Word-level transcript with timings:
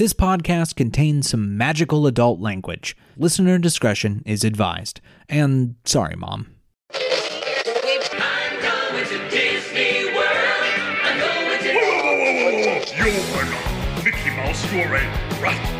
This 0.00 0.14
podcast 0.14 0.76
contains 0.76 1.28
some 1.28 1.58
magical 1.58 2.06
adult 2.06 2.40
language. 2.40 2.96
Listener 3.18 3.58
discretion 3.58 4.22
is 4.24 4.44
advised. 4.44 5.02
And 5.28 5.74
sorry, 5.84 6.16
Mom. 6.16 6.46
I'm 6.94 7.00
going 8.62 9.04
to 9.04 9.28
Disney 9.28 10.06
World. 10.06 10.24
I'm 11.04 11.18
going 11.18 11.58
to. 11.58 11.74
Whoa, 11.74 11.84
whoa, 11.84 12.16
whoa, 12.16 12.32
whoa, 12.32 12.80
whoa. 12.80 12.96
You 12.96 13.12
are 13.36 13.44
not 13.44 14.02
Mickey 14.02 14.30
Mouse, 14.30 14.72
you're 14.72 14.86
a. 14.86 15.04
Rat 15.42 15.79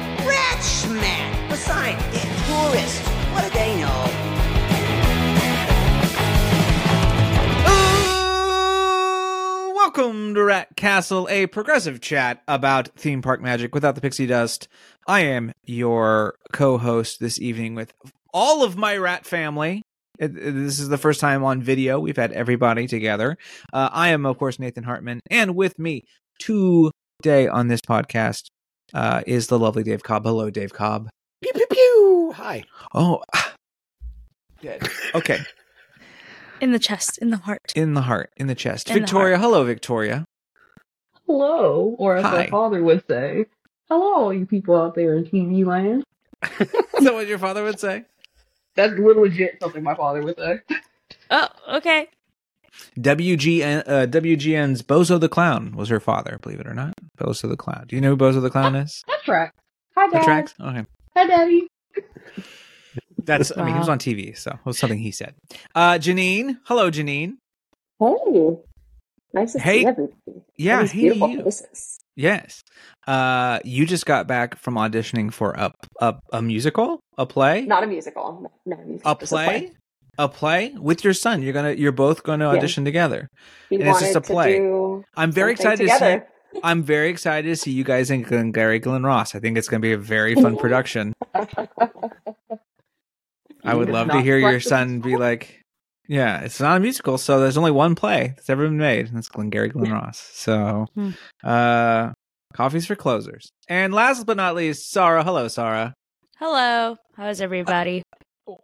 welcome 9.95 10.35
to 10.35 10.45
Rat 10.45 10.69
Castle, 10.77 11.27
a 11.29 11.47
progressive 11.49 12.01
chat 12.01 12.43
about 12.47 12.89
theme 12.97 13.23
park 13.23 13.41
magic 13.43 13.75
without 13.75 13.97
the 13.97 14.01
pixie 14.01 14.25
dust. 14.27 14.69
I 15.09 15.21
am 15.23 15.51
your 15.65 16.37
co-host 16.53 17.19
this 17.19 17.41
evening 17.41 17.75
with 17.75 17.93
all 18.33 18.63
of 18.63 18.77
my 18.77 18.97
rat 18.97 19.27
family. 19.27 19.83
It- 20.21 20.37
it- 20.39 20.53
This 20.55 20.79
is 20.79 20.91
the 20.91 20.97
first 20.97 21.19
time 21.19 21.43
on 21.43 21.61
video 21.61 21.99
we've 21.99 22.17
had 22.17 22.31
everybody 22.31 22.87
together. 22.87 23.37
Uh, 23.73 23.89
I 23.93 24.11
am, 24.11 24.27
of 24.27 24.39
course, 24.39 24.61
Nathan 24.61 24.85
Hartman, 24.85 25.19
and 25.29 25.57
with 25.57 25.77
me 25.77 26.05
today 26.39 27.49
on 27.49 27.67
this 27.67 27.81
podcast 27.81 28.45
uh, 28.95 29.23
is 29.27 29.49
the 29.49 29.59
lovely 29.59 29.83
Dave 29.83 30.05
Cobb. 30.05 30.25
Hello, 30.25 30.51
Dave 30.51 30.73
Cobb. 30.73 31.09
Pew 31.43 31.51
pew 31.53 31.67
pew. 31.69 32.33
Hi. 32.37 32.63
Oh, 32.95 33.25
good. 34.63 34.89
Okay, 35.17 35.41
In 36.61 36.73
the 36.73 36.79
chest, 36.79 37.19
in 37.19 37.31
the 37.31 37.39
heart. 37.39 37.73
in 37.75 37.95
the 37.95 38.03
heart, 38.03 38.31
in 38.37 38.47
the 38.47 38.55
chest. 38.55 38.89
In 38.89 38.95
the 38.95 39.01
Victoria, 39.01 39.39
hello, 39.39 39.65
Victoria. 39.65 40.25
Hello, 41.27 41.95
or 41.99 42.17
as 42.17 42.25
Hi. 42.25 42.33
my 42.33 42.47
father 42.49 42.83
would 42.83 43.05
say, 43.09 43.47
hello, 43.89 44.31
you 44.31 44.47
people 44.47 44.77
out 44.77 44.95
there 44.95 45.17
in 45.17 45.25
TV 45.25 45.65
land. 45.65 46.05
Is 46.61 47.05
that 47.05 47.15
what 47.15 47.27
your 47.29 47.39
father 47.39 47.63
would 47.63 47.79
say? 47.81 48.05
That's 48.75 48.93
legit 48.99 49.59
something 49.61 49.83
my 49.83 49.95
father 49.95 50.23
would 50.23 50.37
say. 50.39 50.61
Oh, 51.31 51.49
okay. 51.77 52.09
WGN, 52.99 53.83
uh, 53.87 54.07
WGN's 54.07 54.83
Bozo 54.83 55.21
the 55.21 55.29
Clown 55.29 55.73
was 55.77 55.89
her 55.89 56.01
father, 56.01 56.39
believe 56.43 56.61
it 56.61 56.67
or 56.67 56.75
not. 56.75 56.95
Bozo 57.19 57.49
the 57.49 57.57
Clown. 57.57 57.85
Do 57.89 57.97
you 57.97 58.03
know 58.03 58.11
who 58.11 58.17
Bozo 58.17 58.41
the 58.41 58.51
Clown 58.51 58.75
is? 58.77 59.03
That 59.07 59.23
tracks. 59.25 59.57
Hi, 59.97 60.09
The 60.09 60.13
Dad. 60.19 60.25
tracks? 60.25 60.55
Okay. 60.61 60.85
Hi, 61.17 61.27
Daddy. 61.27 61.69
That's, 63.39 63.57
I 63.57 63.65
mean, 63.65 63.75
he 63.75 63.79
was 63.79 63.89
on 63.89 63.99
TV, 63.99 64.37
so 64.37 64.51
it 64.53 64.59
was 64.65 64.79
something 64.79 64.99
he 64.99 65.11
said. 65.11 65.35
Uh, 65.75 65.95
Janine. 65.95 66.59
Hello, 66.65 66.91
Janine. 66.91 67.35
Oh, 68.01 68.63
nice 69.33 69.53
to 69.53 69.59
Hey. 69.61 69.81
see 69.81 69.87
everybody. 69.87 70.15
Yeah, 70.57 70.87
hey, 70.87 71.01
beautiful 71.01 71.29
you. 71.31 71.43
faces. 71.45 71.99
Yes. 72.17 72.63
Uh, 73.07 73.61
you 73.65 73.87
just 73.87 74.05
got 74.05 74.27
back 74.27 74.57
from 74.59 74.75
auditioning 74.75 75.33
for 75.33 75.53
a, 75.53 75.73
a, 76.01 76.17
a 76.33 76.43
musical, 76.43 77.01
a 77.17 77.25
play, 77.27 77.63
Not 77.63 77.83
a 77.85 77.87
musical. 77.87 78.41
no- 78.43 78.51
Not 78.67 78.81
a 78.81 78.87
musical. 78.87 79.13
a 79.13 79.15
just 79.19 79.33
play, 79.33 79.71
a 80.19 80.29
play 80.29 80.75
with 80.79 81.03
your 81.05 81.15
son. 81.15 81.41
You're 81.43 81.53
gonna, 81.55 81.73
you're 81.73 81.93
both 81.93 82.23
going 82.23 82.41
to 82.41 82.47
Yeah. 82.47 82.53
audition 82.59 82.85
together. 82.85 83.29
We 83.71 83.77
And 83.79 83.85
it's 83.85 83.93
wanted 83.95 84.07
just 84.13 84.17
a 84.17 84.21
play. 84.21 84.59
to 84.59 85.05
I'm 85.17 85.33
very 85.33 85.57
something 85.57 85.87
excited 85.87 86.21
to 86.21 86.27
see. 86.55 86.61
I'm 86.65 86.83
very 86.83 87.11
excited 87.11 87.49
to 87.49 87.57
see 87.57 87.71
you 87.71 87.85
guys 87.85 88.11
in 88.11 88.23
Glengarry 88.23 88.81
Glen 88.81 89.05
Ross. 89.05 89.35
I 89.37 89.39
think 89.39 89.57
it's 89.57 89.69
going 89.69 89.81
to 89.81 89.87
be 89.87 89.93
a 89.93 89.99
very 89.99 90.35
fun 90.35 90.57
production. 90.65 91.13
I 93.65 93.75
would 93.75 93.91
love 93.91 94.09
to 94.09 94.23
hear 94.23 94.39
your 94.39 94.61
son 94.61 95.01
be 95.01 95.17
like, 95.17 95.61
"Yeah, 96.09 96.41
it's 96.41 96.61
not 96.61 96.77
a 96.77 96.81
musical, 96.81 97.19
so 97.19 97.41
there's 97.41 97.57
only 97.57 97.71
one 97.71 97.95
play 97.95 98.33
that's 98.37 98.51
ever 98.51 98.65
been 98.67 98.79
made, 98.79 99.09
and 99.09 99.19
it's 99.19 99.29
Glengarry 99.29 99.69
Glen 99.69 99.93
Ross." 99.93 100.19
So, 100.35 100.87
Hmm. 100.95 101.11
uh, 101.45 102.13
coffees 102.55 102.87
for 102.87 102.97
closers. 102.97 103.51
And 103.69 103.93
last 103.95 104.27
but 104.27 104.37
not 104.37 104.55
least, 104.55 104.91
Sarah. 104.91 105.23
Hello, 105.25 105.49
Sarah. 105.49 105.95
Hello. 106.39 106.97
How's 107.17 107.41
everybody? 107.41 108.03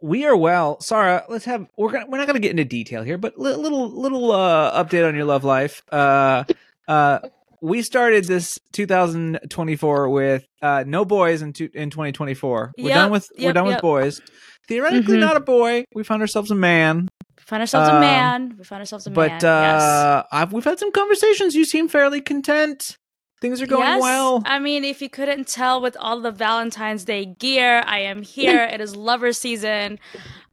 We 0.01 0.25
are 0.25 0.35
well, 0.35 0.81
Sarah. 0.81 1.23
Let's 1.29 1.45
have 1.45 1.67
we're 1.77 1.91
gonna 1.91 2.07
we're 2.09 2.17
not 2.17 2.27
gonna 2.27 2.39
get 2.39 2.51
into 2.51 2.65
detail 2.65 3.03
here, 3.03 3.17
but 3.17 3.37
li- 3.39 3.53
little 3.55 3.87
little 3.89 4.31
uh 4.31 4.83
update 4.83 5.07
on 5.07 5.15
your 5.15 5.23
love 5.25 5.43
life. 5.45 5.81
Uh, 5.91 6.43
uh, 6.89 7.19
we 7.61 7.81
started 7.81 8.25
this 8.25 8.59
2024 8.73 10.09
with 10.09 10.45
uh 10.61 10.83
no 10.85 11.05
boys 11.05 11.41
in 11.41 11.53
two, 11.53 11.69
in 11.73 11.89
2024. 11.89 12.73
We're 12.77 12.89
Yep, 12.89 12.93
done 12.95 13.11
with 13.11 13.29
we're 13.37 13.43
yep, 13.45 13.53
done 13.55 13.67
with 13.67 13.81
boys. 13.81 14.19
Theoretically, 14.67 15.17
Mhm. 15.17 15.19
not 15.21 15.37
a 15.37 15.39
boy. 15.41 15.85
We 15.93 16.03
found 16.03 16.21
ourselves 16.21 16.51
a 16.51 16.55
man. 16.55 17.07
We 17.37 17.43
found 17.43 17.61
ourselves 17.61 17.89
Um, 17.89 17.97
a 17.97 17.99
man. 18.01 18.55
We 18.57 18.63
found 18.65 18.81
ourselves 18.81 19.07
a 19.07 19.11
but 19.11 19.29
man. 19.31 19.39
yes. 19.41 19.81
uh 19.81 20.23
I've, 20.31 20.51
we've 20.53 20.63
had 20.65 20.79
some 20.79 20.91
conversations. 20.91 21.55
You 21.55 21.63
seem 21.65 21.87
fairly 21.87 22.19
content. 22.21 22.97
Things 23.39 23.61
are 23.61 23.67
going 23.67 23.83
Yes. 23.87 24.01
well. 24.01 24.41
I 24.47 24.57
mean, 24.57 24.83
if 24.83 24.99
you 25.01 25.09
couldn't 25.09 25.47
tell 25.47 25.79
with 25.79 25.95
all 25.99 26.19
the 26.21 26.31
Valentine's 26.31 27.05
Day 27.05 27.23
gear, 27.25 27.83
I 27.85 27.99
am 27.99 28.21
here. 28.35 28.63
it 28.63 28.81
is 28.81 28.95
lover 28.95 29.31
season. 29.31 29.99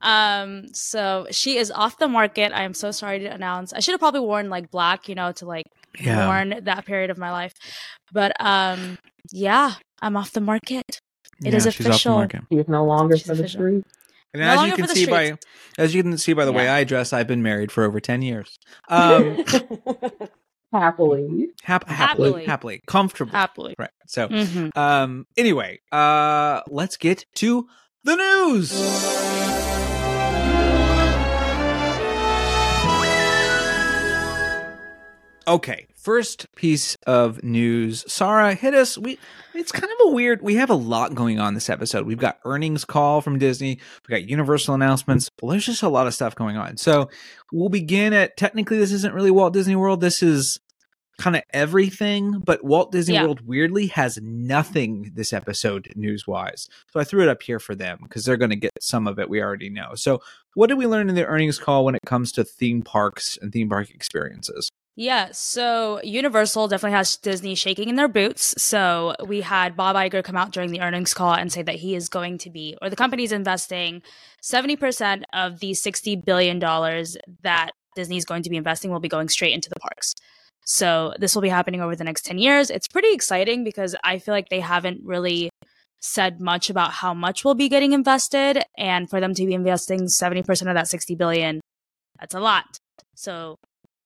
Um, 0.03 0.67
so 0.75 1.27
she 1.31 1.57
is 1.57 1.71
off 1.71 1.97
the 1.99 2.09
market. 2.09 2.53
I 2.53 2.63
am 2.65 2.75
so 2.75 2.91
sorry 2.91 3.21
to 3.21 3.27
announce. 3.27 3.73
I 3.73 3.81
should 3.81 3.93
have 3.93 4.01
probably 4.01 4.21
worn 4.21 4.51
like 4.51 4.71
black, 4.71 5.09
you 5.09 5.15
know, 5.15 5.33
to 5.33 5.47
like 5.47 5.65
Yeah. 5.99 6.27
mourn 6.27 6.61
that 6.65 6.85
period 6.85 7.11
of 7.11 7.17
my 7.19 7.31
life. 7.33 7.55
But 8.13 8.33
um, 8.39 8.99
yeah, 9.33 9.75
I'm 10.03 10.17
off 10.17 10.33
the 10.33 10.41
market. 10.43 10.85
It 11.45 11.55
is 11.55 11.65
Yeah, 11.65 11.71
she's 11.71 11.81
off 11.81 11.85
the 11.85 11.89
official. 11.91 12.15
market. 12.17 12.43
He 12.51 12.59
is 12.59 12.69
no 12.69 12.85
longer 12.85 13.17
She's 13.17 13.27
for 13.27 13.35
the 13.35 13.45
official. 13.45 13.59
street. 13.61 13.85
And 14.35 14.43
No 14.43 14.49
as 14.51 14.63
you 14.67 14.73
can 14.75 14.89
see 14.89 15.07
by 15.07 15.39
as 15.79 15.95
you 15.95 16.03
can 16.03 16.19
see 16.19 16.33
by 16.33 16.45
the 16.45 16.53
way 16.53 16.69
I 16.69 16.83
dress, 16.85 17.13
I've 17.13 17.29
been 17.29 17.43
married 17.43 17.71
for 17.71 17.85
over 17.85 18.01
ten 18.01 18.21
years. 18.21 18.59
Um, 18.89 19.39
Happily. 20.73 21.51
hap- 21.63 21.89
happily, 21.89 22.31
Happily. 22.31 22.45
happily, 22.47 22.81
comfortably, 22.89 23.33
Happily. 23.33 23.75
right? 23.79 23.91
So, 24.09 24.27
hmm 24.27 24.71
um, 24.75 25.25
anyway, 25.37 25.79
uh, 25.93 26.63
let's 26.69 26.97
get 26.97 27.25
to 27.37 27.69
the 28.03 28.17
news. 28.17 28.73
Okay, 35.47 35.87
first 36.05 36.47
piece 36.55 36.97
of 37.07 37.43
news. 37.43 38.05
Sarah, 38.13 38.55
hit 38.55 38.75
us. 38.75 38.99
We 38.99 39.19
it's 39.55 39.73
kind 39.73 39.91
of 39.91 40.09
a 40.09 40.11
weird. 40.13 40.43
We 40.43 40.57
have 40.57 40.71
a 40.71 40.75
lot 40.75 41.15
going 41.15 41.41
on 41.41 41.55
this 41.55 41.71
episode. 41.71 42.07
We've 42.07 42.19
got 42.19 42.39
earnings 42.45 42.85
call 42.85 43.21
from 43.21 43.39
Disney. 43.39 43.79
We 44.09 44.13
got 44.13 44.29
Universal 44.29 44.75
announcements. 44.75 45.31
Well, 45.41 45.53
there's 45.53 45.67
just 45.67 45.83
a 45.83 45.89
lot 45.89 46.07
of 46.07 46.15
stuff 46.15 46.35
going 46.35 46.57
on. 46.57 46.77
So 46.77 47.09
we'll 47.53 47.71
begin 47.71 48.13
at 48.13 48.37
technically 48.37 48.79
this 48.79 48.93
isn't 48.93 49.15
really 49.15 49.31
Walt 49.31 49.55
Disney 49.55 49.77
World. 49.77 50.01
This 50.01 50.23
is 50.23 50.59
kind 51.19 51.37
of 51.37 51.43
everything, 51.53 52.41
but 52.45 52.65
Walt 52.65 52.91
Disney 52.91 53.15
Yeah. 53.15 53.23
World 53.23 53.47
weirdly 53.47 53.87
has 53.89 54.19
nothing 54.21 55.13
this 55.15 55.33
episode 55.33 55.93
news 55.95 56.27
wise. 56.27 56.69
So 56.93 57.01
I 57.01 57.05
threw 57.05 57.23
it 57.23 57.29
up 57.29 57.43
here 57.43 57.61
for 57.61 57.75
them 57.75 57.99
because 58.03 58.25
they're 58.25 58.37
going 58.37 58.51
to 58.51 58.57
get 58.57 58.73
some 58.81 59.07
of 59.07 59.19
it 59.19 59.31
we 59.31 59.41
already 59.41 59.71
know. 59.71 59.93
So 59.95 60.21
what 60.55 60.67
did 60.69 60.79
we 60.79 60.87
learn 60.87 61.09
in 61.09 61.15
the 61.15 61.25
earnings 61.25 61.59
call 61.59 61.85
when 61.85 61.95
it 61.95 62.03
comes 62.05 62.33
to 62.33 62.45
theme 62.45 62.83
parks 62.83 63.39
and 63.41 63.53
theme 63.53 63.69
park 63.69 63.91
experiences? 63.91 64.69
Yeah, 64.97 65.31
so 65.33 66.01
Universal 66.05 66.69
definitely 66.69 66.97
has 66.97 67.17
Disney 67.17 67.57
shaking 67.57 67.89
in 67.89 67.97
their 67.97 68.07
boots. 68.07 68.55
So 68.63 69.17
we 69.27 69.41
had 69.41 69.77
Bob 69.77 69.97
Iger 69.97 70.23
come 70.23 70.37
out 70.37 70.53
during 70.53 70.71
the 70.71 70.81
earnings 70.81 71.13
call 71.13 71.35
and 71.35 71.53
say 71.53 71.63
that 71.63 71.77
he 71.77 71.97
is 71.97 72.09
going 72.09 72.39
to 72.39 72.51
be, 72.51 72.77
or 72.81 72.89
the 72.89 72.97
company's 72.97 73.33
investing 73.33 74.03
70% 74.43 75.25
of 75.33 75.59
the 75.59 75.73
$60 75.73 76.25
billion 76.25 76.61
that 77.43 77.71
Disney 77.97 78.17
is 78.17 78.25
going 78.25 78.45
to 78.45 78.51
be 78.51 78.57
investing 78.57 78.93
will 78.93 79.01
be 79.01 79.09
going 79.09 79.29
straight 79.29 79.53
into 79.53 79.69
the 79.69 79.81
parks. 79.81 80.15
So 80.65 81.13
this 81.19 81.35
will 81.35 81.43
be 81.43 81.49
happening 81.49 81.81
over 81.81 81.97
the 81.97 82.05
next 82.05 82.25
10 82.25 82.39
years. 82.39 82.71
It's 82.71 82.89
pretty 82.89 83.13
exciting 83.13 83.65
because 83.65 83.97
I 84.05 84.19
feel 84.19 84.33
like 84.33 84.49
they 84.49 84.61
haven't 84.61 85.01
really 85.05 85.51
said 86.01 86.41
much 86.41 86.71
about 86.71 86.93
how 86.93 87.15
much 87.15 87.45
will 87.45 87.55
be 87.55 87.69
getting 87.69 87.93
invested. 87.93 88.63
And 88.79 89.11
for 89.11 89.21
them 89.21 89.35
to 89.35 89.45
be 89.45 89.55
investing 89.55 90.03
70% 90.03 90.49
of 90.69 90.75
that 90.75 90.87
60 90.87 91.17
billion, 91.17 91.61
that's 92.21 92.35
a 92.35 92.41
lot. 92.41 92.79
So 93.17 93.57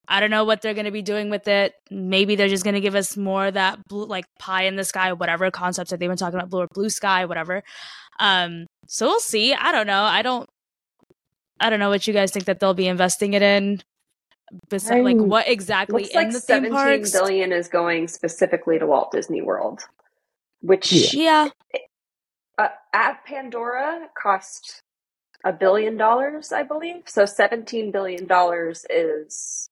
I 0.08 0.20
don't 0.20 0.30
know 0.30 0.44
what 0.44 0.62
they're 0.62 0.74
going 0.74 0.86
to 0.86 0.90
be 0.90 1.02
doing 1.02 1.28
with 1.28 1.46
it. 1.48 1.74
Maybe 1.90 2.34
they're 2.34 2.48
just 2.48 2.64
going 2.64 2.74
to 2.74 2.80
give 2.80 2.94
us 2.94 3.16
more 3.16 3.46
of 3.46 3.54
that 3.54 3.78
blue, 3.88 4.06
like 4.06 4.24
pie 4.38 4.62
in 4.64 4.76
the 4.76 4.84
sky, 4.84 5.12
whatever 5.12 5.50
concepts 5.50 5.90
that 5.90 6.00
they've 6.00 6.08
been 6.08 6.16
talking 6.16 6.38
about, 6.38 6.48
blue 6.48 6.60
or 6.62 6.68
blue 6.72 6.88
sky, 6.88 7.26
whatever. 7.26 7.62
Um, 8.18 8.66
so 8.86 9.06
we'll 9.06 9.20
see. 9.20 9.52
I 9.52 9.70
don't 9.70 9.86
know. 9.86 10.02
I 10.02 10.22
don't. 10.22 10.48
I 11.60 11.70
don't 11.70 11.80
know 11.80 11.90
what 11.90 12.06
you 12.06 12.14
guys 12.14 12.30
think 12.30 12.46
that 12.46 12.60
they'll 12.60 12.74
be 12.74 12.86
investing 12.86 13.34
it 13.34 13.42
in. 13.42 13.82
Besides, 14.70 15.04
like 15.04 15.16
what 15.16 15.46
exactly 15.46 16.02
Looks 16.02 16.14
in 16.14 16.22
like 16.22 16.32
the 16.32 16.40
theme 16.40 16.70
parks? 16.70 17.12
billion 17.12 17.52
is 17.52 17.68
going 17.68 18.08
specifically 18.08 18.78
to 18.78 18.86
Walt 18.86 19.10
Disney 19.12 19.42
World, 19.42 19.82
which 20.62 21.12
Yeah, 21.12 21.50
uh, 22.56 22.68
at 22.94 23.24
Pandora 23.26 24.08
cost 24.20 24.82
a 25.44 25.52
billion 25.52 25.98
dollars, 25.98 26.50
I 26.50 26.62
believe. 26.62 27.02
So 27.06 27.26
seventeen 27.26 27.90
billion 27.90 28.26
dollars 28.26 28.86
is 28.88 29.67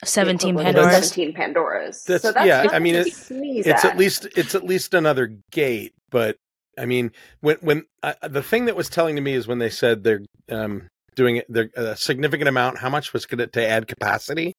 the 0.00 0.06
seventeen 0.06 0.56
Pandoras. 0.56 0.90
Seventeen 1.04 1.32
Pandoras. 1.34 2.04
That's- 2.04 2.22
so 2.22 2.32
that's 2.32 2.46
yeah, 2.46 2.66
I 2.72 2.78
mean, 2.78 2.94
to 2.94 3.00
it's- 3.00 3.30
it's 3.30 3.84
at. 3.84 3.92
at 3.92 3.96
least 3.96 4.26
it's 4.36 4.54
at 4.54 4.64
least 4.64 4.94
another 4.94 5.36
gate 5.52 5.92
but 6.10 6.36
i 6.78 6.84
mean 6.86 7.10
when 7.40 7.56
when 7.60 7.84
uh, 8.02 8.12
the 8.28 8.42
thing 8.42 8.64
that 8.66 8.76
was 8.76 8.88
telling 8.88 9.14
to 9.16 9.22
me 9.22 9.32
is 9.34 9.46
when 9.46 9.58
they 9.58 9.70
said 9.70 10.02
they're 10.04 10.20
um 10.50 10.88
doing 11.14 11.36
it 11.36 11.46
they're 11.48 11.70
a 11.76 11.96
significant 11.96 12.48
amount 12.48 12.78
how 12.78 12.88
much 12.90 13.12
was 13.12 13.26
going 13.26 13.38
to 13.38 13.46
to 13.46 13.64
add 13.66 13.86
capacity 13.88 14.52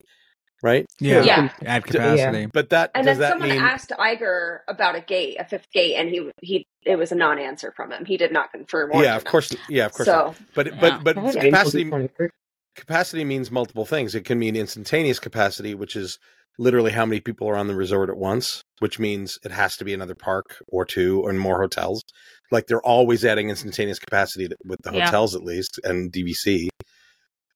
right? 0.62 0.86
Yeah. 0.98 1.22
Yeah. 1.22 1.50
Add 1.66 1.84
capacity. 1.84 2.46
But 2.46 2.70
that 2.70 2.90
And 2.94 3.06
does 3.06 3.18
then 3.18 3.20
that 3.20 3.30
someone 3.32 3.50
mean 3.50 3.60
asked 3.60 3.90
Iger 3.90 4.60
about 4.66 4.96
a 4.96 5.02
gate, 5.02 5.36
a 5.38 5.44
fifth 5.44 5.70
gate, 5.70 5.96
and 5.96 6.08
he 6.08 6.30
he 6.40 6.66
it 6.86 6.96
was 6.96 7.12
a 7.12 7.14
non-answer 7.14 7.72
from 7.76 7.92
him. 7.92 8.06
He 8.06 8.16
did 8.16 8.32
not 8.32 8.50
confirm. 8.52 8.90
Or 8.92 9.02
Yeah, 9.04 9.16
of 9.16 9.22
deny. 9.24 9.30
course. 9.32 9.54
Yeah, 9.68 9.84
of 9.84 9.92
course. 9.92 10.06
So 10.06 10.34
But 10.54 10.68
Yeah. 10.68 10.98
but 11.02 11.04
but 11.04 11.18
I 11.18 11.32
capacity 11.32 11.82
April 11.82 12.08
23rd. 12.08 12.30
Capacity 12.76 13.24
means 13.24 13.50
multiple 13.50 13.84
things. 13.86 14.14
It 14.14 14.24
can 14.24 14.38
mean 14.38 14.54
instantaneous 14.56 15.18
capacity, 15.18 15.74
which 15.74 15.96
is 15.96 16.18
literally 16.58 16.90
how 16.92 17.04
many 17.04 17.20
people 17.20 17.48
are 17.48 17.56
on 17.56 17.66
the 17.66 17.74
resort 17.74 18.08
at 18.08 18.16
once, 18.16 18.62
which 18.78 18.98
means 18.98 19.38
it 19.44 19.50
has 19.50 19.76
to 19.76 19.84
be 19.84 19.92
another 19.92 20.14
park 20.14 20.56
or 20.68 20.84
two 20.84 21.20
or 21.22 21.32
more 21.34 21.60
hotels. 21.60 22.02
Like 22.50 22.66
they're 22.66 22.80
always 22.86 23.24
adding 23.24 23.50
instantaneous 23.50 23.98
capacity 23.98 24.48
to- 24.48 24.56
with 24.64 24.80
the 24.82 24.92
Yeah. 24.92 25.04
hotels 25.06 25.34
at 25.34 25.42
least 25.42 25.78
and 25.84 26.10
DVC. 26.12 26.68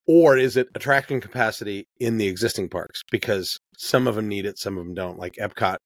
Or 0.06 0.36
is 0.36 0.56
it 0.56 0.68
attraction 0.74 1.20
capacity 1.20 1.86
in 1.98 2.18
the 2.18 2.26
existing 2.26 2.68
parks? 2.68 3.02
Because 3.10 3.58
some 3.78 4.06
of 4.08 4.16
them 4.16 4.28
need 4.28 4.44
it, 4.44 4.58
some 4.58 4.76
of 4.76 4.84
them 4.84 4.94
don't. 4.94 5.18
Like 5.18 5.34
Epcot, 5.36 5.76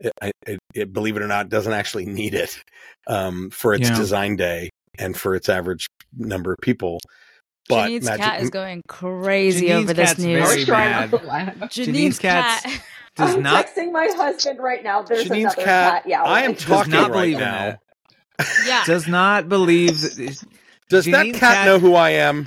it, 0.00 0.12
it, 0.46 0.58
it, 0.74 0.92
believe 0.92 1.16
it 1.16 1.22
or 1.22 1.26
not, 1.28 1.48
doesn't 1.48 1.72
actually 1.72 2.06
need 2.06 2.34
it 2.34 2.58
um, 3.06 3.50
for 3.50 3.74
its 3.74 3.88
Yeah. 3.88 3.96
design 3.96 4.36
day 4.36 4.70
and 4.98 5.16
for 5.16 5.34
its 5.34 5.48
average 5.48 5.86
number 6.16 6.52
of 6.52 6.58
people. 6.60 6.98
But 7.68 7.82
Janine's 7.84 8.04
Magic, 8.06 8.20
cat 8.24 8.40
is 8.40 8.50
going 8.50 8.82
crazy 8.88 9.66
Janine's 9.68 9.84
over 9.90 9.94
this 9.94 10.08
cat's 10.10 10.20
news. 10.20 10.40
I 10.40 10.44
very 10.46 10.56
was 10.56 10.66
trying 10.66 10.90
mad. 10.90 11.12
not 11.12 11.20
to 11.20 11.26
laugh. 11.26 11.54
Janine's 11.70 11.74
Janine's 11.74 12.18
cat. 12.18 12.82
Does 13.16 13.34
I'm 13.34 13.42
not 13.42 13.66
texting 13.66 13.92
my 13.92 14.08
husband 14.16 14.58
right 14.60 14.82
now. 14.82 15.02
There's 15.02 15.24
Janine's 15.24 15.52
another 15.54 15.64
cat, 15.64 15.92
cat. 15.92 16.08
Yeah, 16.08 16.22
I 16.22 16.42
am 16.42 16.54
talking 16.54 16.92
not 16.92 17.10
right 17.10 17.36
now. 17.36 17.78
yeah. 18.66 18.84
does 18.86 19.06
not 19.08 19.48
believe. 19.48 20.00
that- 20.16 20.44
Does 20.88 21.04
that 21.06 21.26
cat, 21.26 21.34
cat- 21.40 21.66
know 21.66 21.78
who 21.78 21.94
I 21.94 22.10
am? 22.10 22.46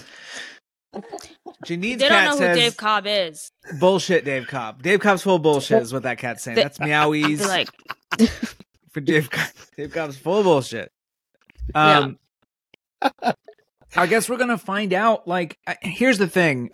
Janine's 1.65 2.01
they 2.01 2.09
don't 2.09 2.17
cat 2.17 2.39
know 2.39 2.47
who 2.49 2.55
Dave 2.55 2.77
Cobb 2.77 3.05
is. 3.07 3.51
bullshit. 3.79 4.25
Dave 4.25 4.47
Cobb. 4.47 4.81
Dave 4.81 4.99
Cobb's 5.01 5.21
full 5.21 5.35
of 5.35 5.41
bullshit 5.43 5.81
is 5.83 5.93
what 5.93 6.03
that 6.03 6.17
cat's 6.17 6.41
saying. 6.43 6.55
They- 6.55 6.63
That's 6.63 6.79
meowies 6.79 7.37
They're 7.37 7.47
like, 8.19 8.29
for 8.91 9.01
Dave. 9.01 9.29
Cobb. 9.29 9.49
Dave 9.77 9.93
Cobb's 9.93 10.17
full 10.17 10.39
of 10.39 10.43
bullshit. 10.45 10.91
Um, 11.75 12.17
I 13.95 14.07
guess 14.07 14.29
we're 14.29 14.37
gonna 14.37 14.57
find 14.57 14.93
out. 14.93 15.27
Like, 15.27 15.57
uh, 15.67 15.75
here's 15.81 16.17
the 16.17 16.27
thing. 16.27 16.69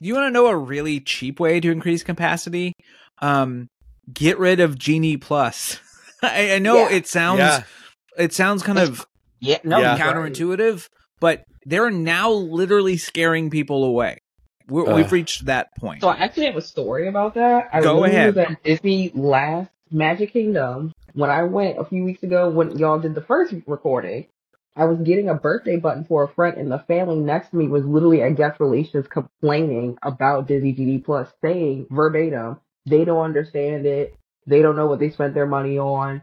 You 0.00 0.14
want 0.14 0.26
to 0.26 0.30
know 0.30 0.46
a 0.46 0.56
really 0.56 1.00
cheap 1.00 1.38
way 1.38 1.60
to 1.60 1.70
increase 1.70 2.02
capacity? 2.02 2.72
Um, 3.20 3.68
get 4.12 4.38
rid 4.38 4.58
of 4.60 4.78
Genie 4.78 5.16
Plus. 5.16 5.78
I, 6.22 6.54
I 6.54 6.58
know 6.58 6.88
Yeah. 6.88 6.96
it 6.96 7.06
sounds 7.06 7.38
Yeah. 7.38 7.62
it 8.18 8.32
sounds 8.32 8.62
kind 8.62 8.78
of 8.78 9.06
Yeah, 9.40 9.58
no, 9.64 9.78
Yeah. 9.80 9.98
counterintuitive, 9.98 10.88
but 11.20 11.44
they're 11.66 11.90
now 11.90 12.30
literally 12.30 12.96
scaring 12.96 13.50
people 13.50 13.84
away. 13.84 14.18
We're, 14.68 14.88
Ugh. 14.88 14.96
we've 14.96 15.12
reached 15.12 15.46
that 15.46 15.68
point. 15.78 16.00
So 16.00 16.08
I 16.08 16.16
actually 16.16 16.46
have 16.46 16.56
a 16.56 16.60
story 16.62 17.08
about 17.08 17.34
that. 17.34 17.68
I 17.72 17.80
Go 17.80 18.02
remember 18.02 18.40
ahead. 18.40 18.56
that 18.56 18.62
Disney 18.64 19.10
last 19.14 19.70
Magic 19.90 20.32
Kingdom, 20.32 20.92
when 21.14 21.28
I 21.30 21.42
went 21.42 21.78
a 21.78 21.84
few 21.84 22.04
weeks 22.04 22.22
ago 22.22 22.48
when 22.48 22.78
y'all 22.78 22.98
did 22.98 23.14
the 23.14 23.20
first 23.20 23.52
recording, 23.66 24.26
I 24.76 24.84
was 24.84 24.98
getting 25.00 25.28
a 25.28 25.34
birthday 25.34 25.76
button 25.76 26.04
for 26.04 26.24
a 26.24 26.28
friend 26.28 26.56
and 26.56 26.70
the 26.70 26.78
family 26.78 27.16
next 27.16 27.50
to 27.50 27.56
me 27.56 27.68
was 27.68 27.84
literally 27.84 28.22
at 28.22 28.36
guest 28.36 28.58
relations 28.60 29.06
complaining 29.06 29.98
about 30.02 30.48
Disney 30.48 30.72
Genie 30.72 30.98
Plus, 30.98 31.28
saying 31.42 31.86
verbatim, 31.90 32.58
they 32.86 33.04
don't 33.04 33.24
understand 33.24 33.86
it. 33.86 34.16
They 34.46 34.62
don't 34.62 34.76
know 34.76 34.86
what 34.86 34.98
they 34.98 35.10
spent 35.10 35.34
their 35.34 35.46
money 35.46 35.78
on. 35.78 36.22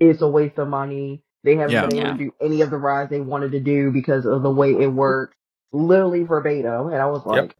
It's 0.00 0.22
a 0.22 0.28
waste 0.28 0.58
of 0.58 0.68
money. 0.68 1.22
They 1.44 1.56
haven't 1.56 1.74
Yeah. 1.74 1.86
been 1.86 1.92
able 1.92 2.06
Yeah. 2.06 2.12
to 2.12 2.18
do 2.24 2.34
any 2.40 2.62
of 2.62 2.70
the 2.70 2.78
rides 2.78 3.10
they 3.10 3.20
wanted 3.20 3.52
to 3.52 3.60
do 3.60 3.90
because 3.92 4.24
of 4.24 4.42
the 4.42 4.50
way 4.50 4.72
it 4.72 4.88
works. 4.88 5.36
Literally 5.72 6.22
verbatim. 6.24 6.88
And 6.88 6.96
I 6.96 7.06
was 7.06 7.24
like, 7.26 7.54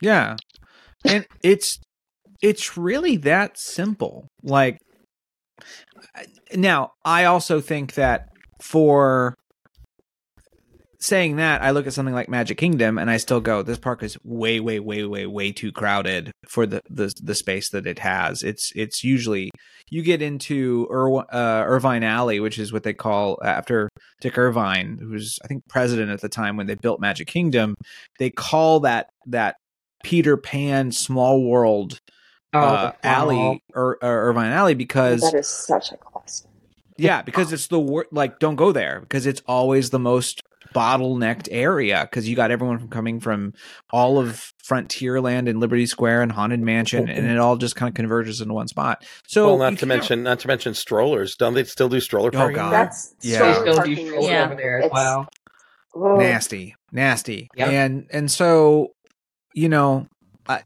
Yeah. 0.00 0.36
And 1.04 1.26
it's 1.42 1.78
it's 2.42 2.76
really 2.76 3.16
that 3.18 3.56
simple. 3.56 4.26
Like 4.42 4.78
now, 6.54 6.92
I 7.04 7.24
also 7.24 7.60
think 7.60 7.94
that 7.94 8.28
for 8.62 9.36
saying 11.00 11.36
that, 11.36 11.62
I 11.62 11.72
look 11.72 11.86
at 11.86 11.92
something 11.92 12.14
like 12.14 12.28
Magic 12.28 12.58
Kingdom 12.58 12.96
and 12.96 13.10
I 13.10 13.16
still 13.16 13.40
go, 13.40 13.62
this 13.62 13.78
park 13.78 14.02
is 14.02 14.16
way, 14.22 14.60
way, 14.60 14.78
way, 14.78 15.04
way, 15.04 15.26
way 15.26 15.50
too 15.50 15.72
crowded 15.72 16.30
for 16.46 16.64
the 16.64 16.80
the, 16.88 17.12
the 17.20 17.34
space 17.34 17.70
that 17.70 17.86
it 17.86 17.98
has. 17.98 18.42
It's 18.42 18.72
it's 18.76 19.02
usually 19.02 19.50
you 19.90 20.02
get 20.02 20.22
into 20.22 20.86
Irw- 20.90 21.26
uh, 21.32 21.64
Irvine 21.66 22.04
Alley, 22.04 22.40
which 22.40 22.58
is 22.58 22.72
what 22.72 22.84
they 22.84 22.94
call 22.94 23.38
after 23.44 23.88
Dick 24.20 24.38
Irvine, 24.38 24.98
who 25.00 25.10
was 25.10 25.38
I 25.44 25.48
think 25.48 25.66
president 25.68 26.10
at 26.10 26.20
the 26.20 26.28
time 26.28 26.56
when 26.56 26.66
they 26.66 26.76
built 26.76 27.00
Magic 27.00 27.26
Kingdom. 27.26 27.74
They 28.18 28.30
call 28.30 28.80
that 28.80 29.08
that 29.26 29.56
Peter 30.04 30.36
Pan 30.36 30.92
Small 30.92 31.42
World 31.44 31.98
oh, 32.54 32.60
uh, 32.60 32.92
alley 33.02 33.62
or, 33.74 33.98
or 34.02 34.28
Irvine 34.28 34.52
Alley 34.52 34.74
because 34.74 35.20
that 35.20 35.34
is 35.34 35.48
such 35.48 35.90
a 35.90 35.96
classic. 35.96 36.51
Yeah, 37.02 37.22
because 37.22 37.52
it's 37.52 37.66
the 37.68 37.80
wor- 37.80 38.06
like 38.12 38.38
don't 38.38 38.56
go 38.56 38.72
there 38.72 39.00
because 39.00 39.26
it's 39.26 39.42
always 39.46 39.90
the 39.90 39.98
most 39.98 40.42
bottlenecked 40.74 41.48
area 41.50 42.00
because 42.08 42.26
you 42.28 42.34
got 42.34 42.50
everyone 42.50 42.78
from 42.78 42.88
coming 42.88 43.20
from 43.20 43.52
all 43.90 44.18
of 44.18 44.52
Frontierland 44.66 45.48
and 45.48 45.60
Liberty 45.60 45.84
Square 45.86 46.22
and 46.22 46.32
Haunted 46.32 46.60
Mansion 46.60 47.08
and 47.10 47.26
it 47.26 47.38
all 47.38 47.56
just 47.56 47.76
kind 47.76 47.88
of 47.90 47.94
converges 47.94 48.40
into 48.40 48.54
one 48.54 48.68
spot. 48.68 49.04
So 49.26 49.46
well, 49.46 49.58
not 49.58 49.78
to 49.80 49.86
mention, 49.86 50.22
not 50.22 50.38
to 50.40 50.48
mention 50.48 50.72
strollers. 50.74 51.36
Don't 51.36 51.52
they 51.54 51.64
still 51.64 51.88
do 51.90 52.00
stroller 52.00 52.30
Oh. 52.32 52.50
God. 52.50 52.72
That's 52.72 53.14
Yeah. 53.20 53.30
They 53.30 53.52
stroller 53.52 53.54
still 53.54 53.72
do 53.74 53.76
parking 53.76 54.06
strollers 54.06 54.24
is- 54.24 54.30
Yeah. 54.30 54.44
over 54.46 54.54
there 54.54 54.78
as 54.78 54.84
It's- 54.86 54.94
well. 54.94 55.28
Oh, 55.94 56.16
nasty, 56.16 56.74
nasty, 56.90 57.48
Yep. 57.54 57.68
and 57.68 58.06
and 58.10 58.30
so 58.30 58.88
you 59.54 59.68
know, 59.68 60.06
I, 60.48 60.62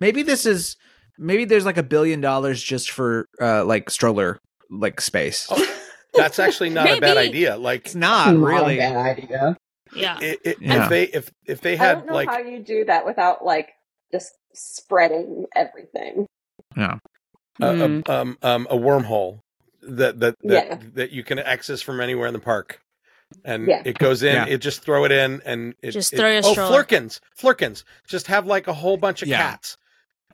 maybe 0.00 0.22
this 0.22 0.46
is 0.46 0.76
maybe 1.18 1.44
there's 1.44 1.66
like 1.66 1.76
a 1.76 1.82
billion 1.82 2.22
dollars 2.22 2.62
just 2.62 2.90
for 2.90 3.26
uh 3.42 3.62
like 3.66 3.90
stroller 3.90 4.38
like 4.78 5.00
space. 5.00 5.46
Oh, 5.50 5.76
That's 6.14 6.38
actually 6.38 6.70
not 6.70 6.88
a 6.88 7.00
bad 7.00 7.16
idea. 7.16 7.56
Like 7.56 7.86
It's 7.86 7.94
not 7.94 8.26
Not 8.26 8.34
a 8.36 8.38
really. 8.38 8.76
bad 8.76 8.96
idea. 9.18 9.56
yeah. 9.96 10.18
it, 10.20 10.38
it, 10.44 10.56
Yeah. 10.60 10.84
if 10.84 10.88
they 10.90 11.02
if 11.04 11.30
if 11.46 11.60
they 11.60 11.72
I 11.74 11.76
had 11.76 11.94
don't 11.98 12.06
know 12.08 12.14
like 12.14 12.28
how 12.28 12.38
you 12.38 12.60
do 12.60 12.84
that 12.84 13.04
without 13.04 13.44
like 13.44 13.70
just 14.12 14.32
spreading 14.52 15.46
everything. 15.56 16.26
Yeah. 16.76 16.98
a, 17.60 17.64
Mm. 17.64 18.06
a, 18.08 18.12
um, 18.12 18.38
um, 18.42 18.66
a 18.70 18.76
wormhole 18.76 19.40
that 19.82 20.20
that 20.20 20.34
that, 20.42 20.66
Yeah. 20.68 20.78
that 20.94 21.10
you 21.10 21.22
can 21.24 21.38
access 21.38 21.82
from 21.82 22.00
anywhere 22.00 22.26
in 22.28 22.32
the 22.34 22.40
park. 22.40 22.80
And 23.44 23.66
Yeah. 23.66 23.82
it 23.84 23.98
goes 23.98 24.22
in, 24.22 24.34
Yeah. 24.34 24.46
it 24.46 24.58
just 24.58 24.82
throw 24.84 25.04
it 25.04 25.10
in, 25.12 25.42
and 25.44 25.74
it, 25.82 25.90
Just 25.90 26.10
throw 26.12 26.18
it- 26.18 26.20
throw 26.20 26.30
your 26.30 26.42
oh 26.44 26.52
stroller. 26.52 26.70
flerkens, 26.84 27.20
flerkens. 27.36 27.84
Just 28.06 28.28
have 28.28 28.46
like 28.46 28.68
a 28.68 28.72
whole 28.72 28.96
bunch 28.96 29.22
of 29.22 29.28
Yeah. 29.28 29.38
cats, 29.38 29.76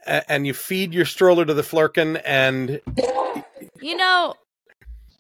A- 0.07 0.31
and 0.31 0.47
you 0.47 0.53
feed 0.55 0.93
your 0.93 1.05
stroller 1.07 1.45
to 1.47 1.55
the 1.55 1.63
flerken, 1.63 2.21
and 2.25 2.81
You 3.81 3.97
know, 3.97 4.35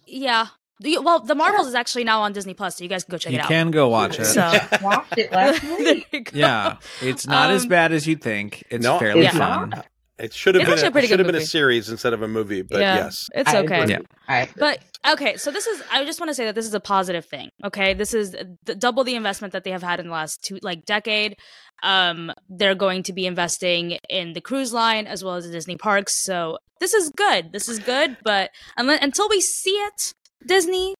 yeah. 0.06 0.46
Well, 0.82 1.20
The 1.20 1.34
Marvels 1.34 1.66
is 1.66 1.74
actually 1.74 2.04
now 2.04 2.22
on 2.22 2.32
Disney 2.32 2.54
Plus, 2.54 2.76
so 2.76 2.84
you 2.84 2.88
guys 2.88 3.04
can 3.04 3.12
go 3.12 3.18
check 3.18 3.32
You 3.32 3.38
it 3.38 3.42
out. 3.42 3.50
You 3.50 3.54
can 3.56 3.70
go 3.70 3.88
watch 3.88 4.18
it. 4.18 4.24
So 4.24 4.40
Watched 4.82 5.18
it 5.18 5.30
last 5.30 5.60
there 5.78 5.82
night. 5.94 6.06
you 6.10 6.20
go. 6.24 6.30
Yeah, 6.38 6.76
it's 7.02 7.26
not 7.26 7.50
as 7.50 7.64
Um, 7.64 7.68
bad 7.68 7.92
as 7.92 8.06
you'd 8.06 8.22
think. 8.22 8.64
It's 8.70 8.82
No, 8.82 8.98
fairly 8.98 9.26
it's 9.26 9.36
fun. 9.36 9.70
not. 9.70 9.86
It 10.20 10.34
should 10.34 10.54
have 10.54 10.62
It's 10.62 10.68
been 10.68 10.72
actually 10.74 10.86
a 10.86 10.88
a, 10.88 10.92
pretty 10.92 11.08
should 11.08 11.16
good 11.18 11.26
have 11.26 11.32
been 11.34 11.42
a 11.42 11.46
series 11.46 11.88
instead 11.88 12.12
of 12.12 12.22
a 12.22 12.28
movie. 12.28 12.62
But 12.62 12.80
yeah, 12.80 12.96
yes, 12.96 13.28
it's 13.34 13.52
okay. 13.52 13.82
agree. 13.82 13.94
Yeah. 13.94 14.00
I. 14.28 14.48
But 14.56 14.80
okay, 15.08 15.36
so 15.36 15.50
this 15.50 15.66
is 15.66 15.82
I 15.90 16.04
just 16.04 16.20
want 16.20 16.28
to 16.28 16.34
say 16.34 16.44
that 16.44 16.54
this 16.54 16.66
is 16.66 16.74
a 16.74 16.80
positive 16.80 17.24
thing. 17.24 17.50
Okay, 17.64 17.94
this 17.94 18.14
is 18.14 18.32
the, 18.64 18.74
double 18.74 19.04
the 19.04 19.14
investment 19.14 19.52
that 19.52 19.64
they 19.64 19.70
have 19.70 19.82
had 19.82 20.00
in 20.00 20.06
the 20.06 20.12
last 20.12 20.42
two 20.42 20.58
like 20.62 20.84
decade. 20.84 21.36
Um, 21.82 22.32
they're 22.48 22.74
going 22.74 23.02
to 23.04 23.12
be 23.12 23.26
investing 23.26 23.98
in 24.08 24.34
the 24.34 24.40
cruise 24.40 24.72
line 24.72 25.06
as 25.06 25.24
well 25.24 25.36
as 25.36 25.46
the 25.46 25.52
Disney 25.52 25.76
parks. 25.76 26.22
So 26.22 26.58
this 26.78 26.92
is 26.94 27.10
good. 27.10 27.52
This 27.52 27.68
is 27.68 27.78
good. 27.78 28.18
But 28.22 28.50
unless, 28.76 29.02
until 29.02 29.28
we 29.28 29.40
see 29.40 29.70
it, 29.70 30.14
Disney, 30.46 30.94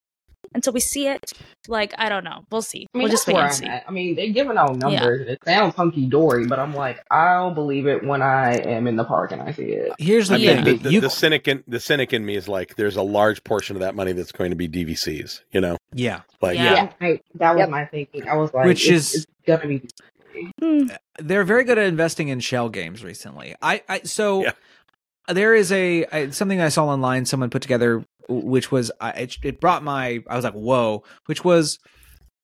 until 0.55 0.73
we 0.73 0.81
see 0.81 1.07
it, 1.07 1.33
like 1.69 1.95
I 1.99 2.09
don't 2.09 2.25
know, 2.25 2.45
we'll 2.51 2.63
see. 2.63 2.87
I 2.95 2.99
mean, 2.99 3.05
we'll 3.05 3.11
just 3.11 3.27
wait 3.27 3.37
and 3.37 3.55
see. 3.55 3.67
I 3.67 3.91
mean, 3.91 4.17
they're 4.17 4.31
giving 4.31 4.57
out 4.57 4.77
numbers. 4.77 5.29
It 5.29 5.39
sounds 5.45 5.75
hunky 5.75 6.07
dory, 6.07 6.47
but 6.47 6.59
I'm 6.59 6.75
like, 6.75 6.99
I'll 7.11 7.53
believe 7.53 7.87
it 7.87 8.05
when 8.05 8.23
I 8.23 8.55
am 8.57 8.87
in 8.87 8.97
the 8.97 9.05
park 9.05 9.33
and 9.33 9.41
I 9.43 9.53
see 9.53 9.65
it. 9.73 9.93
Here's 9.99 10.29
the 10.29 10.35
I 10.35 10.39
Yeah. 10.39 10.55
mean, 10.57 10.65
thing: 10.65 10.77
the, 10.79 10.83
the, 10.85 10.93
you, 10.93 11.01
the 11.01 11.11
cynic 11.11 11.47
in 11.49 11.63
the 11.69 11.81
cynic 11.81 12.13
in 12.13 12.25
me 12.27 12.37
is 12.37 12.49
like, 12.49 12.77
there's 12.77 12.97
a 12.97 13.03
large 13.03 13.45
portion 13.45 13.77
of 13.77 13.81
that 13.81 13.95
money 13.95 14.13
that's 14.13 14.33
going 14.33 14.51
to 14.51 14.57
be 14.57 14.69
DVCs. 14.69 15.43
You 15.53 15.61
know, 15.61 15.77
yeah, 15.95 16.23
like 16.41 16.57
Yeah. 16.59 16.75
Yeah, 16.75 16.93
I, 17.01 17.21
that 17.35 17.53
was 17.55 17.59
Yep. 17.61 17.69
my 17.71 17.85
thinking. 17.87 18.29
I 18.29 18.35
was 18.37 18.53
like, 18.53 18.67
Which 18.67 18.89
it's, 18.91 19.15
is- 19.15 19.25
it's 19.25 19.27
gonna 19.47 19.67
be. 19.69 19.89
Hmm. 20.61 20.87
they're 21.19 21.45
very 21.45 21.65
good 21.65 21.77
at 21.77 21.87
investing 21.87 22.29
in 22.29 22.41
shell 22.41 22.69
games 22.71 23.05
recently. 23.05 23.55
I, 23.61 23.83
I 23.89 24.01
so 24.05 24.43
Yeah. 24.45 24.53
there 25.29 25.55
is 25.55 25.71
a 25.73 26.07
I, 26.07 26.31
something 26.31 26.61
I 26.61 26.69
saw 26.71 26.87
online. 26.87 27.27
Someone 27.27 27.51
put 27.51 27.63
together, 27.63 28.05
which 28.31 28.71
was 28.71 28.91
it, 29.03 29.37
it 29.43 29.61
brought 29.61 29.83
my 29.83 30.21
I 30.29 30.37
was 30.37 30.45
like 30.45 30.55
whoa, 30.55 31.03
which 31.27 31.45
was 31.45 31.79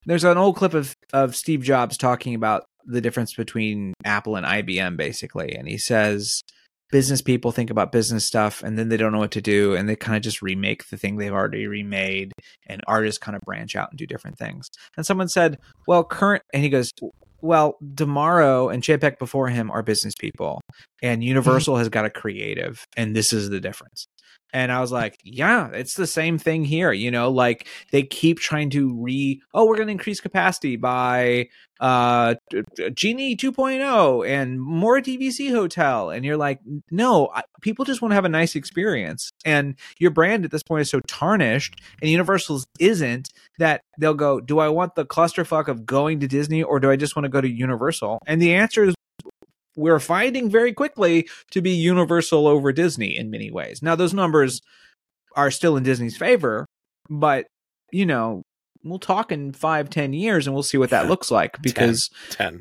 there's 0.05 0.23
an 0.23 0.37
old 0.37 0.55
clip 0.55 0.73
of 0.73 0.95
of 1.13 1.35
Steve 1.35 1.61
Jobs 1.61 1.97
talking 1.97 2.35
about 2.35 2.65
the 2.85 3.01
difference 3.01 3.33
between 3.33 3.93
Apple 4.05 4.35
and 4.35 4.45
IBM 4.45 4.97
basically, 4.97 5.55
and 5.55 5.67
he 5.67 5.77
says 5.77 6.43
business 6.89 7.21
people 7.21 7.51
think 7.51 7.69
about 7.69 7.91
business 7.91 8.23
stuff 8.23 8.63
and 8.63 8.79
then 8.79 8.87
they 8.87 8.95
don't 8.95 9.11
know 9.11 9.19
what 9.19 9.31
to 9.31 9.41
do 9.41 9.75
and 9.75 9.89
they 9.89 9.95
kind 9.95 10.15
of 10.15 10.23
just 10.23 10.41
remake 10.41 10.87
the 10.87 10.95
thing 10.95 11.17
they've 11.17 11.33
already 11.33 11.67
remade 11.67 12.31
and 12.65 12.81
artists 12.87 13.19
kind 13.19 13.35
of 13.35 13.41
branch 13.41 13.75
out 13.75 13.89
and 13.91 13.97
do 13.97 14.07
different 14.07 14.37
things 14.37 14.69
and 14.95 15.05
someone 15.05 15.27
said 15.27 15.57
well 15.85 16.01
current 16.05 16.41
and 16.53 16.63
he 16.63 16.69
goes 16.69 16.93
well, 17.41 17.77
D'Amaro 17.93 18.73
and 18.73 18.83
Chapek 18.83 19.19
before 19.19 19.47
him 19.49 19.69
are 19.71 19.83
business 19.83 20.13
people, 20.19 20.61
and 21.01 21.23
Universal 21.23 21.77
has 21.77 21.89
got 21.89 22.05
a 22.05 22.09
creative, 22.09 22.85
and 22.95 23.15
this 23.15 23.33
is 23.33 23.49
the 23.49 23.59
difference. 23.59 24.07
And 24.53 24.71
I 24.71 24.79
was 24.79 24.91
like, 24.91 25.19
yeah, 25.23 25.69
it's 25.69 25.95
the 25.95 26.07
same 26.07 26.37
thing 26.37 26.63
here. 26.63 26.91
You 26.91 27.11
know, 27.11 27.29
like 27.29 27.67
they 27.91 28.03
keep 28.03 28.39
trying 28.39 28.69
to 28.71 28.93
re, 28.95 29.41
oh, 29.53 29.65
we're 29.65 29.75
going 29.75 29.87
to 29.87 29.91
increase 29.91 30.19
capacity 30.19 30.77
by 30.77 31.49
uh 31.79 32.33
Genie 32.95 33.35
2.0 33.35 34.27
and 34.27 34.59
more 34.59 34.99
DVC 34.99 35.51
hotel. 35.51 36.09
And 36.09 36.25
you're 36.25 36.37
like, 36.37 36.59
no, 36.89 37.29
I, 37.35 37.43
people 37.61 37.85
just 37.85 38.01
want 38.01 38.11
to 38.11 38.15
have 38.15 38.25
a 38.25 38.29
nice 38.29 38.55
experience. 38.55 39.31
And 39.45 39.75
your 39.99 40.11
brand 40.11 40.43
at 40.45 40.51
this 40.51 40.63
point 40.63 40.81
is 40.81 40.89
so 40.89 41.01
tarnished, 41.01 41.79
and 42.01 42.09
Universal's 42.09 42.65
isn't 42.79 43.29
that 43.59 43.81
they'll 43.99 44.13
go, 44.13 44.39
do 44.39 44.59
I 44.59 44.69
want 44.69 44.95
the 44.95 45.05
clusterfuck 45.05 45.67
of 45.67 45.85
going 45.85 46.19
to 46.21 46.27
Disney 46.27 46.63
or 46.63 46.79
do 46.79 46.89
I 46.89 46.95
just 46.95 47.15
want 47.15 47.25
to 47.25 47.29
go 47.29 47.41
to 47.41 47.49
Universal? 47.49 48.19
And 48.25 48.41
the 48.41 48.55
answer 48.55 48.85
is 48.85 48.95
we're 49.77 49.99
finding 49.99 50.49
very 50.49 50.73
quickly 50.73 51.29
to 51.51 51.61
be 51.61 51.71
Universal 51.71 52.47
over 52.47 52.73
Disney 52.73 53.15
in 53.15 53.29
many 53.31 53.49
ways. 53.51 53.81
Now, 53.81 53.95
those 53.95 54.13
numbers 54.13 54.61
are 55.35 55.51
still 55.51 55.77
in 55.77 55.83
Disney's 55.83 56.17
favor, 56.17 56.65
but 57.09 57.45
you 57.93 58.05
know, 58.05 58.41
we'll 58.83 58.99
talk 58.99 59.31
in 59.31 59.53
five, 59.53 59.89
ten 59.89 60.11
years 60.13 60.45
and 60.47 60.53
we'll 60.53 60.63
see 60.63 60.77
what 60.77 60.89
that 60.89 61.07
looks 61.09 61.31
like 61.31 61.61
because 61.61 62.09
10. 62.31 62.59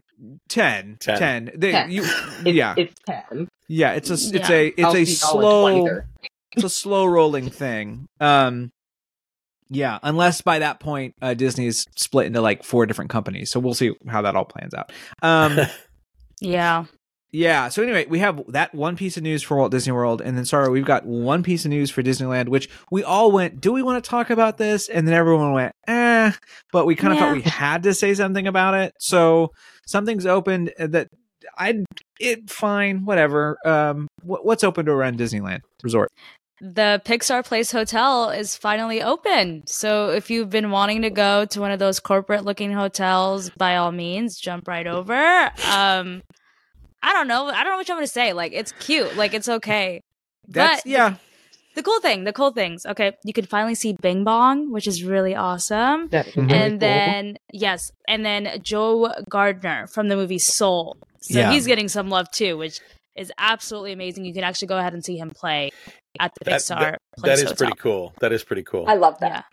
10, 0.48 0.96
10, 1.00 1.18
Ten. 1.18 1.50
they- 1.56 1.72
Ten. 1.72 1.90
you- 1.90 2.04
It's, 2.04 2.46
yeah, 2.46 2.74
it's 2.76 2.94
ten. 3.06 3.48
yeah, 3.68 3.92
it's 3.92 4.10
a, 4.10 4.14
it's 4.14 4.32
Yeah. 4.32 4.50
a, 4.52 4.66
it's 4.68 4.82
I'll 4.84 4.96
a 4.96 5.04
see 5.04 5.26
y'all 5.26 5.66
in 5.66 5.74
slow, 5.86 6.00
it's 6.52 6.64
a 6.64 6.70
slow 6.70 7.06
rolling 7.06 7.50
thing. 7.50 8.06
Um, 8.20 8.70
yeah, 9.68 9.98
unless 10.02 10.42
by 10.42 10.60
that 10.60 10.78
point 10.80 11.14
uh, 11.20 11.34
Disney's 11.34 11.86
split 11.96 12.26
into 12.26 12.40
like 12.40 12.62
four 12.62 12.86
different 12.86 13.10
companies, 13.10 13.50
so 13.50 13.58
we'll 13.58 13.74
see 13.74 13.92
how 14.06 14.22
that 14.22 14.36
all 14.36 14.44
plans 14.44 14.74
out. 14.74 14.92
Um, 15.22 15.58
Yeah. 16.42 16.84
Yeah. 17.36 17.68
So 17.68 17.82
anyway, 17.82 18.06
we 18.06 18.18
have 18.20 18.40
that 18.48 18.74
one 18.74 18.96
piece 18.96 19.18
of 19.18 19.22
news 19.22 19.42
for 19.42 19.58
Walt 19.58 19.70
Disney 19.70 19.92
World, 19.92 20.22
and 20.22 20.38
then 20.38 20.46
sorry, 20.46 20.70
we've 20.70 20.86
got 20.86 21.04
one 21.04 21.42
piece 21.42 21.66
of 21.66 21.70
news 21.70 21.90
for 21.90 22.02
Disneyland, 22.02 22.48
which 22.48 22.66
we 22.90 23.04
all 23.04 23.30
went, 23.30 23.60
"Do 23.60 23.72
we 23.72 23.82
want 23.82 24.02
to 24.02 24.08
talk 24.08 24.30
about 24.30 24.56
this?" 24.56 24.88
And 24.88 25.06
then 25.06 25.14
everyone 25.14 25.52
went, 25.52 25.72
"Eh," 25.86 26.32
but 26.72 26.86
we 26.86 26.94
kind 26.96 27.12
of 27.12 27.18
Yeah. 27.18 27.26
thought 27.26 27.34
we 27.34 27.42
had 27.42 27.82
to 27.82 27.92
say 27.92 28.14
something 28.14 28.46
about 28.46 28.72
it. 28.74 28.94
So 28.98 29.50
something's 29.86 30.24
opened 30.24 30.72
that 30.78 31.08
I 31.58 31.84
it 32.18 32.48
fine, 32.48 33.04
whatever. 33.04 33.58
Um, 33.66 34.08
what, 34.22 34.46
what's 34.46 34.64
open 34.64 34.86
to 34.86 34.92
around 34.92 35.18
Disneyland 35.18 35.60
Resort? 35.82 36.08
The 36.62 37.02
Pixar 37.04 37.44
Place 37.44 37.70
Hotel 37.70 38.30
is 38.30 38.56
finally 38.56 39.02
open. 39.02 39.62
So 39.66 40.08
if 40.08 40.30
you've 40.30 40.48
been 40.48 40.70
wanting 40.70 41.02
to 41.02 41.10
go 41.10 41.44
to 41.44 41.60
one 41.60 41.70
of 41.70 41.78
those 41.78 42.00
corporate 42.00 42.46
looking 42.46 42.72
hotels, 42.72 43.50
by 43.58 43.76
all 43.76 43.92
means, 43.92 44.38
jump 44.38 44.66
right 44.66 44.86
over. 44.86 45.50
Um 45.70 46.22
I 47.06 47.12
don't 47.12 47.28
know. 47.28 47.46
I 47.46 47.62
don't 47.62 47.72
know 47.72 47.76
what 47.76 47.88
I'm 47.88 47.96
gonna 47.96 48.06
say. 48.08 48.32
Like 48.32 48.52
it's 48.52 48.72
cute. 48.72 49.16
Like 49.16 49.32
it's 49.32 49.48
okay. 49.48 50.00
That's 50.48 50.82
But- 50.82 50.90
yeah. 50.90 51.14
The 51.76 51.82
cool 51.82 52.00
thing, 52.00 52.24
the 52.24 52.32
cool 52.32 52.52
things. 52.52 52.86
Okay, 52.86 53.12
you 53.22 53.34
can 53.34 53.44
finally 53.44 53.74
see 53.74 53.94
Bing 54.00 54.24
Bong, 54.24 54.72
which 54.72 54.86
is 54.86 55.04
really 55.04 55.34
awesome. 55.34 56.08
That 56.08 56.26
is 56.28 56.34
really 56.36 56.52
and 56.54 56.72
cool. 56.72 56.78
then 56.88 57.36
yes, 57.52 57.90
and 58.08 58.24
then 58.24 58.48
Joe 58.62 59.12
Gardner 59.28 59.86
from 59.86 60.08
the 60.08 60.16
movie 60.16 60.38
Soul. 60.38 60.96
So 61.20 61.38
Yeah. 61.38 61.52
he's 61.52 61.66
getting 61.66 61.88
some 61.88 62.08
love 62.08 62.30
too, 62.30 62.56
which 62.56 62.80
is 63.14 63.30
absolutely 63.38 63.92
amazing. 63.92 64.24
You 64.24 64.32
can 64.32 64.42
actually 64.42 64.68
go 64.68 64.78
ahead 64.78 64.94
and 64.94 65.04
see 65.04 65.18
him 65.18 65.30
play 65.30 65.70
at 66.18 66.32
the 66.38 66.44
That- 66.46 66.60
Pixar 66.62 66.78
that- 66.80 66.98
Place 67.18 67.24
that 67.24 67.32
is 67.44 67.50
Hotel. 67.50 67.56
pretty 67.56 67.78
cool. 67.78 68.14
That 68.20 68.32
is 68.32 68.42
pretty 68.42 68.62
cool. 68.62 68.86
I 68.88 68.94
love 68.94 69.16
Yeah, 69.20 69.28
that. 69.28 69.44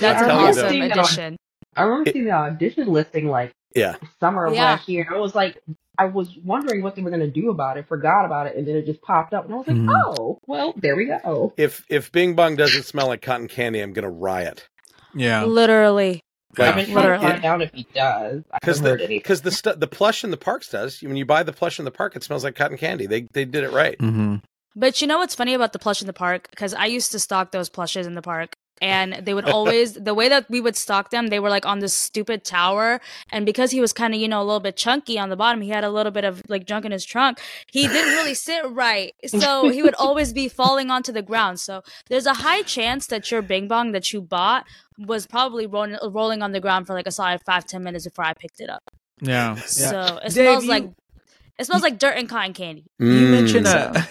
that's 0.00 0.22
an 0.22 0.30
awesome 0.30 0.82
addition. 0.82 1.36
I 1.76 1.82
remember 1.82 2.12
seeing 2.12 2.24
the 2.26 2.30
audition 2.30 2.86
listing 2.92 3.26
like 3.28 3.50
Yeah. 3.74 3.96
summer 4.20 4.46
of 4.46 4.54
Yeah. 4.54 4.64
last 4.66 4.88
year. 4.88 5.08
I 5.12 5.18
was 5.18 5.34
like, 5.34 5.58
I 6.02 6.06
was 6.06 6.36
wondering 6.44 6.82
what 6.82 6.96
they 6.96 7.02
were 7.02 7.10
going 7.10 7.20
to 7.20 7.30
do 7.30 7.50
about 7.50 7.76
it, 7.76 7.86
forgot 7.86 8.24
about 8.24 8.46
it, 8.48 8.56
and 8.56 8.66
then 8.66 8.76
it 8.76 8.86
just 8.86 9.00
popped 9.02 9.32
up, 9.34 9.44
and 9.44 9.54
I 9.54 9.56
was 9.56 9.66
like, 9.68 9.76
Mhm. 9.76 10.02
oh, 10.18 10.38
well, 10.46 10.74
there 10.76 10.96
we 10.96 11.06
go. 11.06 11.52
If 11.56 11.84
if 11.88 12.10
Bing 12.12 12.34
Bong 12.34 12.56
doesn't 12.56 12.84
smell 12.84 13.06
like 13.08 13.22
cotton 13.22 13.48
candy, 13.48 13.80
I'm 13.80 13.92
gonna 13.92 14.10
riot. 14.10 14.66
Yeah. 15.14 15.44
Literally, 15.44 16.20
Like, 16.58 16.68
I've 16.68 16.74
been 16.76 16.84
trying 16.86 16.96
Literally. 16.96 17.32
to 17.36 17.40
find 17.40 17.62
if 17.62 17.70
he 17.72 17.86
does. 17.94 18.42
Because 18.54 18.80
the 18.82 18.96
because 19.08 19.40
the 19.42 19.50
stu- 19.50 19.74
the 19.76 19.86
plush 19.86 20.22
in 20.24 20.30
the 20.30 20.36
parks 20.36 20.68
does. 20.68 21.00
When 21.02 21.16
you 21.16 21.24
buy 21.24 21.42
the 21.42 21.52
plush 21.52 21.78
in 21.78 21.84
the 21.84 21.90
park, 21.90 22.14
it 22.16 22.22
smells 22.24 22.44
like 22.44 22.54
cotton 22.56 22.76
candy. 22.78 23.06
They 23.06 23.22
they 23.32 23.44
did 23.44 23.64
it 23.64 23.70
right. 23.72 23.98
Mm-hmm. 23.98 24.36
but 24.74 25.00
you 25.00 25.06
know 25.06 25.18
what's 25.18 25.34
funny 25.34 25.54
about 25.54 25.72
the 25.72 25.78
plush 25.78 26.00
in 26.00 26.06
the 26.06 26.12
park? 26.12 26.48
Because 26.50 26.72
I 26.74 26.86
used 26.86 27.12
to 27.12 27.18
stock 27.18 27.52
those 27.52 27.68
plushes 27.68 28.06
in 28.06 28.14
the 28.14 28.22
park. 28.22 28.52
And 28.82 29.24
they 29.24 29.32
would 29.32 29.48
always, 29.48 29.94
the 30.08 30.12
way 30.12 30.28
that 30.28 30.50
we 30.50 30.60
would 30.60 30.76
stock 30.76 31.10
them, 31.10 31.28
they 31.28 31.38
were 31.38 31.48
like 31.48 31.64
on 31.64 31.78
this 31.78 31.94
stupid 31.94 32.44
tower. 32.44 33.00
And 33.30 33.46
because 33.46 33.70
he 33.70 33.80
was 33.80 33.92
kind 33.92 34.12
of, 34.12 34.20
you 34.20 34.26
know, 34.28 34.42
a 34.42 34.44
little 34.44 34.60
bit 34.60 34.76
chunky 34.76 35.18
on 35.18 35.30
the 35.30 35.36
bottom, 35.36 35.60
he 35.60 35.68
had 35.70 35.84
a 35.84 35.90
little 35.90 36.10
bit 36.12 36.24
of 36.24 36.42
like 36.48 36.66
junk 36.66 36.84
in 36.84 36.90
his 36.92 37.04
trunk. 37.04 37.38
He 37.70 37.86
didn't 37.86 38.12
really 38.12 38.34
sit 38.48 38.62
right. 38.68 39.14
So 39.26 39.68
he 39.70 39.82
would 39.82 39.94
always 39.94 40.32
be 40.32 40.48
falling 40.48 40.90
onto 40.90 41.12
the 41.12 41.22
ground. 41.22 41.60
So 41.60 41.82
there's 42.08 42.26
a 42.26 42.34
high 42.34 42.62
chance 42.62 43.06
that 43.06 43.30
your 43.30 43.40
Bing 43.40 43.68
Bong 43.68 43.92
that 43.92 44.12
you 44.12 44.20
bought 44.20 44.66
was 44.98 45.26
probably 45.26 45.66
rolling, 45.66 45.96
rolling 46.10 46.42
on 46.42 46.50
the 46.52 46.60
ground 46.60 46.86
for 46.88 46.94
like 46.94 47.06
a 47.06 47.12
solid 47.12 47.40
five, 47.46 47.64
ten 47.66 47.82
minutes 47.84 48.04
before 48.04 48.24
I 48.24 48.34
picked 48.34 48.60
it 48.60 48.68
up. 48.68 48.82
Yeah. 49.20 49.54
So 49.54 50.18
it 50.24 50.32
Dave, 50.32 50.32
smells 50.32 50.64
you- 50.64 50.70
like, 50.70 50.90
it 51.58 51.64
smells 51.66 51.82
like 51.82 51.98
dirt 52.00 52.16
and 52.16 52.28
cotton 52.28 52.52
candy. 52.52 52.84
You 52.98 53.06
Mm. 53.06 53.30
mentioned 53.38 53.66
a 53.68 54.08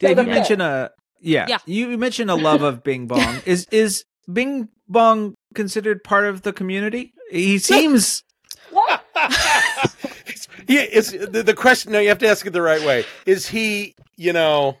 Dave. 0.00 0.10
You 0.10 0.14
Doesn't 0.16 0.30
mentioned 0.32 0.62
a 0.62 0.90
yeah. 1.20 1.46
Yeah. 1.48 1.58
You 1.66 1.96
mentioned 1.98 2.30
a 2.30 2.34
love 2.34 2.62
of 2.62 2.82
Bing 2.82 3.06
Bong. 3.06 3.40
is 3.46 3.66
is 3.70 4.04
Bing 4.32 4.68
Bong 4.88 5.34
considered 5.54 6.02
part 6.04 6.26
of 6.26 6.42
the 6.42 6.52
community? 6.52 7.12
He 7.30 7.58
seems. 7.58 8.22
yeah, 8.72 8.98
it's 10.82 11.10
the, 11.12 11.42
the 11.44 11.54
question. 11.54 11.92
No, 11.92 11.98
you 11.98 12.08
have 12.08 12.18
to 12.18 12.28
ask 12.28 12.46
it 12.46 12.50
the 12.50 12.62
right 12.62 12.84
way. 12.84 13.04
Is 13.26 13.46
he, 13.46 13.94
you 14.16 14.32
know, 14.32 14.78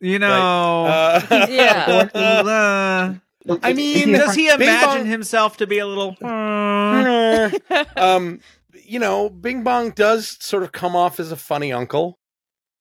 You 0.00 0.18
know. 0.18 0.86
uh, 0.86 1.46
Yeah. 1.48 2.08
uh, 2.14 3.14
I 3.62 3.72
mean, 3.72 4.12
does 4.12 4.34
he 4.34 4.48
imagine 4.48 5.02
Bong- 5.02 5.06
himself 5.06 5.56
to 5.58 5.66
be 5.66 5.78
a 5.78 5.86
little? 5.86 6.16
uh, 6.22 7.50
um, 7.96 8.40
you 8.84 8.98
know, 8.98 9.28
Bing 9.28 9.62
Bong 9.64 9.90
does 9.90 10.36
sort 10.40 10.62
of 10.62 10.72
come 10.72 10.96
off 10.96 11.20
as 11.20 11.32
a 11.32 11.36
funny 11.36 11.72
uncle, 11.72 12.18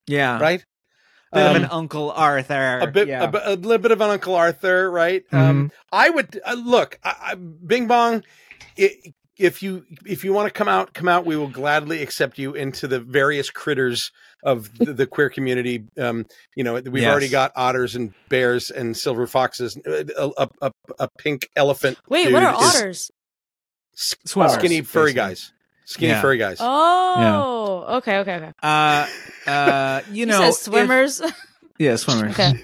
yeah, 0.07 0.39
right? 0.39 0.63
Bit 1.33 1.45
of 1.45 1.55
Um, 1.57 1.63
an 1.63 1.69
Uncle 1.71 2.11
Arthur. 2.11 2.79
a 2.79 2.87
bit, 2.87 3.07
Yeah. 3.07 3.29
a, 3.31 3.53
a 3.53 3.55
little 3.55 3.77
bit 3.79 3.91
of 3.91 3.99
an 4.01 4.09
Uncle 4.09 4.35
Arthur, 4.35 4.89
right? 4.89 5.23
Mm-hmm. 5.31 5.37
Um, 5.37 5.71
I 5.91 6.09
would 6.09 6.39
uh, 6.45 6.53
look, 6.53 6.99
I, 7.03 7.15
I, 7.31 7.35
Bing 7.35 7.87
Bong. 7.87 8.23
i 8.79 8.91
if 9.39 9.61
you 9.61 9.85
if 10.03 10.23
you 10.23 10.33
want 10.33 10.47
to 10.47 10.51
come 10.51 10.67
out, 10.67 10.93
come 10.95 11.07
out. 11.07 11.23
We 11.25 11.35
will 11.35 11.47
gladly 11.49 12.01
accept 12.01 12.39
you 12.39 12.55
into 12.55 12.87
the 12.87 12.99
various 12.99 13.51
critters 13.51 14.11
of 14.43 14.75
the, 14.79 14.93
the 14.93 15.05
queer 15.05 15.29
community. 15.29 15.83
Um, 15.95 16.25
you 16.55 16.63
know, 16.63 16.73
we've 16.73 17.03
Yes. 17.03 17.11
already 17.11 17.29
got 17.29 17.51
otters 17.55 17.95
and 17.95 18.15
bears 18.29 18.71
and 18.71 18.97
silver 18.97 19.27
foxes. 19.27 19.77
A, 19.85 20.31
a, 20.39 20.47
a, 20.61 20.71
a 20.97 21.07
pink 21.19 21.49
elephant. 21.55 21.99
Wait, 22.09 22.33
what 22.33 22.41
are 22.41 22.53
dude 22.53 22.61
is 22.63 22.75
otters? 22.75 23.11
s- 23.95 24.15
skinny 24.55 24.81
furry 24.81 25.13
basically. 25.13 25.13
guys. 25.13 25.53
Skinny 25.87 26.09
Yeah. 26.11 26.21
furry 26.21 26.37
guys. 26.37 26.57
Oh, 26.59 27.85
okay, 27.99 28.17
okay, 28.17 28.35
okay. 28.35 28.51
Uh, 28.61 29.07
uh, 29.49 30.01
you 30.11 30.15
You 30.19 30.25
know, 30.25 30.39
said 30.41 30.49
if- 30.49 30.55
swimmers. 30.55 31.21
yeah, 31.79 31.95
swimmers. 31.95 32.33
okay. 32.33 32.61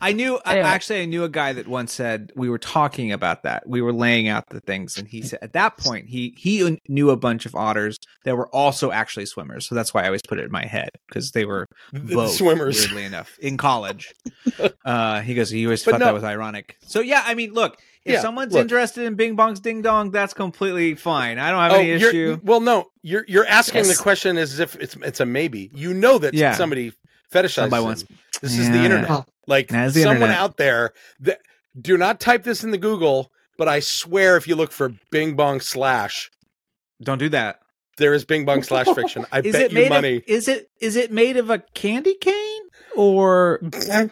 I 0.00 0.12
knew. 0.12 0.38
Anyway. 0.44 0.66
actually, 0.66 1.02
I 1.02 1.04
knew 1.06 1.24
a 1.24 1.28
guy 1.28 1.52
that 1.54 1.66
once 1.66 1.92
said 1.92 2.32
we 2.36 2.48
were 2.50 2.58
talking 2.58 3.12
about 3.12 3.42
that. 3.44 3.68
We 3.68 3.80
were 3.82 3.92
laying 3.92 4.28
out 4.28 4.48
the 4.50 4.60
things, 4.60 4.98
and 4.98 5.08
he 5.08 5.22
said 5.22 5.38
at 5.42 5.52
that 5.54 5.76
point 5.78 6.08
he 6.08 6.34
he 6.36 6.80
knew 6.88 7.10
a 7.10 7.16
bunch 7.16 7.46
of 7.46 7.54
otters 7.54 7.98
that 8.24 8.36
were 8.36 8.48
also 8.48 8.90
actually 8.92 9.26
swimmers. 9.26 9.66
So 9.66 9.74
that's 9.74 9.94
why 9.94 10.02
I 10.02 10.06
always 10.06 10.22
put 10.22 10.38
it 10.38 10.44
in 10.44 10.52
my 10.52 10.66
head 10.66 10.90
because 11.08 11.30
they 11.32 11.44
were 11.44 11.68
The 11.92 12.14
both 12.14 12.32
swimmers. 12.32 12.78
Weirdly 12.80 13.04
enough, 13.04 13.38
in 13.38 13.56
college, 13.56 14.12
uh, 14.84 15.20
he 15.22 15.34
goes. 15.34 15.50
He 15.50 15.64
always 15.66 15.84
But 15.84 15.92
thought 15.92 16.00
no- 16.00 16.06
that 16.06 16.14
was 16.14 16.24
ironic. 16.24 16.76
So 16.86 17.00
yeah, 17.00 17.22
I 17.26 17.34
mean, 17.34 17.52
look, 17.52 17.78
if 18.04 18.12
Yeah, 18.14 18.20
someone's 18.20 18.52
look. 18.52 18.62
interested 18.62 19.04
in 19.04 19.14
Bing 19.14 19.34
Bong's 19.34 19.60
Ding 19.60 19.82
Dong, 19.82 20.10
that's 20.10 20.34
completely 20.34 20.94
fine. 20.94 21.38
I 21.38 21.50
don't 21.50 21.60
have 21.60 21.72
Oh, 21.72 21.76
any 21.76 21.90
issue. 21.90 22.38
Well, 22.42 22.60
no, 22.60 22.90
you're 23.02 23.24
you're 23.28 23.46
asking 23.46 23.84
Yes. 23.84 23.96
the 23.96 24.02
question 24.02 24.36
as 24.36 24.58
if 24.60 24.76
it's 24.76 24.94
it's 24.96 25.20
a 25.20 25.26
maybe. 25.26 25.70
You 25.74 25.94
know 25.94 26.18
that 26.18 26.34
Yeah. 26.34 26.54
somebody 26.54 26.92
fetishizes. 27.32 27.50
Somebody 27.70 27.82
it. 27.82 27.86
wants- 27.86 28.04
This 28.42 28.58
is 28.58 28.68
the 28.70 28.76
Yeah. 28.78 28.84
internet. 28.84 29.24
Like 29.46 29.68
the 29.68 29.90
someone 29.90 30.16
internet. 30.16 30.38
out 30.38 30.56
there 30.56 30.92
that 31.20 31.40
do 31.80 31.96
not 31.96 32.20
type 32.20 32.42
this 32.44 32.62
in 32.64 32.70
the 32.70 32.78
Google, 32.78 33.30
but 33.58 33.68
I 33.68 33.80
swear 33.80 34.36
if 34.36 34.46
you 34.48 34.56
look 34.56 34.72
for 34.72 34.90
Bing 35.10 35.34
Bong 35.36 35.60
slash, 35.60 36.30
Don't 37.02 37.18
do 37.18 37.28
that. 37.30 37.60
there 37.98 38.12
is 38.12 38.24
Bing 38.24 38.44
Bong 38.44 38.62
slash 38.62 38.86
fiction. 38.94 39.24
I 39.32 39.40
Is 39.40 39.52
bet 39.52 39.62
it 39.62 39.72
you 39.72 39.74
made 39.78 39.88
money. 39.90 40.16
of? 40.16 40.22
Is 40.26 40.48
it 40.48 40.68
is 40.80 40.96
it 40.96 41.12
made 41.12 41.36
of 41.36 41.48
a 41.50 41.60
candy 41.74 42.14
cane 42.14 42.62
or? 42.94 43.60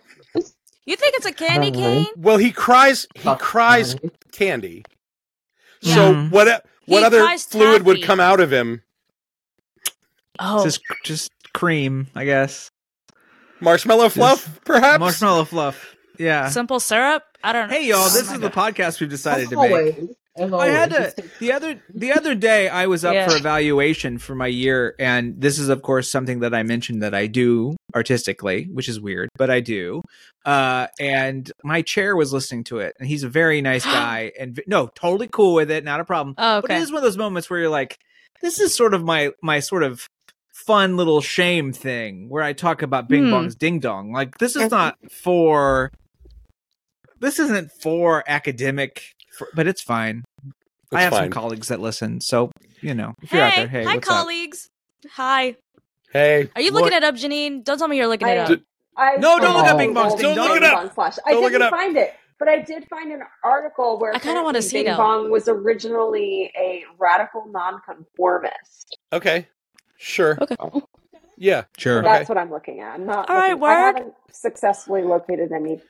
You 0.87 0.97
think 0.97 1.15
it's 1.17 1.25
a 1.25 1.33
candy 1.33 1.71
Probably. 1.71 2.05
cane? 2.05 2.13
well, 2.19 2.37
he 2.37 2.53
cries. 2.53 3.07
He 3.15 3.21
Fuck, 3.23 3.41
cries 3.41 3.95
man. 4.03 4.13
candy. 4.33 4.85
Yeah. 5.81 5.95
So 5.95 6.13
Mhm. 6.15 6.31
what? 6.31 6.47
What 6.85 6.99
He 6.99 7.05
other 7.07 7.23
cries 7.23 7.45
fluid 7.45 7.85
would 7.87 8.03
come 8.03 8.21
out 8.21 8.39
of 8.39 8.53
him? 8.53 8.83
Oh, 10.39 10.63
Just 10.63 10.81
just 11.05 11.31
cream, 11.55 12.09
I 12.15 12.25
guess. 12.27 12.71
Marshmallow 13.65 14.09
fluff, 14.11 14.61
perhaps. 14.65 15.01
Marshmallow 15.01 15.45
fluff. 15.47 15.97
Yeah. 16.19 16.49
simple 16.49 16.79
syrup. 16.79 17.25
I 17.43 17.53
don't 17.53 17.69
know. 17.69 17.75
Hey 17.75 17.89
y'all, 17.89 17.99
Oh 18.05 18.09
this 18.11 18.29
my 18.29 18.35
is 18.35 18.41
the 18.41 18.51
podcast 18.51 19.01
we've 19.01 19.11
decided 19.11 19.49
to 19.51 19.57
make. 19.57 19.99
I 20.39 20.67
had 20.67 20.91
to 20.91 21.15
the 21.41 21.53
other 21.53 21.81
the 21.95 22.13
other 22.13 22.35
day 22.35 22.69
I 22.69 22.87
was 22.87 23.05
up 23.05 23.15
Yeah. 23.15 23.29
for 23.29 23.37
evaluation 23.37 24.19
for 24.19 24.35
my 24.35 24.47
year 24.49 24.95
and 24.99 25.41
this 25.41 25.59
is 25.61 25.69
of 25.69 25.83
course 25.83 26.11
something 26.11 26.41
that 26.41 26.53
I 26.55 26.63
mentioned 26.65 27.03
that 27.03 27.15
I 27.15 27.27
do 27.29 27.77
artistically, 27.95 28.65
which 28.73 28.89
is 28.89 29.01
weird, 29.01 29.29
but 29.37 29.51
I 29.51 29.61
do. 29.61 30.03
Uh 30.45 30.89
and 31.01 31.51
my 31.63 31.83
chair 31.83 32.17
was 32.17 32.33
listening 32.33 32.65
to 32.65 32.79
it 32.79 32.95
and 32.99 33.09
he's 33.09 33.23
a 33.23 33.29
very 33.29 33.61
nice 33.63 33.85
guy 33.99 34.33
and 34.39 34.61
no, 34.67 34.89
totally 34.95 35.29
cool 35.29 35.55
with 35.55 35.71
it, 35.71 35.85
not 35.85 36.01
a 36.01 36.05
problem. 36.05 36.35
Oh, 36.39 36.61
But 36.61 36.71
okay. 36.71 36.77
it 36.79 36.83
is 36.83 36.91
one 36.91 36.99
of 36.99 37.05
those 37.05 37.17
moments 37.19 37.49
where 37.51 37.61
you're 37.61 37.69
like 37.69 37.99
this 38.43 38.61
is 38.61 38.75
sort 38.75 38.95
of 38.95 39.03
my 39.05 39.31
my 39.43 39.61
sort 39.61 39.83
of 39.85 40.09
fun 40.67 40.97
little 40.97 41.21
shame 41.21 41.73
thing 41.73 42.29
where 42.29 42.43
I 42.43 42.53
talk 42.53 42.83
about 42.83 43.09
Bing 43.09 43.25
Hmm. 43.25 43.31
Bong's 43.31 43.55
Ding 43.55 43.81
Dong. 43.81 44.13
Like 44.13 44.39
this 44.39 44.57
is 44.57 44.71
not 44.71 44.97
for 45.13 45.91
this 47.21 47.39
isn't 47.39 47.71
for 47.81 48.23
academic, 48.27 49.03
for, 49.39 49.49
but 49.55 49.67
it's 49.67 49.83
fine. 49.83 50.25
I 50.93 50.97
It's 50.97 51.05
have 51.05 51.15
some 51.15 51.31
colleagues 51.31 51.69
that 51.69 51.81
listen, 51.81 52.21
so 52.21 52.51
you 52.81 52.95
know, 52.95 53.15
if 53.23 53.33
you're 53.33 53.43
out 53.43 53.55
there, 53.57 53.67
hey, 53.69 53.85
hi, 53.85 53.95
what's 53.97 54.09
up? 54.09 54.15
colleagues. 54.17 54.69
Hi. 55.13 55.57
Hey, 56.13 56.49
Are 56.55 56.61
you 56.63 56.73
what- 56.73 56.85
looking 56.85 56.97
it 56.97 57.05
up, 57.05 57.15
Janine? 57.17 57.65
Don't 57.65 57.79
tell 57.79 57.89
me 57.89 57.97
you're 57.97 58.07
looking 58.07 58.29
it 58.29 58.39
I- 58.39 58.55
up. 58.55 58.61
I 58.97 59.17
No, 59.17 59.41
don't 59.41 59.57
look 59.57 59.67
up 59.67 59.79
Bing 59.79 59.93
Bong's 59.93 60.15
Ding 60.15 60.35
Dong. 60.35 60.37
Don't 60.37 60.49
look 60.61 60.63
it 60.63 60.73
Bong 60.73 60.91
Flash. 60.91 61.17
I 61.27 61.33
didn't 61.35 61.55
it 61.57 61.63
up. 61.63 61.71
find 61.71 61.97
it, 61.97 62.15
but 62.39 62.49
I 62.49 62.61
did 62.61 62.87
find 62.89 63.11
an 63.11 63.23
article 63.43 63.99
where 63.99 64.15
I 64.15 64.19
kinda 64.21 64.43
wanna 64.43 64.59
apparently 64.59 64.63
see 64.63 64.85
Bing. 64.85 64.97
Bong 64.97 65.31
was 65.31 65.49
originally 65.49 66.53
a 66.57 66.85
radical 66.99 67.47
nonconformist. 67.51 68.97
Okay, 69.13 69.49
sure. 69.97 70.39
Okay. 70.41 70.57
Oh. 70.59 70.89
Yeah, 71.37 71.65
Sure. 71.79 71.99
Okay. 71.99 72.09
That's 72.09 72.29
what 72.29 72.39
I'm 72.39 72.51
looking 72.51 72.81
at. 72.81 72.95
I'm 72.95 73.07
not. 73.07 73.29
All 73.29 73.37
right, 73.37 73.51
looking- 73.51 73.65
I 73.65 73.87
word. 73.87 73.97
haven't 73.97 74.15
successfully 74.31 75.03
located 75.03 75.51
any. 75.53 75.81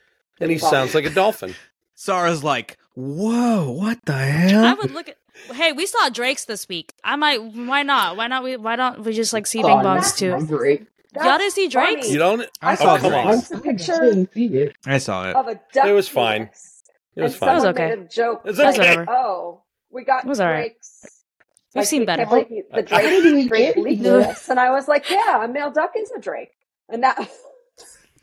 and 0.41 0.49
he 0.51 0.57
Bing 0.57 0.59
sounds 0.59 0.95
like 0.95 1.05
a 1.05 1.09
dolphin. 1.09 1.53
Sarah's 1.95 2.43
like, 2.43 2.77
whoa, 2.95 3.69
what 3.71 3.99
the 4.05 4.13
hell? 4.13 4.65
I 4.65 4.73
would 4.73 4.91
look 4.91 5.07
at. 5.07 5.17
Hey, 5.53 5.71
we 5.71 5.85
saw 5.85 6.09
Drake's 6.09 6.45
this 6.45 6.67
week. 6.67 6.93
I 7.03 7.15
might. 7.15 7.43
Why 7.43 7.83
not? 7.83 8.17
Why 8.17 8.27
not? 8.27 8.43
We. 8.43 8.57
Why 8.57 8.75
don't 8.75 9.03
we 9.03 9.13
just 9.13 9.33
like 9.33 9.47
see 9.47 9.61
Oh, 9.63 9.67
Bing 9.67 9.77
Bongs 9.77 10.17
too? 10.17 10.45
Drake. 10.45 10.87
Y'all 11.15 11.37
didn't 11.37 11.53
see 11.53 11.69
funny. 11.69 11.95
Drake's? 11.95 12.11
You 12.11 12.19
don't? 12.19 12.41
I 12.61 12.71
I 12.71 12.75
saw 12.75 12.95
oh, 12.95 12.97
come 12.97 13.13
on. 13.13 13.33
It's 13.35 13.49
picture 13.49 14.27
see 14.33 14.45
it. 14.57 14.75
I 14.85 14.97
saw 14.97 15.29
it. 15.29 15.35
of 15.35 15.47
a 15.47 15.59
duck. 15.73 15.85
It 15.85 15.93
was 15.93 16.07
fine. 16.09 16.49
It 17.15 17.21
was 17.21 17.31
and 17.33 17.39
fine. 17.39 17.49
It 17.49 17.53
was 17.53 17.65
okay. 17.65 17.89
made 17.89 17.99
a 17.99 18.07
joke. 18.07 18.41
It's 18.45 18.57
like, 18.57 18.77
okay. 18.77 18.89
whatever. 18.97 19.05
Oh, 19.09 19.61
we 19.89 20.03
got 20.03 20.25
It 20.25 20.27
was. 20.27 20.39
Drake's. 20.39 21.23
We've 21.75 21.81
like, 21.81 21.87
seen 21.87 22.05
better. 22.05 22.25
can't 22.25 22.47
believe 22.47 22.63
The 22.73 22.83
Drake, 22.83 23.01
didn't 23.01 23.47
Drake 23.47 23.75
get 23.75 23.83
leaked 23.83 24.03
this, 24.03 24.49
and 24.49 24.59
I 24.59 24.71
was 24.71 24.87
like, 24.87 25.09
"Yeah, 25.09 25.43
a 25.43 25.47
male 25.47 25.71
duck 25.71 25.91
is 25.97 26.09
a 26.11 26.19
Drake," 26.19 26.51
and 26.89 27.03
that. 27.03 27.29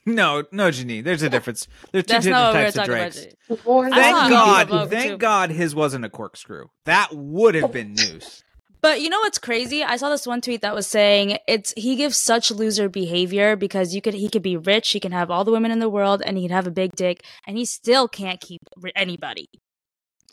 No, 0.04 0.42
no, 0.50 0.68
Janine. 0.68 1.04
There's 1.04 1.22
a 1.22 1.30
difference. 1.30 1.68
There's 1.92 2.04
two 2.04 2.14
That's 2.14 2.24
different 2.24 2.42
not 2.42 2.54
what 2.54 2.54
we 2.54 2.58
were 2.58 2.64
types 2.72 2.76
of 2.76 2.84
drakes. 2.86 3.22
about. 3.22 3.34
Before 3.48 3.86
I 3.86 3.90
saw 3.90 3.94
Thank 3.94 4.30
God, 4.70 4.90
thank. 4.90 5.20
God 5.20 5.50
his 5.50 5.76
wasn't 5.76 6.04
a 6.04 6.08
corkscrew. 6.08 6.66
That 6.86 7.14
would 7.14 7.54
have 7.54 7.70
been 7.70 7.92
news. 7.92 8.42
But 8.80 9.00
you 9.00 9.10
know 9.10 9.20
what's 9.20 9.38
crazy? 9.38 9.84
I 9.84 9.96
saw 9.96 10.10
this 10.10 10.26
one 10.26 10.40
tweet 10.40 10.62
that 10.62 10.74
was 10.74 10.88
saying 10.88 11.38
it's 11.46 11.72
he 11.76 11.94
gives 11.94 12.16
such 12.16 12.50
loser 12.50 12.88
behavior 12.88 13.54
because 13.54 13.94
you 13.94 14.02
could 14.02 14.14
he 14.14 14.28
could 14.28 14.42
be 14.42 14.56
rich, 14.56 14.90
he 14.90 14.98
can 14.98 15.12
have 15.12 15.30
all 15.30 15.44
the 15.44 15.52
women 15.52 15.70
in 15.70 15.78
the 15.78 15.88
world, 15.88 16.20
and 16.26 16.36
he 16.36 16.48
can 16.48 16.56
have 16.56 16.66
a 16.66 16.72
big 16.72 16.96
dick, 16.96 17.24
and 17.46 17.56
he 17.56 17.64
still 17.64 18.08
can't 18.08 18.40
keep 18.40 18.60
ri- 18.76 18.92
anybody. 18.96 19.48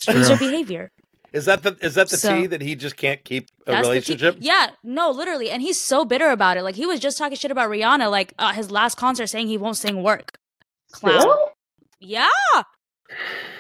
Loser 0.08 0.36
behavior. 0.38 0.92
Is 1.34 1.46
that 1.46 1.64
the 1.64 1.78
is 1.82 1.96
that 1.96 2.10
the 2.10 2.18
So- 2.18 2.36
tea 2.36 2.46
that 2.48 2.62
he 2.62 2.76
just 2.76 2.98
can't 2.98 3.24
keep 3.24 3.50
a 3.68 3.78
relationship? 3.82 4.38
yeah, 4.40 4.72
no, 4.84 5.12
literally, 5.12 5.50
and 5.52 5.62
he's 5.62 5.80
so 5.80 6.06
bitter 6.06 6.30
about 6.30 6.58
it. 6.58 6.64
Like 6.64 6.76
he 6.76 6.86
was 6.86 7.00
just 7.00 7.18
talking 7.18 7.38
shit 7.38 7.52
about 7.52 7.70
Rihanna, 7.70 8.10
like 8.10 8.34
uh, 8.40 8.54
his 8.54 8.72
last 8.72 8.96
concert, 8.96 9.28
saying 9.28 9.48
he 9.48 9.58
won't 9.58 9.78
sing 9.78 10.02
work. 10.04 10.40
Clown. 10.92 11.22
Still? 11.22 11.52
Yeah, 12.00 12.28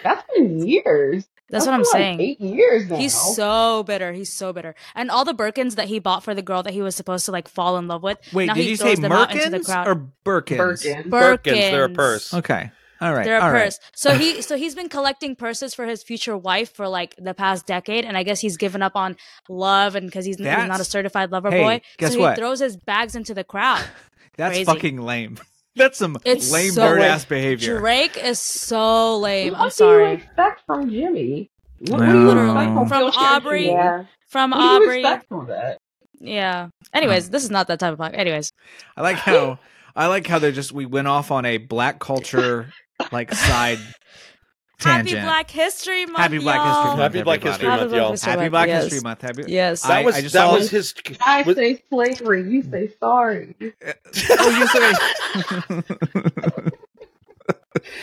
That's 0.03 0.23
been 0.35 0.65
years. 0.67 1.27
that's 1.49 1.65
That's 1.65 1.65
what 1.65 1.73
I'm 1.73 1.79
like, 1.81 1.89
saying. 1.91 2.21
Eight 2.21 2.39
years 2.41 2.89
now. 2.89 2.95
He's 2.95 3.13
so 3.35 3.83
bitter. 3.83 4.13
He's 4.13 4.31
so 4.31 4.53
bitter. 4.53 4.75
And 4.95 5.11
all 5.11 5.25
the 5.25 5.33
Birkins 5.33 5.75
that 5.75 5.87
he 5.87 5.99
bought 5.99 6.23
for 6.23 6.33
the 6.33 6.41
girl 6.41 6.63
that 6.63 6.73
he 6.73 6.81
was 6.81 6.95
supposed 6.95 7.25
to 7.25 7.31
like 7.31 7.47
fall 7.47 7.77
in 7.77 7.87
love 7.87 8.01
with. 8.03 8.17
Wait, 8.33 8.45
now 8.45 8.53
did 8.53 8.63
he 8.63 8.69
you 8.71 8.75
say 8.77 8.95
throws 8.95 8.99
them 9.01 9.11
out 9.11 9.31
into 9.35 9.49
the 9.49 9.59
Merkins 9.59 9.85
or 9.87 9.95
Birkins? 10.25 10.57
Birkin. 10.57 11.03
Birkins, 11.11 11.43
they're 11.43 11.85
a 11.85 11.89
Birkins. 11.89 11.95
purse. 11.95 12.33
Okay. 12.33 12.71
All 13.01 13.13
right. 13.13 13.23
They're 13.23 13.37
a 13.37 13.41
all 13.43 13.51
right. 13.51 13.65
purse. 13.65 13.79
So 13.95 14.11
he 14.15 14.41
so 14.41 14.57
he's 14.57 14.75
been 14.75 14.89
collecting 14.89 15.35
purses 15.35 15.73
for 15.73 15.85
his 15.85 16.03
future 16.03 16.35
wife 16.37 16.73
for 16.73 16.87
like 16.87 17.15
the 17.17 17.33
past 17.33 17.65
decade, 17.65 18.05
and 18.05 18.17
I 18.17 18.23
guess 18.23 18.39
he's 18.39 18.57
given 18.57 18.81
up 18.81 18.95
on 18.95 19.15
love 19.47 19.95
and 19.95 20.05
because 20.07 20.25
he's, 20.25 20.37
he's 20.37 20.45
not 20.45 20.79
a 20.79 20.83
certified 20.85 21.31
lover 21.31 21.49
Hey, 21.51 21.61
boy. 21.63 21.81
guess 21.97 22.11
so 22.11 22.17
he 22.17 22.21
what? 22.21 22.37
throws 22.37 22.59
his 22.59 22.75
bags 22.77 23.15
into 23.15 23.33
the 23.33 23.43
crowd. 23.43 23.83
That's 24.37 24.51
Crazy. 24.55 24.65
fucking 24.65 25.01
lame. 25.01 25.37
That's 25.75 25.97
some 25.97 26.17
It's 26.25 26.51
lame 26.51 26.71
so 26.71 26.81
nerd 26.81 26.95
lame. 26.99 27.11
ass 27.11 27.25
behavior. 27.25 27.79
Drake 27.79 28.17
is 28.17 28.39
so 28.39 29.17
lame. 29.19 29.53
What 29.53 29.61
I'm 29.61 29.69
sorry. 29.69 30.03
do 30.03 30.09
you 30.09 30.17
expect 30.27 30.61
from 30.65 30.89
Jimmy? 30.89 31.49
What, 31.87 31.91
Well- 31.91 31.99
what 31.99 32.05
do 32.13 32.19
you 32.19 32.25
Literally. 32.27 32.49
expect 32.49 32.73
From 32.75 32.89
Phil 32.89 33.11
Shelton? 33.11 33.23
Aubrey. 33.35 33.67
Yeah. 33.67 34.03
From 34.27 34.51
What 34.51 34.57
do 34.57 34.63
you 34.63 34.69
Aubrey. 34.83 34.99
expect 35.01 35.27
from 35.29 35.47
that? 35.47 35.77
Yeah. 36.19 36.67
Anyways, 36.93 37.29
this 37.29 37.43
is 37.45 37.49
not 37.51 37.67
that 37.67 37.79
type 37.79 37.93
of 37.93 37.99
podcast. 37.99 38.15
Anyways, 38.17 38.51
I 38.97 39.01
like 39.03 39.15
how 39.17 39.59
I 39.95 40.07
like 40.07 40.27
how 40.27 40.39
they're 40.39 40.51
just 40.51 40.71
we 40.73 40.85
went 40.85 41.07
off 41.07 41.31
on 41.31 41.45
a 41.45 41.57
black 41.57 41.99
culture 41.99 42.71
like 43.11 43.33
side 43.33 43.79
tangent. 44.79 45.09
happy 45.17 45.25
Black 45.25 45.51
History 45.51 46.05
Month. 46.05 46.17
Happy 46.17 46.37
Black 46.39 46.55
y'all. 46.57 46.65
History 46.67 46.87
Month. 46.87 46.99
Happy 46.99 47.21
Black 47.23 47.39
everybody. 47.45 47.49
History 47.49 47.67
Month, 47.67 47.89
Black 47.89 47.99
y'all. 48.01 48.11
History 48.11 48.29
Happy 48.31 48.39
Month, 48.41 48.51
Black 48.51 48.67
yes. 48.67 48.83
History 48.83 49.01
Month. 49.01 49.21
Happy. 49.21 49.43
Yes. 49.47 49.81
That 49.83 49.91
I- 49.91 50.03
was 50.05 50.15
I 50.15 50.21
just 50.21 50.33
that 50.33 50.47
saw- 50.47 50.53
was 50.55 50.69
his. 50.69 50.93
I 51.21 51.41
was- 51.43 51.55
say 51.55 51.83
slavery. 51.89 52.49
You 52.49 52.63
say 52.63 52.91
sorry. 52.99 53.55
oh, 53.61 54.49
you 54.49 54.67
say. 54.67 54.93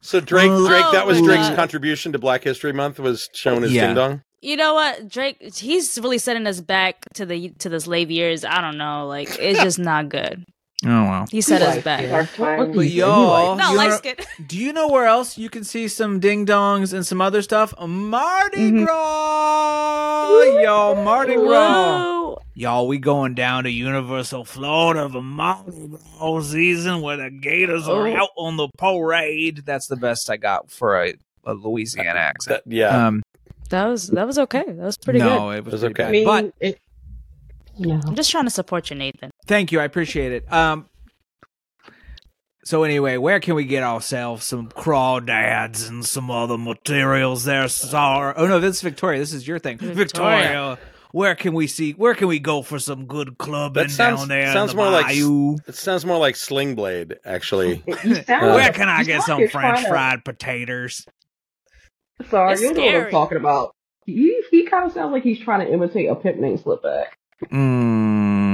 so 0.00 0.20
Drake, 0.20 0.50
Oh 0.50 0.66
Drake, 0.68 0.84
that 0.92 1.06
was 1.06 1.20
Drake's 1.22 1.48
God. 1.48 1.56
contribution 1.56 2.12
to 2.12 2.18
Black 2.18 2.42
History 2.44 2.72
Month 2.72 2.98
was 2.98 3.28
shown 3.34 3.64
as 3.64 3.72
Yeah. 3.72 3.86
Ding 3.86 3.94
Dong. 3.96 4.22
You 4.42 4.56
know 4.56 4.72
what, 4.72 5.06
Drake? 5.08 5.36
He's 5.54 5.98
really 6.00 6.16
setting 6.16 6.46
us 6.46 6.60
back 6.62 7.04
to 7.14 7.26
the 7.26 7.50
to 7.58 7.68
the 7.68 7.78
slave 7.78 8.10
years. 8.10 8.42
I 8.44 8.60
don't 8.62 8.78
know, 8.78 9.06
like 9.06 9.28
it's 9.38 9.60
just 9.62 9.78
not 9.78 10.08
good. 10.08 10.46
Oh 10.84 10.88
wow. 11.04 11.26
He 11.30 11.40
set 11.40 11.60
us 11.62 11.76
Like, 11.76 11.84
back. 11.84 12.02
yeah. 12.02 12.26
But 12.38 12.72
do 12.72 12.80
you 12.80 13.04
y'all, 13.04 13.56
Not 13.56 13.72
you 13.72 13.76
light 13.76 14.04
know- 14.04 14.24
do 14.46 14.56
you 14.56 14.72
know 14.72 14.88
where 14.88 15.06
else 15.06 15.36
you 15.38 15.50
can 15.50 15.64
see 15.64 15.88
some 15.88 16.20
ding 16.20 16.46
dongs 16.46 16.92
and 16.92 17.06
some 17.06 17.20
other 17.20 17.42
stuff? 17.42 17.74
Mardi 17.78 18.70
Mhm. 18.70 18.86
Gras, 18.86 20.62
y'all, 20.62 21.02
Mardi 21.02 21.34
Gras. 21.36 22.36
Y'all, 22.54 22.86
we 22.88 22.98
going 22.98 23.34
down 23.34 23.64
to 23.64 23.70
Universal 23.70 24.44
Florida 24.44 25.08
for 25.08 25.22
Mardi 25.22 25.90
Gras 26.18 26.40
season 26.42 27.00
where 27.00 27.16
the 27.16 27.30
Gators 27.30 27.88
are 27.88 28.06
Oh. 28.08 28.16
out 28.16 28.30
on 28.36 28.56
the 28.56 28.68
parade. 28.78 29.62
That's 29.64 29.86
the 29.86 29.96
best 29.96 30.28
I 30.30 30.36
got 30.36 30.70
for 30.70 31.02
a, 31.02 31.14
a 31.44 31.54
Louisiana 31.54 32.18
accent. 32.18 32.62
That, 32.66 32.72
yeah, 32.72 33.06
Um, 33.06 33.22
That 33.70 33.86
was 33.86 34.08
that 34.08 34.26
was 34.26 34.38
okay. 34.38 34.64
That 34.66 34.76
was 34.76 34.96
pretty 34.98 35.20
no, 35.20 35.28
good. 35.50 35.58
it 35.58 35.64
was, 35.64 35.68
It 35.68 35.72
was 35.72 35.80
pretty 35.80 35.92
okay. 35.94 36.02
I 36.02 36.06
bad. 36.06 36.12
mean, 36.12 36.24
but 36.24 36.54
it, 36.66 36.78
no. 37.78 38.00
I'm 38.04 38.14
just 38.14 38.30
trying 38.30 38.44
to 38.44 38.50
support 38.50 38.90
you, 38.90 38.96
Nathan. 38.96 39.29
Thank 39.46 39.72
you, 39.72 39.80
I 39.80 39.84
appreciate 39.84 40.32
it. 40.32 40.52
Um, 40.52 40.86
so 42.64 42.82
anyway, 42.84 43.16
where 43.16 43.40
can 43.40 43.54
we 43.54 43.64
get 43.64 43.82
ourselves 43.82 44.44
some 44.44 44.68
crawdads 44.68 45.88
and 45.88 46.04
some 46.04 46.30
other 46.30 46.58
materials 46.58 47.44
there, 47.44 47.68
Sar? 47.68 48.34
Oh 48.36 48.46
no, 48.46 48.60
this 48.60 48.76
is 48.76 48.82
Victoria. 48.82 49.18
This 49.18 49.32
is 49.32 49.46
your 49.48 49.58
thing, 49.58 49.78
Victoria. 49.78 49.96
Victoria. 50.04 50.78
Where 51.12 51.34
can 51.34 51.54
we 51.54 51.66
see? 51.66 51.92
Where 51.92 52.14
can 52.14 52.28
we 52.28 52.38
go 52.38 52.62
for 52.62 52.78
some 52.78 53.06
good 53.06 53.36
clubbing 53.36 53.82
That 53.84 53.90
sounds- 53.90 54.20
down 54.20 54.28
there? 54.28 54.46
in 54.46 54.52
sounds 54.52 54.70
the 54.70 54.76
more 54.76 54.90
like- 54.90 55.06
bayou? 55.06 55.56
it 55.66 55.74
sounds 55.74 56.04
more 56.06 56.18
like 56.18 56.36
Sling 56.36 56.76
Blade, 56.76 57.16
actually. 57.24 57.82
You 58.04 58.16
Uh, 58.28 58.54
Where 58.54 58.70
can 58.72 58.88
I 58.88 59.02
get 59.02 59.22
some 59.22 59.38
French 59.48 59.50
trying 59.52 59.82
to- 59.82 59.88
fried 59.88 60.24
potatoes? 60.24 61.04
Sorry, 62.28 62.52
It's 62.52 62.62
you 62.62 62.72
know 62.74 62.84
what 62.84 62.94
I'm 63.06 63.10
talking 63.10 63.38
about. 63.38 63.74
He 64.06 64.40
he 64.52 64.64
kind 64.66 64.84
of 64.86 64.92
sounds 64.92 65.10
like 65.12 65.22
he's 65.24 65.40
trying 65.40 65.66
to 65.66 65.72
imitate 65.72 66.08
a 66.10 66.14
pimp 66.14 66.36
named 66.38 66.60
Slipback. 66.60 67.06
Mm. 67.50 68.49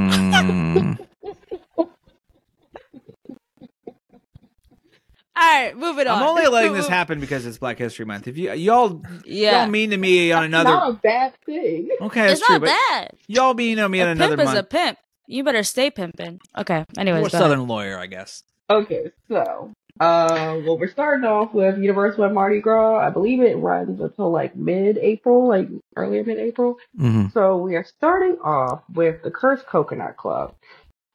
All 5.38 5.42
right, 5.52 5.76
moving 5.76 6.06
on. 6.06 6.22
I'm 6.22 6.28
only 6.28 6.46
letting 6.46 6.72
this 6.72 6.88
happen 6.98 7.20
because 7.20 7.44
it's 7.44 7.58
Black 7.58 7.78
History 7.78 8.06
Month. 8.06 8.26
If 8.26 8.38
you 8.38 8.52
y'all 8.54 9.02
Yeah, 9.26 9.62
y'all 9.64 9.70
mean 9.70 9.90
to 9.90 9.98
me 9.98 10.32
on 10.32 10.44
another, 10.44 10.70
Not 10.70 10.90
a 10.90 10.92
bad 10.94 11.34
thing. 11.44 11.90
okay, 12.00 12.20
that's 12.28 12.40
it's 12.40 12.46
true. 12.46 12.58
not 12.58 12.68
bad. 12.90 13.10
y'all 13.26 13.52
mean 13.52 13.76
to 13.76 13.86
me 13.88 14.00
on 14.00 14.08
A 14.08 14.10
another 14.12 14.36
pimp 14.38 14.48
is 14.48 14.54
a 14.54 14.62
pimp. 14.62 14.98
You 15.26 15.44
better 15.44 15.62
stay 15.62 15.90
pimping. 15.90 16.40
Okay. 16.56 16.86
Anyways, 16.96 17.20
More 17.20 17.28
go 17.28 17.36
ahead. 17.36 17.44
Southern 17.50 17.66
lawyer, 17.66 17.98
I 17.98 18.06
guess. 18.06 18.44
Okay, 18.70 19.10
so 19.28 19.72
uh, 20.00 20.60
well, 20.64 20.78
we're 20.78 20.90
starting 20.90 21.24
off 21.24 21.54
with 21.54 21.78
Universal 21.78 22.24
and 22.24 22.34
Mardi 22.34 22.60
Gras. 22.60 22.98
I 22.98 23.10
believe 23.10 23.40
it 23.40 23.56
runs 23.56 24.00
until 24.00 24.30
like 24.30 24.54
mid-April, 24.54 25.48
like 25.48 25.68
earlier 25.96 26.24
mid-April. 26.24 26.76
Mm-hmm. 26.98 27.28
So 27.32 27.56
we 27.56 27.76
are 27.76 27.84
starting 27.84 28.36
off 28.42 28.82
with 28.92 29.22
the 29.22 29.30
Cursed 29.30 29.66
Coconut 29.66 30.16
Club. 30.16 30.54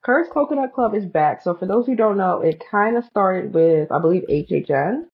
Cursed 0.04 0.32
Coconut 0.32 0.74
Club 0.74 0.96
is 0.96 1.06
back. 1.06 1.44
So 1.44 1.54
for 1.54 1.67
those 1.67 1.86
who 1.86 1.96
don't 1.96 2.17
know, 2.17 2.41
it 2.41 2.63
kind 2.72 2.98
of 2.98 3.06
started 3.06 3.54
with, 3.54 3.91
I 3.91 4.00
believe, 4.00 4.24
HHN. 4.28 5.06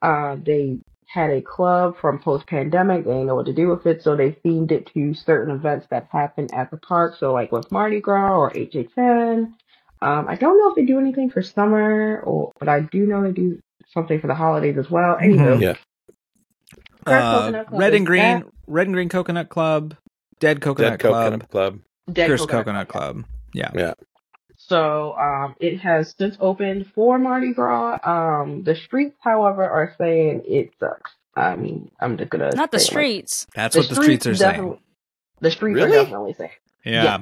Uh, 0.00 0.36
they 0.44 0.78
had 1.06 1.30
a 1.30 1.42
club 1.42 1.96
from 2.00 2.20
post-pandemic. 2.20 3.04
They 3.04 3.10
didn't 3.10 3.26
know 3.26 3.34
what 3.34 3.46
to 3.46 3.52
do 3.52 3.68
with 3.68 3.86
it, 3.86 4.02
so 4.02 4.14
they 4.14 4.32
themed 4.44 4.70
it 4.70 4.90
to 4.94 5.14
certain 5.14 5.54
events 5.54 5.86
that 5.90 6.08
happen 6.12 6.48
at 6.54 6.70
the 6.70 6.76
park. 6.76 7.16
So 7.18 7.32
like 7.32 7.50
with 7.50 7.72
Mardi 7.72 8.00
Gras 8.00 8.36
or 8.36 8.52
HHN. 8.52 9.54
Um, 10.00 10.26
I 10.28 10.36
don't 10.36 10.58
know 10.58 10.70
if 10.70 10.76
they 10.76 10.84
do 10.84 10.98
anything 10.98 11.30
for 11.30 11.42
summer, 11.42 12.20
or 12.20 12.52
but 12.58 12.68
I 12.68 12.80
do 12.80 13.06
know 13.06 13.22
they 13.22 13.32
do 13.32 13.60
something 13.88 14.20
for 14.20 14.26
the 14.26 14.34
holidays 14.34 14.76
as 14.78 14.90
well. 14.90 15.16
Anywho, 15.16 15.60
Yeah. 15.60 15.74
Uh, 17.06 17.64
Red 17.70 17.94
and 17.94 18.06
Green, 18.06 18.22
that- 18.22 18.46
Red 18.66 18.86
and 18.86 18.94
Green 18.94 19.08
Coconut 19.08 19.48
Club, 19.48 19.94
Dead 20.40 20.60
Coconut 20.60 20.92
Dead 20.92 21.00
Club, 21.00 21.24
Coconut 21.24 21.50
Club. 21.50 21.78
Dead 22.12 22.26
Cursed 22.28 22.48
Coconut 22.48 22.88
Coconut 22.88 22.88
Club. 22.88 23.14
Club. 23.16 23.24
Yeah. 23.54 23.70
Yeah. 23.74 23.94
So 24.56 25.16
um, 25.16 25.54
it 25.60 25.78
has 25.78 26.14
since 26.18 26.36
opened 26.40 26.86
for 26.94 27.18
Mardi 27.18 27.52
Gras. 27.54 27.98
Um, 28.04 28.62
the 28.64 28.74
streets, 28.74 29.16
however, 29.20 29.64
are 29.64 29.94
saying 29.96 30.42
it 30.46 30.70
sucks. 30.78 31.12
I 31.34 31.56
mean, 31.56 31.90
I'm 32.00 32.18
just 32.18 32.30
gonna 32.30 32.50
Not 32.54 32.72
the 32.72 32.78
say, 32.78 32.84
like, 32.84 32.90
streets. 32.90 33.46
That's 33.54 33.74
the 33.74 33.80
what 33.82 33.88
the 33.88 33.94
streets 33.94 34.26
are 34.26 34.34
saying. 34.34 34.78
The 35.40 35.50
streets 35.50 35.76
Really? 35.76 35.96
are 35.96 36.02
definitely 36.02 36.34
saying. 36.34 36.50
Yeah. 36.84 37.04
yeah. 37.04 37.18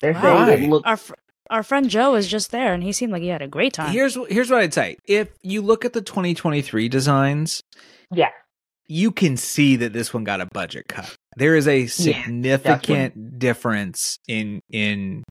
They're 0.00 0.12
Wow. 0.12 0.46
saying 0.46 0.62
it 0.64 0.70
looks. 0.70 0.86
Our 0.86 0.96
fr- 0.96 1.14
our 1.50 1.62
friend 1.62 1.88
Joe 1.88 2.12
was 2.12 2.26
just 2.28 2.50
there, 2.50 2.72
and 2.74 2.82
he 2.82 2.92
seemed 2.92 3.12
like 3.12 3.22
he 3.22 3.28
had 3.28 3.42
a 3.42 3.48
great 3.48 3.72
time. 3.72 3.92
Here's 3.92 4.16
here's 4.28 4.50
what 4.50 4.60
I'd 4.60 4.74
say. 4.74 4.96
If 5.06 5.28
you 5.42 5.62
look 5.62 5.84
at 5.84 5.92
the 5.92 6.02
2023 6.02 6.88
designs, 6.88 7.60
Yeah. 8.12 8.30
you 8.88 9.10
can 9.12 9.36
see 9.36 9.76
that 9.76 9.92
this 9.92 10.12
one 10.14 10.24
got 10.24 10.40
a 10.40 10.46
budget 10.46 10.84
cut. 10.88 11.14
There 11.36 11.54
is 11.56 11.68
a 11.68 11.86
significant 11.86 13.38
difference 13.38 14.18
in 14.28 14.60
in 14.70 15.22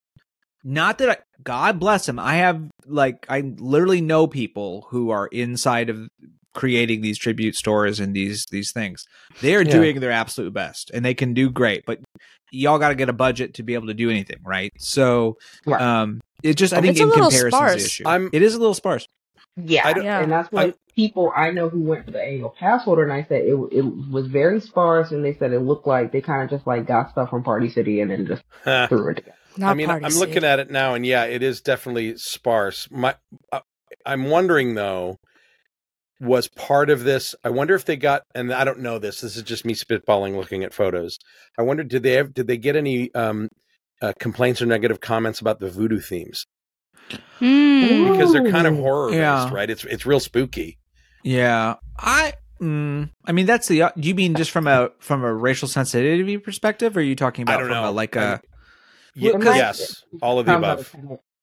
not 0.64 0.98
that 0.98 1.10
I, 1.10 1.16
God 1.42 1.78
bless 1.78 2.08
him. 2.08 2.18
I 2.18 2.34
have 2.36 2.62
like 2.86 3.26
I 3.28 3.40
literally 3.58 4.00
know 4.00 4.26
people 4.26 4.86
who 4.90 5.10
are 5.10 5.26
inside 5.28 5.90
of 5.90 6.08
creating 6.56 7.02
these 7.02 7.18
tribute 7.18 7.54
stores 7.54 8.00
and 8.00 8.14
these 8.16 8.46
these 8.50 8.72
things. 8.72 9.04
They 9.42 9.54
are 9.54 9.62
Yeah. 9.62 9.70
doing 9.70 10.00
their 10.00 10.10
absolute 10.10 10.52
best 10.52 10.90
and 10.92 11.04
they 11.04 11.14
can 11.14 11.32
do 11.34 11.50
great, 11.50 11.84
but 11.86 12.00
y'all 12.50 12.78
got 12.78 12.88
to 12.88 12.94
get 12.96 13.08
a 13.08 13.12
budget 13.12 13.54
to 13.54 13.62
be 13.62 13.74
able 13.74 13.86
to 13.86 13.94
do 13.94 14.10
anything, 14.10 14.38
right? 14.44 14.72
So 14.78 15.36
Right. 15.66 15.80
um 15.80 16.20
it 16.42 16.54
just 16.56 16.72
I 16.72 16.80
think 16.80 16.92
It's 16.92 17.00
a 17.00 17.04
in 17.04 17.08
little 17.10 17.24
comparison 17.30 17.50
sparse. 17.58 17.72
the 17.74 17.86
issue. 17.86 18.04
I'm- 18.08 18.30
it 18.32 18.42
is 18.42 18.54
a 18.54 18.58
little 18.58 18.74
sparse. 18.74 19.06
Yeah, 19.56 19.92
Yeah. 19.98 20.20
and 20.20 20.30
that's 20.32 20.50
what 20.52 20.60
I'm- 20.64 20.74
people 20.94 21.32
I 21.36 21.50
know 21.50 21.68
who 21.68 21.80
went 21.82 22.04
for 22.04 22.10
the 22.10 22.22
annual 22.22 22.50
pass 22.58 22.84
holder, 22.84 23.02
and 23.04 23.12
I 23.12 23.22
said 23.28 23.42
it 23.42 23.54
it 23.72 23.84
was 24.10 24.26
very 24.26 24.60
sparse, 24.60 25.12
and 25.12 25.24
they 25.24 25.34
said 25.34 25.52
it 25.52 25.60
looked 25.60 25.86
like 25.86 26.10
they 26.12 26.20
kind 26.20 26.42
of 26.42 26.50
just 26.50 26.66
like 26.66 26.86
got 26.86 27.10
stuff 27.10 27.30
from 27.30 27.42
Party 27.42 27.68
City 27.68 28.00
and 28.00 28.10
then 28.10 28.26
just 28.26 28.42
Huh. 28.64 28.86
threw 28.88 29.08
it 29.10 29.14
together. 29.16 29.36
Not 29.58 29.70
I 29.70 29.74
mean, 29.74 29.86
Party 29.86 30.04
I'm 30.04 30.10
City. 30.10 30.26
looking 30.26 30.44
at 30.44 30.58
it 30.58 30.70
now, 30.70 30.92
and 30.94 31.04
yeah, 31.06 31.24
it 31.24 31.42
is 31.42 31.60
definitely 31.62 32.16
sparse. 32.18 32.88
My, 32.90 33.14
uh, 33.52 33.60
I'm 34.04 34.24
wondering 34.28 34.74
though, 34.74 35.16
was 36.20 36.48
part 36.48 36.90
of 36.90 37.04
this? 37.04 37.34
I 37.44 37.50
wonder 37.50 37.74
if 37.74 37.84
they 37.84 37.96
got, 37.96 38.22
and 38.34 38.52
I 38.52 38.64
don't 38.64 38.80
know 38.80 38.98
this. 38.98 39.20
This 39.20 39.36
is 39.36 39.42
just 39.42 39.64
me 39.64 39.74
spitballing, 39.74 40.36
looking 40.36 40.64
at 40.64 40.72
photos. 40.74 41.18
I 41.58 41.62
wonder, 41.62 41.84
did 41.84 42.02
they 42.02 42.12
have, 42.12 42.32
did 42.34 42.46
they 42.46 42.56
get 42.56 42.76
any 42.76 43.12
um, 43.14 43.48
uh, 44.00 44.12
complaints 44.18 44.60
or 44.62 44.66
negative 44.66 45.00
comments 45.00 45.40
about 45.40 45.60
the 45.60 45.70
voodoo 45.70 46.00
themes? 46.00 46.46
Hmm. 47.38 48.10
Because 48.12 48.32
they're 48.32 48.50
kind 48.50 48.66
of 48.66 48.76
horror 48.76 49.08
based, 49.10 49.18
Yeah. 49.18 49.52
right? 49.52 49.68
It's 49.70 49.84
it's 49.84 50.06
real 50.06 50.20
spooky. 50.20 50.78
Yeah, 51.22 51.74
I. 51.98 52.34
Mm, 52.60 53.10
I 53.26 53.32
mean, 53.32 53.44
that's 53.46 53.68
the. 53.68 53.92
Do 53.98 54.08
you 54.08 54.14
mean 54.14 54.34
just 54.34 54.50
from 54.50 54.66
a 54.66 54.90
from 54.98 55.22
a 55.22 55.32
racial 55.32 55.68
sensitivity 55.68 56.38
perspective, 56.38 56.96
or 56.96 57.00
are 57.00 57.02
you 57.02 57.14
talking 57.14 57.46
I 57.48 57.52
about 57.52 57.58
don't 57.58 57.68
from 57.68 57.76
know. 57.82 57.90
a 57.90 57.92
like 57.92 58.16
I- 58.16 58.22
a? 58.34 58.40
Ye- 59.14 59.32
yes, 59.42 60.02
all 60.22 60.38
of 60.38 60.46
the 60.46 60.56
above. 60.56 60.94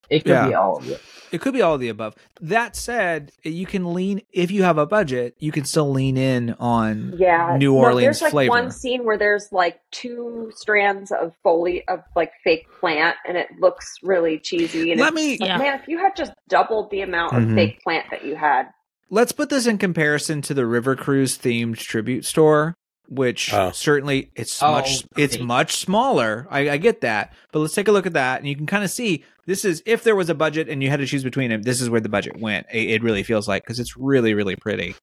It 0.09 0.19
could 0.25 0.29
Yeah. 0.31 0.47
be 0.47 0.53
all 0.53 0.77
of 0.77 0.89
it. 0.89 1.01
It 1.33 1.41
could 1.41 1.53
be 1.53 1.61
all 1.63 1.73
of 1.73 1.79
the 1.81 1.89
above. 1.89 2.15
That 2.41 2.75
said, 2.75 3.31
you 3.43 3.65
can 3.65 3.93
lean 3.93 4.21
if 4.31 4.51
you 4.51 4.61
have 4.63 4.77
a 4.77 4.85
budget, 4.85 5.35
you 5.39 5.51
can 5.51 5.65
still 5.65 5.89
lean 5.91 6.15
in 6.15 6.53
on 6.59 7.15
Yeah, 7.17 7.57
New 7.57 7.73
no, 7.73 7.79
Orleans 7.79 8.03
there's 8.03 8.21
like 8.21 8.31
flavor. 8.31 8.49
one 8.51 8.69
scene 8.71 9.03
where 9.03 9.17
there's 9.17 9.51
like 9.51 9.79
two 9.91 10.51
strands 10.55 11.11
of 11.11 11.33
foliage 11.41 11.83
of 11.87 12.01
like 12.15 12.31
fake 12.43 12.67
plant, 12.79 13.17
and 13.27 13.35
it 13.35 13.47
looks 13.59 13.95
really 14.03 14.37
cheesy. 14.37 14.91
And 14.91 15.01
Let 15.01 15.07
it's 15.13 15.15
me 15.15 15.31
like, 15.39 15.49
Yeah. 15.49 15.57
man, 15.57 15.79
if 15.79 15.87
you 15.87 15.97
had 15.97 16.15
just 16.15 16.33
doubled 16.49 16.91
the 16.91 17.01
amount 17.01 17.33
of 17.33 17.43
Mhm. 17.43 17.55
fake 17.55 17.81
plant 17.83 18.05
that 18.11 18.23
you 18.23 18.35
had, 18.35 18.67
let's 19.09 19.31
put 19.31 19.49
this 19.49 19.65
in 19.65 19.79
comparison 19.79 20.41
to 20.43 20.53
the 20.53 20.67
River 20.67 20.95
Cruise 20.95 21.37
themed 21.37 21.77
tribute 21.77 22.25
store, 22.25 22.75
which 23.09 23.53
Oh. 23.53 23.71
certainly 23.71 24.29
it's 24.35 24.61
Oh, 24.61 24.71
much 24.71 25.03
it's 25.17 25.39
much 25.39 25.75
smaller. 25.77 26.47
I, 26.51 26.69
I 26.69 26.77
get 26.77 27.01
that, 27.01 27.33
but 27.51 27.59
let's 27.59 27.73
take 27.73 27.87
a 27.87 27.91
look 27.91 28.05
at 28.05 28.13
that, 28.13 28.39
and 28.39 28.47
you 28.47 28.55
can 28.55 28.65
kind 28.67 28.83
of 28.83 28.89
see 28.91 29.23
this 29.45 29.65
is 29.65 29.81
if 29.85 30.03
there 30.03 30.15
was 30.15 30.29
a 30.29 30.35
budget 30.35 30.69
and 30.69 30.81
you 30.83 30.89
had 30.89 30.99
to 30.99 31.05
choose 31.05 31.23
between 31.23 31.49
them. 31.49 31.61
This 31.63 31.81
is 31.81 31.89
where 31.89 32.01
the 32.01 32.09
budget 32.09 32.37
went. 32.39 32.67
It, 32.71 32.89
it 32.91 33.03
really 33.03 33.23
feels 33.23 33.47
like 33.47 33.63
because 33.63 33.79
it's 33.79 33.97
really 33.97 34.33
really 34.33 34.55
pretty. 34.55 34.95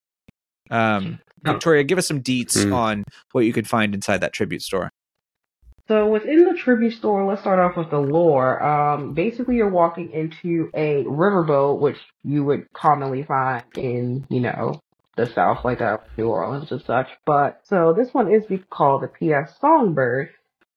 Um, 0.71 1.21
Oh. 1.47 1.53
Victoria, 1.53 1.85
give 1.85 1.97
us 1.97 2.07
some 2.07 2.21
deets 2.23 2.55
Mm. 2.55 2.75
on 2.75 3.05
what 3.33 3.47
you 3.47 3.53
could 3.55 3.67
find 3.67 3.95
inside 3.95 4.19
that 4.21 4.35
tribute 4.35 4.61
store. 4.61 4.91
So 5.89 6.07
within 6.07 6.45
the 6.45 6.53
tribute 6.55 6.93
store, 6.93 7.25
let's 7.25 7.41
start 7.41 7.59
off 7.59 7.79
with 7.79 7.89
the 7.89 7.99
lore. 7.99 8.63
Um, 8.63 9.15
basically, 9.15 9.57
you're 9.57 9.71
walking 9.71 10.13
into 10.13 10.71
a 10.75 11.03
riverboat, 11.05 11.81
which 11.81 11.97
you 12.25 12.45
would 12.45 12.71
commonly 12.75 13.23
find 13.23 13.65
in, 13.75 14.27
you 14.29 14.41
know, 14.41 14.81
the 15.17 15.25
South, 15.27 15.65
like 15.65 15.81
uh, 15.81 15.97
New 16.19 16.29
Orleans 16.29 16.71
and 16.71 16.83
such. 16.83 17.09
But 17.25 17.61
so 17.65 17.95
this 17.95 18.13
one 18.13 18.31
is 18.31 18.45
called 18.69 19.03
the 19.03 19.09
P.S. 19.09 19.57
Songbird, 19.63 20.29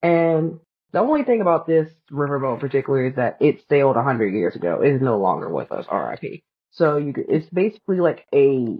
and 0.01 0.59
the 0.93 0.99
only 0.99 1.23
thing 1.23 1.41
about 1.41 1.67
this 1.67 1.89
riverboat 2.11 2.55
in 2.55 2.59
particular 2.59 3.05
is 3.05 3.15
that 3.15 3.37
it 3.41 3.63
sailed 3.69 3.95
100 3.95 4.33
years 4.33 4.55
ago. 4.55 4.81
It 4.81 4.93
is 4.93 5.01
no 5.01 5.17
longer 5.17 5.49
with 5.49 5.71
us, 5.71 5.85
R.I.P. 5.89 6.43
So 6.71 6.97
you, 6.97 7.11
could- 7.13 7.25
it's 7.29 7.49
basically 7.49 7.99
like 7.99 8.25
a 8.33 8.77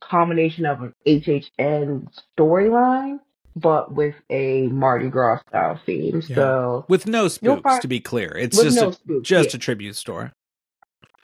combination 0.00 0.66
of 0.66 0.82
an 0.82 0.94
HHN 1.06 2.08
storyline 2.38 3.18
but 3.56 3.92
with 3.92 4.14
a 4.28 4.66
Mardi 4.68 5.08
Gras 5.08 5.40
style 5.48 5.80
theme. 5.86 6.22
Yeah. 6.28 6.36
So 6.36 6.84
with 6.88 7.06
no 7.06 7.26
spooks. 7.28 7.78
to 7.80 7.88
be 7.88 8.00
clear, 8.00 8.36
it's 8.36 8.62
just 8.62 8.76
no 8.76 8.90
a, 8.90 8.92
spooks, 8.92 9.26
just 9.28 9.48
yeah. 9.50 9.56
a 9.56 9.58
tribute 9.58 9.96
store. 9.96 10.32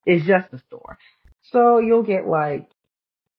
it's 0.07 0.27
just 0.27 0.49
a 0.53 0.59
store. 0.67 0.99
So 1.43 1.79
you'll 1.79 2.03
get 2.03 2.27
like 2.27 2.69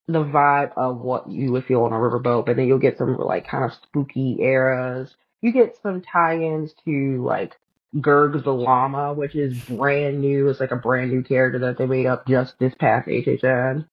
the 0.07 0.23
vibe 0.23 0.73
of 0.77 0.99
what 0.99 1.29
you 1.29 1.51
would 1.51 1.65
feel 1.65 1.81
on 1.83 1.91
a 1.91 1.95
riverboat, 1.95 2.45
but 2.45 2.55
then 2.55 2.67
you'll 2.67 2.77
get 2.77 2.99
some 2.99 3.17
like 3.17 3.47
kind 3.47 3.65
of 3.65 3.71
spooky 3.81 4.37
eras. 4.39 5.15
You 5.43 5.51
get 5.51 5.77
some 5.83 6.01
tie-ins 6.01 6.73
to 6.85 7.23
like 7.23 7.55
Gerg 7.97 8.43
the 8.43 8.51
Llama, 8.53 9.13
which 9.13 9.35
is 9.35 9.59
brand 9.65 10.19
new. 10.21 10.47
It's 10.49 10.59
like 10.59 10.71
a 10.71 10.75
brand 10.77 11.11
new 11.11 11.21
character 11.21 11.59
that 11.59 11.77
they 11.77 11.85
made 11.85 12.07
up 12.07 12.25
just 12.27 12.57
this 12.57 12.73
past 12.79 13.07
HHN. 13.07 13.85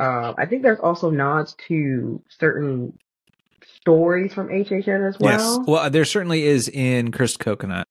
Um, 0.00 0.34
I 0.36 0.46
think 0.46 0.62
there's 0.62 0.80
also 0.80 1.10
nods 1.10 1.54
to 1.68 2.20
certain 2.28 2.98
stories 3.80 4.34
from 4.34 4.48
HHN 4.48 5.08
as 5.08 5.18
well. 5.20 5.58
Yes. 5.58 5.66
Well, 5.68 5.90
there 5.90 6.04
certainly 6.04 6.42
is 6.44 6.68
in 6.68 7.12
Cursed 7.12 7.38
Coconut. 7.38 7.86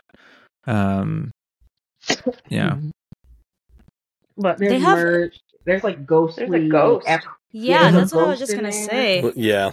Um, 0.68 1.32
yeah. 2.50 2.78
But 4.38 4.58
there's 4.58 4.72
They 4.74 4.80
have- 4.80 4.98
merch. 4.98 5.40
There's 5.66 5.84
like 5.84 6.06
ghostly. 6.06 6.48
There's 6.50 6.66
a 6.66 6.68
ghost. 6.68 7.06
ep- 7.08 7.24
Yeah, 7.54 7.84
there's 7.84 7.94
a 7.94 7.98
that's 8.00 8.14
what 8.14 8.26
I 8.26 8.28
was 8.32 8.40
just 8.40 8.54
gonna 8.54 8.70
there. 8.70 8.88
say. 8.90 9.22
Well, 9.24 9.32
yeah, 9.36 9.72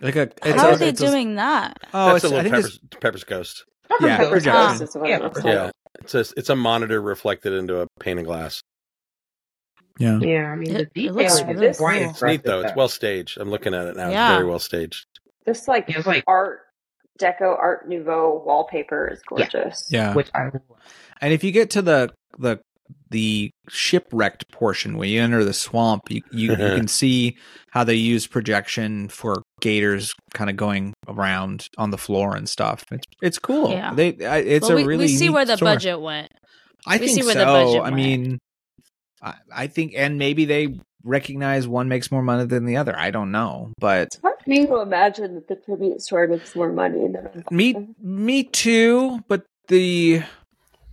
Like 0.00 0.16
a. 0.16 0.22
It's 0.22 0.60
How 0.60 0.68
a- 0.68 0.72
are 0.72 0.76
they 0.76 0.88
it's 0.88 1.00
a- 1.00 1.06
doing 1.06 1.34
that? 1.36 1.78
Oh, 1.92 2.12
that's 2.12 2.24
it's, 2.24 2.32
a 2.32 2.36
I 2.36 2.42
little 2.42 2.42
think 2.42 2.54
Pepper's, 2.64 2.80
it's, 2.84 2.96
Pepper's 3.00 3.24
Ghost. 3.24 3.64
Pepper 3.88 4.06
Yeah, 4.06 4.18
Ghost. 4.18 4.44
Ghost 4.46 4.82
is 4.82 4.96
Yeah, 5.04 5.16
it 5.16 5.22
looks 5.22 5.36
Pepper 5.42 5.48
like. 5.48 5.54
Yeah, 5.56 5.70
it's 6.00 6.14
a 6.14 6.20
it's 6.36 6.48
a 6.48 6.56
monitor 6.56 7.00
reflected 7.02 7.52
into 7.52 7.80
a 7.80 7.86
pane 8.00 8.18
of 8.18 8.24
glass. 8.24 8.62
yeah. 9.98 10.18
Yeah, 10.20 10.50
I 10.52 10.56
mean 10.56 10.72
the 10.72 10.80
It- 10.80 10.90
it 10.94 11.12
looks 11.12 11.34
detail 11.40 11.54
really 11.54 11.66
is 11.66 11.78
cool. 11.78 11.88
It's 11.90 12.22
neat 12.22 12.42
though. 12.44 12.60
It's 12.60 12.76
well 12.76 12.88
staged. 12.88 13.38
I'm 13.38 13.50
looking 13.50 13.74
at 13.74 13.86
it 13.86 13.96
now. 13.96 14.08
Yeah. 14.10 14.30
It's 14.30 14.36
very 14.38 14.48
well 14.48 14.58
staged. 14.58 15.06
This 15.46 15.68
like 15.68 15.88
It's 15.88 16.06
like 16.06 16.24
art 16.26 16.60
deco 17.20 17.58
art 17.58 17.88
nouveau 17.88 18.42
wallpaper 18.46 19.08
is 19.08 19.20
gorgeous. 19.28 19.86
Yeah. 19.90 20.14
which 20.14 20.30
I. 20.34 20.50
And 21.20 21.32
if 21.34 21.44
you 21.44 21.52
get 21.52 21.70
to 21.70 21.82
the 21.82 22.10
the 22.38 22.60
the 23.10 23.50
shipwrecked 23.68 24.50
portion 24.52 24.96
where 24.96 25.08
you 25.08 25.20
enter 25.20 25.44
the 25.44 25.52
swamp, 25.52 26.02
you 26.10 26.22
you, 26.32 26.50
you 26.50 26.56
can 26.76 26.88
see 26.88 27.36
how 27.70 27.84
they 27.84 27.94
use 27.94 28.26
projection 28.26 29.08
for 29.08 29.42
gators 29.60 30.14
kind 30.34 30.48
of 30.50 30.56
going 30.56 30.92
around 31.08 31.66
on 31.78 31.90
the 31.90 31.98
floor 31.98 32.36
and 32.36 32.48
stuff. 32.48 32.84
It's 32.90 33.04
it's 33.22 33.38
cool. 33.38 33.70
Yeah. 33.70 33.94
They 33.94 34.24
I, 34.24 34.38
it's 34.38 34.62
Well, 34.68 34.72
a 34.72 34.76
we, 34.76 34.84
really 34.84 35.04
we 35.04 35.08
see 35.08 35.26
neat 35.26 35.34
where 35.34 35.44
the 35.44 35.56
store. 35.56 35.66
budget 35.68 36.00
went. 36.00 36.30
I 36.86 36.96
we 36.96 37.06
think 37.06 37.18
see 37.20 37.24
where 37.24 37.34
so. 37.34 37.38
the 37.40 37.44
budget 37.46 37.80
I 37.80 37.82
went. 37.82 37.96
mean, 37.96 38.38
I, 39.22 39.34
I 39.54 39.66
think, 39.66 39.92
and 39.96 40.18
maybe 40.18 40.44
they 40.46 40.78
recognize 41.04 41.66
one 41.68 41.88
makes 41.88 42.10
more 42.10 42.22
money 42.22 42.44
than 42.46 42.64
the 42.66 42.76
other. 42.76 42.96
I 42.98 43.10
don't 43.10 43.30
know, 43.30 43.72
but 43.78 44.06
It's 44.08 44.20
hard 44.20 44.36
for 44.42 44.48
me 44.50 44.66
to 44.66 44.80
imagine 44.80 45.34
that 45.34 45.48
the 45.48 45.56
tribute 45.56 46.00
store 46.02 46.26
makes 46.26 46.54
more 46.56 46.72
money 46.72 47.06
than 47.08 47.44
me 47.50 47.88
me 48.00 48.44
too. 48.44 49.20
But 49.28 49.44
the 49.68 50.22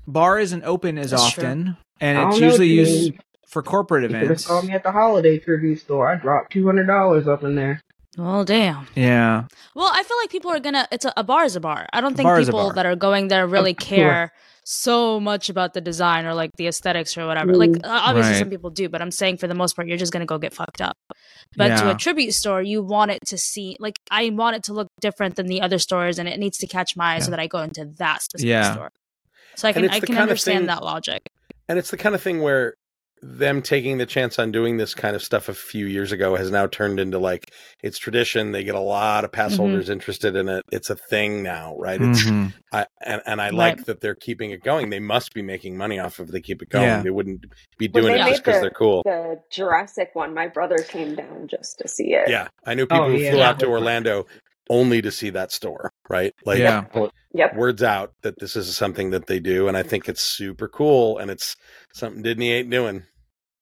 bar 0.05 0.39
isn't 0.39 0.63
open 0.63 0.97
as 0.97 1.11
That's 1.11 1.31
true. 1.31 1.43
often, 1.43 1.77
and 1.99 2.17
it's 2.29 2.39
usually 2.39 2.75
Jimmy. 2.75 2.89
used 3.07 3.13
for 3.47 3.61
corporate 3.63 4.03
You 4.03 4.09
could 4.09 4.23
events. 4.23 4.45
saw 4.45 4.61
me 4.61 4.73
at 4.73 4.83
the 4.83 4.91
holiday 4.91 5.37
tribute 5.39 5.79
store. 5.79 6.09
I 6.11 6.15
dropped 6.15 6.51
two 6.51 6.65
hundred 6.65 6.87
dollars 6.87 7.27
up 7.27 7.43
in 7.43 7.55
there. 7.55 7.81
Well, 8.17 8.43
damn. 8.45 8.87
Yeah, 8.95 9.43
Well, 9.75 9.91
I 9.93 10.01
feel 10.01 10.17
like 10.17 10.31
people 10.31 10.49
are 10.51 10.59
gonna. 10.59 10.87
It's 10.91 11.05
a, 11.05 11.13
a 11.15 11.23
bar 11.23 11.43
is 11.45 11.55
a 11.55 11.59
bar. 11.59 11.85
I 11.93 12.01
don't 12.01 12.15
think 12.17 12.25
bar 12.25 12.39
is 12.39 12.49
a 12.49 12.51
people 12.51 12.71
that 12.73 12.85
are 12.85 12.95
going 12.95 13.27
there 13.27 13.45
really 13.45 13.71
Of 13.77 13.77
course. 13.77 13.89
care 13.89 14.31
so 14.63 15.17
much 15.19 15.49
about 15.49 15.73
the 15.73 15.79
design 15.81 16.25
or 16.25 16.33
like 16.33 16.49
the 16.57 16.67
aesthetics 16.67 17.15
or 17.17 17.25
whatever. 17.27 17.55
Like 17.55 17.69
Mm. 17.69 17.85
uh, 17.85 17.89
obviously 18.07 18.33
Right. 18.33 18.39
some 18.39 18.49
people 18.49 18.69
do, 18.69 18.89
but 18.89 19.01
I'm 19.01 19.11
saying 19.11 19.37
for 19.37 19.47
the 19.47 19.53
most 19.55 19.75
part, 19.75 19.87
you're 19.87 19.97
just 19.97 20.11
gonna 20.11 20.25
go 20.25 20.37
get 20.39 20.53
fucked 20.53 20.81
up. 20.81 20.97
But 21.55 21.77
to 21.77 21.91
a 21.91 21.95
tribute 21.95 22.33
store, 22.33 22.61
you 22.61 22.81
want 22.83 23.11
it 23.11 23.19
to 23.27 23.37
see 23.37 23.77
like 23.79 23.99
I 24.11 24.29
want 24.31 24.55
it 24.57 24.63
to 24.63 24.73
look 24.73 24.87
different 24.99 25.35
than 25.35 25.45
the 25.45 25.61
other 25.61 25.77
stores, 25.77 26.17
and 26.19 26.27
it 26.27 26.39
needs 26.39 26.57
to 26.57 26.67
catch 26.67 26.97
my 26.97 27.15
eye 27.15 27.19
so 27.19 27.29
that 27.31 27.39
I 27.39 27.45
go 27.47 27.59
into 27.61 27.85
that 27.99 28.23
specific 28.23 28.49
Yeah. 28.49 28.73
store. 28.73 28.89
So 29.55 29.67
I 29.69 29.73
can 29.73 29.89
I 29.89 29.99
can 29.99 30.17
understand 30.17 30.61
thing- 30.61 30.67
that 30.67 30.83
logic. 30.83 31.21
And 31.69 31.77
it's 31.79 31.91
the 31.91 31.97
kind 31.97 32.15
of 32.15 32.21
thing 32.21 32.41
where 32.41 32.75
them 33.23 33.63
taking 33.63 33.97
the 33.97 34.05
chance 34.05 34.37
on 34.37 34.51
doing 34.51 34.77
this 34.77 34.93
kind 34.93 35.15
of 35.15 35.23
stuff 35.23 35.49
a 35.49 35.53
few 35.55 35.87
years 35.87 36.11
ago 36.11 36.35
has 36.35 36.51
now 36.51 36.67
turned 36.67 36.99
into 36.99 37.17
like 37.17 37.51
it's 37.81 37.97
tradition. 37.97 38.51
They 38.51 38.63
get 38.63 38.75
a 38.75 38.79
lot 38.79 39.25
of 39.25 39.31
pass 39.31 39.53
Mhm. 39.53 39.57
holders 39.57 39.89
interested 39.89 40.35
in 40.35 40.47
it. 40.47 40.63
It's 40.71 40.91
a 40.91 40.95
thing 40.95 41.41
now, 41.41 41.75
right? 41.79 41.99
It's 41.99 42.23
Mhm. 42.25 42.53
I, 42.71 42.85
and 43.03 43.23
and 43.25 43.41
I 43.41 43.45
Right. 43.45 43.53
like 43.55 43.85
that 43.85 44.01
they're 44.01 44.13
keeping 44.13 44.51
it 44.51 44.61
going. 44.63 44.91
They 44.91 44.99
must 44.99 45.33
be 45.33 45.41
making 45.41 45.75
money 45.77 45.97
off 45.97 46.19
of. 46.19 46.27
They 46.31 46.41
keep 46.41 46.61
it 46.61 46.69
going. 46.69 46.85
Yeah. 46.85 47.01
They 47.01 47.09
wouldn't 47.09 47.45
be 47.79 47.87
doing 47.87 48.13
they 48.13 48.21
it 48.21 48.27
just 48.27 48.43
because 48.43 48.57
the- 48.57 48.61
they're 48.61 48.69
cool. 48.69 49.01
The 49.03 49.39
Jurassic 49.49 50.11
one, 50.13 50.35
my 50.35 50.47
brother 50.47 50.77
came 50.77 51.15
down 51.15 51.47
just 51.47 51.79
to 51.79 51.87
see 51.87 52.13
it. 52.13 52.29
Yeah, 52.29 52.49
I 52.65 52.75
knew 52.75 52.85
people 52.85 53.05
Oh, 53.05 53.09
who 53.09 53.17
yeah. 53.17 53.31
flew 53.31 53.41
out 53.41 53.59
to 53.61 53.65
Orlando 53.65 54.27
only 54.69 55.01
to 55.01 55.11
see 55.11 55.29
that 55.31 55.51
store. 55.51 55.91
Right? 56.09 56.33
Like, 56.45 56.59
Yeah. 56.59 56.85
Yep. 57.33 57.55
words 57.55 57.83
out 57.83 58.13
that 58.23 58.39
this 58.39 58.55
is 58.55 58.75
something 58.75 59.11
that 59.11 59.27
they 59.27 59.39
do, 59.39 59.67
and 59.67 59.77
I 59.77 59.83
think 59.83 60.07
it's 60.09 60.21
super 60.23 60.67
cool, 60.67 61.17
and 61.19 61.29
it's 61.29 61.55
something 61.93 62.23
Disney 62.23 62.51
ain't 62.51 62.69
doing. 62.69 63.03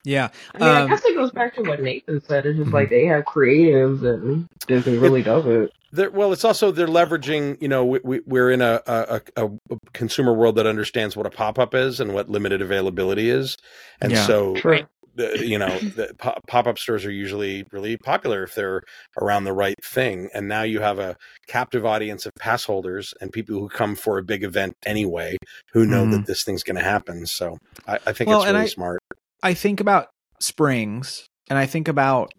Yeah. 0.05 0.29
I 0.53 0.57
mean, 0.59 0.69
I 0.69 0.81
Um, 0.81 0.89
guess 0.89 1.03
it 1.03 1.15
goes 1.15 1.31
back 1.31 1.55
to 1.55 1.63
what 1.63 1.81
Nathan 1.81 2.21
said. 2.21 2.45
It's 2.45 2.57
just 2.59 2.69
Mhm. 2.69 2.73
like 2.73 2.89
they 2.91 3.05
have 3.05 3.23
creatives 3.25 4.03
and 4.05 4.47
Disney 4.67 4.97
really 4.97 5.23
does 5.23 5.45
it. 5.47 5.71
They're, 5.91 6.11
well, 6.11 6.31
it's 6.31 6.45
also 6.45 6.71
they're 6.71 6.87
leveraging. 6.87 7.59
You 7.61 7.69
know, 7.69 7.83
we, 7.85 7.99
we, 8.03 8.19
we're 8.27 8.51
in 8.51 8.61
a, 8.61 8.81
a, 8.85 9.21
a, 9.35 9.45
a 9.45 9.77
consumer 9.93 10.33
world 10.33 10.57
that 10.57 10.67
understands 10.67 11.17
what 11.17 11.25
a 11.25 11.29
pop 11.31 11.57
up 11.57 11.73
is 11.73 11.99
and 11.99 12.13
what 12.13 12.29
limited 12.29 12.61
availability 12.61 13.29
is, 13.29 13.57
and 13.99 14.11
Yeah. 14.11 14.25
so 14.27 14.55
True. 14.55 14.81
The, 15.15 15.45
you 15.45 15.58
know 15.58 15.78
the 15.80 16.13
pop 16.17 16.67
up 16.67 16.78
stores 16.78 17.06
are 17.06 17.12
usually 17.12 17.65
really 17.71 17.97
popular 17.97 18.43
if 18.43 18.54
they're 18.56 18.82
around 19.21 19.43
the 19.45 19.54
right 19.54 19.75
thing. 19.84 20.30
And 20.34 20.47
now 20.47 20.63
you 20.63 20.80
have 20.82 20.99
a 20.99 21.15
captive 21.47 21.86
audience 21.86 22.25
of 22.25 22.32
pass 22.39 22.63
holders 22.65 23.13
and 23.21 23.32
people 23.32 23.56
who 23.60 23.69
come 23.69 23.95
for 23.95 24.17
a 24.17 24.23
big 24.23 24.43
event 24.43 24.73
anyway, 24.86 25.38
who 25.73 25.86
know 25.86 26.06
Mhm. 26.06 26.12
that 26.12 26.25
this 26.25 26.43
thing's 26.43 26.63
going 26.63 26.78
to 26.78 26.84
happen. 26.84 27.25
So 27.25 27.58
I, 27.88 27.99
I 28.06 28.13
think 28.13 28.30
Well, 28.30 28.41
it's 28.43 28.51
really 28.51 28.63
I- 28.63 28.67
smart. 28.67 28.99
I 29.43 29.54
think 29.54 29.80
about 29.80 30.08
Springs 30.39 31.25
and 31.49 31.58
I 31.60 31.65
think 31.65 31.88
about 31.88 32.32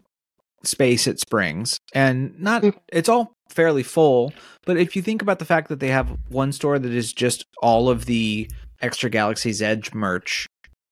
space 0.63 1.07
at 1.07 1.19
Springs 1.19 1.79
and 1.93 2.39
not 2.39 2.61
Mm. 2.63 2.73
it's 2.91 3.09
all 3.09 3.31
fairly 3.49 3.83
full, 3.83 4.33
but 4.65 4.77
if 4.77 4.95
you 4.95 5.01
think 5.01 5.21
about 5.21 5.39
the 5.39 5.45
fact 5.45 5.69
that 5.69 5.79
they 5.79 5.87
have 5.89 6.17
one 6.29 6.51
store 6.51 6.77
that 6.79 6.91
is 6.91 7.13
just 7.13 7.45
all 7.61 7.89
of 7.89 8.05
the 8.05 8.49
extra 8.81 9.09
Galaxy's 9.09 9.61
Edge 9.61 9.93
merch 9.93 10.45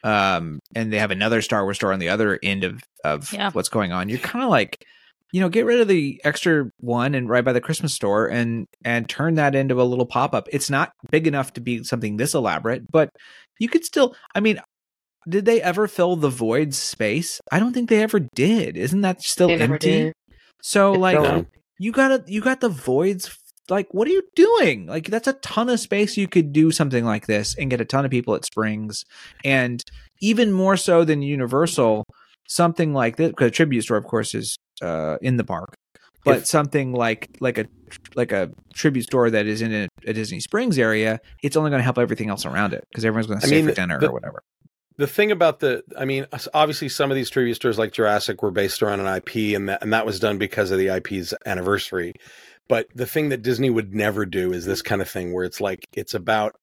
um 0.06 0.60
and 0.76 0.94
they 0.94 1.00
have 1.00 1.12
another 1.12 1.42
Star 1.42 1.64
Wars 1.64 1.76
store 1.78 1.92
on 1.92 2.00
the 2.00 2.10
other 2.10 2.40
end 2.44 2.64
of 2.64 2.82
of 3.04 3.34
Yeah. 3.34 3.50
what's 3.52 3.70
going 3.70 3.92
on, 3.92 4.08
you're 4.08 4.20
kind 4.20 4.44
of 4.44 4.50
like 4.50 4.86
you 5.32 5.42
know, 5.42 5.50
get 5.50 5.66
rid 5.66 5.82
of 5.82 5.90
the 5.90 6.22
extra 6.24 6.70
one 6.80 7.14
and 7.14 7.28
right 7.28 7.44
by 7.44 7.52
the 7.52 7.60
Christmas 7.60 7.94
store 7.94 8.28
and 8.28 8.68
and 8.86 9.10
turn 9.10 9.34
that 9.36 9.54
into 9.56 9.82
a 9.82 9.84
little 9.84 10.06
pop-up. 10.06 10.48
It's 10.54 10.70
not 10.70 10.94
big 11.12 11.28
enough 11.28 11.52
to 11.54 11.62
be 11.62 11.84
something 11.84 12.16
this 12.16 12.34
elaborate, 12.34 12.90
but 12.90 13.10
you 13.60 13.68
could 13.68 13.84
still 13.84 14.16
I 14.34 14.40
mean, 14.40 14.62
did 15.28 15.44
they 15.46 15.62
ever 15.62 15.88
fill 15.88 16.16
the 16.16 16.30
void 16.30 16.74
space? 16.74 17.42
I 17.52 17.60
don't 17.60 17.74
think 17.74 17.90
they 17.90 18.02
ever 18.04 18.20
did. 18.36 18.78
Isn't 18.78 19.02
that 19.02 19.24
still 19.24 19.50
They 19.50 19.58
empty? 19.58 19.90
did. 19.90 20.14
So 20.62 20.94
It's 20.94 21.02
like 21.02 21.18
still 21.20 21.46
you 21.80 21.92
got 21.92 22.08
to 22.10 22.24
you 22.32 22.40
got 22.42 22.62
the 22.62 22.70
voids 22.70 23.38
like 23.70 23.88
what 23.94 24.08
are 24.08 24.12
you 24.12 24.24
doing? 24.36 24.86
Like 24.86 25.08
that's 25.08 25.28
a 25.28 25.34
ton 25.34 25.70
of 25.70 25.80
space 25.80 26.18
you 26.18 26.28
could 26.28 26.54
do 26.54 26.72
something 26.72 27.04
like 27.06 27.26
this 27.28 27.56
and 27.58 27.70
get 27.70 27.82
a 27.82 27.86
ton 27.86 28.06
of 28.06 28.12
people 28.12 28.36
at 28.36 28.46
Springs 28.46 29.04
and 29.44 29.84
even 30.22 30.52
more 30.52 30.78
so 30.78 31.04
than 31.04 31.22
Universal 31.22 32.06
something 32.48 32.94
like 32.94 33.16
this 33.18 33.30
because 33.30 33.52
tribute 33.52 33.82
store 33.82 33.98
of 33.98 34.06
course 34.06 34.36
is 34.36 34.56
uh 34.84 35.18
in 35.22 35.38
the 35.38 35.44
park 35.44 35.74
but 36.24 36.38
If- 36.38 36.46
something 36.46 36.94
like 36.94 37.36
like 37.40 37.58
a 37.58 37.66
like 38.16 38.32
a 38.32 38.52
tribute 38.74 39.04
store 39.04 39.30
that 39.32 39.48
is 39.48 39.62
in 39.64 39.74
a, 39.74 39.88
a 40.06 40.14
Disney 40.14 40.40
Springs 40.40 40.78
area 40.78 41.20
it's 41.42 41.56
only 41.58 41.72
going 41.72 41.80
to 41.80 41.84
help 41.84 41.98
everything 41.98 42.30
else 42.30 42.46
around 42.46 42.74
it 42.74 42.84
because 42.90 43.04
everyone's 43.04 43.28
going 43.28 43.40
to 43.40 43.48
stay 43.48 43.58
mean, 43.64 43.70
for 43.70 43.74
dinner 43.76 44.00
the- 44.00 44.10
or 44.10 44.14
whatever. 44.14 44.44
the 44.98 45.08
thing 45.08 45.32
about 45.32 45.60
the 45.60 45.82
i 45.98 46.06
mean 46.06 46.28
obviously 46.54 46.88
some 46.88 47.10
of 47.10 47.16
these 47.16 47.30
tribute 47.32 47.56
stores 47.56 47.80
like 47.80 47.92
jurassic 47.94 48.44
were 48.44 48.52
based 48.52 48.84
around 48.84 49.00
an 49.00 49.08
ip 49.18 49.36
and 49.56 49.68
that 49.70 49.82
and 49.82 49.92
that 49.92 50.06
was 50.06 50.20
done 50.20 50.38
because 50.38 50.70
of 50.70 50.78
the 50.78 50.90
ip's 50.90 51.34
anniversary 51.48 52.14
but 52.68 52.88
the 52.96 53.06
thing 53.06 53.30
that 53.30 53.42
disney 53.42 53.70
would 53.70 53.94
never 53.94 54.26
do 54.26 54.52
is 54.54 54.66
this 54.66 54.82
kind 54.82 55.02
of 55.02 55.10
thing 55.10 55.34
where 55.34 55.46
it's 55.46 55.62
like 55.62 55.86
it's 55.94 56.14
about 56.14 56.56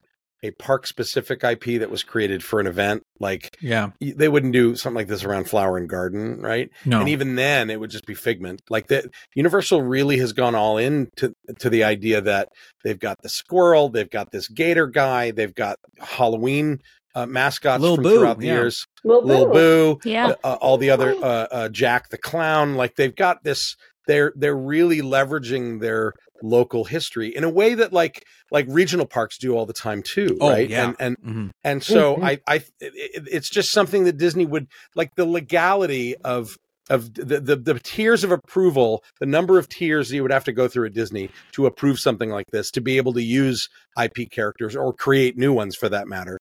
a 0.44 0.50
park 0.52 0.86
specific 0.88 1.44
ip 1.44 1.64
that 1.64 1.90
was 1.90 2.02
created 2.02 2.42
for 2.42 2.58
an 2.58 2.66
event 2.66 3.02
like 3.20 3.56
Yeah. 3.60 3.90
they 4.00 4.28
wouldn't 4.28 4.52
do 4.52 4.74
something 4.74 4.96
like 4.96 5.06
this 5.06 5.22
around 5.24 5.48
flower 5.48 5.76
and 5.76 5.88
garden 5.88 6.40
right 6.40 6.68
No. 6.84 6.98
and 7.00 7.08
even 7.08 7.36
then 7.36 7.70
it 7.70 7.78
would 7.78 7.90
just 7.90 8.06
be 8.06 8.14
figment 8.14 8.60
like 8.68 8.88
that 8.88 9.04
universal 9.36 9.82
really 9.82 10.18
has 10.18 10.32
gone 10.32 10.56
all 10.56 10.78
in 10.78 11.08
to, 11.18 11.32
to 11.60 11.70
the 11.70 11.84
idea 11.84 12.20
that 12.22 12.48
they've 12.82 12.98
got 12.98 13.22
the 13.22 13.28
squirrel 13.28 13.88
they've 13.88 14.10
got 14.10 14.32
this 14.32 14.48
gator 14.48 14.88
guy 14.88 15.30
they've 15.30 15.54
got 15.54 15.76
halloween 16.00 16.80
uh, 17.14 17.26
mascots 17.26 17.82
Lil 17.82 17.96
from 17.96 18.04
Boo, 18.04 18.18
throughout 18.18 18.38
the 18.38 18.46
yeah. 18.46 18.54
years 18.54 18.86
Lil 19.04 19.22
Lil 19.22 19.46
Boo. 19.46 19.52
Boo, 19.52 20.00
Yeah. 20.10 20.32
uh, 20.42 20.54
all 20.62 20.78
the 20.78 20.88
other 20.90 21.12
uh, 21.14 21.46
uh, 21.50 21.68
Jack 21.68 22.08
the 22.08 22.16
Clown. 22.16 22.74
Like 22.74 22.96
they've 22.96 23.14
got 23.14 23.44
this. 23.44 23.76
They're 24.06 24.32
they're 24.36 24.56
really 24.56 25.00
leveraging 25.00 25.80
their 25.80 26.12
local 26.42 26.84
history 26.84 27.28
in 27.34 27.44
a 27.44 27.48
way 27.50 27.74
that 27.74 27.92
like 27.92 28.24
like 28.50 28.66
regional 28.68 29.06
parks 29.06 29.38
do 29.38 29.54
all 29.56 29.64
the 29.66 29.72
time 29.72 30.02
too, 30.02 30.36
Oh, 30.40 30.50
right? 30.50 30.68
yeah. 30.68 30.88
And 30.88 30.96
and 30.98 31.16
Mhm. 31.18 31.50
and 31.64 31.82
so 31.82 32.16
Mhm. 32.16 32.24
I 32.24 32.40
I 32.48 32.54
it, 32.56 32.64
it- 32.80 33.28
it's 33.30 33.48
just 33.50 33.70
something 33.70 34.04
that 34.04 34.16
Disney 34.16 34.46
would 34.46 34.66
like 34.96 35.10
the 35.16 35.24
legality 35.24 36.16
of 36.24 36.56
of 36.90 37.14
the, 37.14 37.38
the 37.40 37.54
the 37.54 37.78
tiers 37.78 38.24
of 38.24 38.32
approval, 38.32 39.04
the 39.20 39.26
number 39.26 39.56
of 39.56 39.68
tiers 39.68 40.10
you 40.10 40.20
would 40.22 40.32
have 40.32 40.44
to 40.44 40.52
go 40.52 40.66
through 40.66 40.86
at 40.86 40.92
Disney 40.92 41.30
to 41.52 41.66
approve 41.66 42.00
something 42.00 42.28
like 42.30 42.46
this, 42.50 42.72
to 42.72 42.80
be 42.80 42.96
able 42.96 43.12
to 43.12 43.22
use 43.22 43.68
IP 43.96 44.28
characters 44.32 44.74
or 44.74 44.92
create 44.92 45.38
new 45.38 45.52
ones 45.52 45.76
for 45.76 45.88
that 45.88 46.08
matter. 46.08 46.36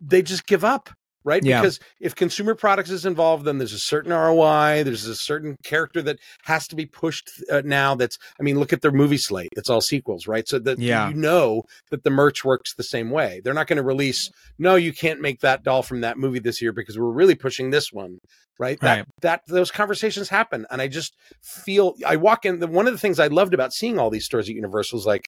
They 0.00 0.20
just 0.22 0.46
give 0.46 0.64
up, 0.64 0.90
right? 1.24 1.44
Yeah. 1.44 1.60
Because 1.60 1.78
if 2.00 2.14
consumer 2.14 2.54
products 2.54 2.90
is 2.90 3.06
involved, 3.06 3.44
then 3.44 3.58
there's 3.58 3.72
a 3.72 3.78
certain 3.78 4.12
ROI. 4.12 4.82
There's 4.84 5.06
a 5.06 5.14
certain 5.14 5.56
character 5.64 6.02
that 6.02 6.18
has 6.44 6.66
to 6.68 6.76
be 6.76 6.86
pushed 6.86 7.30
uh, 7.50 7.62
now. 7.64 7.94
That's, 7.94 8.18
I 8.38 8.42
mean, 8.42 8.58
look 8.58 8.72
at 8.72 8.82
their 8.82 8.92
movie 8.92 9.18
slate. 9.18 9.50
It's 9.56 9.70
all 9.70 9.80
sequels, 9.80 10.26
right? 10.26 10.48
So 10.48 10.58
that 10.60 10.78
Yeah. 10.78 11.08
you 11.08 11.14
know 11.14 11.62
that 11.90 12.04
the 12.04 12.10
merch 12.10 12.44
works 12.44 12.74
the 12.74 12.82
same 12.82 13.10
way. 13.10 13.40
They're 13.44 13.54
not 13.54 13.66
going 13.66 13.76
to 13.78 13.82
release, 13.82 14.30
no, 14.58 14.74
you 14.74 14.92
can't 14.92 15.20
make 15.20 15.40
that 15.40 15.62
doll 15.62 15.82
from 15.82 16.00
that 16.02 16.18
movie 16.18 16.40
this 16.40 16.60
year 16.60 16.72
because 16.72 16.98
we're 16.98 17.10
really 17.10 17.34
pushing 17.34 17.70
this 17.70 17.92
one, 17.92 18.18
right? 18.58 18.78
Right. 18.82 19.04
That 19.22 19.42
that 19.48 19.54
those 19.54 19.70
conversations 19.70 20.28
happen, 20.28 20.66
and 20.70 20.82
I 20.82 20.88
just 20.88 21.14
feel 21.42 21.94
I 22.06 22.16
walk 22.16 22.44
in. 22.44 22.58
The, 22.60 22.66
one 22.66 22.86
of 22.86 22.92
the 22.92 22.98
things 22.98 23.18
I 23.18 23.28
loved 23.28 23.54
about 23.54 23.72
seeing 23.72 23.98
all 23.98 24.10
these 24.10 24.24
stores 24.24 24.48
at 24.48 24.54
Universal 24.54 24.98
is 25.00 25.06
like, 25.06 25.24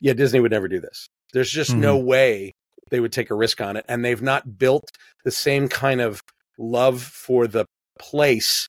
yeah, 0.00 0.12
Disney 0.12 0.40
would 0.40 0.50
never 0.52 0.68
do 0.68 0.80
this. 0.80 1.08
There's 1.32 1.50
just 1.50 1.74
no 1.74 1.96
way 1.96 2.52
they 2.90 3.00
would 3.00 3.12
take 3.12 3.30
a 3.30 3.34
risk 3.34 3.60
on 3.60 3.76
it, 3.76 3.84
and 3.88 4.04
they've 4.04 4.22
not 4.22 4.58
built 4.58 4.90
the 5.24 5.30
same 5.30 5.68
kind 5.68 6.00
of 6.00 6.20
love 6.58 7.02
for 7.02 7.46
the 7.46 7.66
place 7.98 8.68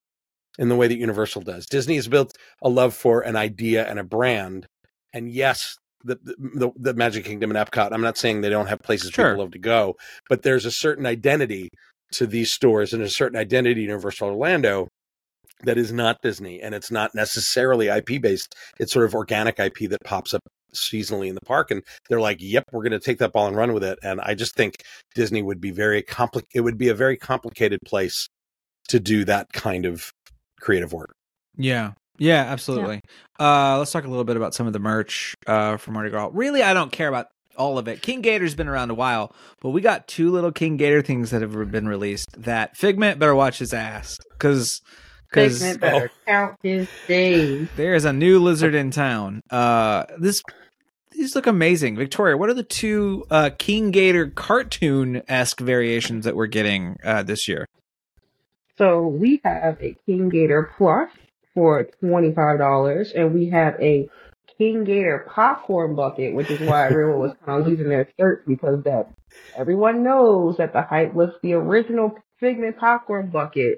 in 0.60 0.70
the 0.70 0.76
way 0.76 0.88
that 0.88 0.98
Universal 0.98 1.42
does. 1.44 1.66
Disney 1.66 1.96
has 1.96 2.08
built 2.08 2.36
a 2.62 2.70
love 2.70 2.94
for 2.94 3.22
an 3.22 3.36
idea 3.36 3.88
and 3.88 4.00
a 4.00 4.04
brand, 4.04 4.66
and 5.14 5.30
yes. 5.30 5.78
The, 6.04 6.18
the 6.24 6.72
the 6.78 6.94
Magic 6.96 7.26
Kingdom 7.26 7.56
and 7.56 7.60
Epcot. 7.64 7.92
I'm 7.94 8.02
not 8.02 8.18
saying 8.18 8.42
they 8.42 8.50
don't 8.50 8.66
have 8.66 8.80
places 8.80 9.12
Sure. 9.12 9.34
people 9.34 9.44
love 9.44 9.52
to 9.52 9.60
go, 9.60 9.98
but 10.30 10.42
there's 10.42 10.66
a 10.66 10.72
certain 10.72 11.06
identity 11.06 11.70
to 12.14 12.26
these 12.26 12.52
stores 12.52 12.92
and 12.92 13.04
a 13.04 13.08
certain 13.10 13.38
identity 13.38 13.82
Universal 13.84 14.30
Orlando 14.30 14.88
that 15.64 15.78
is 15.78 15.92
not 15.92 16.18
Disney 16.24 16.60
and 16.60 16.74
it's 16.74 16.90
not 16.90 17.14
necessarily 17.14 17.90
IP 17.90 18.20
based. 18.20 18.56
It's 18.80 18.92
sort 18.92 19.06
of 19.06 19.14
organic 19.14 19.60
IP 19.60 19.92
that 19.92 20.00
pops 20.04 20.34
up 20.34 20.42
seasonally 20.76 21.28
in 21.28 21.36
the 21.36 21.42
park 21.42 21.72
and 21.72 21.84
they're 22.10 22.22
like, 22.22 22.38
"Yep, 22.40 22.66
we're 22.72 22.84
going 22.84 22.92
to 22.92 23.00
take 23.00 23.20
that 23.20 23.32
ball 23.34 23.48
and 23.48 23.56
run 23.56 23.74
with 23.74 23.84
it." 23.84 24.00
And 24.04 24.20
I 24.22 24.34
just 24.36 24.56
think 24.56 24.76
Disney 25.16 25.42
would 25.42 25.60
be 25.62 25.72
very 25.72 26.02
compli- 26.04 26.44
it 26.54 26.62
would 26.62 26.78
be 26.78 26.90
a 26.90 26.94
very 26.96 27.18
complicated 27.18 27.80
place 27.86 28.28
to 28.90 29.00
do 29.00 29.24
that 29.26 29.52
kind 29.54 29.86
of 29.86 30.12
creative 30.60 30.94
work. 30.94 31.14
Yeah. 31.58 31.92
Yeah, 32.18 32.44
absolutely. 32.44 33.02
Uh 33.40 33.80
let's 33.80 33.92
talk 33.92 34.04
a 34.04 34.08
little 34.08 34.24
bit 34.24 34.38
about 34.38 34.54
some 34.54 34.68
of 34.68 34.74
the 34.74 34.80
merch 34.80 35.34
uh 35.48 35.78
from 35.78 35.96
Mardi 35.96 36.10
Gras. 36.12 36.30
Really, 36.34 36.62
I 36.62 36.74
don't 36.74 36.92
care 36.92 37.08
about 37.08 37.28
all 37.58 37.78
of 37.78 37.88
it. 37.88 38.02
King 38.02 38.22
Gator's 38.22 38.54
been 38.56 38.68
around 38.68 38.92
a 38.92 38.94
while, 38.94 39.34
but 39.60 39.70
we 39.70 39.82
got 39.82 40.08
two 40.08 40.32
little 40.32 40.52
King 40.52 40.78
Gator 40.78 41.02
things 41.02 41.32
that 41.32 41.42
have 41.42 41.72
been 41.72 41.88
released 41.88 42.28
that 42.38 42.78
Figment 42.78 43.18
better 43.20 43.34
watch 43.36 43.58
his 43.60 43.74
ass 43.74 44.18
cuz 44.40 44.82
cuz 45.32 45.60
Figment 45.60 45.82
better 45.82 46.12
count 46.28 46.58
his 46.62 46.88
days. 47.08 47.68
there's 47.76 48.06
a 48.06 48.14
new 48.14 48.40
lizard 48.40 48.76
in 48.76 48.92
town. 48.92 49.42
Uh 49.50 50.06
this 50.20 50.44
these 51.22 51.36
look 51.36 51.48
amazing. 51.48 51.96
Victoria, 51.96 52.36
what 52.36 52.50
are 52.50 52.54
the 52.54 52.64
two 52.64 53.26
uh 53.30 53.50
King 53.58 53.92
Gator 53.92 54.28
cartoon-esque 54.28 55.60
variations 55.60 56.26
that 56.26 56.36
we're 56.36 56.48
getting 56.48 56.98
uh 57.04 57.24
this 57.24 57.48
year? 57.48 57.66
So 58.78 59.08
we 59.08 59.40
have 59.44 59.78
a 59.82 59.96
King 60.06 60.30
Gator 60.30 60.72
plush 60.78 61.12
for 61.54 61.84
twenty 62.00 62.34
five 62.34 62.58
dollars, 62.58 63.12
and 63.12 63.34
we 63.34 63.50
have 63.50 63.76
a 63.80 64.10
King 64.58 64.84
Gator 64.84 65.28
popcorn 65.30 65.96
bucket, 65.96 66.34
which 66.34 66.50
is 66.50 66.60
why 66.60 66.88
everyone 66.88 67.20
was 67.20 67.34
kind 67.46 67.62
of 67.62 67.68
losing 67.68 67.90
their 67.90 68.08
shirts 68.20 68.44
because 68.48 68.84
that 68.84 69.12
everyone 69.56 70.04
knows 70.04 70.58
that 70.58 70.74
the 70.74 70.82
hype 70.82 71.14
was 71.14 71.30
the 71.44 71.54
original 71.54 72.16
Figment 72.40 72.76
popcorn 72.78 73.30
bucket, 73.30 73.78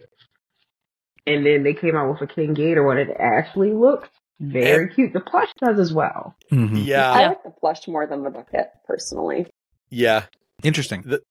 and 1.28 1.46
then 1.46 1.64
they 1.64 1.74
came 1.74 1.98
out 1.98 2.10
with 2.10 2.22
a 2.22 2.34
King 2.34 2.54
Gator 2.54 2.82
one. 2.82 2.98
It 2.98 3.10
actually 3.20 3.74
looks 3.74 4.08
very 4.40 4.90
cute. 4.94 5.14
The 5.14 5.20
plush 5.22 5.50
does 5.60 5.80
as 5.80 5.94
well. 5.94 6.36
Mm-hmm. 6.52 6.78
I 6.96 7.28
like 7.28 7.44
the 7.44 7.50
plush 7.52 7.88
more 7.88 8.06
than 8.08 8.24
the 8.24 8.30
bucket, 8.30 8.68
personally. 8.86 9.48
Yeah. 9.90 10.26
Interesting. 10.64 11.04
the 11.06 11.22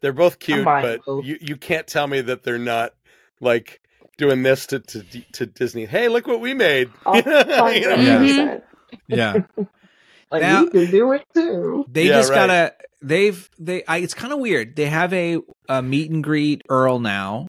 They're 0.00 0.12
both 0.12 0.38
cute, 0.38 0.64
but 0.64 1.04
both. 1.04 1.24
you 1.24 1.38
you 1.40 1.56
can't 1.56 1.86
tell 1.86 2.06
me 2.06 2.20
that 2.22 2.42
they're 2.42 2.58
not 2.58 2.92
like 3.40 3.80
doing 4.18 4.42
this 4.42 4.66
to 4.66 4.80
to 4.80 5.02
to 5.32 5.46
Disney. 5.46 5.86
Hey, 5.86 6.08
look 6.08 6.26
what 6.26 6.40
we 6.40 6.54
made. 6.54 6.90
A 7.06 7.16
You 7.74 7.88
know? 7.88 7.96
Yeah. 7.96 8.58
Yeah. 9.08 9.34
Like 10.30 10.42
Now- 10.42 10.64
we 10.64 10.70
can 10.70 10.90
do 10.90 11.12
it 11.12 11.22
too. 11.32 11.84
They 11.88 12.06
Yeah, 12.08 12.12
just 12.14 12.30
right. 12.30 12.36
gotta. 12.48 12.74
They've 13.02 13.48
they. 13.58 13.84
I, 13.84 13.98
it's 13.98 14.14
kind 14.14 14.32
of 14.32 14.40
weird. 14.40 14.74
They 14.74 14.86
have 14.86 15.12
a, 15.12 15.38
a 15.68 15.80
meet 15.82 16.10
and 16.10 16.24
greet 16.24 16.62
Earl 16.68 16.98
now. 16.98 17.46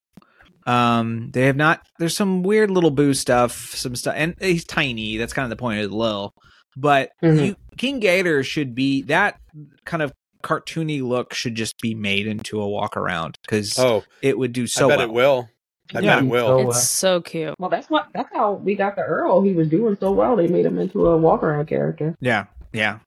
Um, 0.65 1.29
they 1.31 1.45
have 1.45 1.55
not. 1.55 1.81
There's 1.99 2.15
some 2.15 2.41
weird 2.43 2.71
little 2.71 2.91
boo 2.91 3.13
stuff, 3.13 3.53
some 3.75 3.95
stuff, 3.95 4.15
and 4.17 4.35
he's 4.41 4.65
tiny. 4.65 5.17
That's 5.17 5.33
kind 5.33 5.43
of 5.45 5.49
the 5.51 5.55
point 5.61 5.81
of 5.83 5.89
the 5.91 5.95
Lil. 5.95 6.33
But 6.77 7.11
Mhm. 7.23 7.45
you, 7.45 7.55
King 7.77 7.99
Gator 7.99 8.43
should 8.43 8.73
be 8.75 9.03
that 9.03 9.37
kind 9.85 10.01
of 10.03 10.11
cartoony 10.43 11.01
look 11.01 11.33
should 11.33 11.55
just 11.55 11.75
be 11.81 11.95
made 11.95 12.27
into 12.27 12.61
a 12.61 12.67
walk 12.67 12.97
around 12.97 13.37
because 13.45 13.77
Oh, 13.79 14.03
it 14.21 14.37
would 14.37 14.53
do 14.53 14.63
I 14.63 14.65
so 14.65 14.87
bet 14.89 14.97
well. 14.99 15.07
it 15.07 15.13
will. 15.13 15.49
I 15.95 15.99
Yeah. 15.99 16.15
bet 16.15 16.23
it 16.25 16.27
will. 16.29 16.47
So, 16.47 16.69
It's 16.69 16.89
so 16.89 17.21
cute. 17.21 17.53
well, 17.59 17.69
that's 17.69 17.89
what. 17.89 18.07
That's 18.13 18.29
how 18.33 18.53
we 18.53 18.75
got 18.75 18.95
the 18.95 19.03
Earl. 19.03 19.41
He 19.43 19.53
was 19.53 19.67
doing 19.69 19.95
so 19.99 20.11
well. 20.11 20.35
They 20.35 20.47
made 20.47 20.65
him 20.65 20.77
into 20.79 21.05
a 21.07 21.15
walk 21.17 21.43
around 21.43 21.67
character. 21.67 22.15
Yeah, 22.19 22.45
yeah, 22.73 22.99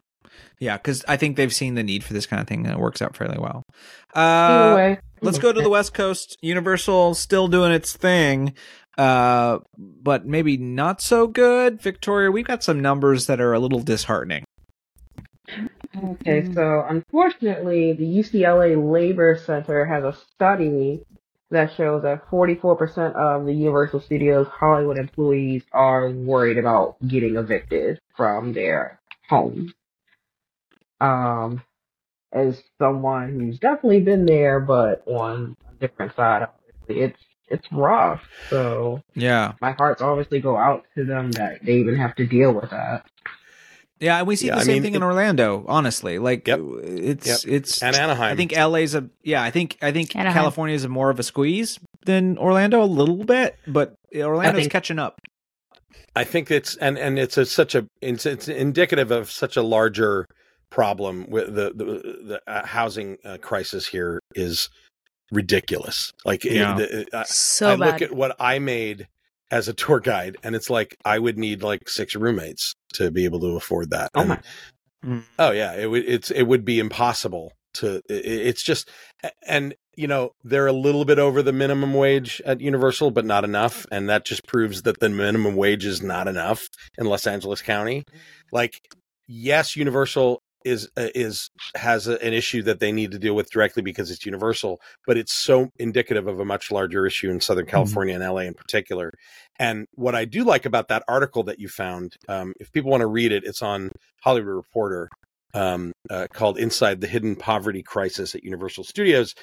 yeah. 0.60 0.76
Because 0.76 1.04
I 1.08 1.16
think 1.16 1.36
they've 1.36 1.52
seen 1.52 1.74
the 1.74 1.82
need 1.82 2.04
for 2.04 2.12
this 2.12 2.24
kind 2.26 2.40
of 2.40 2.46
thing, 2.48 2.64
and 2.64 2.72
it 2.74 2.78
works 2.80 3.02
out 3.02 3.16
fairly 3.16 3.38
well. 3.38 3.64
Either 4.14 4.72
Uh, 4.72 4.76
way, 4.76 4.98
let's 5.20 5.38
go 5.38 5.52
to 5.52 5.60
the 5.60 5.70
West 5.70 5.94
Coast. 5.94 6.36
Universal 6.40 7.14
still 7.14 7.48
doing 7.48 7.72
its 7.72 7.96
thing, 7.96 8.54
uh, 8.96 9.58
but 9.76 10.26
maybe 10.26 10.56
not 10.56 11.00
so 11.00 11.26
good. 11.26 11.80
Victoria, 11.80 12.30
we've 12.30 12.46
got 12.46 12.62
some 12.62 12.80
numbers 12.80 13.26
that 13.26 13.40
are 13.40 13.52
a 13.52 13.58
little 13.58 13.80
disheartening. 13.80 14.44
Okay, 15.96 16.52
so 16.52 16.84
unfortunately, 16.88 17.92
the 17.94 18.04
UCLA 18.04 18.76
Labor 18.92 19.40
Center 19.44 19.84
has 19.86 20.04
a 20.04 20.16
study 20.34 21.02
that 21.50 21.74
shows 21.74 22.02
that 22.02 22.28
44% 22.30 23.14
of 23.14 23.46
the 23.46 23.54
Universal 23.54 24.00
Studios 24.00 24.46
Hollywood 24.48 24.98
employees 24.98 25.62
are 25.72 26.10
worried 26.10 26.58
about 26.58 26.96
getting 27.06 27.36
evicted 27.36 27.98
from 28.16 28.52
their 28.52 29.00
homes. 29.28 29.72
Um, 31.00 31.62
as 32.32 32.62
someone 32.78 33.38
who's 33.40 33.58
definitely 33.58 34.00
been 34.00 34.26
there, 34.26 34.60
but 34.60 35.02
on 35.06 35.56
a 35.68 35.74
different 35.80 36.14
side, 36.14 36.42
obviously, 36.42 37.02
it's 37.04 37.20
it's 37.50 37.66
rough. 37.72 38.22
So 38.50 39.02
Yeah, 39.14 39.52
my 39.60 39.72
hearts 39.72 40.02
obviously 40.02 40.40
go 40.40 40.56
out 40.56 40.84
to 40.96 41.04
them 41.04 41.32
that 41.32 41.64
they 41.64 41.74
even 41.78 41.96
have 41.96 42.14
to 42.16 42.26
deal 42.26 42.52
with 42.52 42.68
that. 42.70 43.06
yeah, 44.00 44.18
and 44.18 44.26
we 44.26 44.36
see 44.36 44.48
Yeah, 44.48 44.56
the 44.56 44.60
I 44.60 44.64
same 44.64 44.72
mean, 44.74 44.82
thing 44.82 44.94
in 44.96 45.02
Orlando. 45.02 45.64
Honestly, 45.66 46.18
like 46.18 46.46
Yep. 46.46 46.60
it's 46.84 47.44
it's. 47.46 47.82
And 47.82 47.96
Anaheim. 47.96 48.32
I 48.32 48.36
think 48.36 48.52
LA's 48.56 48.94
a 48.94 49.08
yeah. 49.22 49.42
I 49.42 49.50
think 49.50 49.78
I 49.80 49.92
think 49.92 50.14
Anaheim. 50.14 50.34
California 50.34 50.74
is 50.76 50.86
more 50.86 51.08
of 51.10 51.18
a 51.18 51.22
squeeze 51.22 51.78
than 52.04 52.36
Orlando 52.38 52.82
a 52.82 52.84
little 52.84 53.24
bit, 53.24 53.56
but 53.66 53.94
Orlando's 54.14 54.60
think- 54.62 54.72
catching 54.72 54.98
up. 54.98 55.18
I 56.16 56.24
think 56.24 56.50
it's 56.50 56.74
and 56.76 56.98
and 56.98 57.18
it's 57.18 57.38
a, 57.38 57.46
such 57.46 57.74
a 57.74 57.86
it's, 58.02 58.26
it's 58.26 58.48
indicative 58.48 59.10
of 59.10 59.30
such 59.30 59.56
a 59.56 59.62
larger 59.62 60.26
problem 60.70 61.26
with 61.28 61.54
the 61.54 61.72
the, 61.74 61.84
the 61.84 62.40
uh, 62.46 62.66
housing 62.66 63.16
uh, 63.24 63.38
crisis 63.40 63.86
here 63.86 64.20
is 64.34 64.68
ridiculous. 65.30 66.12
Like 66.24 66.44
it- 66.44 66.52
Yeah. 66.54 66.74
the- 66.76 67.06
I, 67.12 67.24
So 67.24 67.72
I 67.72 67.76
bad. 67.76 67.86
look 67.92 68.02
at 68.02 68.12
what 68.14 68.36
I 68.40 68.58
made 68.58 69.08
as 69.50 69.68
a 69.68 69.72
tour 69.72 70.00
guide, 70.00 70.36
and 70.42 70.54
it's 70.54 70.70
like 70.70 70.96
I 71.04 71.18
would 71.18 71.38
need 71.38 71.62
like 71.62 71.88
six 71.88 72.14
roommates 72.14 72.74
to 72.94 73.10
be 73.10 73.24
able 73.24 73.40
to 73.40 73.56
afford 73.56 73.90
that. 73.90 74.10
Oh 74.14 74.20
And- 74.20 74.28
my! 74.28 75.22
Oh 75.38 75.50
yeah, 75.52 75.74
it 75.74 75.86
would 75.86 76.04
it's 76.06 76.30
it 76.30 76.42
would 76.44 76.64
be 76.64 76.78
impossible 76.78 77.52
to. 77.74 78.02
i- 78.10 78.12
It's 78.12 78.62
just 78.62 78.90
and 79.46 79.74
you 79.96 80.06
know 80.06 80.32
they're 80.44 80.66
a 80.66 80.72
little 80.72 81.04
bit 81.04 81.18
over 81.18 81.42
the 81.42 81.52
minimum 81.52 81.94
wage 81.94 82.40
at 82.44 82.60
Universal, 82.60 83.10
but 83.12 83.24
not 83.24 83.44
enough, 83.44 83.86
and 83.90 84.08
that 84.08 84.24
just 84.24 84.46
proves 84.46 84.82
that 84.82 85.00
the 85.00 85.08
minimum 85.08 85.56
wage 85.56 85.84
is 85.84 86.02
not 86.02 86.28
enough 86.28 86.68
in 86.98 87.06
Los 87.06 87.26
Angeles 87.26 87.62
County. 87.62 88.04
Like, 88.52 88.80
yes, 89.26 89.76
Universal 89.76 90.40
is 90.64 90.88
uh, 90.96 91.08
is 91.14 91.50
has 91.76 92.08
a, 92.08 92.22
an 92.24 92.32
issue 92.32 92.62
that 92.62 92.80
they 92.80 92.92
need 92.92 93.12
to 93.12 93.18
deal 93.18 93.34
with 93.34 93.50
directly 93.50 93.82
because 93.82 94.10
it's 94.10 94.26
Universal, 94.26 94.80
but 95.06 95.16
it's 95.16 95.32
so 95.32 95.70
indicative 95.78 96.26
of 96.26 96.40
a 96.40 96.44
much 96.44 96.70
larger 96.70 97.06
issue 97.06 97.30
in 97.30 97.40
Southern 97.40 97.66
California 97.66 98.14
and 98.14 98.24
LA 98.24 98.42
in 98.42 98.54
particular. 98.54 99.12
And 99.58 99.86
what 99.94 100.14
I 100.14 100.24
do 100.24 100.44
like 100.44 100.66
about 100.66 100.88
that 100.88 101.02
article 101.08 101.44
that 101.44 101.58
you 101.58 101.68
found, 101.68 102.16
um, 102.28 102.54
if 102.60 102.72
people 102.72 102.90
want 102.90 103.00
to 103.02 103.06
read 103.06 103.32
it, 103.32 103.44
it's 103.44 103.62
on 103.62 103.90
Hollywood 104.22 104.54
Reporter 104.54 105.08
um, 105.54 105.92
uh, 106.10 106.26
called 106.32 106.58
Inside 106.58 107.00
the 107.00 107.06
Hidden 107.06 107.36
Poverty 107.36 107.82
Crisis 107.82 108.34
at 108.34 108.44
Universal 108.44 108.84
Studios. 108.84 109.34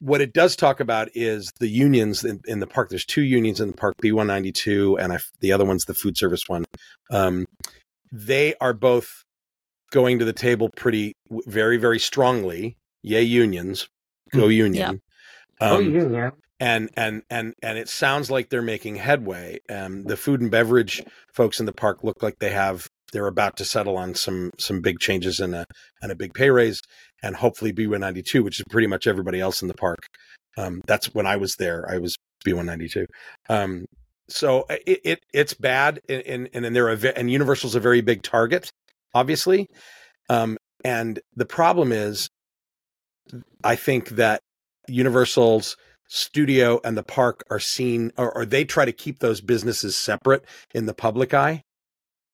What 0.00 0.20
it 0.20 0.32
does 0.32 0.54
talk 0.54 0.78
about 0.78 1.08
is 1.14 1.50
the 1.58 1.68
unions 1.68 2.24
in, 2.24 2.40
in 2.46 2.60
the 2.60 2.68
park. 2.68 2.88
There's 2.88 3.04
two 3.04 3.22
unions 3.22 3.60
in 3.60 3.68
the 3.68 3.76
park, 3.76 3.96
B192, 4.02 5.02
and 5.02 5.12
I, 5.12 5.18
the 5.40 5.52
other 5.52 5.64
one's 5.64 5.86
the 5.86 5.94
food 5.94 6.16
service 6.16 6.48
one. 6.48 6.64
Um, 7.10 7.46
they 8.12 8.54
are 8.60 8.72
both 8.72 9.24
going 9.90 10.18
to 10.18 10.24
the 10.24 10.32
table 10.32 10.70
pretty, 10.76 11.14
very, 11.46 11.76
very 11.76 11.98
strongly. 11.98 12.76
Yay, 13.02 13.22
unions. 13.22 13.88
Go 14.32 14.48
union. 14.48 15.00
oh, 15.60 15.78
Um, 15.78 15.94
you 15.94 16.12
yeah. 16.12 16.30
and 16.60 16.90
and 16.96 17.22
and 17.30 17.54
and 17.62 17.78
it 17.78 17.88
sounds 17.88 18.30
like 18.30 18.50
they're 18.50 18.60
making 18.62 18.96
headway. 18.96 19.58
Um, 19.70 20.04
the 20.04 20.16
food 20.16 20.40
and 20.40 20.50
beverage 20.50 21.02
folks 21.32 21.60
in 21.60 21.66
the 21.66 21.72
park 21.72 22.04
look 22.04 22.22
like 22.22 22.38
they 22.38 22.50
have 22.50 22.88
they're 23.12 23.26
about 23.26 23.56
to 23.56 23.64
settle 23.64 23.96
on 23.96 24.14
some 24.14 24.50
some 24.58 24.80
big 24.82 24.98
changes 24.98 25.40
and 25.40 25.54
a 25.54 25.64
and 26.02 26.12
a 26.12 26.16
big 26.16 26.34
pay 26.34 26.50
raise, 26.50 26.82
and 27.22 27.36
hopefully 27.36 27.72
B 27.72 27.86
one 27.86 28.00
ninety 28.00 28.22
two, 28.22 28.42
which 28.42 28.58
is 28.60 28.64
pretty 28.68 28.86
much 28.86 29.06
everybody 29.06 29.40
else 29.40 29.62
in 29.62 29.68
the 29.68 29.74
park. 29.74 30.00
Um, 30.58 30.82
that's 30.86 31.14
when 31.14 31.26
I 31.26 31.36
was 31.36 31.54
there. 31.56 31.86
I 31.88 31.98
was 31.98 32.16
B 32.44 32.52
one 32.52 32.66
ninety 32.66 32.88
two. 32.88 33.06
Um, 33.48 33.86
so 34.28 34.66
it, 34.68 35.00
it 35.04 35.20
it's 35.32 35.54
bad, 35.54 36.00
and 36.08 36.22
and 36.26 36.48
and 36.52 36.64
then 36.64 36.72
they're 36.74 36.90
a 36.90 37.18
and 37.18 37.30
Universal's 37.30 37.74
a 37.74 37.80
very 37.80 38.02
big 38.02 38.22
target, 38.22 38.70
obviously. 39.14 39.66
Um, 40.28 40.56
and 40.84 41.20
the 41.34 41.46
problem 41.46 41.92
is, 41.92 42.28
I 43.64 43.76
think 43.76 44.10
that 44.10 44.40
Universal's 44.88 45.76
studio 46.08 46.80
and 46.84 46.96
the 46.96 47.02
park 47.02 47.42
are 47.50 47.60
seen 47.60 48.12
or, 48.16 48.34
or 48.34 48.46
they 48.46 48.64
try 48.64 48.84
to 48.84 48.92
keep 48.92 49.18
those 49.18 49.40
businesses 49.40 49.96
separate 49.96 50.44
in 50.74 50.86
the 50.86 50.94
public 50.94 51.34
eye 51.34 51.62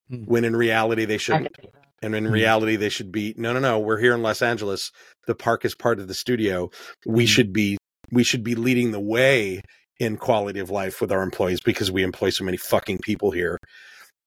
Hmm. 0.09 0.25
when 0.25 0.45
in 0.45 0.55
reality 0.55 1.07
they 1.07 1.17
shouldn't 1.17 1.47
can 1.55 1.65
see 1.65 1.71
that. 1.73 1.87
and 2.03 2.15
in 2.15 2.27
Hmm. 2.27 2.33
reality 2.33 2.77
they 2.77 2.91
should 2.91 3.11
be 3.11 3.35
no 3.39 3.53
no 3.55 3.59
no 3.59 3.79
we're 3.81 3.99
here 3.99 4.15
in 4.15 4.23
los 4.23 4.43
angeles 4.43 4.93
the 5.27 5.35
park 5.35 5.65
is 5.65 5.75
part 5.75 5.99
of 5.99 6.09
the 6.09 6.15
studio 6.15 6.71
we 7.07 7.25
Hmm. 7.25 7.29
should 7.29 7.53
be 7.55 7.79
we 8.13 8.23
should 8.23 8.45
be 8.45 8.55
leading 8.55 8.93
the 8.93 9.01
way 9.01 9.63
in 9.99 10.19
quality 10.19 10.61
of 10.61 10.69
life 10.71 11.01
with 11.01 11.11
our 11.11 11.23
employees 11.23 11.61
because 11.65 11.91
we 11.91 12.03
employ 12.03 12.29
so 12.31 12.45
many 12.45 12.59
fucking 12.59 12.99
people 12.99 13.31
here 13.31 13.59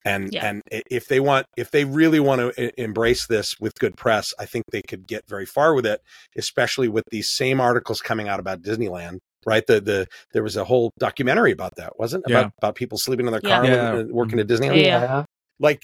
and 0.07 0.33
Yeah. 0.33 0.45
and 0.47 0.61
if 0.71 1.07
they 1.07 1.19
want 1.19 1.45
if 1.57 1.71
they 1.71 1.85
really 1.85 2.19
want 2.19 2.39
to 2.41 2.81
embrace 2.81 3.27
this 3.27 3.55
with 3.59 3.73
good 3.75 3.95
press 3.97 4.33
i 4.39 4.45
think 4.45 4.65
they 4.71 4.81
could 4.81 5.07
get 5.07 5.27
very 5.27 5.45
far 5.45 5.73
with 5.73 5.85
it 5.85 6.01
especially 6.37 6.87
with 6.87 7.03
these 7.11 7.29
same 7.29 7.59
articles 7.59 8.01
coming 8.01 8.27
out 8.27 8.39
about 8.39 8.61
disneyland 8.61 9.19
right 9.45 9.65
the 9.67 9.79
the 9.81 10.07
there 10.33 10.43
was 10.43 10.55
a 10.55 10.63
whole 10.63 10.91
documentary 10.99 11.51
about 11.51 11.75
that 11.77 11.97
wasn't? 11.99 12.23
Yeah. 12.27 12.39
about 12.39 12.51
about 12.61 12.75
people 12.75 12.97
sleeping 12.97 13.25
in 13.25 13.31
their 13.31 13.41
car 13.41 13.65
Yeah. 13.65 13.95
and 13.95 14.11
working 14.11 14.39
mm-hmm. 14.39 14.51
at 14.51 14.59
disneyland 14.59 14.83
Yeah. 14.83 15.01
Yeah. 15.01 15.25
like 15.59 15.83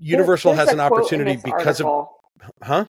universal 0.00 0.52
There's 0.54 0.68
has 0.68 0.74
an 0.74 0.80
opportunity 0.80 1.34
this 1.34 1.42
because 1.42 1.80
of 1.80 2.06
huh 2.62 2.84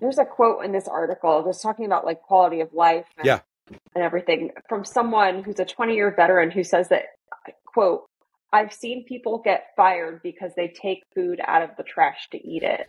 There's 0.00 0.18
a 0.18 0.24
quote 0.24 0.64
in 0.64 0.72
this 0.72 0.88
article 0.88 1.44
just 1.44 1.62
talking 1.62 1.86
about 1.86 2.04
like 2.04 2.20
quality 2.22 2.60
of 2.60 2.72
life 2.72 3.06
and, 3.16 3.26
Yeah. 3.26 3.40
and 3.94 4.04
everything 4.04 4.50
from 4.68 4.84
someone 4.84 5.42
who's 5.42 5.58
a 5.60 5.64
20 5.64 5.94
year 5.94 6.12
veteran 6.14 6.50
who 6.50 6.62
says 6.64 6.88
that, 6.88 7.06
quote, 7.66 8.04
I've 8.52 8.72
seen 8.72 9.04
people 9.04 9.38
get 9.38 9.66
fired 9.76 10.22
because 10.22 10.52
they 10.56 10.68
take 10.68 11.02
food 11.14 11.40
out 11.46 11.62
of 11.62 11.70
the 11.76 11.82
trash 11.82 12.28
to 12.30 12.38
eat 12.46 12.62
it. 12.62 12.86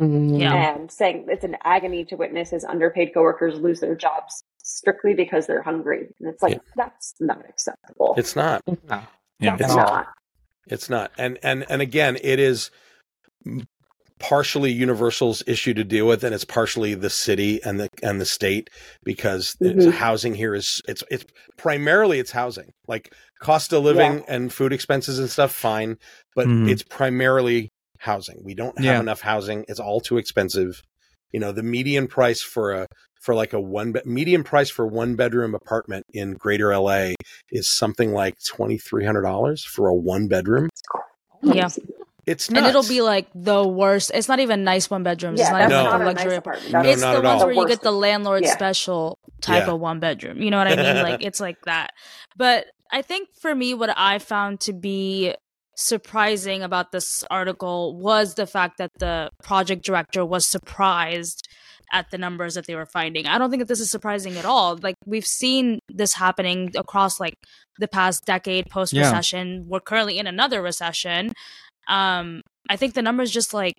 Mm, 0.00 0.40
Yeah. 0.40 0.74
And 0.76 0.90
saying 0.90 1.26
it's 1.28 1.44
an 1.44 1.56
agony 1.64 2.04
to 2.06 2.16
witness 2.16 2.52
as 2.52 2.64
underpaid 2.64 3.12
coworkers 3.12 3.58
lose 3.58 3.80
their 3.80 3.96
jobs 3.96 4.44
strictly 4.62 5.14
because 5.14 5.46
they're 5.46 5.62
hungry. 5.62 6.14
And 6.20 6.28
it's 6.28 6.42
like, 6.42 6.54
Yeah. 6.54 6.58
that's 6.76 7.14
not 7.20 7.44
acceptable. 7.48 8.14
it's 8.16 8.36
not 8.36 8.62
it's 8.66 8.84
not. 8.88 9.08
Yeah. 9.40 9.56
that's 9.56 9.70
it's 9.70 9.76
not. 9.76 9.86
not. 9.88 10.06
It's 10.68 10.90
not. 10.90 11.10
And 11.18 11.38
and 11.42 11.66
and 11.68 11.82
again, 11.82 12.16
it 12.22 12.38
is 12.38 12.70
partially 14.18 14.72
Universal's 14.72 15.42
issue 15.46 15.74
to 15.74 15.84
deal 15.84 16.06
with, 16.06 16.24
and 16.24 16.34
it's 16.34 16.44
partially 16.44 16.94
the 16.94 17.10
city 17.10 17.62
and 17.64 17.78
the 17.80 17.88
and 18.02 18.20
the 18.20 18.26
state 18.26 18.68
because 19.04 19.56
it's, 19.60 19.86
Mhm. 19.86 19.92
housing 19.92 20.34
here 20.34 20.54
is 20.54 20.80
it's 20.88 21.02
it's 21.10 21.24
primarily 21.56 22.18
it's 22.18 22.30
housing, 22.32 22.70
like 22.86 23.12
cost 23.40 23.72
of 23.72 23.82
living 23.84 24.24
and 24.28 24.52
food 24.52 24.72
expenses 24.72 25.18
and 25.18 25.30
stuff. 25.30 25.52
Fine, 25.52 25.96
but 26.34 26.46
Mhm. 26.46 26.68
it's 26.70 26.82
primarily 26.82 27.70
housing. 27.98 28.40
We 28.44 28.54
don't 28.54 28.76
have 28.78 28.84
Yeah. 28.84 29.00
enough 29.00 29.20
housing. 29.20 29.64
It's 29.68 29.80
all 29.80 30.00
too 30.00 30.18
expensive. 30.18 30.82
You 31.32 31.40
know, 31.40 31.52
the 31.52 31.62
median 31.62 32.06
price 32.08 32.40
for 32.42 32.72
a 32.72 32.86
for 33.20 33.34
like 33.34 33.52
a 33.52 33.60
one 33.60 33.90
be- 33.92 34.00
median 34.04 34.44
price 34.44 34.70
for 34.70 34.86
one 34.86 35.16
bedroom 35.16 35.52
apartment 35.54 36.06
in 36.14 36.34
Greater 36.34 36.72
LA 36.72 37.14
is 37.50 37.68
something 37.68 38.12
like 38.12 38.34
twenty 38.46 38.78
three 38.78 39.04
hundred 39.04 39.22
dollars 39.22 39.64
for 39.64 39.88
a 39.88 39.94
one 39.94 40.28
bedroom. 40.28 40.68
Yeah. 41.42 41.68
It's 42.28 42.48
and 42.48 42.58
it'll 42.58 42.82
be 42.86 43.00
like 43.02 43.26
the 43.34 43.66
worst. 43.66 44.10
It's 44.14 44.28
not 44.28 44.40
even 44.40 44.64
nice 44.64 44.90
one 44.90 45.02
bedrooms. 45.02 45.40
it's 45.40 45.48
Yeah, 45.48 45.52
not 45.58 45.60
even 45.62 45.70
No. 45.70 45.82
like 45.84 45.90
not 45.92 46.00
a 46.00 46.04
a 46.04 46.06
luxury 46.06 46.28
nice 46.30 46.38
apartment. 46.38 46.68
apartment. 46.68 46.86
No, 46.86 46.92
it's 46.92 47.00
not 47.02 47.12
the 47.12 47.18
at 47.18 47.24
ones 47.24 47.40
all. 47.42 47.46
where 47.48 47.54
you 47.56 47.68
get 47.68 47.80
the 47.82 47.90
landlord 47.92 48.42
Yeah. 48.44 48.52
special 48.52 49.18
type 49.40 49.66
Yeah. 49.66 49.72
of 49.74 49.80
one 49.80 49.98
bedroom. 50.00 50.42
You 50.42 50.50
know 50.50 50.58
what 50.58 50.68
I 50.68 50.76
mean? 50.76 51.02
like 51.08 51.24
it's 51.24 51.40
like 51.40 51.56
that. 51.64 51.90
But 52.36 52.66
I 52.92 53.02
think 53.02 53.28
for 53.40 53.54
me, 53.54 53.74
what 53.74 53.90
I 53.96 54.18
found 54.18 54.60
to 54.60 54.72
be 54.72 55.34
surprising 55.76 56.62
about 56.62 56.90
this 56.92 57.24
article 57.30 57.96
was 57.96 58.34
the 58.34 58.46
fact 58.46 58.78
that 58.78 58.90
the 58.98 59.30
project 59.42 59.84
director 59.84 60.24
was 60.26 60.46
surprised 60.46 61.48
at 61.92 62.10
the 62.10 62.18
numbers 62.18 62.54
that 62.54 62.66
they 62.66 62.74
were 62.74 62.84
finding. 62.84 63.26
I 63.26 63.38
don't 63.38 63.48
think 63.48 63.60
that 63.60 63.68
this 63.68 63.80
is 63.80 63.90
surprising 63.90 64.36
at 64.36 64.44
all. 64.44 64.76
Like 64.82 64.96
we've 65.06 65.24
seen 65.26 65.78
this 65.88 66.14
happening 66.14 66.72
across 66.76 67.18
like 67.18 67.34
the 67.78 67.88
past 67.88 68.26
decade 68.26 68.68
post 68.68 68.92
recession. 68.92 69.64
We're 69.68 69.80
currently 69.80 70.18
in 70.18 70.26
another 70.26 70.60
recession. 70.60 71.32
Um 71.88 72.42
I 72.70 72.76
think 72.76 72.94
the 72.94 73.02
numbers 73.02 73.30
just 73.30 73.54
like 73.54 73.74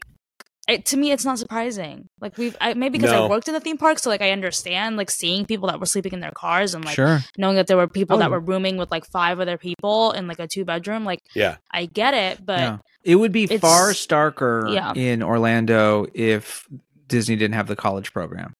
it, 0.68 0.86
to 0.86 0.98
me 0.98 1.12
it's 1.12 1.26
not 1.26 1.40
surprising. 1.40 2.08
Like 2.22 2.38
we've 2.38 2.56
I, 2.62 2.76
maybe 2.76 3.00
because 3.00 3.12
No. 3.12 3.26
I 3.26 3.30
worked 3.30 3.48
in 3.48 3.56
the 3.56 3.60
theme 3.60 3.78
park 3.78 3.98
so 4.00 4.10
like 4.10 4.22
I 4.22 4.30
understand 4.32 4.98
like 4.98 5.10
seeing 5.10 5.46
people 5.46 5.68
that 5.68 5.80
were 5.80 5.88
sleeping 5.88 6.14
in 6.14 6.20
their 6.20 6.32
cars 6.36 6.76
and 6.76 6.86
like 6.86 6.94
sure. 6.96 7.22
knowing 7.38 7.56
that 7.56 7.66
there 7.68 7.78
were 7.78 7.88
people 7.88 8.18
that 8.20 8.28
Oh. 8.28 8.32
were 8.32 8.40
rooming 8.40 8.78
with 8.78 8.92
like 8.92 9.06
five 9.06 9.40
other 9.40 9.58
people 9.58 10.12
in 10.12 10.28
like 10.28 10.38
a 10.40 10.48
two 10.48 10.66
bedroom 10.66 11.06
like 11.06 11.20
Yeah. 11.36 11.58
I 11.72 11.86
get 11.88 12.14
it 12.14 12.46
but 12.46 12.60
yeah. 12.60 12.78
It 13.04 13.16
would 13.16 13.32
be 13.32 13.48
far 13.48 13.92
starker 13.92 14.72
yeah. 14.74 14.94
in 14.94 15.24
Orlando 15.24 16.06
if 16.14 16.68
Disney 17.08 17.36
didn't 17.38 17.56
have 17.56 17.68
the 17.68 17.76
college 17.76 18.14
program. 18.14 18.54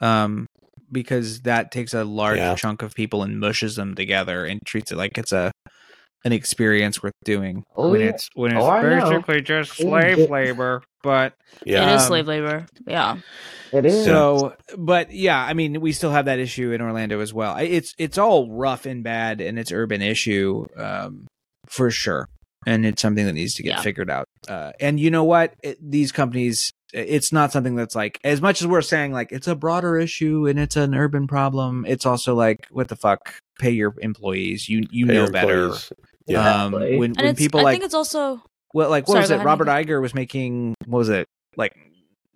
Um 0.00 0.46
because 0.90 1.40
that 1.42 1.70
takes 1.72 1.92
a 1.94 2.04
large 2.04 2.38
Yeah. 2.38 2.54
chunk 2.54 2.82
of 2.82 2.94
people 2.94 3.22
and 3.22 3.40
mushes 3.40 3.76
them 3.76 3.94
together 3.94 4.44
and 4.46 4.60
treats 4.64 4.92
it 4.92 4.96
like 4.96 5.18
it's 5.18 5.32
a 5.32 5.50
an 6.24 6.32
experience 6.32 7.02
worth 7.02 7.14
doing 7.24 7.64
Oh, 7.76 7.90
when 7.90 8.00
yeah. 8.00 8.06
it's 8.08 8.28
when 8.34 8.52
it's 8.56 8.64
Oh, 8.64 8.80
basically 8.82 9.40
just 9.42 9.72
slave 9.76 10.30
labor. 10.30 10.82
But 11.02 11.34
Yeah. 11.64 11.90
it 11.90 11.96
is 11.96 12.02
Um, 12.02 12.06
slave 12.08 12.26
labor. 12.28 12.66
Yeah. 12.86 13.16
It 13.72 13.86
is. 13.86 14.04
So, 14.04 14.54
but 14.76 15.12
yeah, 15.12 15.42
I 15.42 15.54
mean, 15.54 15.80
we 15.80 15.92
still 15.92 16.10
have 16.12 16.26
that 16.26 16.38
issue 16.38 16.72
in 16.72 16.80
Orlando 16.82 17.20
as 17.20 17.32
well. 17.34 17.56
It's 17.56 17.94
it's 17.98 18.18
all 18.18 18.50
rough 18.52 18.86
and 18.86 19.02
bad, 19.02 19.40
and 19.40 19.58
it's 19.58 19.72
urban 19.72 20.02
issue 20.02 20.66
um, 20.76 21.26
for 21.68 21.90
sure, 21.90 22.28
and 22.66 22.84
it's 22.86 23.00
something 23.02 23.24
that 23.24 23.32
needs 23.32 23.54
to 23.54 23.62
get 23.62 23.70
Yeah. 23.76 23.80
figured 23.80 24.10
out. 24.10 24.26
Uh, 24.46 24.72
and 24.78 25.00
you 25.00 25.10
know 25.10 25.24
what? 25.24 25.54
It, 25.62 25.78
these 25.80 26.12
companies, 26.12 26.70
it's 26.92 27.32
not 27.32 27.50
something 27.50 27.74
that's 27.74 27.96
like 27.96 28.18
as 28.22 28.42
much 28.42 28.60
as 28.60 28.66
we're 28.68 28.82
saying 28.82 29.12
like 29.12 29.32
it's 29.32 29.48
a 29.48 29.54
broader 29.56 29.98
issue 29.98 30.46
and 30.46 30.58
it's 30.60 30.76
an 30.76 30.94
urban 30.94 31.26
problem. 31.26 31.86
It's 31.88 32.04
also 32.04 32.34
like 32.34 32.66
what 32.70 32.88
the 32.88 32.96
fuck? 32.96 33.34
Pay 33.58 33.70
your 33.70 33.94
employees. 34.02 34.68
You 34.68 34.82
you 34.90 35.06
Pay 35.06 35.14
know 35.14 35.22
your 35.22 35.32
better. 35.32 35.70
Employees. 36.26 36.44
Yeah. 36.44 36.64
Um, 36.64 36.74
Exactly. 36.74 36.98
when 36.98 37.10
And 37.10 37.16
when 37.18 37.26
it's 37.26 37.38
people 37.40 37.60
I 37.60 37.62
like 37.64 37.72
think 37.74 37.84
it's 37.84 37.94
also 37.94 38.42
well, 38.74 38.88
like 38.90 39.06
what 39.08 39.14
Sorry, 39.14 39.22
was 39.22 39.30
it? 39.30 39.44
Robert 39.44 39.66
Nathan. 39.66 39.86
Iger 39.86 40.02
was 40.02 40.14
making 40.14 40.74
what 40.86 40.98
was 40.98 41.08
it 41.08 41.26
like 41.56 41.74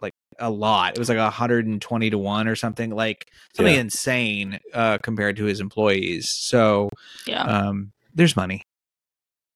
like 0.01 0.13
a 0.39 0.51
lot. 0.51 0.93
It 0.93 0.99
was 0.99 1.09
like 1.09 1.19
hundred 1.19 1.67
and 1.67 1.81
twenty 1.81 2.11
to 2.11 2.19
one 2.19 2.49
or 2.49 2.57
something 2.57 2.91
like 2.91 3.27
something 3.55 3.75
Yeah. 3.75 3.81
insane 3.81 4.59
uh, 4.75 4.99
compared 4.99 5.37
to 5.37 5.45
his 5.45 5.61
employees. 5.61 6.31
So 6.31 6.91
yeah. 7.27 7.43
um, 7.43 7.93
there's 8.15 8.37
money. 8.37 8.63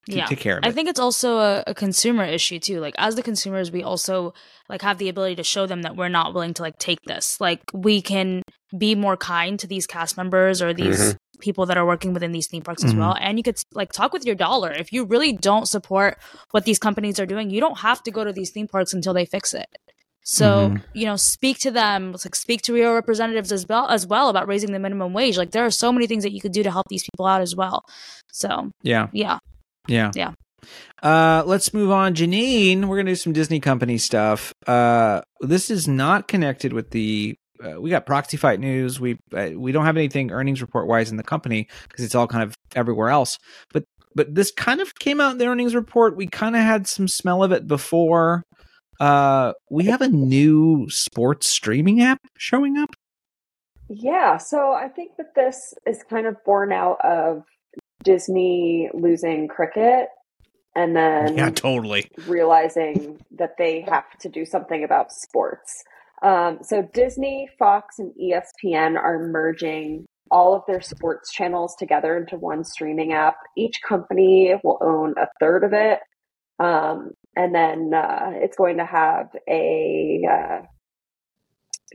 Take- 0.06 0.16
yeah. 0.16 0.26
take 0.26 0.40
care 0.40 0.56
of 0.56 0.64
it. 0.64 0.66
I 0.68 0.72
think 0.72 0.88
it's 0.88 0.98
also 0.98 1.36
a, 1.38 1.64
a 1.66 1.74
consumer 1.74 2.24
issue 2.24 2.58
too. 2.58 2.80
Like 2.80 2.94
as 2.96 3.16
the 3.16 3.22
consumers, 3.22 3.70
we 3.70 3.82
also 3.82 4.32
like 4.68 4.80
have 4.80 4.96
the 4.96 5.10
ability 5.10 5.36
to 5.36 5.44
show 5.44 5.66
them 5.66 5.82
that 5.82 5.94
we're 5.94 6.08
not 6.08 6.32
willing 6.32 6.54
to 6.54 6.62
like 6.62 6.78
take 6.78 7.02
this. 7.02 7.38
Like 7.38 7.60
we 7.74 8.00
can 8.00 8.42
be 8.76 8.94
more 8.94 9.16
kind 9.16 9.58
to 9.60 9.66
these 9.66 9.86
cast 9.86 10.16
members 10.16 10.62
or 10.62 10.72
these 10.72 11.14
Mhm. 11.14 11.16
people 11.40 11.66
that 11.66 11.76
are 11.76 11.86
working 11.86 12.12
within 12.12 12.32
these 12.32 12.46
theme 12.48 12.62
parks 12.62 12.84
as 12.84 12.94
Mhm. 12.94 12.98
well. 12.98 13.16
And 13.20 13.38
you 13.38 13.42
could 13.42 13.58
like 13.72 13.92
talk 13.92 14.12
with 14.12 14.24
your 14.24 14.34
dollar. 14.34 14.70
If 14.72 14.92
you 14.92 15.04
really 15.04 15.32
don't 15.32 15.66
support 15.66 16.18
what 16.50 16.64
these 16.64 16.78
companies 16.78 17.18
are 17.18 17.26
doing, 17.26 17.50
you 17.50 17.60
don't 17.60 17.78
have 17.78 18.02
to 18.04 18.10
go 18.10 18.24
to 18.24 18.32
these 18.32 18.50
theme 18.50 18.68
parks 18.68 18.92
until 18.92 19.14
they 19.14 19.24
fix 19.24 19.54
it. 19.54 19.66
So 20.22 20.70
Mhm. 20.70 20.82
you 20.94 21.06
know, 21.06 21.16
speak 21.16 21.58
to 21.60 21.70
them. 21.70 22.12
Like 22.12 22.34
speak 22.34 22.62
to 22.62 22.76
your 22.76 22.94
representatives 22.94 23.50
as 23.52 23.66
well 23.66 23.88
as 23.88 24.06
well 24.06 24.28
about 24.28 24.46
raising 24.46 24.72
the 24.72 24.78
minimum 24.78 25.12
wage. 25.12 25.36
Like 25.38 25.50
there 25.52 25.64
are 25.64 25.70
so 25.70 25.92
many 25.92 26.06
things 26.06 26.22
that 26.24 26.32
you 26.32 26.40
could 26.40 26.52
do 26.52 26.62
to 26.62 26.70
help 26.70 26.86
these 26.88 27.04
people 27.04 27.26
out 27.26 27.40
as 27.40 27.56
well. 27.56 27.82
So 28.30 28.70
yeah, 28.82 29.08
yeah, 29.12 29.38
yeah, 29.88 30.10
Yeah. 30.14 30.32
Uh, 31.02 31.42
let's 31.46 31.72
move 31.72 31.90
on, 31.90 32.14
Janine. 32.14 32.84
We're 32.84 32.98
gonna 32.98 33.12
do 33.12 33.16
some 33.16 33.32
Disney 33.32 33.60
company 33.60 33.96
stuff. 33.96 34.52
Uh, 34.66 35.22
this 35.40 35.70
is 35.70 35.88
not 35.88 36.28
connected 36.28 36.74
with 36.74 36.90
the. 36.90 37.34
Uh, 37.62 37.80
we 37.80 37.90
got 37.90 38.06
proxy 38.06 38.36
fight 38.36 38.60
news. 38.60 39.00
We 39.00 39.18
uh, 39.34 39.50
we 39.54 39.72
don't 39.72 39.84
have 39.84 39.96
anything 39.96 40.30
earnings 40.30 40.60
report 40.60 40.86
wise 40.86 41.10
in 41.10 41.16
the 41.16 41.22
company 41.22 41.68
because 41.88 42.04
it's 42.04 42.14
all 42.14 42.26
kind 42.26 42.42
of 42.42 42.54
everywhere 42.74 43.10
else. 43.10 43.38
But 43.72 43.84
but 44.14 44.34
this 44.34 44.50
kind 44.50 44.80
of 44.80 44.94
came 44.96 45.20
out 45.20 45.32
in 45.32 45.38
the 45.38 45.46
earnings 45.46 45.74
report. 45.74 46.16
We 46.16 46.26
kind 46.26 46.56
of 46.56 46.62
had 46.62 46.86
some 46.86 47.08
smell 47.08 47.42
of 47.42 47.52
it 47.52 47.66
before. 47.66 48.42
Uh, 48.98 49.54
we 49.70 49.84
have 49.84 50.02
a 50.02 50.08
new 50.08 50.86
sports 50.90 51.48
streaming 51.48 52.02
app 52.02 52.18
showing 52.36 52.76
up. 52.76 52.90
Yeah, 53.88 54.36
so 54.36 54.72
I 54.72 54.88
think 54.88 55.16
that 55.16 55.34
this 55.34 55.74
is 55.86 56.02
kind 56.08 56.26
of 56.26 56.36
born 56.44 56.72
out 56.72 56.98
of 57.04 57.42
Disney 58.04 58.88
losing 58.94 59.48
cricket 59.48 60.08
and 60.76 60.94
then 60.94 61.36
yeah, 61.36 61.50
totally. 61.50 62.08
realizing 62.26 63.20
that 63.32 63.56
they 63.58 63.80
have 63.82 64.04
to 64.20 64.28
do 64.28 64.44
something 64.44 64.84
about 64.84 65.12
sports. 65.12 65.82
Um, 66.22 66.58
so 66.62 66.82
Disney, 66.92 67.48
Fox, 67.58 67.98
and 67.98 68.12
ESPN 68.20 68.96
are 68.96 69.28
merging 69.28 70.06
all 70.30 70.54
of 70.54 70.62
their 70.66 70.80
sports 70.80 71.32
channels 71.32 71.74
together 71.78 72.16
into 72.16 72.36
one 72.36 72.64
streaming 72.64 73.12
app. 73.12 73.36
Each 73.56 73.80
company 73.86 74.54
will 74.62 74.78
own 74.80 75.14
a 75.18 75.26
third 75.40 75.64
of 75.64 75.72
it. 75.72 75.98
Um, 76.58 77.10
and 77.36 77.54
then 77.54 77.92
uh, 77.94 78.32
it's 78.34 78.56
going 78.56 78.76
to 78.76 78.84
have 78.84 79.28
a 79.48 80.20
uh, 80.30 80.62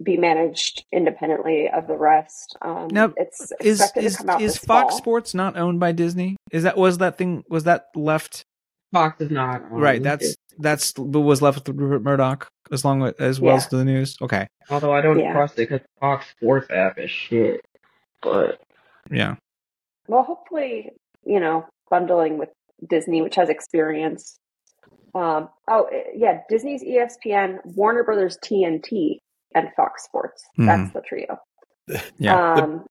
be 0.04 0.18
managed 0.18 0.84
independently 0.92 1.70
of 1.70 1.88
the 1.88 1.98
rest. 1.98 2.58
Um, 2.62 2.88
Now, 2.92 3.14
it's 3.16 3.52
Is 3.62 3.82
is 3.96 4.14
to 4.14 4.18
come 4.18 4.30
out 4.32 4.42
is 4.42 4.54
this 4.54 4.66
Fox 4.66 4.94
fall. 4.94 4.98
Sports 4.98 5.34
not 5.34 5.58
owned 5.58 5.80
by 5.80 5.92
Disney? 5.92 6.36
Is 6.52 6.64
that 6.64 6.78
was 6.78 6.98
that 6.98 7.18
thing 7.18 7.44
was 7.50 7.64
that 7.66 7.88
left 7.96 8.44
Fox 8.92 9.22
is 9.22 9.32
not. 9.32 9.72
right? 9.72 10.02
That's 10.02 10.36
that's 10.58 10.98
what 10.98 11.20
was 11.20 11.42
left 11.42 11.68
with 11.68 11.78
Rupert 11.78 12.04
Murdoch 12.04 12.50
as 12.72 12.86
long 12.86 12.99
with, 12.99 13.20
as 13.22 13.39
well 13.39 13.53
Yeah. 13.53 13.57
as 13.57 13.68
the 13.68 13.86
news. 13.86 14.18
Okay, 14.22 14.47
Although 14.70 14.93
I 14.93 15.01
don't 15.01 15.20
Yeah. 15.20 15.34
trust 15.34 15.55
it 15.59 15.70
because 15.70 15.82
Fox 15.99 16.26
Sports 16.32 16.68
app 16.72 16.97
is 16.99 17.11
shit. 17.11 17.61
But 18.22 18.59
yeah, 19.11 19.36
Well, 20.07 20.24
hopefully, 20.24 20.91
you 21.26 21.39
know, 21.39 21.66
bundling 21.89 22.38
with 22.38 22.49
Disney, 22.89 23.22
which 23.22 23.36
has 23.36 23.49
experience. 23.49 24.38
Um, 25.13 25.49
oh, 25.70 25.89
yeah, 26.16 26.41
Disney's 26.49 26.84
ESPN, 26.84 27.59
Warner 27.63 28.03
Brothers 28.03 28.38
TNT, 28.43 29.20
and 29.53 29.70
Fox 29.78 30.03
Sports. 30.03 30.43
That's 30.57 30.91
the 30.93 31.01
trio. 31.01 31.39
yeah. 32.20 32.36
Um, 32.55 32.86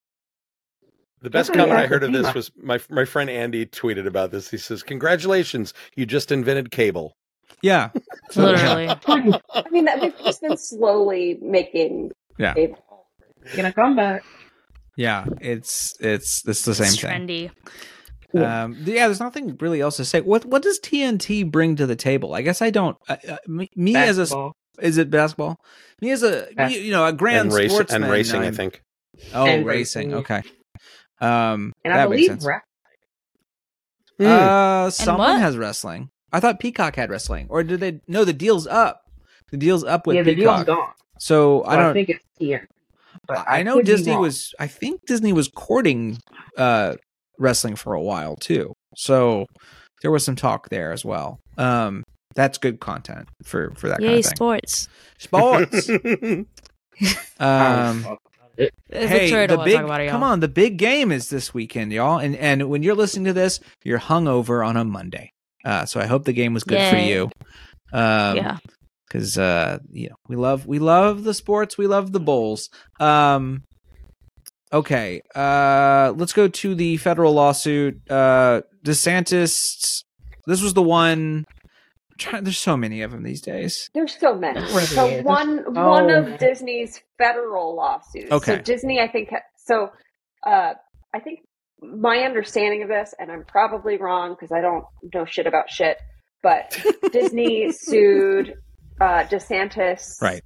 The 1.21 1.31
best 1.31 1.51
Yeah, 1.51 1.57
comment 1.57 1.79
yeah, 1.79 1.85
I 1.85 1.87
heard 1.87 2.05
of 2.05 2.13
this 2.13 2.33
was 2.35 2.51
my 2.57 2.79
my 2.91 3.05
friend 3.07 3.29
Andy 3.31 3.67
tweeted 3.67 4.07
about 4.07 4.31
this. 4.31 4.51
He 4.51 4.59
says, 4.59 4.83
"Congratulations, 4.83 5.73
you 5.97 6.07
just 6.07 6.31
invented 6.31 6.71
cable." 6.71 7.17
Yeah. 7.65 7.91
literally. 8.37 8.89
I 9.07 9.65
mean, 9.71 9.85
that 9.87 10.01
they've 10.01 10.19
just 10.25 10.43
been 10.43 10.57
slowly 10.57 11.39
making. 11.41 12.13
Yeah. 12.39 12.55
a- 12.57 12.75
gonna 13.57 13.73
come 13.73 13.97
back. 13.97 14.23
Yeah, 14.97 15.25
it's 15.41 15.95
it's 16.01 16.43
it's 16.47 16.63
the 16.65 16.75
same 16.75 16.87
It's 16.87 17.01
thing. 17.01 17.27
trendy. 17.27 17.51
Yeah. 18.33 18.65
Um, 18.65 18.77
yeah, 18.85 19.07
there's 19.07 19.21
nothing 19.21 19.57
really 19.61 19.81
else 19.81 19.97
to 19.99 20.05
say. 20.05 20.21
What 20.21 20.45
what 20.45 20.63
does 20.63 20.79
TNT 20.81 21.51
bring 21.51 21.77
to 21.77 21.87
the 21.87 21.97
table? 21.97 22.35
I 22.35 22.43
guess 22.43 22.61
I 22.63 22.71
don't. 22.71 22.97
Uh, 23.09 23.17
uh, 23.29 23.37
me, 23.47 23.69
me 23.77 23.97
as 23.97 24.19
a 24.19 24.51
is 24.81 24.99
it 24.99 25.11
basketball? 25.11 25.57
Me 26.01 26.11
as 26.11 26.23
a 26.23 26.49
Bas- 26.57 26.73
you, 26.75 26.81
you 26.81 26.91
know 26.93 27.07
a 27.07 27.13
grand 27.13 27.49
and, 27.49 27.53
race, 27.53 27.73
sportsman 27.73 28.03
and 28.03 28.11
racing, 28.13 28.41
I 28.41 28.45
I'm- 28.45 28.55
think. 28.55 28.81
Oh, 29.33 29.47
And 29.47 29.65
racing. 29.65 30.11
racing. 30.11 30.15
Okay. 30.15 30.43
Um, 31.21 31.73
and 31.85 31.95
I 31.95 31.99
that 31.99 32.11
makes 32.11 32.17
believe 32.27 32.31
sense. 32.31 32.47
rap. 32.47 32.63
Hmm. 34.19 34.27
Uh, 34.27 34.91
someone 34.91 35.31
what? 35.35 35.41
has 35.41 35.57
wrestling. 35.57 36.09
I 36.35 36.41
thought 36.41 36.59
Peacock 36.59 36.97
had 36.97 37.11
wrestling, 37.11 37.47
or 37.49 37.63
did 37.63 37.81
they? 37.81 38.01
No, 38.09 38.25
the 38.25 38.33
deal's 38.33 38.67
up. 38.67 39.03
The 39.51 39.57
deal's 39.57 39.85
up 39.85 40.07
with 40.07 40.17
yeah, 40.17 40.23
the 40.23 40.35
Peacock. 40.35 40.67
deal's 40.67 40.77
gone. 40.79 40.93
So 41.19 41.63
So 41.63 41.65
I 41.65 41.77
don't. 41.77 41.95
think 41.95 42.09
it's 42.09 42.25
TNT. 42.41 42.67
But 43.27 43.45
I, 43.49 43.63
know 43.63 43.81
Disney 43.81 44.17
was. 44.17 44.53
I 44.59 44.67
think 44.67 45.07
Disney 45.07 45.33
was 45.33 45.49
courting 45.49 46.19
uh, 46.59 46.97
wrestling 47.39 47.77
for 47.77 47.95
a 47.95 48.03
while 48.03 48.37
too. 48.37 48.75
So 48.97 49.47
there 50.03 50.11
was 50.11 50.25
some 50.25 50.37
talk 50.37 50.69
there 50.69 50.93
as 50.93 51.05
well. 51.05 51.39
Um, 51.57 52.03
that's 52.35 52.59
good 52.59 52.81
content 52.81 53.29
for 53.45 53.73
for 53.77 53.89
that 53.89 54.01
Yay, 54.03 54.07
kind 54.09 54.19
of 54.19 54.25
thing. 54.25 54.35
sports. 54.37 54.89
Sports. 55.19 55.91
Um, 57.41 58.03
don't 58.03 58.03
fuck 58.03 58.21
about 58.37 58.51
it. 58.57 58.75
It's 58.89 59.11
hey, 59.11 59.19
Victoria 59.19 59.49
the 59.49 59.57
big 59.59 59.75
talk 59.77 59.85
about 59.85 60.01
it, 60.01 60.11
come 60.11 60.23
on, 60.23 60.39
the 60.39 60.47
big 60.49 60.77
game 60.77 61.11
is 61.11 61.29
this 61.29 61.53
weekend, 61.53 61.93
y'all. 61.93 62.19
And 62.21 62.37
and 62.37 62.69
when 62.69 62.83
you're 62.85 62.95
listening 62.95 63.25
to 63.25 63.33
this, 63.33 63.59
you're 63.83 63.99
hungover 63.99 64.65
on 64.65 64.77
a 64.77 64.85
Monday. 64.85 65.33
Uh, 65.65 65.87
so 65.87 66.01
I 66.01 66.07
hope 66.07 66.25
the 66.25 66.33
game 66.33 66.53
was 66.55 66.65
good 66.65 66.91
for 66.91 66.97
you. 66.99 67.31
Um, 67.93 68.37
yeah. 68.37 68.59
because 69.07 69.39
uh 69.39 69.79
you 69.91 70.09
know 70.09 70.17
we 70.29 70.35
love 70.37 70.67
we 70.67 70.79
love 70.81 71.23
the 71.23 71.33
sports 71.35 71.79
we 71.79 71.87
love 71.87 72.11
the 72.11 72.19
bowls 72.19 72.69
um 72.99 73.63
okay 74.73 75.21
uh 75.37 76.13
let's 76.17 76.33
go 76.33 76.49
to 76.49 76.75
the 76.75 76.97
federal 76.97 77.33
lawsuit 77.35 77.95
uh 78.11 78.63
desantis 78.85 80.03
this 80.47 80.61
was 80.63 80.75
the 80.75 80.83
one 80.83 81.45
try- 82.19 82.41
there's 82.41 82.59
so 82.59 82.77
many 82.77 83.03
of 83.03 83.11
them 83.13 83.23
these 83.23 83.41
days. 83.41 83.89
There's 83.95 84.15
so 84.19 84.35
many. 84.35 84.61
Really 84.61 84.87
So 84.87 85.07
is. 85.07 85.25
one 85.25 85.65
Oh, 85.67 85.91
one 85.91 86.07
man. 86.09 86.33
of 86.35 86.39
Disney's 86.39 87.01
federal 87.19 87.75
lawsuits. 87.75 88.31
Okay. 88.31 88.57
So 88.57 88.63
Disney, 88.63 89.01
I 89.01 89.09
think. 89.09 89.31
So 89.57 89.89
uh, 90.47 90.75
I 91.15 91.21
think 91.21 91.41
my 91.85 92.19
understanding 92.19 92.83
of 92.83 92.89
this, 92.89 93.15
and 93.19 93.31
I'm 93.31 93.45
probably 93.45 93.97
wrong 93.97 94.31
because 94.35 94.53
I 94.53 94.61
don't 94.61 94.85
know 95.15 95.25
shit 95.25 95.47
about 95.47 95.71
shit, 95.71 95.99
but 96.43 96.79
Disney 97.13 97.73
sued 97.73 98.55
uh, 99.01 99.25
DeSantis, 99.25 100.21
Right. 100.21 100.43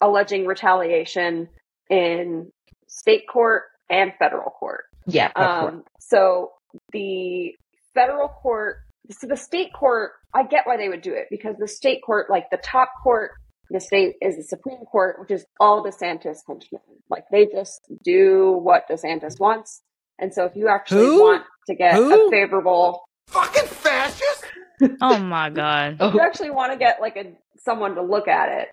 alleging 0.00 0.46
retaliation 0.46 1.48
in 1.90 2.50
state 2.86 3.24
court 3.28 3.64
and 3.90 4.12
federal 4.18 4.50
court. 4.50 4.84
Yeah, 5.06 5.30
that's 5.36 5.60
correct. 5.60 5.74
Um, 5.74 5.84
so 6.00 6.50
the 6.92 7.52
federal 7.94 8.28
court, 8.28 8.78
so 9.10 9.26
the 9.26 9.36
state 9.36 9.72
court, 9.72 10.12
I 10.34 10.42
get 10.44 10.66
why 10.66 10.76
they 10.76 10.88
would 10.88 11.02
do 11.02 11.14
it 11.14 11.26
because 11.30 11.56
the 11.58 11.68
state 11.68 12.02
court, 12.04 12.28
like 12.28 12.50
the 12.50 12.58
top 12.58 12.90
court, 13.02 13.32
the 13.70 13.80
state 13.80 14.14
is 14.20 14.36
the 14.36 14.42
Supreme 14.44 14.84
Court, 14.90 15.16
which 15.18 15.30
is 15.30 15.44
all 15.58 15.84
DeSantis 15.84 16.38
henchmen. 16.46 16.80
Like 17.10 17.24
they 17.32 17.46
just 17.46 17.80
do 18.04 18.52
what 18.62 18.88
DeSantis 18.88 19.40
wants. 19.40 19.82
And 20.18 20.32
so 20.32 20.44
if 20.44 20.56
you 20.56 20.68
actually 20.68 21.06
Who? 21.06 21.20
want 21.20 21.44
to 21.68 21.74
get 21.74 21.94
Who? 21.94 22.28
a 22.28 22.30
favorable, 22.30 23.02
Fucking 23.28 23.66
fascist! 23.66 24.44
Oh 25.00 25.18
my 25.18 25.50
god. 25.50 25.96
if 26.00 26.14
you 26.14 26.20
actually 26.20 26.50
want 26.50 26.72
to 26.72 26.78
get 26.78 27.00
like 27.00 27.16
a 27.16 27.32
someone 27.58 27.94
to 27.96 28.02
look 28.02 28.28
at 28.28 28.48
it, 28.60 28.68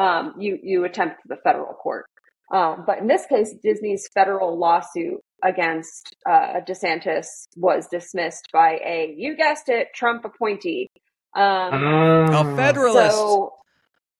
um, 0.00 0.34
you 0.38 0.58
you 0.62 0.84
attempt 0.84 1.16
the 1.26 1.36
federal 1.44 1.74
court. 1.74 2.06
Um, 2.54 2.84
but 2.86 2.98
in 2.98 3.06
this 3.08 3.26
case, 3.26 3.54
Disney's 3.62 4.08
federal 4.14 4.56
lawsuit 4.58 5.20
against 5.44 6.16
uh, 6.28 6.60
DeSantis 6.66 7.26
was 7.56 7.86
dismissed 7.88 8.48
by 8.52 8.78
a 8.84 9.14
you 9.16 9.36
guessed 9.36 9.68
it 9.68 9.88
Trump 9.94 10.24
appointee. 10.24 10.88
Um, 11.36 11.74
A 12.32 12.56
federalist 12.56 13.16
so 13.16 13.52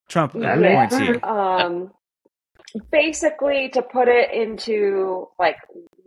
Trump 0.08 0.32
That 0.34 0.60
Yeah. 0.60 0.84
appointee. 0.84 1.20
um, 1.22 1.92
basically, 2.92 3.70
to 3.70 3.82
put 3.82 4.08
it 4.08 4.32
into 4.32 5.28
like 5.38 5.56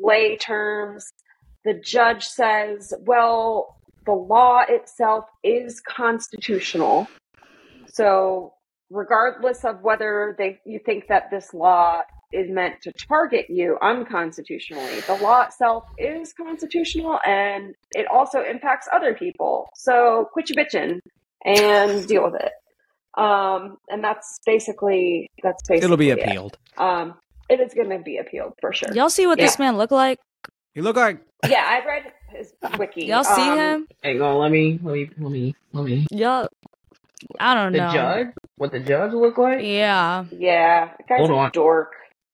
lay 0.01 0.37
terms, 0.37 1.05
the 1.63 1.73
judge 1.73 2.25
says, 2.25 2.93
well, 3.01 3.77
the 4.05 4.13
law 4.13 4.63
itself 4.67 5.25
is 5.43 5.79
constitutional. 5.81 7.07
So, 7.87 8.53
regardless 8.89 9.63
of 9.63 9.81
whether 9.81 10.35
they 10.37 10.59
you 10.65 10.79
think 10.85 11.07
that 11.07 11.29
this 11.31 11.53
law 11.53 12.01
is 12.33 12.49
meant 12.49 12.81
to 12.81 12.91
target 12.93 13.45
you 13.49 13.77
unconstitutionally, 13.81 15.01
the 15.01 15.15
law 15.15 15.43
itself 15.43 15.83
is 15.97 16.33
constitutional 16.33 17.19
and 17.25 17.75
it 17.91 18.07
also 18.07 18.41
impacts 18.43 18.87
other 18.91 19.13
people. 19.13 19.69
So, 19.75 20.29
quit 20.33 20.49
your 20.49 20.65
bitching 20.65 20.99
and 21.45 22.07
deal 22.07 22.23
with 22.23 22.41
it. 22.41 22.51
Um, 23.21 23.77
and 23.89 24.03
that's 24.03 24.39
basically 24.45 25.29
that's 25.43 25.61
basically 25.67 25.85
It'll 25.85 25.97
be 25.97 26.09
it. 26.11 26.19
appealed. 26.19 26.57
Um, 26.77 27.15
it 27.51 27.59
is 27.59 27.73
going 27.73 27.89
to 27.89 27.99
be 27.99 28.17
appealed 28.17 28.53
for 28.61 28.71
sure. 28.73 28.93
Y'all 28.93 29.09
see 29.09 29.27
what 29.27 29.37
this 29.39 29.59
man 29.59 29.77
look 29.77 29.91
like? 29.91 30.19
He 30.73 30.81
look 30.81 30.95
like 30.95 31.19
Yeah, 31.47 31.63
I 31.65 31.85
read 31.85 32.03
his 32.29 32.53
wiki. 32.79 33.05
Y'all 33.05 33.23
see 33.23 33.49
Um, 33.49 33.57
him? 33.57 33.87
Hang 34.03 34.21
on, 34.21 34.37
let 34.37 34.51
me, 34.51 34.79
let 34.81 34.93
me, 34.93 35.09
let 35.19 35.31
me, 35.31 35.55
let 35.73 35.85
me. 35.85 36.07
Y'all 36.11 36.47
I 37.39 37.53
don't 37.53 37.73
The 37.73 37.77
know. 37.79 37.91
judge? 37.93 38.27
What 38.57 38.71
the 38.71 38.79
judge 38.79 39.13
look 39.13 39.37
like? 39.37 39.59
Yeah. 39.63 40.25
Yeah, 40.31 40.89
the 40.97 41.03
guy's 41.07 41.19
Hold 41.19 41.29
a 41.31 41.33
on. 41.35 41.51
dork. 41.53 41.91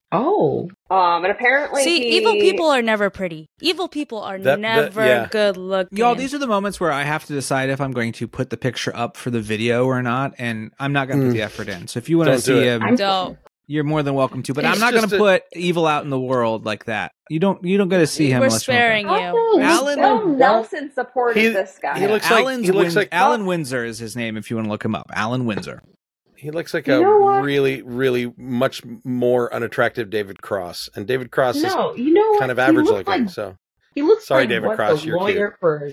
Oh, 0.10 0.70
Um, 0.90 1.26
and 1.26 1.32
apparently, 1.32 1.84
See, 1.84 2.00
he- 2.00 2.18
evil 2.20 2.32
people 2.34 2.68
are 2.70 2.82
never 2.82 3.10
pretty. 3.10 3.50
Evil 3.60 3.90
people 3.90 4.20
are 4.20 4.38
That- 4.38 4.44
that- 4.44 4.60
never 4.62 5.06
yeah. 5.06 5.28
good 5.30 5.58
looking. 5.58 5.98
Y'all, 5.98 6.16
these 6.16 6.34
are 6.34 6.38
the 6.38 6.48
moments 6.48 6.80
where 6.80 6.94
I 6.94 7.04
have 7.04 7.26
to 7.26 7.34
decide 7.34 7.70
if 7.70 7.82
I'm 7.82 7.92
going 7.92 8.14
to 8.14 8.28
put 8.28 8.50
the 8.50 8.56
picture 8.56 8.96
up 8.96 9.18
for 9.18 9.30
the 9.32 9.42
video 9.42 9.86
or 9.86 10.02
not, 10.02 10.34
and 10.38 10.72
I'm 10.80 10.94
not 10.94 11.10
going 11.10 11.20
to 11.20 11.26
put 11.26 11.32
Mm. 11.32 11.36
the 11.38 11.42
effort 11.42 11.68
in. 11.68 11.88
So 11.90 11.98
if 11.98 12.08
you 12.08 12.18
want 12.18 12.30
to 12.30 12.40
see 12.40 12.58
it. 12.58 12.64
him, 12.64 12.84
I'm 12.84 12.96
Don't. 12.96 13.38
You're 13.70 13.84
more 13.84 14.02
than 14.02 14.14
welcome 14.14 14.44
to. 14.44 14.54
But 14.54 14.64
He's 14.64 14.74
I'm 14.74 14.80
not 14.80 14.94
going 14.94 15.08
to 15.10 15.16
a- 15.16 15.20
put 15.20 15.44
evil 15.54 15.86
out 15.86 16.04
in 16.06 16.10
the 16.10 16.20
world 16.20 16.66
like 16.66 16.86
that. 16.86 17.12
You 17.30 17.40
don't. 17.40 17.62
You 17.66 17.78
don't 17.78 17.90
get 17.90 17.98
to 17.98 18.08
see 18.08 18.30
him. 18.32 18.40
We're 18.40 18.46
unless 18.46 18.66
you 18.68 18.74
sparing 18.74 19.08
to. 19.08 19.14
you. 19.14 19.20
Oh, 19.36 19.60
Alan- 19.62 20.00
Bill 20.00 20.28
Nelson 20.28 20.92
supported 20.94 21.40
He- 21.42 21.48
this 21.50 21.78
guy. 21.82 22.00
he 22.00 22.08
looks 22.08 22.32
like- 22.32 22.48
he 22.64 22.72
looks 22.72 22.96
Win- 22.96 22.96
like- 22.96 23.10
Allen 23.12 23.46
Winsor 23.46 23.84
is 23.84 24.00
his 24.00 24.16
name. 24.16 24.38
If 24.38 24.50
you 24.50 24.56
want 24.56 24.68
to 24.68 24.72
look 24.72 24.86
him 24.86 24.96
up, 24.96 25.12
Allen 25.14 25.46
Winsor. 25.46 25.82
He 26.38 26.52
looks 26.52 26.74
like 26.74 26.86
You 26.88 26.94
a 27.04 27.42
really, 27.42 27.82
really 27.82 28.32
much 28.38 28.84
more 29.04 29.52
unattractive 29.54 30.10
David 30.12 30.42
Cross, 30.42 30.88
and 30.96 31.06
David 31.08 31.32
Cross 31.32 31.58
is 31.58 31.64
no, 31.64 31.96
you 31.96 32.14
know 32.14 32.22
what? 32.22 32.40
kind 32.40 32.52
of 32.52 32.60
average 32.60 32.86
looking. 32.86 33.06
Like, 33.24 33.30
so 33.32 33.58
he 33.98 34.04
looks 34.04 34.28
Sorry, 34.28 34.44
like 34.44 34.50
David 34.50 34.68
what 34.68 34.76
Cross, 34.76 35.02
the 35.02 35.08
you're 35.08 35.18
lawyer 35.18 35.58
for. 35.60 35.92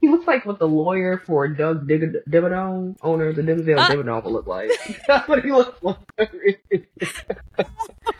He 0.00 0.08
looks 0.08 0.26
like 0.26 0.46
what 0.46 0.58
the 0.58 0.66
lawyer 0.66 1.18
for 1.26 1.46
Doug 1.48 1.86
Dig- 1.86 2.24
Dimmadome, 2.26 2.96
owner 3.02 3.28
of 3.28 3.36
the 3.36 3.42
Dimsdale 3.42 3.78
Ah. 3.78 3.90
Dimmadome, 3.90 4.24
would 4.24 4.32
look 4.32 4.46
like. 4.46 4.70
That's 5.06 5.28
what 5.28 5.44
he 5.44 5.52
looks 5.52 5.82
like. 5.82 5.98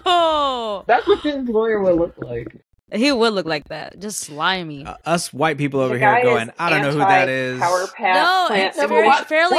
Oh, 0.05 0.85
That's 0.87 1.07
what 1.07 1.21
his 1.21 1.49
lawyer 1.49 1.81
would 1.81 1.95
look 1.97 2.15
like. 2.19 2.57
he 2.93 3.11
would 3.11 3.33
look 3.33 3.47
like 3.47 3.69
that. 3.69 3.99
Just 4.01 4.19
slimy. 4.21 4.85
Uh, 4.85 4.97
us 5.07 5.33
white 5.33 5.57
people 5.57 5.81
over 5.81 5.97
here 5.97 6.21
going, 6.23 6.51
I 6.59 6.69
don't 6.69 6.83
know 6.83 6.91
who 6.93 6.99
that 6.99 7.29
is. 7.31 7.59
Power 7.59 7.87
plant, 7.87 8.15
no, 8.17 8.49
it's 8.55 8.77
Number 8.77 8.97
fairly, 8.97 9.09
what 9.09 9.29
fairly 9.29 9.57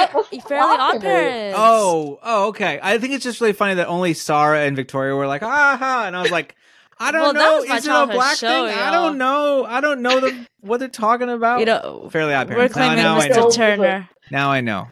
wrong 0.52 0.80
odd 0.80 1.02
parents. 1.02 1.58
Oh, 1.60 2.20
oh, 2.22 2.48
okay. 2.50 2.80
I 2.84 3.00
think 3.00 3.14
it's 3.14 3.24
just 3.24 3.42
really 3.42 3.54
funny 3.54 3.74
that 3.76 3.88
only 3.88 4.14
Sarah 4.14 4.60
and 4.62 4.76
Victoria 4.76 5.16
were 5.16 5.26
like, 5.26 5.42
aha, 5.42 6.04
and 6.06 6.16
I 6.16 6.22
was 6.22 6.30
like, 6.32 6.56
I 7.04 7.12
don't 7.12 7.22
Well, 7.22 7.34
that 7.34 7.40
know. 7.40 7.58
was 7.60 7.70
my 7.70 7.78
Is 7.78 7.86
it 7.88 7.92
a 7.92 8.08
black 8.08 8.38
show, 8.38 8.48
thing? 8.48 8.76
I 8.78 8.84
y'all. 8.86 8.92
don't 9.10 9.18
know. 9.18 9.66
I 9.66 9.82
don't 9.82 10.02
know 10.02 10.20
the, 10.20 10.46
what 10.62 10.80
they're 10.80 10.88
talking 10.90 11.30
about. 11.30 11.60
you 11.60 11.66
know, 11.66 12.08
Fairly 12.12 12.34
Odd 12.34 12.50
we're 12.50 12.56
Parents. 12.56 12.76
Now, 12.76 12.82
claiming 12.88 13.04
now 13.04 13.18
I 13.18 13.30
Mr. 13.30 13.36
know. 13.36 13.50
Turner, 13.52 14.10
Now 14.32 14.50
I 14.52 14.62
know. 14.62 14.88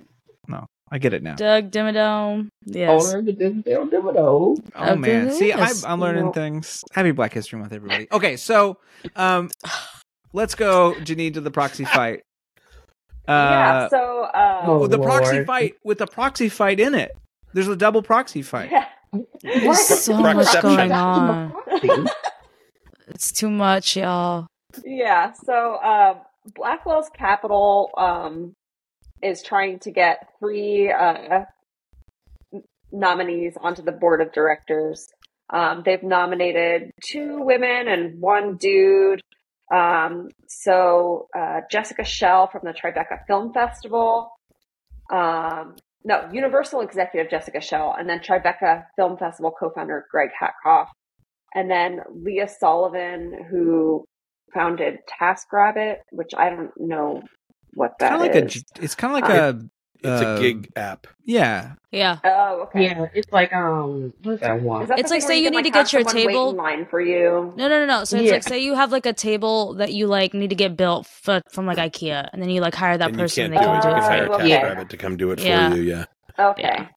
No, 0.47 0.65
I 0.91 0.97
get 0.97 1.13
it 1.13 1.23
now. 1.23 1.35
Doug 1.35 1.71
Dimmadome. 1.71 2.49
Yes. 2.65 3.07
Owner 3.13 3.19
of 3.19 3.25
Dimmadome. 3.25 4.63
Oh 4.75 4.83
Okay, 4.91 4.95
man, 4.99 5.31
see, 5.31 5.53
I'm. 5.53 5.75
I'm 5.85 5.99
learning 5.99 6.25
Nope. 6.25 6.35
things. 6.35 6.83
Happy 6.91 7.11
Black 7.11 7.33
History 7.33 7.59
Month, 7.59 7.73
everybody. 7.73 8.07
Okay, 8.11 8.35
so 8.37 8.77
um, 9.15 9.49
let's 10.33 10.55
go, 10.55 10.93
Janine, 10.99 11.33
to 11.35 11.41
the 11.41 11.51
proxy 11.51 11.85
fight. 11.85 12.21
Uh, 13.27 13.31
yeah. 13.33 13.87
So, 13.89 14.23
uh, 14.23 14.61
Oh, 14.65 14.87
the 14.87 14.99
proxy 14.99 15.45
fight 15.45 15.75
with 15.83 15.99
the 15.99 16.07
proxy 16.07 16.49
fight 16.49 16.79
in 16.79 16.95
it. 16.95 17.11
There's 17.53 17.67
a 17.67 17.75
double 17.75 18.01
proxy 18.01 18.41
fight. 18.41 18.71
yeah. 18.71 18.85
There's 19.41 19.87
so 19.87 20.17
much 20.17 20.61
going 20.61 20.91
on. 20.91 21.53
It's 23.13 23.31
too 23.33 23.49
much, 23.49 23.97
y'all. 23.97 24.47
Yeah, 24.85 25.33
so 25.33 25.75
uh, 25.75 26.19
Blackwell's 26.55 27.09
Capital 27.13 27.89
um, 27.97 28.53
is 29.21 29.43
trying 29.43 29.79
to 29.79 29.91
get 29.91 30.29
three 30.39 30.89
uh, 30.91 31.43
nominees 32.91 33.57
onto 33.59 33.81
the 33.81 33.91
board 33.91 34.21
of 34.21 34.31
directors. 34.31 35.07
Um, 35.49 35.83
they've 35.85 36.01
nominated 36.01 36.91
two 37.05 37.41
women 37.41 37.89
and 37.89 38.21
one 38.21 38.55
dude. 38.55 39.21
Um, 39.73 40.29
so 40.47 41.27
uh, 41.37 41.61
Jessica 41.69 42.05
Schell 42.05 42.47
from 42.47 42.61
the 42.63 42.71
Tribeca 42.73 43.25
Film 43.27 43.53
Festival. 43.53 44.31
Um, 45.11 45.75
no, 46.03 46.27
Universal 46.31 46.81
executive 46.81 47.29
Jessica 47.29 47.61
Schell, 47.61 47.95
and 47.97 48.09
then 48.09 48.19
Tribeca 48.19 48.85
Film 48.95 49.17
Festival 49.17 49.51
co-founder 49.51 50.05
Greg 50.11 50.29
Hatkoff, 50.39 50.87
and 51.53 51.69
then 51.69 51.99
Leah 52.13 52.49
Solivan, 52.61 53.47
who 53.49 54.05
founded 54.53 54.99
TaskRabbit, 55.21 55.97
which 56.11 56.31
I 56.37 56.49
don't 56.49 56.71
know 56.77 57.21
what 57.73 57.91
that 57.99 58.09
Kind 58.09 58.21
is. 58.21 58.27
of 58.27 58.35
like 58.35 58.79
a. 58.79 58.83
It's 58.83 58.95
kind 58.95 59.15
of 59.15 59.21
like 59.21 59.39
um, 59.39 59.39
a. 59.39 59.80
it's 60.03 60.21
uh, 60.23 60.35
a 60.37 60.39
gig 60.39 60.69
app. 60.75 61.07
Yeah, 61.25 61.73
Yeah. 61.91 62.17
oh, 62.23 62.61
okay. 62.63 62.83
Yeah, 62.85 63.05
it's 63.13 63.31
like 63.31 63.53
um, 63.53 64.13
what's 64.23 64.41
that 64.41 64.61
one? 64.61 64.87
That 64.87 64.99
It's 64.99 65.11
like 65.11 65.21
say 65.21 65.27
where 65.27 65.37
you 65.37 65.43
can, 65.45 65.51
need 65.51 65.57
like, 65.57 65.65
to 65.65 65.71
get 65.71 65.93
your 65.93 66.03
table- 66.03 66.49
in 66.51 66.55
line 66.57 66.85
for 66.89 66.99
you. 66.99 67.53
No, 67.55 67.67
no, 67.67 67.79
no, 67.79 67.85
no. 67.85 68.03
So 68.03 68.17
it's 68.17 68.25
Yeah. 68.27 68.33
like 68.33 68.43
say 68.43 68.59
you 68.59 68.73
have 68.75 68.91
like 68.91 69.05
a 69.05 69.13
table 69.13 69.75
that 69.75 69.93
you 69.93 70.07
like 70.07 70.33
need 70.33 70.49
to 70.49 70.55
get 70.55 70.75
built 70.75 71.07
f- 71.27 71.43
from 71.51 71.65
like 71.65 71.77
IKEA, 71.77 72.29
and 72.33 72.41
then 72.41 72.49
you 72.49 72.61
like 72.61 72.75
hire 72.75 72.97
that 72.97 73.09
and 73.09 73.17
you 73.17 73.23
person. 73.23 73.51
can't 73.53 73.63
and 73.63 73.63
do 73.63 73.69
it. 73.69 73.71
can 73.71 73.75
You 73.75 73.81
do 73.81 73.89
can 73.89 73.97
it 73.97 74.03
hire 74.03 74.25
for 74.27 74.45
you. 74.45 74.55
okay. 74.55 74.65
TaskRabbit 74.75 74.89
to 74.89 74.97
come 74.97 75.17
do 75.17 75.31
it 75.31 75.39
Yeah. 75.39 75.69
for 75.69 75.75
you. 75.77 75.81
Yeah. 75.83 76.05
Okay. 76.39 76.61
Yeah. 76.63 76.87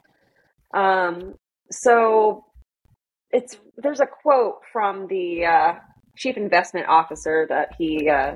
Um, 0.72 1.34
so 1.70 2.44
it's 3.30 3.56
there's 3.76 4.00
a 4.00 4.06
quote 4.06 4.60
from 4.72 5.06
the 5.08 5.44
uh, 5.44 5.74
chief 6.16 6.36
investment 6.36 6.86
officer 6.88 7.46
that 7.48 7.70
he 7.78 8.08
uh, 8.08 8.34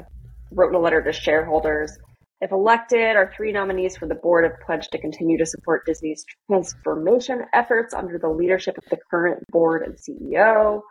wrote 0.52 0.68
in 0.70 0.74
a 0.74 0.78
letter 0.78 1.02
to 1.02 1.12
shareholders. 1.12 1.96
If 2.40 2.52
elected, 2.52 3.16
our 3.16 3.32
three 3.36 3.50
nominees 3.50 3.96
for 3.96 4.06
the 4.06 4.14
board 4.14 4.44
have 4.44 4.60
pledged 4.64 4.92
to 4.92 5.00
continue 5.00 5.36
to 5.38 5.46
support 5.46 5.84
Disney's 5.86 6.24
transformation 6.46 7.42
efforts 7.52 7.92
under 7.92 8.18
the 8.18 8.28
leadership 8.28 8.78
of 8.78 8.84
the 8.90 8.98
current 9.10 9.42
board 9.50 9.82
and 9.82 9.96
CEO. 9.96 10.82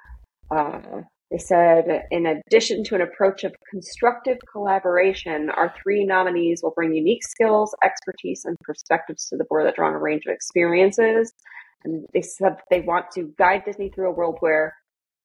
Uh, 0.51 1.01
they 1.31 1.37
said, 1.37 2.03
in 2.11 2.25
addition 2.25 2.83
to 2.85 2.95
an 2.95 3.01
approach 3.01 3.43
of 3.43 3.53
constructive 3.69 4.37
collaboration, 4.51 5.49
our 5.49 5.73
three 5.81 6.05
nominees 6.05 6.61
will 6.63 6.71
bring 6.75 6.93
unique 6.93 7.23
skills, 7.23 7.75
expertise, 7.83 8.43
and 8.45 8.57
perspectives 8.61 9.27
to 9.29 9.37
the 9.37 9.45
board 9.45 9.67
that 9.67 9.75
draw 9.75 9.87
on 9.87 9.93
a 9.93 9.99
range 9.99 10.23
of 10.25 10.33
experiences. 10.33 11.33
And 11.83 12.05
they 12.13 12.21
said 12.21 12.57
they 12.69 12.81
want 12.81 13.11
to 13.15 13.33
guide 13.37 13.63
Disney 13.65 13.89
through 13.89 14.09
a 14.09 14.13
world 14.13 14.37
where 14.39 14.73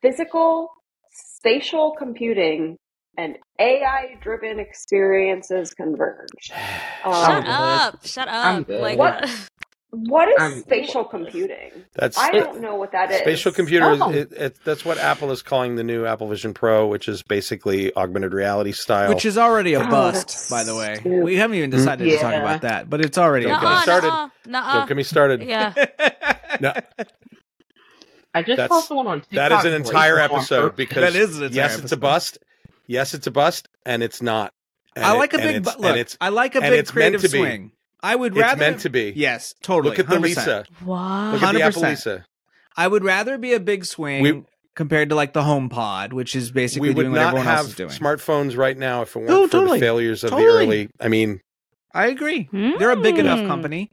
physical, 0.02 0.70
spatial 1.12 1.94
computing 1.96 2.78
and 3.16 3.36
AI 3.58 4.16
driven 4.22 4.58
experiences 4.58 5.74
converge. 5.74 6.28
Shut 7.04 7.04
Um, 7.04 7.44
up! 7.46 8.06
Shut 8.06 8.28
I'm 8.28 8.60
up! 8.62 8.66
good. 8.66 8.80
Like 8.80 8.98
What? 8.98 9.28
what 9.90 10.28
is 10.28 10.34
I'm- 10.40 10.60
spatial 10.62 11.04
computing? 11.04 11.70
That's 11.94 12.16
I 12.16 12.30
don't 12.30 12.62
know 12.62 12.76
what 12.76 12.92
that 12.92 13.10
is. 13.10 13.18
spatial 13.20 13.52
computer. 13.52 13.84
Oh. 14.00 14.10
Is, 14.10 14.16
it, 14.16 14.32
it, 14.32 14.56
that's 14.64 14.84
what 14.86 14.96
Apple 14.96 15.30
is 15.32 15.42
calling 15.42 15.76
the 15.76 15.84
new 15.84 16.06
Apple 16.06 16.26
Vision 16.28 16.54
Pro, 16.54 16.86
which 16.86 17.08
is 17.08 17.22
basically 17.22 17.94
augmented 17.94 18.32
reality 18.32 18.72
style. 18.72 19.10
Which 19.10 19.26
is 19.26 19.36
already 19.36 19.74
a 19.74 19.80
Oh, 19.82 19.90
bust, 19.90 20.28
that's 20.28 20.48
by 20.50 20.64
the 20.64 20.74
way. 20.74 20.94
stupid. 21.00 21.24
We 21.24 21.36
haven't 21.36 21.56
even 21.58 21.68
decided 21.68 22.08
to 22.08 22.16
talk 22.18 22.32
about 22.34 22.62
that, 22.62 22.88
but 22.88 23.04
it's 23.04 23.18
already 23.18 23.44
Don't 23.46 23.60
get 23.60 23.62
me 23.62 23.68
Nuh-uh, 23.68 23.74
bust. 23.74 23.82
started. 23.84 24.06
nuh-uh, 24.08 24.28
nuh-uh. 24.62 24.74
Don't 24.78 24.88
get 24.88 24.96
me 24.96 25.02
started. 25.02 25.42
Yeah. 25.42 25.74
No, 26.60 26.72
I 28.34 28.42
just 28.42 28.56
That's- 28.58 28.68
saw 28.68 28.80
someone 28.80 29.06
on 29.06 29.20
TikTok. 29.22 29.34
that 29.48 29.52
is 29.52 29.64
an 29.64 29.72
entire 29.72 30.18
episode 30.18 30.76
because 30.76 31.02
That 31.02 31.14
is 31.18 31.38
an 31.38 31.44
entire 31.44 31.56
yes, 31.56 31.78
it's 31.78 31.92
a 31.92 31.96
bust. 31.96 32.38
Yes, 32.86 33.14
it's 33.14 33.26
a 33.26 33.30
bust, 33.30 33.68
and 33.86 34.02
it's 34.02 34.20
not. 34.22 34.52
And 34.96 35.04
I 35.04 35.14
it- 35.14 35.18
like 35.18 35.34
a 35.34 35.38
big 35.38 35.62
bu- 35.64 35.70
look. 35.70 35.84
and 35.84 35.98
it's 35.98 36.16
I 36.20 36.28
like 36.30 36.54
a 36.54 36.60
big 36.60 36.72
it's 36.74 36.90
creative 36.90 37.22
to 37.22 37.28
be. 37.28 37.38
swing. 37.38 37.72
I 38.02 38.16
would 38.16 38.36
rather 38.36 38.52
it's 38.52 38.60
meant 38.60 38.80
to 38.80 38.90
be. 38.90 39.12
Yes, 39.14 39.54
totally. 39.62 39.90
Look 39.90 39.98
at 40.00 40.08
the 40.08 40.16
100%. 40.16 40.22
Lisa. 40.22 40.64
Wow. 40.84 41.32
Look 41.32 41.42
at 41.42 41.54
the 41.54 41.62
Apple 41.62 41.82
100%. 41.82 41.88
Lisa. 41.90 42.26
I 42.76 42.88
would 42.88 43.04
rather 43.04 43.38
be 43.38 43.52
a 43.54 43.60
big 43.60 43.84
swing 43.84 44.22
We- 44.22 44.42
compared 44.74 45.10
to 45.10 45.14
like 45.14 45.32
the 45.34 45.42
HomePod, 45.42 46.12
which 46.12 46.34
is 46.34 46.50
basically 46.50 46.88
We 46.88 46.94
would 46.94 47.02
doing 47.04 47.12
what 47.12 47.18
not 47.20 47.26
everyone 47.28 47.46
else 47.46 47.56
have 47.58 47.66
is 47.68 47.74
doing. 47.76 47.90
smartphones 47.90 48.56
right 48.56 48.76
now 48.76 49.02
if 49.02 49.14
it 49.14 49.18
weren't 49.20 49.30
No, 49.30 49.46
for 49.46 49.52
totally. 49.52 49.78
the 49.78 49.84
failures 49.86 50.24
of 50.24 50.30
Totally. 50.30 50.48
the 50.48 50.58
early. 50.58 50.88
I 51.00 51.08
mean, 51.08 51.40
I 51.94 52.06
agree. 52.08 52.48
They're 52.52 52.90
a 52.90 52.96
big 52.96 53.18
enough 53.18 53.38
Mm. 53.40 53.46
company. 53.46 53.90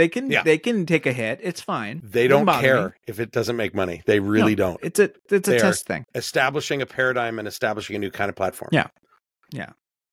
They 0.00 0.08
can 0.08 0.30
Yeah. 0.30 0.42
they 0.44 0.56
can 0.56 0.86
take 0.86 1.04
a 1.04 1.12
hit. 1.12 1.40
It's 1.42 1.60
fine. 1.60 2.00
they 2.02 2.26
Doesn't 2.26 2.46
don't 2.46 2.60
care 2.62 2.84
me. 2.86 2.92
if 3.06 3.20
it 3.20 3.32
doesn't 3.32 3.54
make 3.54 3.74
money. 3.74 4.00
They 4.06 4.18
really 4.18 4.54
No, 4.54 4.64
don't. 4.68 4.80
It's 4.82 4.98
a 4.98 5.10
it's 5.30 5.46
a 5.46 5.50
They 5.50 5.58
test 5.58 5.84
thing. 5.86 6.06
Establishing 6.14 6.80
a 6.80 6.86
paradigm 6.86 7.38
and 7.38 7.46
establishing 7.46 7.96
a 7.96 7.98
new 7.98 8.10
kind 8.10 8.30
of 8.30 8.34
platform. 8.34 8.70
Yeah. 8.72 8.86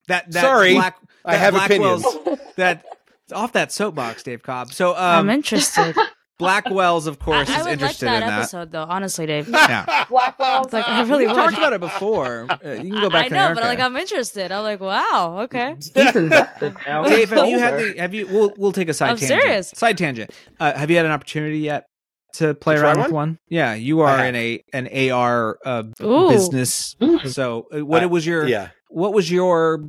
That, 0.10 0.30
that 0.32 0.42
Sorry, 0.42 0.74
Black, 0.74 0.98
I 1.24 1.36
have 1.38 1.54
Blackwell's- 1.54 2.04
opinions. 2.06 2.42
That 2.58 2.84
off 3.32 3.54
that 3.54 3.72
soapbox, 3.72 4.24
Dave 4.24 4.44
Cobb. 4.44 4.74
So 4.74 4.94
I'm 4.94 5.20
um, 5.22 5.30
interested. 5.30 5.96
Blackwell's, 6.40 7.08
of 7.08 7.18
course, 7.20 7.50
I, 7.50 7.56
I 7.56 7.60
is 7.62 7.66
would 7.68 7.82
like 7.82 7.98
that 7.98 8.22
in 8.22 8.28
that. 8.30 8.40
episode, 8.40 8.72
though. 8.72 8.84
Honestly, 8.88 9.26
Dave. 9.26 9.50
Yeah. 9.50 10.06
Blackwell's. 10.10 10.72
Like, 10.74 10.88
I 10.88 11.02
really 11.04 11.26
We 11.26 11.34
would. 11.34 11.36
talked 11.36 11.58
about 11.58 11.74
it 11.74 11.80
before. 11.80 12.46
Uh, 12.50 12.58
you 12.74 12.92
can 12.92 13.02
go 13.02 13.10
back 13.10 13.26
I 13.26 13.30
to 13.30 13.34
know, 13.36 13.54
but 13.56 13.64
like. 13.64 13.80
I'm 13.80 13.98
interested. 13.98 14.52
I'm 14.52 14.64
like, 14.64 14.80
wow, 14.80 15.40
okay. 15.46 15.74
He's 15.76 15.90
invested 16.16 16.76
now. 16.86 17.04
Dave, 17.04 17.30
have 17.32 17.48
you 17.50 17.58
had 17.60 17.74
the? 17.80 17.96
Have 18.00 18.14
you? 18.14 18.28
We'll 18.28 18.54
we'll 18.58 18.72
take 18.72 18.90
a 18.90 18.94
side 18.94 19.12
I'm 19.12 19.18
tangent. 19.18 19.42
serious. 19.42 19.70
Side 19.76 19.98
tangent. 19.98 20.32
Uh, 20.60 20.74
have 20.74 20.92
you 20.92 20.98
had 20.98 21.06
an 21.08 21.12
opportunity 21.12 21.60
yet 21.60 21.86
to 22.34 22.54
play 22.54 22.76
To 22.76 22.82
try 22.82 22.90
around 22.92 22.98
with 23.04 23.06
one? 23.12 23.14
one? 23.30 23.40
Yeah, 23.50 23.74
you 23.74 24.02
are 24.02 24.24
in 24.26 24.36
a 24.36 24.62
an 24.74 24.88
AR 25.12 25.58
uh, 25.66 25.84
business. 25.98 26.96
Mm. 27.02 27.28
So, 27.34 27.68
uh, 27.74 27.84
what 27.86 28.04
Uh, 28.04 28.10
was 28.10 28.26
your 28.28 28.48
Yeah, 28.48 28.70
what 28.90 29.14
was 29.14 29.32
your 29.32 29.84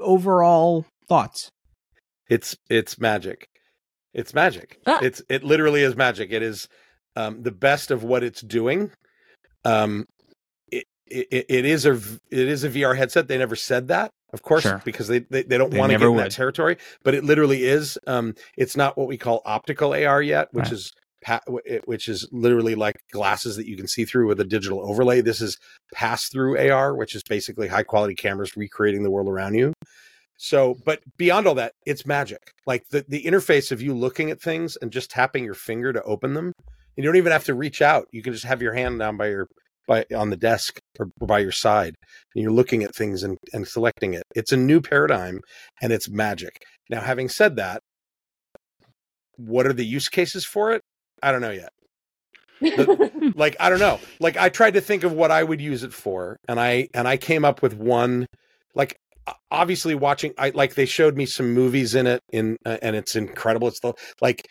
overall 0.00 0.84
thoughts? 1.08 1.50
it's 2.28 2.56
it's 2.68 2.98
magic. 3.00 3.46
It's 4.14 4.34
magic. 4.34 4.78
Ah. 4.86 4.98
It's 5.02 5.22
it 5.28 5.44
literally 5.44 5.82
is 5.82 5.94
magic. 5.96 6.32
It 6.32 6.42
is 6.42 6.68
um, 7.16 7.42
the 7.42 7.52
best 7.52 7.90
of 7.90 8.02
what 8.02 8.22
it's 8.24 8.40
doing. 8.40 8.90
Um, 9.64 10.06
it, 10.70 10.84
it 11.06 11.46
it 11.48 11.64
is 11.64 11.86
a 11.86 11.92
it 12.30 12.48
is 12.48 12.64
a 12.64 12.70
VR 12.70 12.96
headset. 12.96 13.28
They 13.28 13.38
never 13.38 13.56
said 13.56 13.88
that, 13.88 14.10
of 14.32 14.42
course, 14.42 14.62
Sure. 14.62 14.82
because 14.84 15.08
they 15.08 15.20
they, 15.20 15.42
they 15.42 15.58
don't 15.58 15.74
want 15.74 15.92
to 15.92 15.98
get 15.98 16.04
in 16.06 16.14
would. 16.14 16.24
that 16.24 16.32
territory. 16.32 16.76
But 17.04 17.14
it 17.14 17.24
literally 17.24 17.64
is. 17.64 17.98
Um, 18.06 18.34
it's 18.56 18.76
not 18.76 18.96
what 18.96 19.08
we 19.08 19.16
call 19.16 19.42
optical 19.44 19.92
AR 19.94 20.22
yet, 20.22 20.48
which 20.52 20.64
Right. 20.66 20.72
is 20.72 20.92
pa- 21.24 21.40
which 21.86 22.08
is 22.08 22.28
literally 22.32 22.74
like 22.74 22.96
glasses 23.12 23.56
that 23.56 23.66
you 23.66 23.76
can 23.76 23.88
see 23.88 24.04
through 24.04 24.28
with 24.28 24.40
a 24.40 24.44
digital 24.44 24.80
overlay. 24.88 25.20
This 25.20 25.40
is 25.40 25.56
pass 25.94 26.28
through 26.28 26.58
AR, 26.70 26.94
which 26.94 27.14
is 27.14 27.22
basically 27.22 27.68
high 27.68 27.82
quality 27.84 28.14
cameras 28.14 28.56
recreating 28.56 29.02
the 29.02 29.10
world 29.10 29.28
around 29.28 29.54
you. 29.54 29.72
So, 30.38 30.76
but 30.84 31.00
beyond 31.16 31.46
all 31.48 31.56
that, 31.56 31.72
it's 31.84 32.06
magic. 32.06 32.52
Like 32.64 32.84
the, 32.90 33.04
the 33.08 33.24
interface 33.24 33.72
of 33.72 33.82
you 33.82 33.92
looking 33.92 34.30
at 34.30 34.40
things 34.40 34.76
and 34.80 34.92
just 34.92 35.10
tapping 35.10 35.44
your 35.44 35.54
finger 35.54 35.92
to 35.92 36.02
open 36.04 36.34
them. 36.34 36.46
and 36.46 36.54
You 36.96 37.02
don't 37.04 37.16
even 37.16 37.32
have 37.32 37.44
to 37.44 37.54
reach 37.54 37.82
out. 37.82 38.06
You 38.12 38.22
can 38.22 38.32
just 38.32 38.44
have 38.44 38.62
your 38.62 38.72
hand 38.72 39.00
down 39.00 39.16
by 39.16 39.28
your 39.28 39.48
by 39.88 40.04
on 40.14 40.30
the 40.30 40.36
desk 40.36 40.78
or 41.00 41.08
by 41.26 41.40
your 41.40 41.50
side. 41.52 41.94
And 42.34 42.42
you're 42.42 42.52
looking 42.52 42.84
at 42.84 42.94
things 42.94 43.22
and, 43.24 43.36
and 43.52 43.66
selecting 43.66 44.14
it. 44.14 44.22
It's 44.36 44.52
a 44.52 44.56
new 44.56 44.80
paradigm 44.80 45.40
and 45.82 45.92
it's 45.92 46.08
magic. 46.08 46.62
Now, 46.88 47.00
having 47.00 47.28
said 47.28 47.56
that, 47.56 47.80
what 49.36 49.66
are 49.66 49.72
the 49.72 49.86
use 49.86 50.08
cases 50.08 50.44
for 50.44 50.72
it? 50.72 50.82
I 51.22 51.32
don't 51.32 51.40
know 51.40 51.50
yet. 51.50 51.70
The- 52.60 53.32
like 53.36 53.56
I 53.58 53.70
don't 53.70 53.78
know. 53.80 53.98
Like 54.20 54.36
I 54.36 54.50
tried 54.50 54.74
to 54.74 54.80
think 54.80 55.02
of 55.02 55.12
what 55.12 55.30
I 55.32 55.42
would 55.42 55.60
use 55.60 55.82
it 55.82 55.92
for, 55.92 56.36
and 56.48 56.60
I 56.60 56.88
and 56.94 57.08
I 57.08 57.16
came 57.16 57.44
up 57.44 57.60
with 57.62 57.74
one. 57.74 58.26
Like 58.74 58.96
obviously 59.50 59.94
watching, 59.94 60.34
I 60.38 60.50
like 60.50 60.74
they 60.74 60.86
showed 60.86 61.16
me 61.16 61.26
some 61.26 61.52
movies 61.54 61.94
in 61.94 62.06
it, 62.06 62.22
in 62.32 62.56
uh, 62.64 62.78
and 62.82 62.96
it's 62.96 63.16
incredible. 63.16 63.68
It's 63.68 63.80
the 63.80 63.94
like 64.20 64.46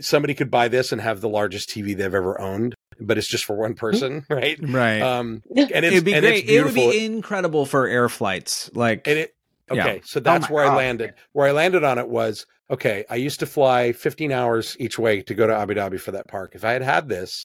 somebody 0.00 0.34
could 0.34 0.50
buy 0.50 0.68
this 0.68 0.92
and 0.92 1.00
have 1.00 1.20
the 1.20 1.28
largest 1.28 1.70
TV 1.70 1.96
they've 1.96 2.14
ever 2.14 2.40
owned, 2.40 2.74
but 3.00 3.18
it's 3.18 3.26
just 3.28 3.44
for 3.44 3.56
one 3.56 3.74
person, 3.74 4.24
right? 4.30 4.58
Right. 4.62 5.00
Um, 5.02 5.42
and 5.54 5.84
it's 5.84 5.96
It'd 5.96 6.04
be 6.04 6.14
and 6.14 6.24
great. 6.24 6.44
It's 6.44 6.52
It 6.52 6.64
would 6.64 6.74
be 6.74 7.04
incredible 7.04 7.66
for 7.66 7.86
air 7.86 8.08
flights. 8.08 8.70
Like 8.74 9.06
And 9.06 9.18
it 9.18 9.34
Yeah. 9.72 9.86
okay, 9.86 10.00
so 10.04 10.20
that's 10.20 10.48
my 10.48 10.54
where 10.54 10.64
I 10.66 10.76
landed. 10.76 11.14
Where 11.32 11.48
I 11.48 11.52
landed 11.52 11.84
on 11.84 11.98
it 11.98 12.08
was 12.08 12.46
okay. 12.70 13.04
I 13.10 13.16
used 13.16 13.40
to 13.40 13.46
fly 13.46 13.92
15 13.92 14.32
hours 14.32 14.76
each 14.80 14.98
way 14.98 15.22
to 15.22 15.34
go 15.34 15.46
to 15.46 15.54
Abu 15.54 15.74
Dhabi 15.74 16.00
for 16.00 16.12
that 16.12 16.28
park. 16.28 16.52
If 16.54 16.64
I 16.64 16.72
had 16.72 16.82
had 16.82 17.08
this, 17.08 17.44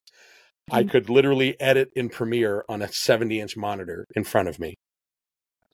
I 0.71 0.83
Mm. 0.83 0.89
could 0.91 1.09
literally 1.11 1.59
edit 1.59 1.89
in 1.95 2.09
Premiere 2.09 2.65
on 2.67 2.81
a 2.81 2.87
70 2.91 3.39
inch 3.39 3.55
monitor 3.55 4.05
in 4.15 4.23
front 4.23 4.49
of 4.49 4.59
me. 4.59 4.75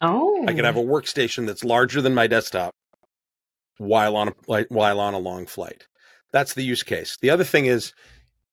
Oh, 0.02 0.45
I 0.47 0.54
could 0.54 0.66
have 0.66 0.78
a 0.78 0.84
workstation 0.84 1.45
that's 1.45 1.64
larger 1.64 2.02
than 2.02 2.14
my 2.16 2.28
desktop 2.28 2.74
while 3.78 4.16
on 4.16 4.30
a 4.49 4.64
while 4.70 4.99
on 4.99 5.14
a 5.14 5.20
long 5.20 5.45
flight. 5.45 5.88
That's 6.32 6.54
the 6.54 6.64
use 6.64 6.84
case. 6.84 7.18
The 7.22 7.30
other 7.30 7.43
thing 7.43 7.66
is 7.66 7.93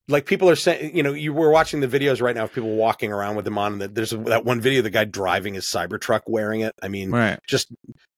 like 0.07 0.25
people 0.25 0.49
are 0.49 0.55
saying, 0.55 0.95
you 0.97 1.03
know, 1.03 1.13
you 1.13 1.31
were 1.33 1.51
watching 1.51 1.81
the 1.81 1.87
videos 1.87 2.19
right 2.21 2.35
now 2.35 2.45
of 2.45 2.53
people 2.53 2.75
walking 2.75 3.11
around 3.13 3.35
with 3.35 3.45
them 3.45 3.57
on 3.59 3.73
and 3.73 3.81
that 3.81 3.95
there's 3.95 4.09
that 4.09 4.43
one 4.43 4.59
video 4.59 4.79
of 4.79 4.83
the 4.83 4.89
guy 4.89 5.05
driving 5.05 5.53
his 5.53 5.65
Cybertruck 5.65 6.21
wearing 6.27 6.61
it. 6.61 6.73
I 6.81 6.87
mean, 6.87 7.11
right. 7.11 7.39
just 7.47 7.71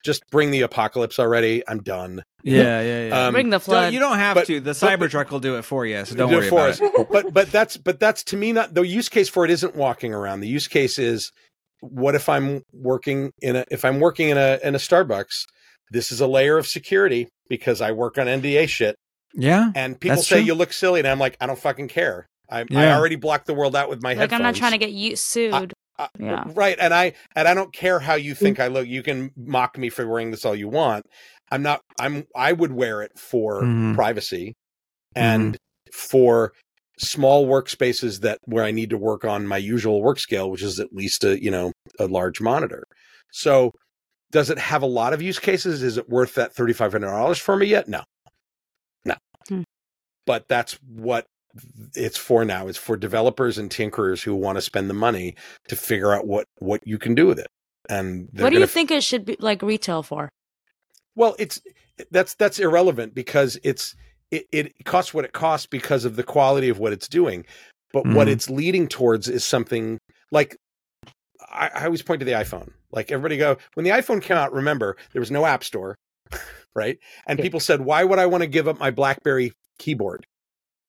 just 0.03 0.23
bring 0.31 0.51
the 0.51 0.61
apocalypse 0.61 1.19
already. 1.19 1.63
I'm 1.67 1.83
done. 1.83 2.23
Yeah, 2.43 2.81
yeah, 2.81 3.07
yeah. 3.07 3.25
Um, 3.27 3.33
Bring 3.33 3.49
the 3.49 3.55
Don't- 3.57 3.61
flood. 3.63 3.93
you 3.93 3.99
don't 3.99 4.17
have 4.17 4.35
but- 4.35 4.47
to. 4.47 4.59
The 4.59 4.71
but- 4.71 4.75
Cybertruck 4.99 5.29
will 5.29 5.39
do 5.41 5.57
it 5.57 5.61
for 5.63 5.85
you, 5.85 6.03
so 6.05 6.15
don't 6.15 6.29
Do 6.29 6.35
it 6.35 6.39
worry 6.39 6.49
for 6.49 6.55
about 6.55 6.69
us. 6.69 6.81
it. 6.81 7.07
but 7.11 7.33
but 7.33 7.51
that's 7.51 7.77
but 7.77 7.99
that's 7.99 8.23
to 8.25 8.37
me 8.37 8.51
not 8.53 8.73
the 8.73 8.81
use 8.83 9.09
case 9.09 9.29
for 9.29 9.45
it 9.45 9.51
isn't 9.51 9.75
walking 9.75 10.13
around. 10.13 10.39
The 10.39 10.47
use 10.47 10.67
case 10.67 10.97
is 10.97 11.31
what 11.81 12.15
if 12.15 12.29
I'm 12.29 12.61
working 12.73 13.31
in 13.41 13.55
a 13.57 13.65
if 13.69 13.83
I'm 13.85 13.99
working 13.99 14.29
in 14.29 14.37
a 14.37 14.59
in 14.63 14.75
a 14.75 14.79
Starbucks, 14.79 15.45
this 15.91 16.11
is 16.11 16.21
a 16.21 16.27
layer 16.27 16.57
of 16.57 16.65
security 16.67 17.27
because 17.49 17.81
I 17.81 17.91
work 17.91 18.17
on 18.17 18.27
NDA 18.27 18.69
shit. 18.69 18.95
Yeah. 19.33 19.71
And 19.75 19.99
people 19.99 20.17
That's 20.17 20.27
say 20.27 20.37
true. 20.37 20.45
you 20.45 20.53
look 20.53 20.73
silly, 20.73 20.99
and 20.99 21.07
I'm 21.07 21.19
like, 21.19 21.37
I 21.41 21.47
don't 21.47 21.59
fucking 21.59 21.87
care. 21.89 22.25
I, 22.49 22.65
I 22.75 22.91
already 22.91 23.15
blocked 23.15 23.45
the 23.47 23.53
world 23.53 23.75
out 23.77 23.89
with 23.89 24.03
my 24.03 24.09
like 24.09 24.17
headphones. 24.17 24.39
I'm 24.39 24.43
not 24.43 24.55
trying 24.55 24.73
to 24.73 24.77
get 24.77 24.91
you 24.91 25.15
sued. 25.15 25.73
Uh, 25.97 26.07
Yeah. 26.19 26.43
Right. 26.53 26.75
And 26.79 26.93
I 26.93 27.13
and 27.35 27.47
I 27.47 27.53
don't 27.53 27.71
care 27.73 27.99
how 27.99 28.15
you 28.15 28.35
think 28.35 28.59
I 28.59 28.67
look. 28.67 28.87
You 28.87 29.03
can 29.03 29.31
mock 29.37 29.77
me 29.77 29.89
for 29.89 30.05
wearing 30.07 30.31
this 30.31 30.43
all 30.45 30.55
you 30.55 30.67
want. 30.67 31.05
I'm 31.49 31.61
not 31.61 31.81
I'm 31.99 32.25
I 32.35 32.51
would 32.53 32.71
wear 32.73 33.01
it 33.03 33.17
for 33.17 33.61
Mhm. 33.61 33.95
privacy 33.95 34.53
and 35.15 35.57
for 35.93 36.53
small 37.01 37.47
workspaces 37.47 38.21
that 38.21 38.37
where 38.45 38.63
I 38.63 38.71
need 38.71 38.89
to 38.91 38.97
work 38.97 39.25
on 39.25 39.47
my 39.47 39.57
usual 39.57 40.01
work 40.01 40.19
scale, 40.19 40.49
which 40.51 40.61
is 40.61 40.79
at 40.79 40.93
least 40.93 41.23
a, 41.23 41.41
you 41.41 41.49
know, 41.51 41.71
a 41.99 42.05
large 42.07 42.39
monitor. 42.41 42.83
So 43.31 43.71
does 44.31 44.49
it 44.49 44.59
have 44.59 44.81
a 44.81 44.87
lot 44.87 45.13
of 45.13 45.21
use 45.21 45.39
cases? 45.39 45.83
Is 45.83 45.97
it 45.97 46.09
worth 46.09 46.35
that 46.35 46.55
$3,500 46.55 47.39
for 47.39 47.55
me 47.57 47.67
yet? 47.67 47.87
No, 47.87 48.03
no. 49.05 49.15
Hmm. 49.49 49.63
But 50.25 50.45
that's 50.47 50.73
what 50.87 51.25
it's 51.95 52.17
for 52.17 52.45
now. 52.45 52.67
It's 52.67 52.77
for 52.77 52.95
developers 52.95 53.57
and 53.57 53.69
tinkerers 53.69 54.21
who 54.23 54.35
want 54.35 54.57
to 54.57 54.61
spend 54.61 54.89
the 54.89 54.93
money 54.93 55.35
to 55.67 55.75
figure 55.75 56.13
out 56.13 56.27
what 56.27 56.45
what 56.59 56.81
you 56.85 56.97
can 56.97 57.15
do 57.15 57.25
with 57.27 57.39
it. 57.39 57.47
And 57.89 58.29
What 58.33 58.49
do 58.49 58.55
you 58.55 58.59
gonna- 58.59 58.67
think 58.67 58.91
it 58.91 59.03
should 59.03 59.25
be 59.25 59.35
like 59.39 59.61
retail 59.61 60.03
for? 60.03 60.29
Well, 61.15 61.35
it's 61.39 61.61
that's 62.11 62.35
that's 62.35 62.59
irrelevant 62.59 63.13
because 63.13 63.59
it's 63.63 63.95
it, 64.31 64.47
it 64.51 64.85
costs 64.85 65.13
what 65.13 65.25
it 65.25 65.33
costs 65.33 65.67
because 65.67 66.05
of 66.05 66.15
the 66.15 66.23
quality 66.23 66.69
of 66.69 66.79
what 66.79 66.93
it's 66.93 67.07
doing. 67.07 67.45
But 67.93 68.05
what 68.05 68.27
Mhm. 68.27 68.31
it's 68.31 68.49
leading 68.49 68.87
towards 68.87 69.27
is 69.27 69.43
something 69.45 69.97
like 70.31 70.55
I, 71.49 71.69
I 71.75 71.85
always 71.85 72.01
point 72.01 72.19
to 72.19 72.25
the 72.25 72.31
iPhone. 72.33 72.71
Like 72.91 73.11
everybody 73.11 73.37
go 73.37 73.57
when 73.73 73.83
the 73.83 73.89
iPhone 73.91 74.21
came 74.21 74.37
out, 74.37 74.53
remember 74.53 74.97
there 75.13 75.19
was 75.19 75.31
no 75.31 75.45
app 75.45 75.63
store, 75.63 75.95
right? 76.75 76.97
And 77.27 77.37
Yeah. 77.37 77.43
people 77.43 77.59
said, 77.59 77.81
"Why 77.81 78.03
would 78.03 78.19
I 78.19 78.25
want 78.27 78.41
to 78.41 78.47
give 78.47 78.67
up 78.67 78.79
my 78.79 78.91
BlackBerry 78.91 79.51
keyboard?" 79.79 80.25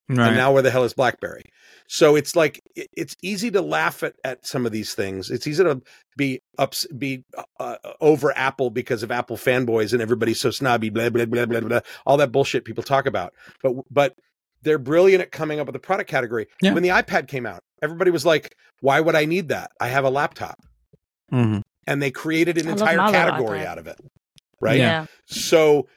Right. 0.08 0.28
And 0.28 0.36
now 0.36 0.52
where 0.52 0.62
the 0.62 0.70
hell 0.70 0.84
is 0.84 0.92
BlackBerry? 0.94 1.44
So 1.86 2.16
it's 2.16 2.34
like 2.36 2.60
it- 2.74 2.88
it's 2.96 3.16
easy 3.22 3.50
to 3.52 3.60
laugh 3.62 4.02
at, 4.02 4.14
at 4.24 4.46
some 4.46 4.66
of 4.66 4.72
these 4.72 4.94
things. 4.94 5.30
It's 5.30 5.46
easy 5.46 5.62
to 5.64 5.80
be 6.16 6.40
ups 6.58 6.86
be 6.96 7.24
uh, 7.60 7.76
over 8.00 8.36
Apple 8.36 8.70
because 8.70 9.02
of 9.02 9.10
Apple 9.10 9.36
fanboys 9.36 9.92
and 9.92 10.02
everybody's 10.02 10.40
so 10.40 10.50
snobby, 10.50 10.90
blah 10.90 11.08
blah 11.10 11.24
blah 11.26 11.46
blah 11.46 11.60
blah, 11.60 11.80
all 12.06 12.16
that 12.18 12.32
bullshit 12.32 12.64
people 12.64 12.82
talk 12.82 13.06
about. 13.06 13.32
But 13.62 13.74
but 13.90 14.14
they're 14.62 14.78
brilliant 14.78 15.22
at 15.22 15.32
coming 15.32 15.60
up 15.60 15.66
with 15.66 15.76
a 15.76 15.80
product 15.80 16.08
category. 16.10 16.46
Yeah. 16.60 16.72
When 16.74 16.82
the 16.82 16.90
iPad 16.90 17.26
came 17.28 17.46
out, 17.46 17.60
everybody 17.82 18.10
was 18.10 18.24
like, 18.26 18.56
"Why 18.80 19.00
would 19.00 19.14
I 19.16 19.24
need 19.24 19.48
that? 19.48 19.70
I 19.80 19.88
have 19.88 20.04
a 20.04 20.10
laptop." 20.10 20.58
Mhm. 21.32 21.62
and 21.86 22.02
they 22.02 22.10
created 22.10 22.58
an 22.58 22.68
I 22.68 22.72
entire 22.72 22.96
category 23.10 23.60
out 23.66 23.78
of 23.78 23.86
it. 23.86 23.98
Right? 24.60 24.78
Yeah. 24.78 25.06
So 25.26 25.88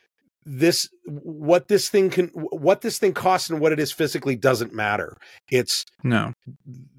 this 0.46 0.88
what 1.06 1.68
this 1.68 1.89
thing 1.89 2.10
can 2.10 2.28
what 2.34 2.82
this 2.82 3.00
thing 3.00 3.14
costs 3.14 3.50
and 3.50 3.60
what 3.60 3.72
it 3.72 3.80
is 3.80 3.91
physically 3.91 4.36
doesn't 4.36 4.74
matter. 4.74 5.18
It's 5.50 5.84
No. 6.04 6.34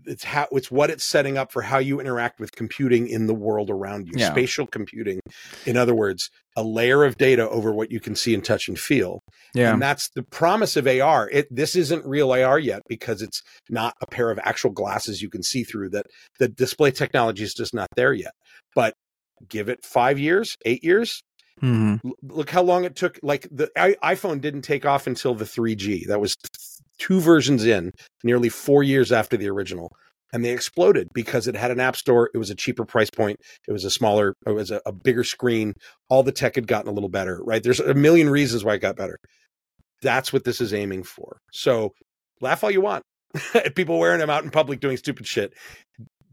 it's 0.05 0.25
how 0.25 0.49
it's 0.51 0.71
what 0.71 0.91
it's 0.91 1.05
setting 1.05 1.39
up 1.39 1.53
for 1.53 1.63
how 1.63 1.79
you 1.79 2.01
interact 2.01 2.41
with 2.41 2.53
computing 2.53 3.09
in 3.09 3.27
the 3.27 3.35
world 3.35 3.71
around 3.71 4.07
you. 4.07 4.15
Yeah. 4.17 4.31
Spatial 4.31 4.67
computing. 4.67 5.21
In 5.65 5.77
other 5.77 5.95
words, 5.95 6.29
a 6.57 6.63
layer 6.63 7.05
of 7.05 7.17
data 7.19 7.49
over 7.49 7.73
what 7.73 7.93
you 7.93 8.01
can 8.01 8.17
see 8.17 8.35
and 8.35 8.45
touch 8.45 8.67
and 8.69 8.79
feel. 8.79 9.21
Yeah. 9.55 9.73
And 9.73 9.81
that's 9.81 10.09
the 10.11 10.25
promise 10.25 10.77
of 10.77 10.89
AR. 10.89 11.29
It 11.31 11.47
this 11.51 11.77
isn't 11.77 12.05
real 12.05 12.33
AR 12.33 12.59
yet 12.59 12.83
because 12.89 13.23
it's 13.23 13.43
not 13.71 13.95
a 14.01 14.07
pair 14.07 14.31
of 14.31 14.41
actual 14.43 14.71
glasses 14.71 15.23
you 15.23 15.31
can 15.31 15.43
see 15.45 15.63
through 15.63 15.91
that 15.91 16.07
the 16.39 16.49
display 16.49 16.91
technology 16.91 17.45
is 17.45 17.55
just 17.55 17.75
not 17.75 17.89
there 17.95 18.13
yet. 18.13 18.33
But 18.75 18.95
give 19.49 19.69
it 19.69 19.85
5 19.85 20.19
years, 20.19 20.57
8 20.65 20.83
years, 20.83 21.23
hmm 21.61 21.97
L- 22.05 22.13
look 22.23 22.51
how 22.51 22.63
long 22.63 22.85
it 22.85 22.97
took 22.97 23.19
like 23.23 23.49
the 23.51 23.71
I- 23.77 24.15
iphone 24.15 24.41
didn't 24.41 24.63
take 24.63 24.85
off 24.85 25.07
until 25.07 25.35
the 25.35 25.45
3g 25.45 26.07
that 26.09 26.21
was 26.21 26.37
two 26.99 27.21
versions 27.21 27.65
in 27.65 27.93
nearly 28.25 28.49
four 28.49 28.83
years 28.83 29.13
after 29.13 29.37
the 29.37 29.49
original 29.49 29.91
and 30.33 30.45
they 30.45 30.51
exploded 30.51 31.09
because 31.15 31.47
it 31.47 31.55
had 31.57 31.71
an 31.71 31.81
app 31.81 31.97
store 31.97 32.31
it 32.35 32.39
was 32.39 32.51
a 32.51 32.55
cheaper 32.55 32.85
price 32.85 33.11
point 33.11 33.39
it 33.69 33.73
was 33.73 33.85
a 33.85 33.91
smaller 33.91 34.35
it 34.47 34.53
was 34.53 34.71
a, 34.71 34.81
a 34.87 34.93
bigger 34.93 35.25
screen 35.25 35.73
all 36.11 36.23
the 36.23 36.33
tech 36.33 36.55
had 36.57 36.67
gotten 36.67 36.91
a 36.91 36.95
little 36.95 37.09
better 37.09 37.41
right? 37.45 37.63
There's 37.63 37.81
a 37.81 37.95
million 37.95 38.29
reasons 38.31 38.65
why 38.65 38.75
it 38.75 38.81
got 38.81 38.97
better. 38.97 39.19
That's 40.03 40.33
what 40.33 40.45
this 40.45 40.61
is 40.61 40.75
aiming 40.75 41.05
for. 41.05 41.39
So 41.53 41.93
laugh 42.41 42.63
all 42.63 42.71
you 42.71 42.81
want. 42.81 43.03
At 43.55 43.75
people 43.77 43.99
wearing 43.99 44.21
them 44.21 44.31
out 44.31 44.45
in 44.45 44.51
public 44.51 44.81
doing 44.81 44.97
stupid 44.97 45.27
shit. 45.27 45.53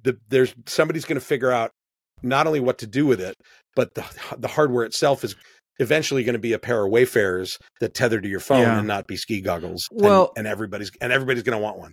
The, 0.04 0.18
there's 0.30 0.54
somebody's 0.66 1.06
going 1.06 1.20
to 1.20 1.26
figure 1.26 1.52
out 1.52 1.72
not 2.24 2.48
only 2.48 2.60
what 2.60 2.78
to 2.80 2.88
do 2.88 3.06
with 3.06 3.20
it 3.22 3.36
but 3.76 3.94
the 3.96 4.04
the 4.38 4.48
hardware 4.48 4.84
itself 4.86 5.24
is 5.24 5.36
eventually 5.80 6.24
going 6.24 6.34
to 6.34 6.40
be 6.40 6.54
a 6.54 6.60
pair 6.60 6.86
of 6.86 6.92
wayfarers 6.92 7.58
that 7.80 7.94
tether 7.94 8.22
to 8.22 8.28
your 8.28 8.40
phone 8.40 8.62
Yeah. 8.62 8.78
and 8.80 8.88
not 8.88 9.08
be 9.08 9.16
ski 9.18 9.42
goggles. 9.42 9.88
And- 9.92 10.02
Well- 10.02 10.32
and, 10.38 10.46
everybody's 10.46 10.92
and 11.02 11.12
everybody's 11.12 11.42
going 11.44 11.58
to 11.58 11.64
want 11.64 11.80
one. 11.80 11.92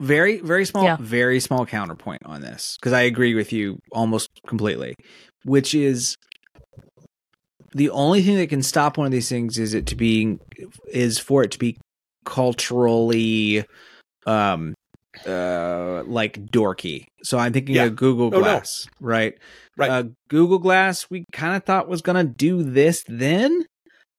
Very, 0.00 0.38
very 0.40 0.66
small, 0.66 0.84
Yeah. 0.84 0.96
very 1.00 1.40
small 1.40 1.64
counterpoint 1.64 2.20
on 2.26 2.42
this 2.42 2.76
because 2.78 2.92
I 2.92 3.02
agree 3.02 3.34
with 3.34 3.50
you 3.52 3.78
almost 3.92 4.28
completely, 4.46 4.94
which 5.44 5.74
is 5.74 6.14
the 7.74 7.88
only 7.88 8.20
thing 8.22 8.36
that 8.36 8.48
can 8.48 8.62
stop 8.62 8.98
one 8.98 9.06
of 9.06 9.12
these 9.12 9.30
things 9.30 9.58
is 9.58 9.72
it 9.72 9.86
to 9.86 9.96
be 9.96 10.36
is 10.92 11.18
for 11.18 11.42
it 11.42 11.52
to 11.52 11.58
be 11.58 11.78
culturally 12.26 13.64
um 14.26 14.74
uh 15.26 16.02
like 16.06 16.44
dorky. 16.46 17.04
So 17.22 17.38
I'm 17.38 17.52
thinking 17.52 17.74
Yeah. 17.74 17.84
of 17.84 17.96
Google 17.96 18.26
Oh, 18.28 18.30
no. 18.30 18.40
Glass, 18.40 18.86
right? 19.00 19.34
Right. 19.76 19.90
Uh, 19.90 20.04
Google 20.28 20.58
Glass 20.58 21.06
we 21.10 21.24
kind 21.32 21.56
of 21.56 21.64
thought 21.64 21.88
was 21.88 22.02
going 22.02 22.16
to 22.26 22.30
do 22.32 22.62
this 22.62 23.04
then 23.08 23.64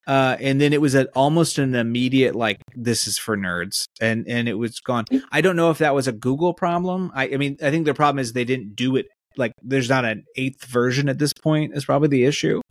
uh 0.08 0.36
and 0.42 0.60
then 0.60 0.74
it 0.74 0.82
was 0.82 0.96
at 0.96 1.08
almost 1.16 1.58
an 1.58 1.76
immediate 1.76 2.36
like 2.36 2.60
this 2.76 3.08
is 3.08 3.18
for 3.18 3.38
nerds 3.38 3.86
and 4.02 4.26
and 4.28 4.50
it 4.50 4.56
was 4.56 4.80
gone 4.82 5.06
i 5.32 5.40
don't 5.40 5.56
know 5.56 5.70
if 5.70 5.78
that 5.78 5.96
was 5.96 6.10
a 6.10 6.12
google 6.12 6.54
problem 6.54 7.10
i 7.16 7.24
i 7.30 7.38
mean 7.38 7.56
i 7.64 7.72
think 7.72 7.86
the 7.86 7.94
problem 7.94 8.20
is 8.20 8.34
they 8.34 8.44
didn't 8.44 8.76
do 8.76 8.98
it 8.98 9.06
like 9.38 9.54
there's 9.62 9.90
not 9.90 10.06
an 10.06 10.24
eighth 10.36 10.66
version 10.66 11.10
at 11.10 11.18
this 11.20 11.34
point 11.34 11.76
is 11.76 11.86
probably 11.86 12.08
the 12.10 12.26
issue 12.26 12.62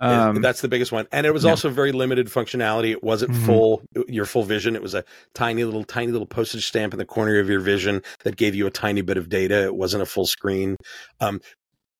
um 0.00 0.40
that's 0.40 0.60
the 0.60 0.68
biggest 0.68 0.92
one. 0.92 1.06
And 1.10 1.26
it 1.26 1.32
was 1.34 1.42
yeah. 1.44 1.50
also 1.50 1.70
very 1.70 1.90
limited 1.90 2.28
functionality. 2.28 2.92
It 2.92 3.02
wasn't 3.02 3.32
Mhm. 3.32 3.46
full 3.46 3.82
your 4.06 4.26
full 4.26 4.44
vision. 4.44 4.76
It 4.76 4.82
was 4.82 4.94
a 4.94 5.04
tiny 5.34 5.64
little 5.64 5.82
tiny 5.84 6.12
little 6.12 6.26
postage 6.26 6.66
stamp 6.66 6.94
in 6.94 6.98
the 6.98 7.04
corner 7.04 7.40
of 7.40 7.48
your 7.50 7.58
vision 7.60 8.02
that 8.22 8.36
gave 8.36 8.54
you 8.54 8.66
a 8.66 8.70
tiny 8.70 9.00
bit 9.00 9.16
of 9.16 9.28
data. 9.28 9.64
It 9.64 9.74
wasn't 9.74 10.02
a 10.02 10.06
full 10.06 10.26
screen. 10.26 10.76
Um 11.20 11.40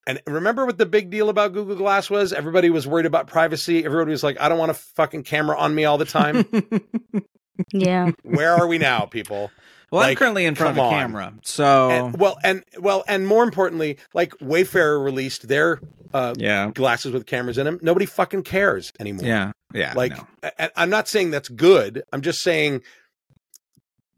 and 0.07 0.21
remember 0.25 0.65
what 0.65 0.77
the 0.77 0.85
big 0.85 1.09
deal 1.11 1.29
about 1.29 1.53
Google 1.53 1.75
Glass 1.75 2.09
was? 2.09 2.31
Everybody 2.33 2.69
was 2.69 2.87
worried 2.87 3.05
about 3.05 3.27
privacy. 3.27 3.83
Everybody 3.85 4.11
was 4.11 4.23
like, 4.23 4.39
I 4.39 4.49
don't 4.49 4.57
want 4.57 4.71
a 4.71 4.75
fucking 4.95 5.23
camera 5.23 5.57
on 5.57 5.75
me 5.75 5.85
all 5.85 5.97
the 5.97 6.05
time. 6.05 6.45
Yeah. 7.71 8.11
Where 8.23 8.53
are 8.53 8.67
we 8.67 8.77
now, 8.77 9.05
people? 9.05 9.51
well 9.91 10.03
i'm 10.07 10.15
currently 10.15 10.45
in 10.45 10.53
front 10.53 10.69
of 10.71 10.75
come 10.77 10.85
a 10.85 10.87
on. 10.87 10.93
camera 10.93 11.33
so 11.41 11.89
And, 11.89 12.17
well, 12.19 12.37
and 12.43 12.63
well, 12.79 13.03
and 13.07 13.25
more 13.25 13.43
importantly, 13.43 13.97
like 14.13 14.33
Wayfarer 14.39 14.99
released 15.01 15.47
their 15.47 15.79
uh, 16.13 16.35
yeah 16.37 16.69
glasses 16.73 17.11
with 17.11 17.25
cameras 17.25 17.57
in 17.57 17.65
them. 17.65 17.79
Nobody 17.81 18.05
fucking 18.05 18.43
cares 18.43 18.93
anymore. 18.99 19.25
yeah 19.25 19.51
yeah 19.73 19.93
like 19.95 20.11
no. 20.15 20.27
I, 20.59 20.69
I'm 20.75 20.89
not 20.91 21.07
saying 21.07 21.31
that's 21.31 21.49
good. 21.49 22.03
I'm 22.13 22.21
just 22.21 22.41
saying 22.43 22.81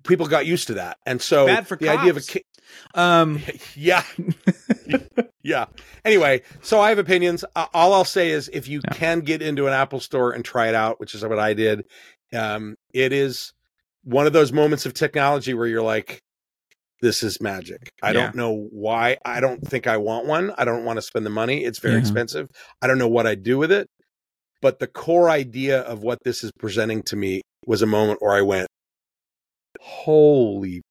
people 0.04 0.26
got 0.28 0.46
used 0.46 0.68
to 0.68 0.74
that, 0.76 0.98
and 1.06 1.22
so 1.22 1.46
Bad 1.46 1.68
for 1.68 1.78
the 1.78 1.88
idea 1.90 2.10
of 2.12 2.18
a 2.18 2.20
cops. 2.20 2.34
ki- 2.34 2.44
um 2.96 3.40
yeah, 3.76 4.04
yeah. 5.44 5.66
Anyway, 6.06 6.42
so 6.62 6.80
I 6.80 6.90
have 6.90 7.00
opinions. 7.00 7.44
Uh, 7.56 7.66
all 7.74 7.94
I'll 7.94 8.06
say 8.06 8.30
is, 8.32 8.50
if 8.54 8.68
you 8.68 8.82
Yeah. 8.86 8.94
can 8.94 9.20
get 9.22 9.42
into 9.42 9.68
an 9.68 9.74
Apple 9.74 10.00
store 10.00 10.32
and 10.32 10.44
try 10.46 10.68
it 10.70 10.76
out, 10.76 11.00
which 11.00 11.14
is 11.16 11.24
what 11.24 11.40
I 11.40 11.54
did, 11.54 11.86
um, 12.34 12.76
it 12.94 13.14
is 13.14 13.52
one 14.04 14.28
of 14.28 14.34
those 14.34 14.52
moments 14.52 14.86
of 14.86 14.94
technology 14.94 15.54
where 15.54 15.68
you're 15.68 15.82
like, 15.84 16.20
"This 17.02 17.24
is 17.24 17.40
magic." 17.42 17.90
I 18.02 18.14
Yeah. 18.14 18.22
don't 18.26 18.36
know 18.36 18.68
why. 18.72 19.18
I 19.26 19.40
don't 19.40 19.66
think 19.66 19.88
I 19.88 19.98
want 19.98 20.26
one. 20.26 20.52
I 20.58 20.66
don't 20.66 20.86
want 20.86 20.98
to 20.98 21.02
spend 21.02 21.26
the 21.26 21.30
money. 21.30 21.64
It's 21.64 21.80
very 21.80 21.94
Yeah. 21.96 22.00
expensive. 22.00 22.48
I 22.82 22.88
don't 22.88 22.98
know 22.98 23.08
what 23.08 23.28
I'd 23.28 23.44
do 23.44 23.58
with 23.58 23.72
it, 23.72 23.88
but 24.62 24.80
the 24.80 24.88
core 24.88 25.30
idea 25.30 25.82
of 25.82 26.04
what 26.04 26.20
this 26.24 26.44
is 26.44 26.52
presenting 26.60 27.04
to 27.04 27.16
me 27.16 27.42
was 27.66 27.82
a 27.82 27.88
moment 27.88 28.22
where 28.22 28.34
I 28.34 28.42
went, 28.42 28.68
"Holy 29.80 30.82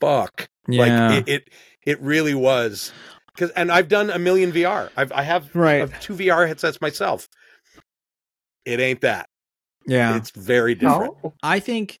fuck!" 0.00 0.46
yeah 0.68 0.80
Like 0.80 1.26
it, 1.26 1.28
it, 1.28 1.48
it 1.86 2.00
really 2.00 2.34
was. 2.34 2.92
Because 3.34 3.50
and 3.52 3.70
I've 3.70 3.88
done 3.88 4.10
a 4.10 4.18
million 4.18 4.52
VR. 4.52 4.90
I've 4.96 5.12
I 5.12 5.22
have 5.22 5.54
Right. 5.54 5.82
uh, 5.82 5.88
two 6.00 6.14
VR 6.14 6.46
headsets 6.46 6.80
myself. 6.80 7.28
It 8.66 8.80
ain't 8.80 9.00
that. 9.00 9.26
Yeah 9.90 10.16
It's 10.16 10.30
very 10.30 10.74
different. 10.74 11.14
Oh, 11.24 11.34
I 11.42 11.60
think 11.60 11.98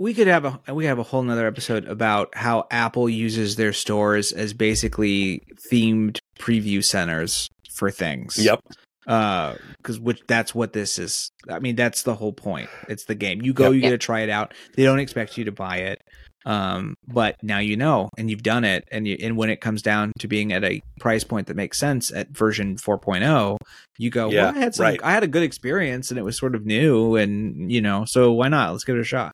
we 0.00 0.14
could 0.14 0.26
have 0.28 0.44
a 0.44 0.74
we 0.74 0.84
have 0.86 0.98
a 0.98 1.02
whole 1.02 1.22
nother 1.22 1.46
episode 1.46 1.84
about 1.86 2.34
how 2.34 2.66
Apple 2.70 3.08
uses 3.08 3.56
their 3.56 3.72
stores 3.72 4.32
as 4.32 4.52
basically 4.52 5.42
themed 5.70 6.18
preview 6.38 6.82
centers 6.84 7.48
for 7.74 7.90
things. 7.90 8.36
Yep. 8.38 8.60
Uh, 9.06 9.54
because 9.78 9.98
which 9.98 10.20
that's 10.28 10.54
what 10.54 10.72
this 10.74 10.98
is. 10.98 11.30
I 11.48 11.58
mean, 11.60 11.76
that's 11.76 12.02
the 12.02 12.14
whole 12.14 12.32
point. 12.32 12.68
It's 12.88 13.04
the 13.06 13.14
game. 13.14 13.40
You 13.42 13.52
go, 13.54 13.64
Yep. 13.64 13.72
you 13.74 13.80
get 13.80 13.90
to 13.90 13.98
try 13.98 14.20
it 14.20 14.28
out. 14.30 14.52
They 14.76 14.84
don't 14.84 14.98
expect 15.00 15.38
you 15.38 15.44
to 15.46 15.52
buy 15.52 15.78
it. 15.78 16.02
Um, 16.46 16.94
but 17.06 17.36
now 17.42 17.58
you 17.58 17.76
know, 17.76 18.08
and 18.16 18.30
you've 18.30 18.42
done 18.42 18.64
it, 18.64 18.86
and 18.90 19.06
you 19.06 19.16
and 19.20 19.36
when 19.36 19.50
it 19.50 19.60
comes 19.60 19.82
down 19.82 20.12
to 20.20 20.28
being 20.28 20.52
at 20.52 20.64
a 20.64 20.80
price 21.00 21.24
point 21.24 21.48
that 21.48 21.56
makes 21.56 21.78
sense 21.78 22.12
at 22.12 22.30
version 22.30 22.76
4.0, 22.76 23.56
you 23.98 24.10
go, 24.10 24.30
Yeah, 24.30 24.44
well, 24.44 24.54
I 24.54 24.58
had 24.58 24.74
some, 24.74 24.84
right. 24.84 25.00
I 25.02 25.12
had 25.12 25.24
a 25.24 25.28
good 25.28 25.42
experience, 25.42 26.10
and 26.10 26.18
it 26.18 26.22
was 26.22 26.38
sort 26.38 26.54
of 26.54 26.64
new, 26.64 27.16
and 27.16 27.70
you 27.70 27.80
know, 27.80 28.04
so 28.04 28.32
why 28.32 28.48
not? 28.48 28.72
Let's 28.72 28.84
give 28.84 28.96
it 28.96 29.00
a 29.00 29.04
shot. 29.04 29.32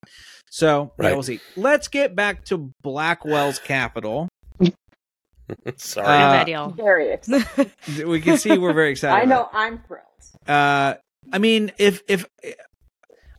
So 0.51 0.93
yeah, 1.01 1.13
we'll 1.13 1.23
see. 1.23 1.41
Let's 1.57 1.89
get 1.89 2.15
back 2.15 2.45
to 2.47 2.73
Blackwell's 2.83 3.59
capital. 3.59 4.29
Sorry. 5.77 6.07
Uh, 6.07 6.11
I'm 6.11 6.33
ready, 6.39 6.53
y'all. 6.53 6.71
Very 6.71 7.11
excited. 7.13 7.71
We 8.07 8.21
can 8.21 8.39
see 8.39 8.57
we're 8.57 8.73
very 8.73 8.91
excited. 8.93 9.23
I 9.23 9.25
know 9.27 9.49
I'm 9.53 9.83
thrilled. 9.87 10.05
Uh, 10.47 10.95
I 11.33 11.39
mean, 11.39 11.73
if 11.79 12.03
if 12.09 12.27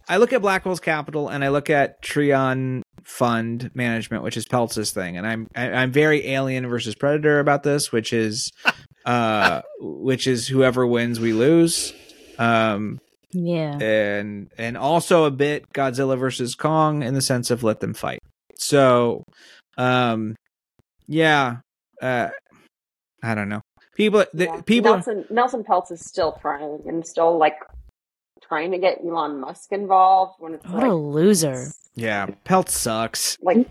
I 0.08 0.18
look 0.18 0.34
at 0.34 0.42
Blackwell's 0.42 0.80
Capital 0.80 1.30
and 1.30 1.44
I 1.44 1.50
look 1.50 1.70
at 1.70 2.02
Trian 2.02 2.82
Fund 3.04 3.72
Management, 3.74 4.24
which 4.24 4.38
is 4.38 4.46
Peltz's 4.46 4.92
thing, 4.92 5.18
and 5.18 5.26
I'm 5.26 5.48
I, 5.56 5.72
I'm 5.72 5.92
very 5.92 6.28
Alien 6.28 6.68
versus 6.68 6.96
Predator 6.96 7.40
about 7.40 7.64
this, 7.64 7.92
which 7.92 8.14
is 8.14 8.52
uh, 9.06 9.62
which 9.80 10.28
is 10.28 10.48
whoever 10.48 10.86
wins, 10.86 11.20
we 11.20 11.34
lose. 11.34 11.94
Um, 12.38 13.00
Yeah. 13.32 13.78
and 13.80 14.50
and 14.58 14.78
also 14.78 15.26
a 15.26 15.32
bit 15.32 15.72
Godzilla 15.74 16.18
versus 16.18 16.56
Kong 16.56 17.02
in 17.04 17.14
the 17.14 17.22
sense 17.22 17.50
of 17.52 17.64
let 17.64 17.80
them 17.80 17.94
fight. 17.94 18.20
So, 18.58 19.24
um, 19.78 20.36
yeah, 21.08 21.58
uh, 22.02 22.30
I 23.24 23.36
don't 23.36 23.50
know. 23.50 23.62
People, 23.96 24.26
the, 24.34 24.46
Yeah. 24.46 24.62
people, 24.62 24.94
Nelson 24.94 25.26
Nelson 25.30 25.64
Peltz 25.64 25.92
is 25.92 26.06
still 26.06 26.34
trying 26.42 26.82
and 26.88 27.06
still 27.06 27.38
like 27.38 27.58
trying 28.42 28.72
to 28.72 28.78
get 28.78 29.00
Elon 29.04 29.40
Musk 29.40 29.72
involved 29.72 30.36
when 30.40 30.54
it's 30.56 30.66
What 30.66 30.84
like 30.84 30.92
a 30.92 30.94
loser. 30.94 31.68
yeah, 31.96 32.28
Pelt 32.44 32.70
sucks. 32.70 33.38
like 33.42 33.68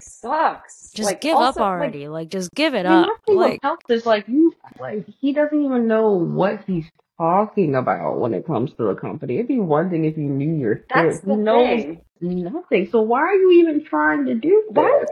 sucks. 0.00 0.90
Just 0.92 1.06
Like, 1.10 1.20
give 1.20 1.34
up 1.34 1.40
also, 1.42 1.60
like, 1.60 1.68
already. 1.68 2.08
Like, 2.08 2.28
just 2.28 2.52
give 2.54 2.74
it 2.74 2.86
up. 2.86 3.06
my 3.06 3.14
thing 3.26 3.36
with 3.38 3.46
Like, 3.50 3.62
health 3.62 3.80
is 3.88 4.06
like 4.06 4.26
you, 4.28 4.52
like 4.80 5.06
he 5.20 5.32
doesn't 5.32 5.62
even 5.64 5.86
know 5.86 6.10
what 6.12 6.60
he's 6.66 6.86
talking 7.18 7.74
about 7.74 8.18
when 8.18 8.32
it 8.34 8.46
comes 8.46 8.72
to 8.74 8.84
the 8.84 8.94
company. 8.94 9.34
It'd 9.36 9.48
be 9.48 9.58
one 9.58 9.90
thing 9.90 10.04
if 10.04 10.16
you 10.16 10.24
knew 10.24 10.54
your 10.54 10.84
that's 10.92 11.20
the 11.20 11.32
He 11.34 11.36
knows 11.36 11.82
thing. 11.82 12.00
nothing. 12.20 12.88
So 12.90 13.00
why 13.02 13.20
are 13.20 13.34
you 13.34 13.52
even 13.60 13.84
trying 13.84 14.24
to 14.26 14.34
do 14.34 14.64
Why- 14.70 15.00
this? 15.00 15.10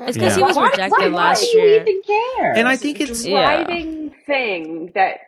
it's 0.00 0.16
because 0.16 0.36
he 0.36 0.42
was 0.42 0.56
Why- 0.56 0.70
rejected 0.70 0.90
why- 0.98 1.08
why 1.08 1.28
last 1.28 1.42
do 1.42 1.58
you 1.58 1.80
even 1.80 2.02
care? 2.02 2.52
And 2.54 2.66
I 2.66 2.76
think 2.76 3.00
it's 3.00 3.24
Yeah. 3.24 3.62
driving 3.64 4.10
thing 4.26 4.90
that 4.94 5.20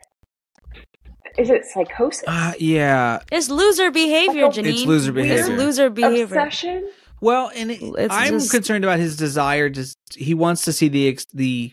is 1.37 1.49
it 1.49 1.65
psychosis? 1.65 2.23
uh, 2.27 2.53
yeah. 2.59 3.19
It's 3.31 3.49
loser 3.49 3.91
behavior, 3.91 4.45
It's 4.47 4.57
Janine. 4.57 4.85
loser 4.85 5.11
It's 5.11 5.27
behavior. 5.27 5.57
loser 5.57 5.89
behavior. 5.89 6.23
Obsession? 6.39 6.89
Well, 7.21 7.51
and 7.55 7.71
it, 7.71 7.79
It's 7.81 8.13
I'm 8.13 8.33
just- 8.39 8.51
concerned 8.51 8.83
about 8.83 8.99
his 8.99 9.15
desire 9.15 9.69
to. 9.69 9.85
He 10.15 10.33
wants 10.33 10.63
to 10.65 10.73
see 10.73 10.87
the 10.87 11.07
ex- 11.07 11.25
the 11.33 11.71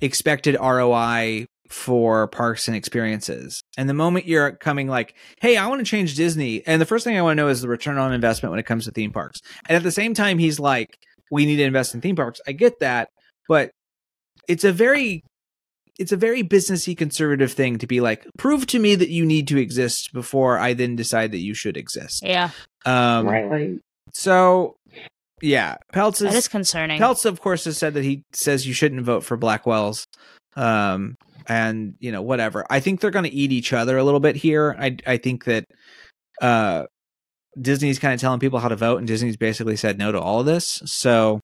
expected 0.00 0.56
ROI 0.60 1.46
for 1.70 2.28
parks 2.28 2.68
and 2.68 2.76
experiences. 2.76 3.60
And 3.76 3.88
the 3.88 3.94
moment 3.94 4.26
you're 4.26 4.52
coming 4.52 4.86
like, 4.86 5.14
hey, 5.40 5.56
I 5.56 5.66
want 5.66 5.80
to 5.80 5.84
change 5.84 6.14
Disney, 6.14 6.62
and 6.66 6.80
the 6.80 6.86
first 6.86 7.04
thing 7.04 7.16
I 7.18 7.22
want 7.22 7.36
to 7.36 7.42
know 7.42 7.48
is 7.48 7.62
the 7.62 7.68
return 7.68 7.98
on 7.98 8.12
investment 8.12 8.50
when 8.50 8.60
it 8.60 8.66
comes 8.66 8.84
to 8.84 8.92
theme 8.92 9.10
parks. 9.12 9.40
And 9.68 9.76
at 9.76 9.82
the 9.82 9.90
same 9.90 10.14
time, 10.14 10.38
he's 10.38 10.60
like, 10.60 10.96
we 11.30 11.46
need 11.46 11.56
to 11.56 11.64
invest 11.64 11.94
in 11.94 12.00
theme 12.00 12.16
parks. 12.16 12.40
I 12.46 12.52
get 12.52 12.78
that, 12.80 13.08
but 13.48 13.70
it's 14.46 14.62
a 14.64 14.72
very 14.72 15.22
it's 15.98 16.12
a 16.12 16.16
very 16.16 16.42
businessy 16.42 16.96
conservative 16.96 17.52
thing 17.52 17.78
to 17.78 17.86
be 17.86 18.00
like, 18.00 18.26
prove 18.38 18.66
to 18.68 18.78
me 18.78 18.94
that 18.94 19.10
you 19.10 19.24
need 19.24 19.48
to 19.48 19.58
exist 19.58 20.12
before 20.12 20.58
I 20.58 20.74
then 20.74 20.96
decide 20.96 21.32
that 21.32 21.38
you 21.38 21.54
should 21.54 21.76
exist. 21.76 22.22
Yeah, 22.24 22.50
Um 22.84 23.26
right. 23.26 23.78
So 24.12 24.76
yeah, 25.42 25.76
Peltz 25.92 26.18
that 26.18 26.28
is 26.28 26.34
is 26.36 26.48
concerning. 26.48 27.00
Peltz, 27.00 27.24
of 27.24 27.40
course, 27.40 27.64
has 27.64 27.76
said 27.76 27.94
that 27.94 28.04
he 28.04 28.22
says 28.32 28.66
you 28.66 28.74
shouldn't 28.74 29.02
vote 29.02 29.24
for 29.24 29.36
Blackwell's. 29.36 30.06
Um, 30.56 31.16
and 31.46 31.94
you 31.98 32.12
know, 32.12 32.22
whatever. 32.22 32.64
I 32.70 32.80
think 32.80 33.00
they're 33.00 33.10
going 33.10 33.24
to 33.24 33.34
eat 33.34 33.52
each 33.52 33.72
other 33.72 33.98
a 33.98 34.04
little 34.04 34.20
bit 34.20 34.36
here. 34.36 34.74
I 34.78 34.96
I 35.06 35.16
think 35.18 35.44
that 35.44 35.64
uh, 36.40 36.84
Disney's 37.60 37.98
kind 37.98 38.14
of 38.14 38.20
telling 38.20 38.40
people 38.40 38.58
how 38.58 38.68
to 38.68 38.76
vote, 38.76 38.98
and 38.98 39.06
Disney's 39.06 39.36
basically 39.36 39.76
said 39.76 39.98
no 39.98 40.12
to 40.12 40.20
all 40.20 40.40
of 40.40 40.46
this. 40.46 40.82
So 40.86 41.40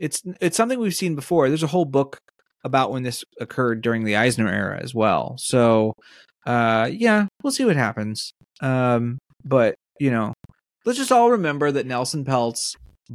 it's 0.00 0.22
it's 0.40 0.56
something 0.56 0.78
we've 0.78 0.94
seen 0.94 1.14
before. 1.14 1.48
There's 1.48 1.62
a 1.62 1.68
whole 1.68 1.84
book 1.84 2.18
about 2.66 2.90
when 2.90 3.04
this 3.04 3.24
occurred 3.40 3.80
during 3.80 4.04
the 4.04 4.16
Eisner 4.16 4.48
era 4.48 4.78
as 4.82 4.92
well. 4.94 5.36
So 5.38 5.94
uh, 6.44 6.90
yeah, 6.92 7.26
we'll 7.42 7.52
see 7.52 7.64
what 7.64 7.76
happens. 7.76 8.32
Um, 8.60 9.18
but 9.44 9.76
you 9.98 10.10
know, 10.10 10.34
let's 10.84 10.98
just 10.98 11.12
all 11.12 11.30
remember 11.30 11.70
that 11.70 11.86
Nelson 11.86 12.24
Peltz 12.24 12.74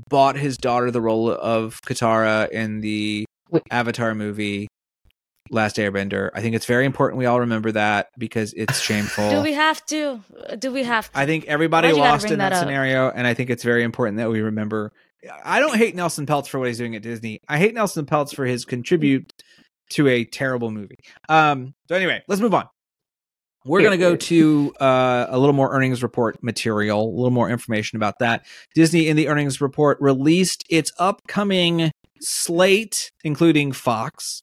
bought 0.10 0.38
his 0.38 0.58
daughter 0.58 0.90
the 0.90 1.02
role 1.02 1.30
of 1.30 1.80
Katara 1.86 2.50
in 2.50 2.80
the 2.80 3.26
Wait. 3.50 3.64
Avatar 3.70 4.16
movie 4.16 4.68
Last 5.50 5.76
Airbender. 5.76 6.30
I 6.34 6.42
think 6.42 6.56
it's 6.56 6.66
very 6.66 6.86
important 6.86 7.20
we 7.20 7.26
all 7.26 7.42
remember 7.42 7.74
that 7.74 8.08
because 8.18 8.54
it's 8.54 8.80
shameful. 8.82 9.30
Do 9.30 9.42
we 9.42 9.54
have 9.54 9.86
to? 9.88 10.22
Do 10.58 10.72
we 10.72 10.84
have 10.84 11.12
to? 11.12 11.20
I 11.20 11.26
think 11.26 11.46
everybody 11.46 11.90
Why'd 11.90 11.98
lost 11.98 12.32
in 12.32 12.40
that, 12.40 12.52
that 12.52 12.60
scenario, 12.60 13.10
and 13.10 13.28
I 13.28 13.34
think 13.34 13.50
it's 13.50 13.64
very 13.64 13.84
important 13.84 14.18
that 14.18 14.30
we 14.30 14.42
remember. 14.42 14.92
I 15.44 15.60
don't 15.60 15.78
hate 15.78 15.96
Nelson 15.96 16.26
Peltz 16.26 16.48
for 16.48 16.60
what 16.60 16.68
he's 16.68 16.78
doing 16.78 16.96
at 16.96 17.02
Disney. 17.02 17.40
I 17.48 17.58
hate 17.58 17.74
Nelson 17.74 18.06
Peltz 18.06 18.34
for 18.34 18.46
his 18.46 18.66
contribute 18.66 19.32
to 19.92 20.08
a 20.08 20.26
terrible 20.26 20.72
movie. 20.72 21.00
Um. 21.30 21.74
So 21.88 21.96
anyway, 21.96 22.24
let's 22.28 22.42
move 22.42 22.54
on. 22.54 22.68
We're 23.64 23.82
going 23.82 23.92
to 23.92 23.98
go 23.98 24.16
to 24.16 24.74
uh, 24.80 25.28
a 25.30 25.38
little 25.38 25.54
more 25.54 25.72
earnings 25.72 26.02
report 26.02 26.42
material, 26.42 27.04
a 27.04 27.16
little 27.16 27.30
more 27.30 27.48
information 27.48 27.96
about 27.96 28.18
that. 28.20 28.44
Disney 28.74 29.08
in 29.08 29.16
the 29.16 29.28
earnings 29.28 29.62
report 29.62 30.00
released 30.02 30.64
its 30.68 30.92
upcoming 30.98 31.92
slate, 32.22 33.12
including 33.24 33.72
Fox. 33.72 34.42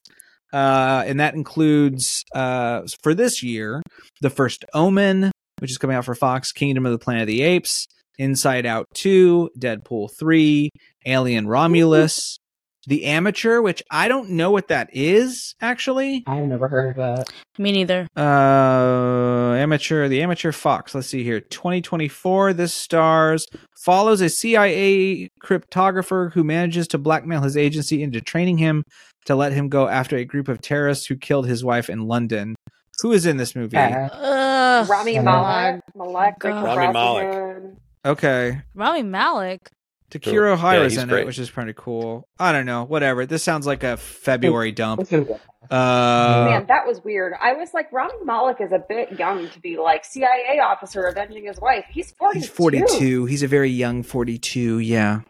Uh, 0.53 1.03
and 1.05 1.19
that 1.19 1.35
includes 1.35 2.25
uh, 2.33 2.83
for 3.03 3.13
this 3.13 3.43
year 3.43 3.83
the 4.21 4.31
first 4.31 4.65
Omen, 4.73 5.33
which 5.59 5.73
is 5.73 5.79
coming 5.79 5.97
out 5.97 6.05
for 6.05 6.15
Fox, 6.15 6.53
Kingdom 6.53 6.87
of 6.87 6.93
the 6.93 6.99
Planet 6.99 7.23
of 7.23 7.27
the 7.27 7.43
Apes, 7.43 7.89
Inside 8.19 8.67
Out 8.67 8.87
2, 8.95 9.51
Deadpool 9.59 10.11
3, 10.19 10.71
Alien 11.07 11.47
Romulus, 11.47 12.39
The 12.87 13.05
Amateur, 13.05 13.61
which 13.61 13.83
I 13.91 14.09
don't 14.09 14.31
know 14.31 14.51
what 14.51 14.69
that 14.69 14.89
is 14.93 15.55
actually. 15.61 16.25
I've 16.27 16.47
never 16.47 16.69
heard 16.69 16.91
of 16.91 16.97
that. 16.97 17.33
Me 17.59 17.73
neither. 17.73 18.07
Uh, 18.17 19.55
amateur, 19.55 20.09
the 20.09 20.23
amateur 20.23 20.53
Fox. 20.53 20.95
Let's 20.95 21.07
see 21.09 21.23
here. 21.25 21.41
2024. 21.41 22.53
This 22.55 22.75
stars 22.75 23.47
follows 23.85 24.21
a 24.21 24.29
CIA 24.29 25.29
cryptographer 25.43 26.33
who 26.33 26.45
manages 26.45 26.89
to 26.89 26.99
blackmail 26.99 27.43
his 27.43 27.57
agency 27.57 28.03
into 28.03 28.21
training 28.21 28.59
him 28.59 28.85
to 29.27 29.35
let 29.35 29.53
him 29.53 29.69
go 29.69 29.89
after 29.89 30.17
a 30.17 30.25
group 30.25 30.49
of 30.49 30.61
terrorists 30.61 31.07
who 31.07 31.17
killed 31.17 31.47
his 31.47 31.65
wife 31.65 31.91
in 31.91 32.07
London. 32.07 32.55
Who 33.03 33.13
is 33.13 33.27
in 33.27 33.37
this 33.37 33.55
movie? 33.55 33.77
Uh, 33.77 34.09
Ugh. 34.13 34.89
Rami 34.89 35.19
Uh, 35.19 35.23
Malek, 35.23 35.81
Malek, 35.95 36.43
Rami 36.45 36.93
Malek. 36.93 37.61
Brosnahan. 38.09 38.13
Okay. 38.13 38.61
Rami 38.75 39.03
Malek. 39.03 39.71
Takiro 40.11 40.51
Yeah, 40.53 40.57
Hira's 40.57 40.93
he's 40.95 41.03
in 41.03 41.09
great. 41.11 41.23
it, 41.23 41.27
which 41.27 41.39
is 41.39 41.51
pretty 41.51 41.75
cool. 41.77 42.27
I 42.39 42.53
don't 42.53 42.65
know. 42.65 42.85
Whatever. 42.85 43.27
This 43.27 43.43
sounds 43.43 43.67
like 43.67 43.85
a 43.85 43.97
February 43.99 44.73
dump. 44.73 44.99
what's 45.01 45.13
in 45.13 45.25
that? 45.27 45.41
Uh, 45.71 46.47
Man, 46.49 46.67
that 46.69 46.87
was 46.87 47.05
weird. 47.05 47.35
I 47.39 47.53
was 47.53 47.75
like, 47.75 47.93
Rami 47.93 48.15
Malek 48.25 48.59
is 48.61 48.73
a 48.73 48.79
bit 48.79 49.19
young 49.19 49.51
to 49.51 49.61
be 49.61 49.77
like 49.77 50.05
CIA 50.07 50.61
officer 50.63 51.05
avenging 51.05 51.45
his 51.45 51.61
wife. 51.61 51.85
He's 51.91 52.13
42. 52.13 52.39
he's 52.41 52.49
42. 52.49 53.25
He's 53.27 53.43
a 53.43 53.49
very 53.49 53.69
young 53.69 54.03
42. 54.03 54.79
Yeah. 54.79 55.21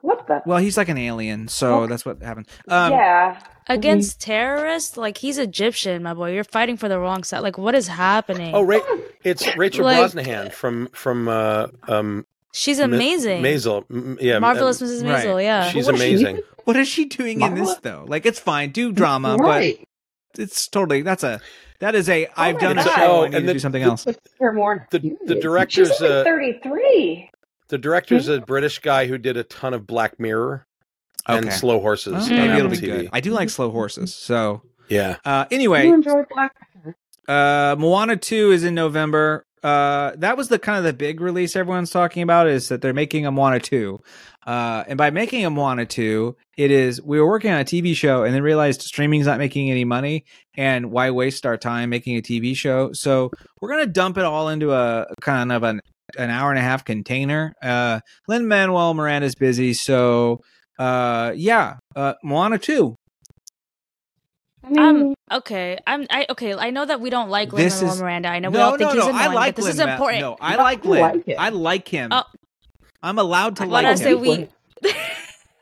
What 0.00 0.26
the? 0.28 0.42
Well, 0.46 0.58
he's 0.58 0.76
like 0.76 0.88
an 0.88 0.98
alien, 0.98 1.48
so 1.48 1.86
that's 1.86 2.04
what 2.04 2.22
happened. 2.22 2.46
Um, 2.68 2.92
yeah. 2.92 3.40
Against 3.66 4.20
terrorists? 4.20 4.96
Like, 4.96 5.18
he's 5.18 5.36
Egyptian, 5.38 6.02
my 6.02 6.14
boy. 6.14 6.32
You're 6.32 6.44
fighting 6.44 6.76
for 6.76 6.88
the 6.88 6.98
wrong 6.98 7.22
side. 7.24 7.40
Like, 7.40 7.58
what 7.58 7.74
is 7.74 7.88
happening? 7.88 8.54
Oh, 8.54 8.62
Ra- 8.62 8.78
it's 9.24 9.44
Rachel 9.56 9.84
Like- 9.84 9.98
Brosnahan 10.12 10.52
from 10.52 10.88
from 10.92 11.28
uh, 11.28 11.66
um, 11.88 12.24
She's 12.54 12.78
Ma- 12.78 12.84
amazing. 12.84 13.42
Maisel. 13.42 13.84
M- 13.90 14.16
Yeah, 14.20 14.38
Marvelous 14.38 14.80
um, 14.80 14.88
Mrs. 14.88 15.04
right. 15.04 15.24
Maisel, 15.26 15.42
yeah. 15.42 15.68
She's 15.70 15.84
What 15.86 15.96
is 15.96 16.00
she? 16.00 16.06
amazing. 16.08 16.42
What 16.64 16.76
is 16.76 16.88
she 16.88 17.04
doing 17.06 17.40
in 17.42 17.54
this 17.56 17.74
though? 17.78 18.04
Like 18.06 18.24
it's 18.24 18.38
fine, 18.38 18.70
do 18.70 18.92
drama, 18.92 19.36
right. 19.36 19.78
but 20.34 20.40
it's 20.42 20.68
totally 20.68 21.02
that's 21.02 21.22
a 21.24 21.40
that 21.80 21.94
is 21.94 22.08
a 22.08 22.26
I've 22.36 22.54
my 22.56 22.60
done 22.60 22.78
a 22.78 22.82
show. 22.84 22.90
Oh, 22.98 23.24
I 23.24 23.28
need 23.28 23.34
and 23.36 23.42
to 23.42 23.46
the- 23.48 23.52
do 23.54 23.58
something 23.58 23.82
the- 23.82 23.88
else. 23.88 24.06
Her 24.40 24.52
more 24.52 24.86
The 24.90 25.00
curious. 25.00 25.18
the 25.26 25.34
She's 25.34 25.42
director's 25.42 25.90
uh, 26.00 26.22
33. 26.24 27.30
The 27.68 27.78
director's 27.78 28.28
a 28.28 28.40
British 28.40 28.78
guy 28.80 29.06
who 29.06 29.18
did 29.18 29.36
a 29.36 29.44
ton 29.44 29.74
of 29.74 29.86
Black 29.86 30.18
Mirror 30.18 30.66
and 31.26 31.46
Okay. 31.46 31.54
Slow 31.54 31.80
Horses. 31.80 32.12
Well, 32.14 32.22
on 32.24 32.30
maybe 32.36 32.58
it'll 32.58 32.70
be 32.70 32.78
good. 32.78 33.08
I 33.12 33.20
do 33.20 33.32
like 33.32 33.50
slow 33.50 33.70
horses. 33.70 34.14
So 34.14 34.62
Yeah, 34.88 35.16
uh 35.24 35.44
You 35.50 35.54
anyway, 35.56 35.88
enjoy 35.88 36.22
Black 36.30 36.52
Panther? 36.72 36.96
uh 37.28 37.76
Moana 37.78 38.16
2 38.16 38.52
is 38.52 38.64
in 38.64 38.74
November. 38.74 39.44
Uh 39.62 40.12
that 40.16 40.36
was 40.36 40.48
the 40.48 40.58
kind 40.58 40.78
of 40.78 40.84
the 40.84 40.92
big 40.92 41.20
release 41.20 41.56
everyone's 41.56 41.90
talking 41.90 42.22
about 42.22 42.46
is 42.46 42.68
that 42.68 42.80
they're 42.80 42.94
making 42.94 43.26
a 43.26 43.30
Moana 43.32 43.60
2. 43.60 43.98
Uh 44.46 44.84
and 44.88 44.96
by 44.96 45.10
making 45.10 45.44
a 45.44 45.50
Moana 45.50 45.84
2, 45.84 46.34
it 46.56 46.70
is 46.70 47.02
we 47.02 47.20
were 47.20 47.26
working 47.28 47.50
on 47.50 47.60
a 47.60 47.64
TV 47.64 47.94
show 47.94 48.22
and 48.22 48.32
then 48.34 48.42
realized 48.42 48.80
streaming's 48.82 49.26
not 49.26 49.36
making 49.38 49.70
any 49.70 49.84
money 49.84 50.24
and 50.56 50.90
why 50.90 51.10
waste 51.10 51.44
our 51.44 51.58
time 51.58 51.90
making 51.90 52.16
a 52.16 52.22
TV 52.22 52.56
show? 52.56 52.92
So 52.94 53.30
we're 53.60 53.68
going 53.68 53.84
to 53.84 53.92
dump 53.92 54.16
it 54.16 54.24
all 54.24 54.48
into 54.48 54.72
a 54.72 55.06
kind 55.20 55.52
of 55.52 55.62
an 55.64 55.80
an 56.16 56.30
hour 56.30 56.50
and 56.50 56.58
a 56.58 56.62
half 56.62 56.84
container. 56.84 57.54
Uh 57.62 58.00
Lin 58.28 58.46
Manuel 58.48 58.94
Miranda's 58.94 59.34
busy, 59.34 59.74
so 59.74 60.40
uh 60.78 61.32
yeah, 61.36 61.76
uh 61.96 62.14
Moana 62.22 62.58
too. 62.58 62.94
I 64.64 64.70
mean, 64.70 64.78
Um, 64.80 65.14
okay. 65.32 65.78
I'm 65.86 66.06
I 66.10 66.26
okay, 66.30 66.54
I 66.54 66.70
know 66.70 66.84
that 66.84 67.00
we 67.00 67.10
don't 67.10 67.30
like 67.30 67.52
Lin 67.52 67.68
Manuel 67.68 67.96
Miranda. 67.96 68.28
I 68.28 68.38
know 68.38 68.50
we 68.50 68.58
no, 68.58 68.64
all 68.64 68.70
no, 68.72 68.76
think 68.78 68.90
he's 68.92 68.98
no. 69.04 69.08
annoying, 69.10 69.22
I 69.22 69.34
like 69.34 69.54
but 69.54 69.64
this 69.64 69.64
Lin 69.64 69.72
is 69.74 69.86
Ma- 69.86 69.92
important. 69.92 70.20
No, 70.22 70.36
I 70.40 70.54
I 70.54 70.56
like 70.56 70.82
do 70.82 70.88
Lin. 70.90 71.00
like. 71.26 71.38
I 71.38 71.48
like 71.50 71.88
him. 71.88 72.08
Oh. 72.12 72.22
I'm 73.02 73.18
allowed 73.18 73.56
to 73.56 73.62
I 73.62 73.66
like 73.66 73.72
wanna 73.84 73.90
him. 73.90 73.96
say 73.98 74.14
we- 74.14 74.48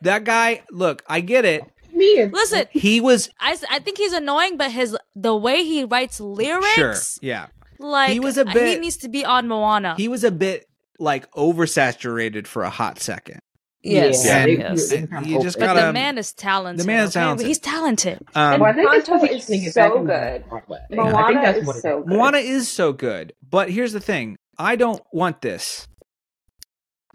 that 0.03 0.24
guy, 0.24 0.62
look, 0.70 1.03
I 1.07 1.20
get 1.20 1.44
it. 1.44 1.62
me 1.92 2.24
Listen, 2.26 2.66
He 2.70 3.01
was 3.01 3.28
I, 3.40 3.57
I 3.70 3.78
think 3.78 3.99
he's 3.99 4.12
annoying, 4.12 4.57
but 4.57 4.70
his 4.70 4.97
the 5.14 5.34
way 5.36 5.62
he 5.64 5.84
writes 5.84 6.18
lyrics, 6.20 6.74
sure. 6.74 6.94
Yeah. 7.22 7.47
Like 7.79 8.12
He 8.12 8.20
was 8.20 8.37
a 8.39 8.45
bit. 8.45 8.74
he 8.74 8.79
needs 8.79 8.97
to 8.99 9.09
be 9.09 9.24
on 9.24 9.49
Moana. 9.49 9.95
He 9.97 10.09
was 10.09 10.24
a 10.24 10.31
bit 10.31 10.66
like 10.99 11.31
oversaturated 11.33 12.47
for 12.47 12.62
a 12.62 12.70
hot 12.70 12.99
second. 13.01 13.41
yes, 13.83 14.24
Yeah, 14.24 14.39
And- 14.39 14.53
yes. 14.59 14.89
they 14.91 14.97
and 14.99 15.11
kinda 15.11 15.29
you 15.29 15.43
just. 15.43 15.59
But 15.59 15.66
gotta 15.66 15.87
the 15.87 15.93
man 15.93 16.18
is 16.18 16.33
talented. 16.33 16.83
the 16.85 16.87
man 16.87 17.05
is 17.05 17.11
okay? 17.16 17.20
talented. 17.24 17.47
He's 17.47 17.59
talented. 17.59 18.18
um, 18.35 18.61
Well, 18.61 18.70
I 18.70 18.72
think 18.72 18.91
Encanto 18.91 19.20
because 19.22 19.51
is 19.51 19.74
so 19.74 19.81
back 19.81 19.97
in 19.97 20.07
good. 20.07 20.49
Broadway. 20.49 20.79
I 20.91 20.95
Moana 20.95 21.27
think 21.29 21.43
that's 21.43 21.59
is 21.77 21.83
so 21.83 21.99
good. 22.03 22.07
Moana 22.09 22.39
is 22.39 22.68
so 22.68 22.93
good, 22.93 23.33
but 23.49 23.70
here's 23.70 23.93
the 23.93 24.01
thing: 24.01 24.37
I 24.59 24.74
don't 24.77 25.03
want 25.12 25.43
this, 25.43 25.87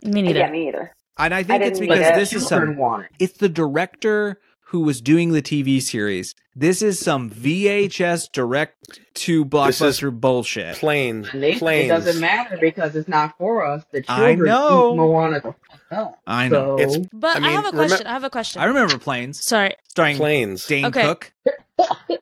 Me 0.03 0.21
neither. 0.21 0.39
Yeah, 0.39 0.51
me 0.51 0.67
either. 0.69 0.93
and 1.17 1.33
I 1.33 1.43
think 1.43 1.63
I 1.63 1.65
it's 1.67 1.79
because 1.79 1.99
either. 1.99 2.15
this 2.19 2.33
is 2.33 2.47
Children 2.47 2.69
some. 2.73 2.77
want. 2.77 3.07
It's 3.19 3.37
the 3.37 3.49
director 3.49 4.39
who 4.71 4.79
was 4.81 5.01
doing 5.01 5.33
the 5.33 5.41
TV 5.41 5.81
series. 5.81 6.33
This 6.55 6.81
is 6.81 6.97
some 6.97 7.29
VHS 7.29 8.31
direct 8.31 8.99
to 9.15 9.43
This 9.43 9.81
is 9.81 9.99
blockbuster 9.99 10.17
bullshit. 10.17 10.77
planes, 10.77 11.27
And 11.33 11.43
they, 11.43 11.51
it 11.51 11.87
doesn't 11.89 12.21
matter 12.21 12.57
because 12.59 12.95
it's 12.95 13.09
not 13.09 13.37
for 13.37 13.65
us. 13.65 13.83
The 13.91 14.01
children 14.01 14.29
I 14.29 14.35
know. 14.35 14.95
Moana 14.95 15.41
the 15.41 15.41
fuck 15.41 15.79
up. 15.91 16.19
I 16.25 16.47
know. 16.47 16.77
So, 16.77 16.83
It's- 16.83 17.07
But 17.11 17.41
I 17.43 17.47
I, 17.47 17.51
have 17.51 17.65
a 17.65 17.71
remem- 17.71 17.87
question. 17.87 18.07
I 18.07 18.13
have 18.13 18.23
a 18.23 18.29
question. 18.29 18.61
I 18.61 18.65
remember 18.65 18.97
Planes, 18.97 19.43
Sorry. 19.45 19.75
starring 19.89 20.15
Planes, 20.17 20.65
Dane 20.65 20.85
Okay. 20.85 21.01
Cook. 21.03 21.33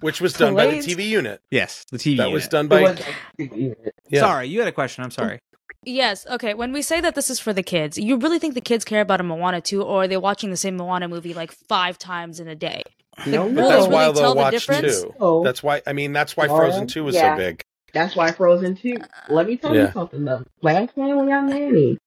which 0.00 0.20
was 0.20 0.32
done 0.34 0.54
by 0.54 0.66
the 0.66 0.78
TV 0.78 1.06
unit. 1.08 1.40
Yes, 1.50 1.84
the 1.90 1.98
TV. 1.98 2.18
That 2.18 2.30
was 2.30 2.48
done 2.48 2.68
by. 2.68 2.80
was 2.82 3.00
Yeah. 3.38 4.20
Sorry, 4.20 4.48
you 4.48 4.58
had 4.58 4.68
a 4.68 4.72
question. 4.72 5.04
I'm 5.04 5.10
sorry. 5.10 5.40
Yes. 5.84 6.26
Okay. 6.26 6.54
When 6.54 6.72
we 6.72 6.82
say 6.82 7.00
that 7.00 7.14
this 7.14 7.30
is 7.30 7.40
for 7.40 7.52
the 7.52 7.62
kids, 7.62 7.96
you 7.98 8.16
really 8.16 8.38
think 8.38 8.54
the 8.54 8.60
kids 8.60 8.84
care 8.84 9.00
about 9.00 9.20
a 9.20 9.24
Moana 9.24 9.60
too, 9.60 9.82
or 9.82 10.02
are 10.04 10.08
they 10.08 10.16
watching 10.16 10.50
the 10.50 10.56
same 10.56 10.76
Moana 10.76 11.08
movie 11.08 11.32
like 11.34 11.52
five 11.52 11.98
times 11.98 12.38
in 12.40 12.48
a 12.48 12.54
day? 12.54 12.82
No, 13.26 13.46
Will 13.46 13.54
But 13.54 13.68
that's 13.68 13.72
really 13.82 13.88
why 13.94 14.04
tell 14.04 14.12
they'll 14.12 14.30
the 14.34 14.40
watch 14.40 14.52
difference? 14.52 15.02
two. 15.02 15.14
Oh. 15.20 15.44
That's 15.44 15.62
why. 15.62 15.82
I 15.86 15.92
mean, 15.92 16.12
that's 16.12 16.36
why 16.36 16.46
Laura? 16.46 16.66
Frozen 16.68 16.86
Two 16.86 17.04
was 17.04 17.14
Yeah. 17.14 17.34
so 17.34 17.38
big. 17.38 17.62
That's 17.92 18.14
why 18.14 18.30
Frozen 18.30 18.76
2. 18.76 18.98
Let 19.30 19.48
me 19.48 19.56
tell 19.56 19.74
Yeah. 19.74 19.86
you 19.86 19.92
something 19.92 20.24
though. 20.24 20.44
Last 20.62 20.94
Family 20.94 21.32
on 21.32 21.48
Nanny. 21.48 21.98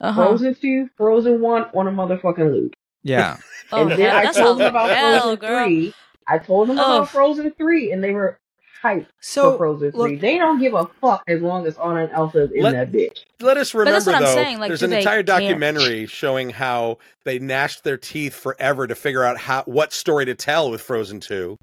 Uh 0.00 0.10
huh. 0.12 0.26
Frozen 0.26 0.56
2, 0.56 0.88
Frozen 0.96 1.40
1 1.40 1.66
on 1.74 1.86
a 1.86 1.90
motherfucking 1.92 2.52
loop. 2.52 2.74
Yeah. 3.02 3.36
Oh, 3.72 3.82
and 3.82 3.90
then 3.90 3.98
hell, 3.98 4.16
I 4.16 4.22
that 4.26 4.34
told 4.36 4.58
them 4.60 4.68
about 4.68 4.90
hell, 4.90 5.20
Frozen 5.22 5.38
girl. 5.40 5.64
3. 5.66 5.94
I 6.28 6.38
told 6.38 6.68
them 6.68 6.78
about 6.78 7.08
Frozen 7.08 7.50
3, 7.58 7.90
and 7.90 8.02
they 8.04 8.12
were 8.12 8.38
hyped 8.86 9.06
So 9.20 9.52
for 9.52 9.58
Frozen 9.58 9.92
3. 9.92 9.98
look, 10.12 10.20
they 10.20 10.38
don't 10.38 10.60
give 10.60 10.74
a 10.74 10.86
fuck 11.00 11.22
as 11.28 11.40
long 11.42 11.66
as 11.66 11.76
Anna 11.78 12.04
and 12.04 12.12
Elsa 12.12 12.42
is 12.44 12.52
in 12.52 12.62
Let- 12.62 12.72
that 12.72 12.92
bitch. 12.92 13.24
Let 13.40 13.56
us 13.56 13.74
remember 13.74 13.92
that's 13.96 14.06
what 14.06 14.14
I'm 14.14 14.22
though. 14.22 14.34
saying, 14.34 14.58
like, 14.58 14.68
there's 14.68 14.82
an 14.82 14.90
they 14.90 14.98
entire 14.98 15.22
care? 15.22 15.38
documentary 15.40 16.06
showing 16.06 16.50
how 16.50 16.98
they 17.24 17.38
gnashed 17.38 17.84
their 17.84 17.96
teeth 17.98 18.34
forever 18.34 18.86
to 18.86 18.94
figure 18.94 19.24
out 19.24 19.36
how 19.38 19.62
what 19.66 19.92
story 19.92 20.24
to 20.26 20.34
tell 20.34 20.70
with 20.70 20.80
Frozen 20.80 21.20
Two, 21.20 21.58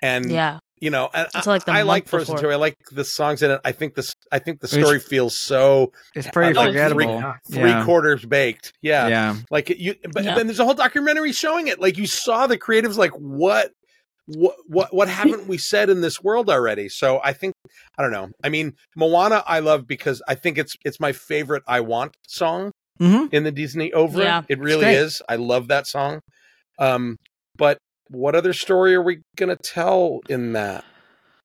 and 0.00 0.30
Yeah. 0.30 0.58
you 0.80 0.90
know, 0.90 1.08
and 1.14 1.28
I, 1.32 1.42
like, 1.48 1.68
I 1.68 1.82
like 1.82 2.08
Frozen 2.08 2.34
before. 2.34 2.48
Two. 2.48 2.52
I 2.52 2.56
like 2.56 2.76
the 2.90 3.04
songs 3.04 3.42
in 3.42 3.52
it. 3.52 3.60
I 3.64 3.70
think 3.70 3.94
this. 3.94 4.14
I 4.32 4.40
think 4.40 4.60
the 4.60 4.66
Which- 4.74 4.84
story 4.84 4.98
feels 4.98 5.36
so 5.36 5.92
it's 6.16 6.26
pretty 6.28 6.54
like 6.54 6.68
forgettable. 6.70 7.20
three, 7.46 7.60
three 7.60 7.70
yeah. 7.70 7.84
quarters 7.84 8.24
baked. 8.24 8.72
Yeah, 8.82 9.06
yeah. 9.06 9.36
like 9.50 9.68
you. 9.70 9.94
But 10.12 10.24
Yeah. 10.24 10.34
then 10.34 10.48
there's 10.48 10.58
a 10.58 10.64
whole 10.64 10.74
documentary 10.74 11.30
showing 11.32 11.68
it. 11.68 11.80
Like 11.80 11.96
you 11.98 12.06
saw 12.08 12.46
the 12.48 12.58
creatives. 12.58 12.96
Like 12.96 13.12
what. 13.12 13.70
What 14.36 14.56
what 14.66 14.94
what 14.94 15.08
haven't 15.20 15.46
we 15.46 15.58
said 15.58 15.90
in 15.90 16.00
this 16.00 16.22
world 16.22 16.50
already? 16.50 16.88
So 16.88 17.20
I 17.24 17.32
think 17.32 17.54
I 17.98 18.02
don't 18.02 18.12
know. 18.12 18.30
I 18.42 18.48
mean, 18.48 18.74
Moana 18.96 19.42
I 19.46 19.60
love 19.60 19.86
because 19.86 20.22
I 20.28 20.34
think 20.34 20.58
it's 20.58 20.76
it's 20.84 21.00
my 21.00 21.12
favorite 21.12 21.62
I 21.66 21.80
want 21.80 22.14
song 22.26 22.70
hmm 22.98 23.26
in 23.30 23.44
the 23.44 23.52
Disney 23.52 23.92
over. 23.92 24.20
Yeah. 24.20 24.42
It 24.48 24.58
really 24.58 24.92
is. 24.92 25.22
I 25.28 25.36
love 25.36 25.68
that 25.68 25.86
song. 25.86 26.20
Um, 26.78 27.16
but 27.56 27.78
what 28.08 28.34
other 28.34 28.52
story 28.52 28.94
are 28.94 29.02
we 29.02 29.22
gonna 29.36 29.56
tell 29.56 30.20
in 30.28 30.52
that 30.52 30.84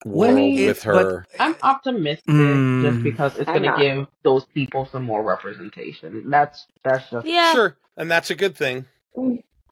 world 0.06 0.36
mean, 0.36 0.66
with 0.66 0.84
her? 0.84 1.26
I'm 1.40 1.56
optimistic 1.62 2.24
Mm. 2.34 2.82
just 2.82 3.04
because 3.04 3.36
it's 3.38 3.50
I'm 3.50 3.62
going 3.62 3.64
to 3.64 3.70
not. 3.70 3.80
give 3.80 4.08
those 4.24 4.46
people 4.54 4.86
some 4.86 5.04
more 5.04 5.24
representation. 5.24 6.30
That's 6.30 6.68
that's 6.84 7.10
just 7.10 7.26
Yeah. 7.26 7.54
Sure, 7.54 7.78
and 7.96 8.10
that's 8.10 8.30
a 8.30 8.36
good 8.36 8.56
thing. 8.56 8.86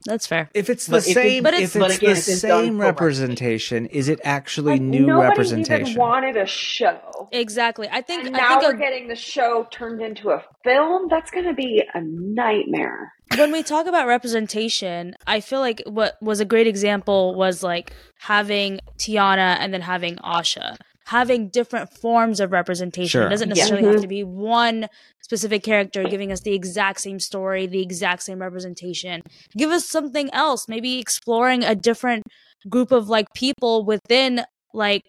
That's 0.04 0.26
fair. 0.26 0.48
If 0.54 0.70
it's 0.70 0.86
the 0.86 0.92
But 0.92 0.98
if 1.08 1.16
it's- 1.16 1.24
same, 1.32 1.42
but 1.42 1.54
if 1.54 1.60
it's- 1.60 1.74
it's, 1.74 1.78
but 1.80 1.90
again, 1.96 2.10
the 2.10 2.16
it's 2.16 2.40
same 2.40 2.50
correctly. 2.78 2.80
representation, 2.86 3.86
is 3.86 4.08
it 4.08 4.20
actually 4.22 4.72
Like, 4.74 4.82
new 4.82 5.06
nobody 5.06 5.28
representation? 5.30 5.86
even 5.88 6.00
wanted 6.00 6.36
a 6.36 6.46
show. 6.46 7.28
Exactly. 7.32 7.88
I 7.90 8.02
think 8.02 8.26
And 8.26 8.36
I 8.36 8.38
now 8.40 8.48
think 8.60 8.62
we're 8.72 8.76
a- 8.76 8.78
getting 8.78 9.08
the 9.08 9.16
show 9.16 9.66
turned 9.72 10.00
into 10.00 10.30
a 10.30 10.44
film. 10.62 11.08
That's 11.08 11.30
going 11.30 11.46
to 11.46 11.54
be 11.54 11.82
a 11.92 12.00
nightmare. 12.00 13.12
when 13.36 13.50
we 13.50 13.62
talk 13.64 13.86
about 13.86 14.06
representation, 14.06 15.16
I 15.26 15.40
feel 15.40 15.58
like 15.58 15.82
what 15.86 16.16
was 16.22 16.38
a 16.38 16.44
great 16.44 16.68
example 16.68 17.34
was 17.34 17.62
like 17.64 17.92
having 18.20 18.78
Tiana 18.98 19.56
and 19.58 19.74
then 19.74 19.80
having 19.80 20.16
Asha. 20.18 20.76
Having 21.06 21.48
different 21.48 21.92
forms 21.92 22.40
of 22.40 22.50
representation. 22.52 23.08
Sure. 23.08 23.26
It 23.26 23.30
doesn't 23.30 23.48
necessarily 23.50 23.86
Mhm. 23.86 23.92
have 23.92 24.02
to 24.02 24.08
be 24.08 24.24
one 24.24 24.86
specific 25.26 25.64
character 25.64 26.04
giving 26.04 26.30
us 26.30 26.40
the 26.42 26.54
exact 26.54 27.00
same 27.00 27.18
story, 27.18 27.66
the 27.66 27.82
exact 27.82 28.22
same 28.22 28.38
representation. 28.40 29.22
Give 29.58 29.70
us 29.72 29.84
something 29.84 30.30
else, 30.32 30.68
maybe 30.68 31.00
exploring 31.00 31.64
a 31.64 31.74
different 31.74 32.22
group 32.68 32.92
of 32.92 33.08
like 33.08 33.26
people 33.34 33.84
within 33.84 34.42
like 34.72 35.02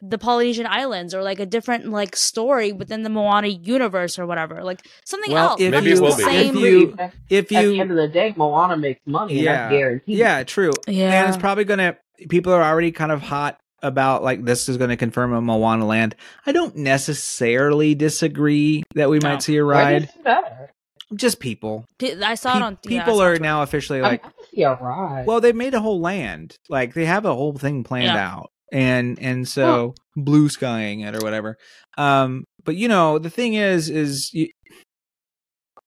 the 0.00 0.16
Polynesian 0.16 0.64
Islands 0.68 1.12
or 1.12 1.24
like 1.24 1.40
a 1.40 1.46
different 1.46 1.86
like 1.90 2.14
story 2.14 2.70
within 2.70 3.02
the 3.02 3.10
Moana 3.10 3.48
universe 3.48 4.16
or 4.16 4.26
whatever. 4.28 4.62
Like 4.62 4.80
something 5.04 5.32
Well, 5.32 5.50
else. 5.50 5.60
if 5.60 5.72
Maybe 5.72 5.92
not 5.94 5.98
it 5.98 6.02
will 6.02 6.16
be. 6.16 6.22
the 6.22 6.30
if 6.30 6.54
you 6.54 6.94
at, 7.00 7.14
if 7.28 7.44
at 7.46 7.48
the 7.48 7.74
you 7.74 7.80
end 7.80 7.90
of 7.90 7.96
the 7.96 8.06
day, 8.06 8.32
Moana 8.36 8.76
makes 8.76 9.00
money, 9.06 9.42
Yeah. 9.42 9.56
that's 9.56 9.72
guaranteed. 9.72 10.18
yeah, 10.18 10.44
true. 10.44 10.70
Yeah. 10.86 11.20
And 11.20 11.28
it's 11.28 11.36
probably 11.36 11.64
gonna. 11.64 11.96
People 12.28 12.52
are 12.52 12.62
already 12.62 12.92
kind 12.92 13.10
of 13.10 13.22
hot 13.22 13.58
about 13.82 14.22
like 14.22 14.44
this 14.44 14.68
is 14.68 14.76
going 14.76 14.90
to 14.90 14.96
confirm 14.96 15.32
a 15.32 15.40
Moana 15.40 15.86
land. 15.86 16.14
I 16.46 16.52
don't 16.52 16.76
necessarily 16.76 17.94
disagree 17.94 18.82
that 18.94 19.08
we 19.10 19.18
No. 19.18 19.30
might 19.30 19.42
see 19.42 19.56
a 19.56 19.64
Why 19.64 20.00
do 20.00 20.06
you 20.06 20.10
ride. 20.24 20.68
Just 21.14 21.40
people. 21.40 21.86
Pe- 21.98 22.20
I 22.20 22.34
saw 22.34 22.52
Pe- 22.52 22.58
it 22.58 22.62
on 22.62 22.78
yeah, 22.84 23.02
people 23.04 23.22
are 23.22 23.32
it. 23.34 23.40
now 23.40 23.62
officially 23.62 24.00
I 24.00 24.02
mean, 24.02 24.10
like, 24.10 24.26
I 24.26 24.30
see 24.54 24.62
a 24.62 24.74
ride. 24.74 25.26
well, 25.26 25.40
they've 25.40 25.56
made 25.56 25.72
a 25.74 25.80
whole 25.80 26.00
land. 26.00 26.56
Like 26.68 26.92
they 26.94 27.06
have 27.06 27.24
a 27.24 27.34
whole 27.34 27.54
thing 27.54 27.82
planned 27.82 28.04
Yeah. 28.06 28.30
out, 28.34 28.50
and 28.72 29.18
and 29.18 29.48
so 29.48 29.94
blue 30.16 30.48
skying 30.50 31.00
it 31.00 31.14
or 31.16 31.20
whatever. 31.20 31.56
Um, 31.96 32.44
but 32.64 32.76
you 32.76 32.88
know 32.88 33.18
the 33.18 33.30
thing 33.30 33.54
is, 33.54 33.88
is 33.88 34.30
you, 34.34 34.48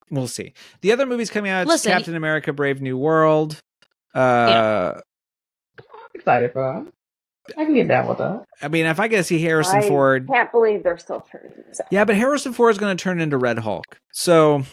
we'll 0.10 0.28
see. 0.28 0.54
The 0.82 0.92
other 0.92 1.06
movies 1.06 1.30
coming 1.30 1.52
out: 1.52 1.68
Listen, 1.68 1.92
Captain 1.92 2.16
America: 2.16 2.52
Brave 2.52 2.82
New 2.82 2.98
World. 2.98 3.60
Uh, 4.16 4.94
I'm 5.78 5.84
excited 6.16 6.52
for 6.52 6.84
that. 6.84 6.92
I 7.58 7.66
can 7.66 7.74
get 7.74 7.88
down 7.88 8.08
with 8.08 8.20
that. 8.20 8.46
I 8.62 8.68
mean, 8.68 8.86
if 8.86 9.00
I 9.00 9.08
get 9.08 9.18
to 9.18 9.24
see 9.24 9.42
Harrison 9.42 9.82
Ford. 9.82 10.24
I 10.24 10.28
Ford, 10.28 10.28
can't 10.28 10.52
believe 10.52 10.84
they're 10.84 10.98
still 10.98 11.26
turning 11.32 11.52
this 11.68 11.82
yeah, 11.90 12.06
but 12.06 12.16
Harrison 12.16 12.54
Ford 12.54 12.72
is 12.72 12.78
going 12.78 12.96
to 12.96 13.02
turn 13.04 13.20
into 13.20 13.38
Red 13.38 13.60
Hulk, 13.60 13.86
so 14.14 14.64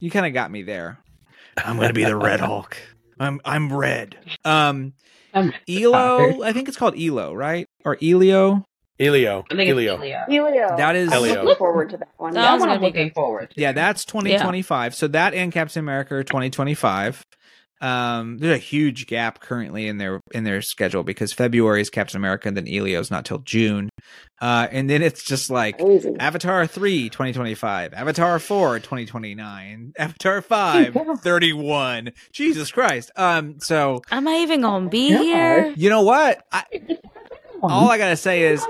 you 0.00 0.10
kind 0.10 0.26
of 0.26 0.32
got 0.34 0.50
me 0.50 0.62
there. 0.62 0.98
I'm 1.56 1.76
going 1.76 1.88
to 1.88 1.94
be 1.94 2.04
the 2.04 2.16
Red 2.16 2.40
Hulk. 2.50 2.76
I'm 3.20 3.40
I'm 3.44 3.72
red. 3.72 4.16
Um, 4.44 4.92
I'm 5.34 5.52
Elo, 5.68 6.42
I 6.42 6.52
think 6.52 6.68
it's 6.68 6.76
called 6.76 6.94
Elo, 6.98 7.34
right? 7.34 7.66
Or 7.84 7.96
Elio. 8.02 8.64
Elio, 9.00 9.44
I 9.50 9.54
think 9.54 9.70
it's 9.70 9.76
Elio. 9.78 9.96
Elio. 10.28 10.76
That 10.76 10.96
is- 10.96 11.08
I'm 11.12 11.18
Elio. 11.18 11.42
looking 11.44 11.58
forward 11.58 11.90
to 11.90 11.98
that 11.98 12.08
one. 12.16 12.34
That 12.34 12.42
That 12.42 12.58
one 12.60 12.68
I'm 12.68 12.80
looking 12.80 13.08
good. 13.08 13.14
forward 13.14 13.50
to. 13.50 13.60
Yeah, 13.60 13.70
that's 13.72 14.04
2025. 14.04 14.94
So 14.94 15.06
that 15.08 15.34
and 15.34 15.52
Captain 15.52 15.78
America 15.80 16.24
2025. 16.24 17.22
Um, 17.80 18.38
there's 18.38 18.56
a 18.56 18.58
huge 18.58 19.06
gap 19.06 19.40
currently 19.40 19.86
in 19.86 19.98
their 19.98 20.20
in 20.32 20.44
their 20.44 20.62
schedule 20.62 21.02
because 21.04 21.32
February 21.32 21.80
is 21.80 21.90
Captain 21.90 22.16
America 22.16 22.48
and 22.48 22.56
then 22.56 22.66
Elio's 22.66 23.10
not 23.10 23.24
till 23.24 23.38
June. 23.38 23.88
Uh, 24.40 24.68
and 24.70 24.88
then 24.88 25.02
it's 25.02 25.24
just 25.24 25.50
like 25.50 25.78
Crazy. 25.78 26.14
Avatar 26.18 26.66
3 26.66 27.08
2025, 27.08 27.92
Avatar 27.94 28.38
4 28.38 28.78
2029, 28.80 29.92
Avatar 29.98 30.42
5 30.42 30.96
31. 31.22 32.12
Jesus 32.32 32.70
Christ. 32.72 33.10
Um, 33.16 33.60
so 33.60 34.02
Am 34.10 34.26
I 34.28 34.38
even 34.38 34.60
gonna 34.62 34.88
be 34.88 35.08
Yeah. 35.10 35.18
here? 35.22 35.74
you 35.76 35.90
know 35.90 36.02
what? 36.02 36.44
I, 36.52 36.64
all 37.62 37.90
I 37.90 37.98
gotta 37.98 38.16
say 38.16 38.42
is 38.44 38.64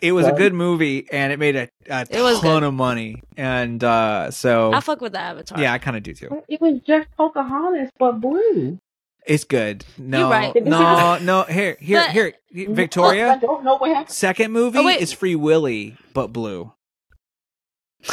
it 0.00 0.12
was 0.12 0.26
a 0.26 0.32
good 0.32 0.54
movie 0.54 1.06
and 1.10 1.32
it 1.32 1.38
made 1.38 1.56
a, 1.56 1.68
a 1.90 2.06
It 2.10 2.20
was 2.22 2.40
ton 2.40 2.60
good. 2.60 2.66
of 2.68 2.74
money. 2.74 3.22
And 3.36 3.82
uh, 3.82 4.30
so 4.30 4.72
I 4.72 4.80
fuck 4.80 5.00
with 5.00 5.12
the 5.12 5.20
Avatar. 5.20 5.60
yeah, 5.60 5.72
I 5.72 5.78
kind 5.78 5.96
of 5.96 6.02
do 6.02 6.14
too. 6.14 6.42
It 6.48 6.60
was 6.60 6.80
just 6.86 7.08
Pocahontas, 7.16 7.90
but 7.98 8.20
blue. 8.20 8.78
It's 9.26 9.44
good. 9.44 9.84
No, 9.98 10.30
right. 10.30 10.54
Did 10.54 10.64
you 10.64 10.70
no, 10.70 11.18
no. 11.22 11.42
Here, 11.42 11.76
here, 11.80 12.00
But- 12.00 12.10
here. 12.12 12.32
I 12.56 12.66
Victoria. 12.72 13.38
don't 13.40 13.62
know 13.64 13.76
what 13.76 13.90
happened. 13.90 14.14
Second 14.14 14.52
movie 14.52 14.78
Oh, 14.78 14.84
wait. 14.86 15.00
is 15.00 15.12
Free 15.12 15.34
Willy, 15.36 15.96
but 16.14 16.28
blue. 16.32 16.72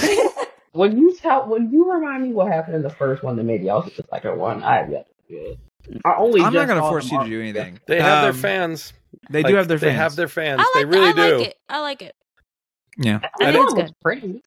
When 0.72 0.98
you 0.98 1.16
tell, 1.16 1.48
when 1.48 1.72
you 1.72 1.90
remind 1.90 2.24
me 2.24 2.34
what 2.34 2.52
happened 2.52 2.76
in 2.76 2.82
the 2.82 2.90
first 2.90 3.24
one 3.24 3.38
that 3.38 3.46
made 3.46 3.64
y'all 3.64 3.84
see 3.84 3.94
the 3.96 4.04
second 4.12 4.38
one, 4.38 4.62
I 4.62 4.80
have 4.80 4.92
yet 4.92 5.08
to 5.08 5.34
do 5.34 5.52
it. 5.52 5.60
I 6.04 6.16
only 6.18 6.42
I'm 6.42 6.54
not 6.54 6.68
going 6.68 6.82
to 6.82 6.88
force 6.88 7.06
you 7.12 7.18
to 7.20 7.26
do 7.26 7.30
Marvel 7.38 7.42
anything. 7.42 7.80
They 7.88 8.02
have 8.02 8.22
their 8.24 8.32
Um, 8.32 8.38
fans. 8.38 8.94
They 9.30 9.44
Like, 9.44 9.52
do 9.52 9.56
have 9.58 9.68
their 9.68 9.78
fans. 9.80 9.92
They 9.92 9.94
have 9.98 10.16
their 10.16 10.28
fans. 10.28 10.58
Like, 10.60 10.68
they 10.76 10.86
really 10.86 11.10
I 11.10 11.12
do. 11.14 11.38
like 11.38 11.48
it. 11.48 11.58
I 11.70 11.80
like 11.82 12.02
it. 12.02 12.16
Yeah. 12.98 13.20
I 13.42 13.48
I 13.48 13.52
think 13.52 13.56
it's 13.56 13.56
it 13.56 13.60
looks 13.60 13.74
good. 13.74 13.92
pretty. 14.02 14.42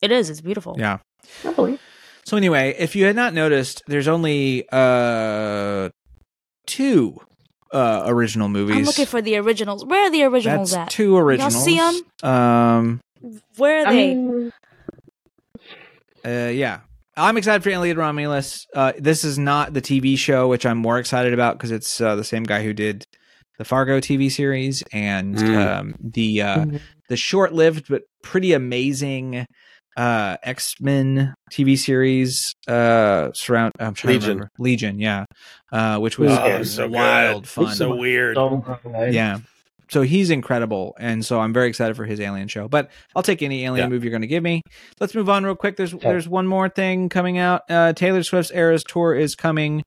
It 0.00 0.10
is. 0.12 0.30
It's 0.30 0.40
beautiful. 0.40 0.76
Yeah. 0.78 0.98
I 1.44 1.52
believe. 1.52 1.80
So 2.24 2.36
anyway, 2.36 2.74
if 2.78 2.94
you 2.96 3.04
had 3.04 3.16
not 3.16 3.34
noticed, 3.34 3.82
there's 3.86 4.08
only 4.08 4.64
uh 4.70 5.88
two 6.66 7.18
uh 7.72 8.04
original 8.06 8.48
movies. 8.48 8.76
I'm 8.76 8.84
looking 8.84 9.06
for 9.06 9.20
the 9.22 9.36
originals. 9.38 9.84
Where 9.84 10.06
are 10.06 10.10
the 10.10 10.22
originals 10.24 10.70
That's 10.72 10.82
at? 10.82 10.90
two 10.90 11.16
originals. 11.16 11.64
see 11.64 11.78
'em? 11.78 12.28
Um. 12.28 13.00
Where 13.56 13.82
are 13.82 13.86
I 13.88 13.92
they? 13.92 14.14
mean, 14.14 14.52
Uh. 16.24 16.28
Yeah. 16.52 16.80
I'm 17.16 17.36
excited 17.36 17.62
for 17.62 17.70
Alien 17.70 17.96
Romulus. 17.98 18.66
Uh, 18.74 18.92
this 18.98 19.22
is 19.24 19.38
not 19.38 19.74
the 19.74 19.82
TV 19.82 20.16
show, 20.16 20.48
which 20.48 20.64
I'm 20.64 20.78
more 20.78 20.98
excited 20.98 21.34
about 21.34 21.56
because 21.58 21.70
it's 21.70 22.00
uh, 22.00 22.16
the 22.16 22.24
same 22.24 22.44
guy 22.44 22.62
who 22.62 22.72
did 22.72 23.04
the 23.58 23.64
Fargo 23.64 24.00
TV 24.00 24.30
series 24.30 24.82
and 24.92 25.36
Mm. 25.36 25.56
um, 25.80 25.94
the 26.00 26.40
uh, 26.42 26.64
Mhm. 26.64 26.80
the 27.08 27.16
short-lived 27.16 27.86
but 27.88 28.02
pretty 28.22 28.54
amazing 28.54 29.44
uh, 29.94 30.38
X-Men 30.42 31.34
TV 31.52 31.76
series 31.78 32.54
uh, 32.66 33.28
surround. 33.34 33.72
I'm 33.78 33.92
trying 33.92 34.14
Legion. 34.14 34.20
to 34.28 34.28
remember 34.34 34.48
Legion, 34.58 34.98
yeah, 34.98 35.24
uh, 35.70 35.98
which 35.98 36.18
was 36.18 36.30
Oh, 36.32 36.58
was 36.58 36.72
so 36.74 36.84
good. 36.88 36.92
wild 36.94 37.46
fun. 37.46 37.74
So 37.74 37.94
weird. 37.94 38.36
so 38.36 38.64
yeah. 39.10 39.38
So 39.92 40.00
he's 40.02 40.30
incredible, 40.30 40.96
and 40.98 41.22
so 41.24 41.38
I'm 41.38 41.52
very 41.52 41.68
excited 41.68 41.96
for 41.96 42.06
his 42.06 42.18
Alien 42.18 42.48
show. 42.48 42.66
But 42.66 42.90
I'll 43.14 43.22
take 43.22 43.42
any 43.42 43.64
Alien 43.64 43.84
Yeah. 43.84 43.88
movie 43.90 44.06
you're 44.06 44.10
going 44.10 44.22
to 44.22 44.26
give 44.26 44.42
me. 44.42 44.62
Let's 45.00 45.14
move 45.14 45.28
on 45.28 45.44
real 45.44 45.54
quick. 45.54 45.76
There's 45.76 45.92
Okay. 45.92 46.08
there's 46.08 46.26
one 46.26 46.46
more 46.46 46.70
thing 46.70 47.10
coming 47.10 47.36
out. 47.36 47.62
Uh, 47.68 47.92
Taylor 47.92 48.22
Swift's 48.22 48.50
Eras 48.52 48.84
tour 48.84 49.14
is 49.14 49.34
coming 49.34 49.82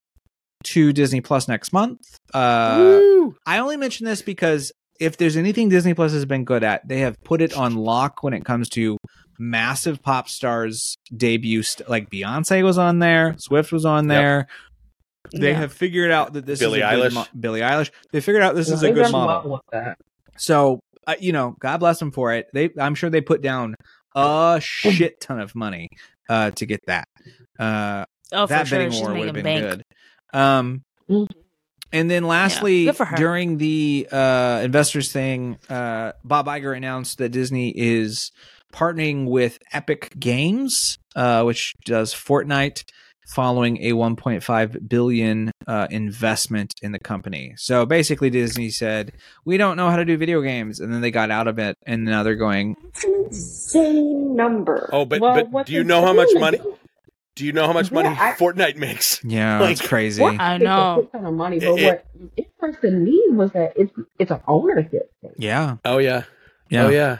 to 0.65 0.93
Disney 0.93 1.21
Plus 1.21 1.47
next 1.47 1.73
month. 1.73 1.99
Uh! 2.33 2.99
I 3.47 3.57
only 3.57 3.77
mention 3.77 4.05
this 4.05 4.21
because 4.21 4.71
if 4.99 5.17
there's 5.17 5.37
anything 5.37 5.69
Disney 5.69 5.93
Plus 5.95 6.11
has 6.13 6.25
been 6.25 6.45
good 6.45 6.63
at, 6.63 6.87
they 6.87 6.99
have 6.99 7.15
put 7.23 7.41
it 7.41 7.57
on 7.57 7.75
lock 7.75 8.21
when 8.23 8.33
it 8.33 8.45
comes 8.45 8.69
to 8.69 8.97
massive 9.39 10.01
pop 10.03 10.29
stars 10.29 10.95
debut. 11.15 11.63
St- 11.63 11.89
like 11.89 12.09
Beyonce 12.11 12.63
was 12.63 12.77
on 12.77 12.99
there, 12.99 13.35
Swift 13.39 13.71
was 13.71 13.85
on 13.85 14.07
Yep. 14.07 14.47
There. 15.31 15.41
They 15.41 15.51
Yeah. 15.51 15.57
have 15.57 15.73
figured 15.73 16.11
out 16.11 16.33
that 16.33 16.45
this 16.45 16.59
Billie 16.59 16.79
is 16.81 16.85
a 16.85 16.95
good 16.95 17.11
Eilish. 17.11 17.15
mo- 17.15 17.25
Billie 17.39 17.61
Eilish. 17.61 17.91
They 18.11 18.21
figured 18.21 18.43
out 18.43 18.55
this 18.55 18.69
is 18.69 18.83
a 18.83 18.91
good 18.91 19.03
done 19.03 19.11
well 19.13 19.25
model. 19.25 19.51
with 19.53 19.61
that. 19.71 19.97
So, 20.37 20.79
uh, 21.07 21.15
you 21.19 21.31
know, 21.31 21.55
God 21.59 21.77
bless 21.77 21.99
them 21.99 22.11
for 22.11 22.33
it. 22.33 22.47
They, 22.53 22.69
I'm 22.79 22.95
sure 22.95 23.09
they 23.09 23.21
put 23.21 23.41
down 23.41 23.75
a 24.15 24.59
shit 24.61 25.19
ton 25.21 25.39
of 25.39 25.55
money 25.55 25.89
uh, 26.29 26.51
to 26.51 26.65
get 26.65 26.81
that. 26.87 27.07
Uh, 27.59 28.05
Oh, 28.31 28.47
that 28.47 28.61
for 28.67 28.75
sure. 28.75 28.91
She's 28.91 29.01
would 29.01 29.25
have 29.27 29.33
been 29.35 29.43
bank. 29.43 29.61
good. 29.61 29.83
Um, 30.33 30.83
Mhm. 31.09 31.27
and 31.93 32.09
then 32.09 32.23
lastly, 32.23 32.85
good 32.85 32.95
for 32.97 33.05
her. 33.05 33.15
during 33.15 33.57
the 33.59 34.07
uh, 34.11 34.61
investors 34.63 35.11
thing, 35.11 35.57
uh, 35.69 36.13
Bob 36.23 36.47
Iger 36.47 36.75
announced 36.75 37.19
that 37.19 37.29
Disney 37.29 37.69
is 37.69 38.31
partnering 38.73 39.25
with 39.29 39.59
Epic 39.71 40.11
Games, 40.19 40.97
uh, 41.15 41.43
which 41.43 41.73
does 41.85 42.13
Fortnite, 42.13 42.83
following 43.27 43.77
a 43.83 43.91
1.5 43.93 44.87
billion 44.89 45.51
uh, 45.67 45.87
investment 45.89 46.73
in 46.81 46.91
the 46.91 46.99
company. 46.99 47.53
So 47.57 47.85
basically, 47.85 48.29
Disney 48.29 48.69
said, 48.69 49.11
"We 49.45 49.57
don't 49.57 49.77
know 49.77 49.89
how 49.89 49.95
to 49.97 50.05
do 50.05 50.17
video 50.17 50.41
games," 50.41 50.79
and 50.79 50.93
then 50.93 51.01
they 51.01 51.11
got 51.11 51.31
out 51.31 51.47
of 51.47 51.59
it, 51.59 51.77
and 51.85 52.05
now 52.05 52.23
they're 52.23 52.35
going, 52.35 52.75
It's 52.87 53.03
an 53.03 53.13
insane 53.25 54.35
number. 54.35 54.89
Oh, 54.93 55.05
but 55.05 55.21
Well, 55.21 55.45
but 55.45 55.65
do 55.65 55.73
you 55.73 55.83
know 55.83 56.01
how 56.01 56.13
much 56.13 56.29
money? 56.35 56.59
Do 57.35 57.45
you 57.45 57.51
know 57.51 57.67
how 57.67 57.73
much 57.73 57.91
Yeah, 57.91 57.95
money 58.03 58.09
I- 58.17 58.33
Fortnite 58.33 58.77
makes? 58.77 59.21
"Yeah, 59.23 59.59
Like, 59.61 59.71
it's 59.71 59.81
crazy." 59.85 60.21
What 60.21 60.39
I 60.39 60.57
takes 60.57 60.61
a 60.61 60.63
know. 60.65 60.97
shit 61.01 61.11
ton 61.11 61.25
of 61.25 61.33
money, 61.33 61.59
but 61.59 61.71
what 61.71 61.79
It- 61.81 62.05
what 62.15 62.31
interested 62.37 62.93
me 62.93 63.21
was 63.31 63.51
that 63.51 63.73
it's 63.75 63.91
it's 64.19 64.31
an 64.31 64.39
ownership 64.47 65.11
thing. 65.21 65.31
Yeah, 65.37 65.77
Oh 65.83 65.97
yeah. 65.97 66.23
yeah, 66.69 66.85
Oh 66.85 66.89
yeah. 66.89 67.17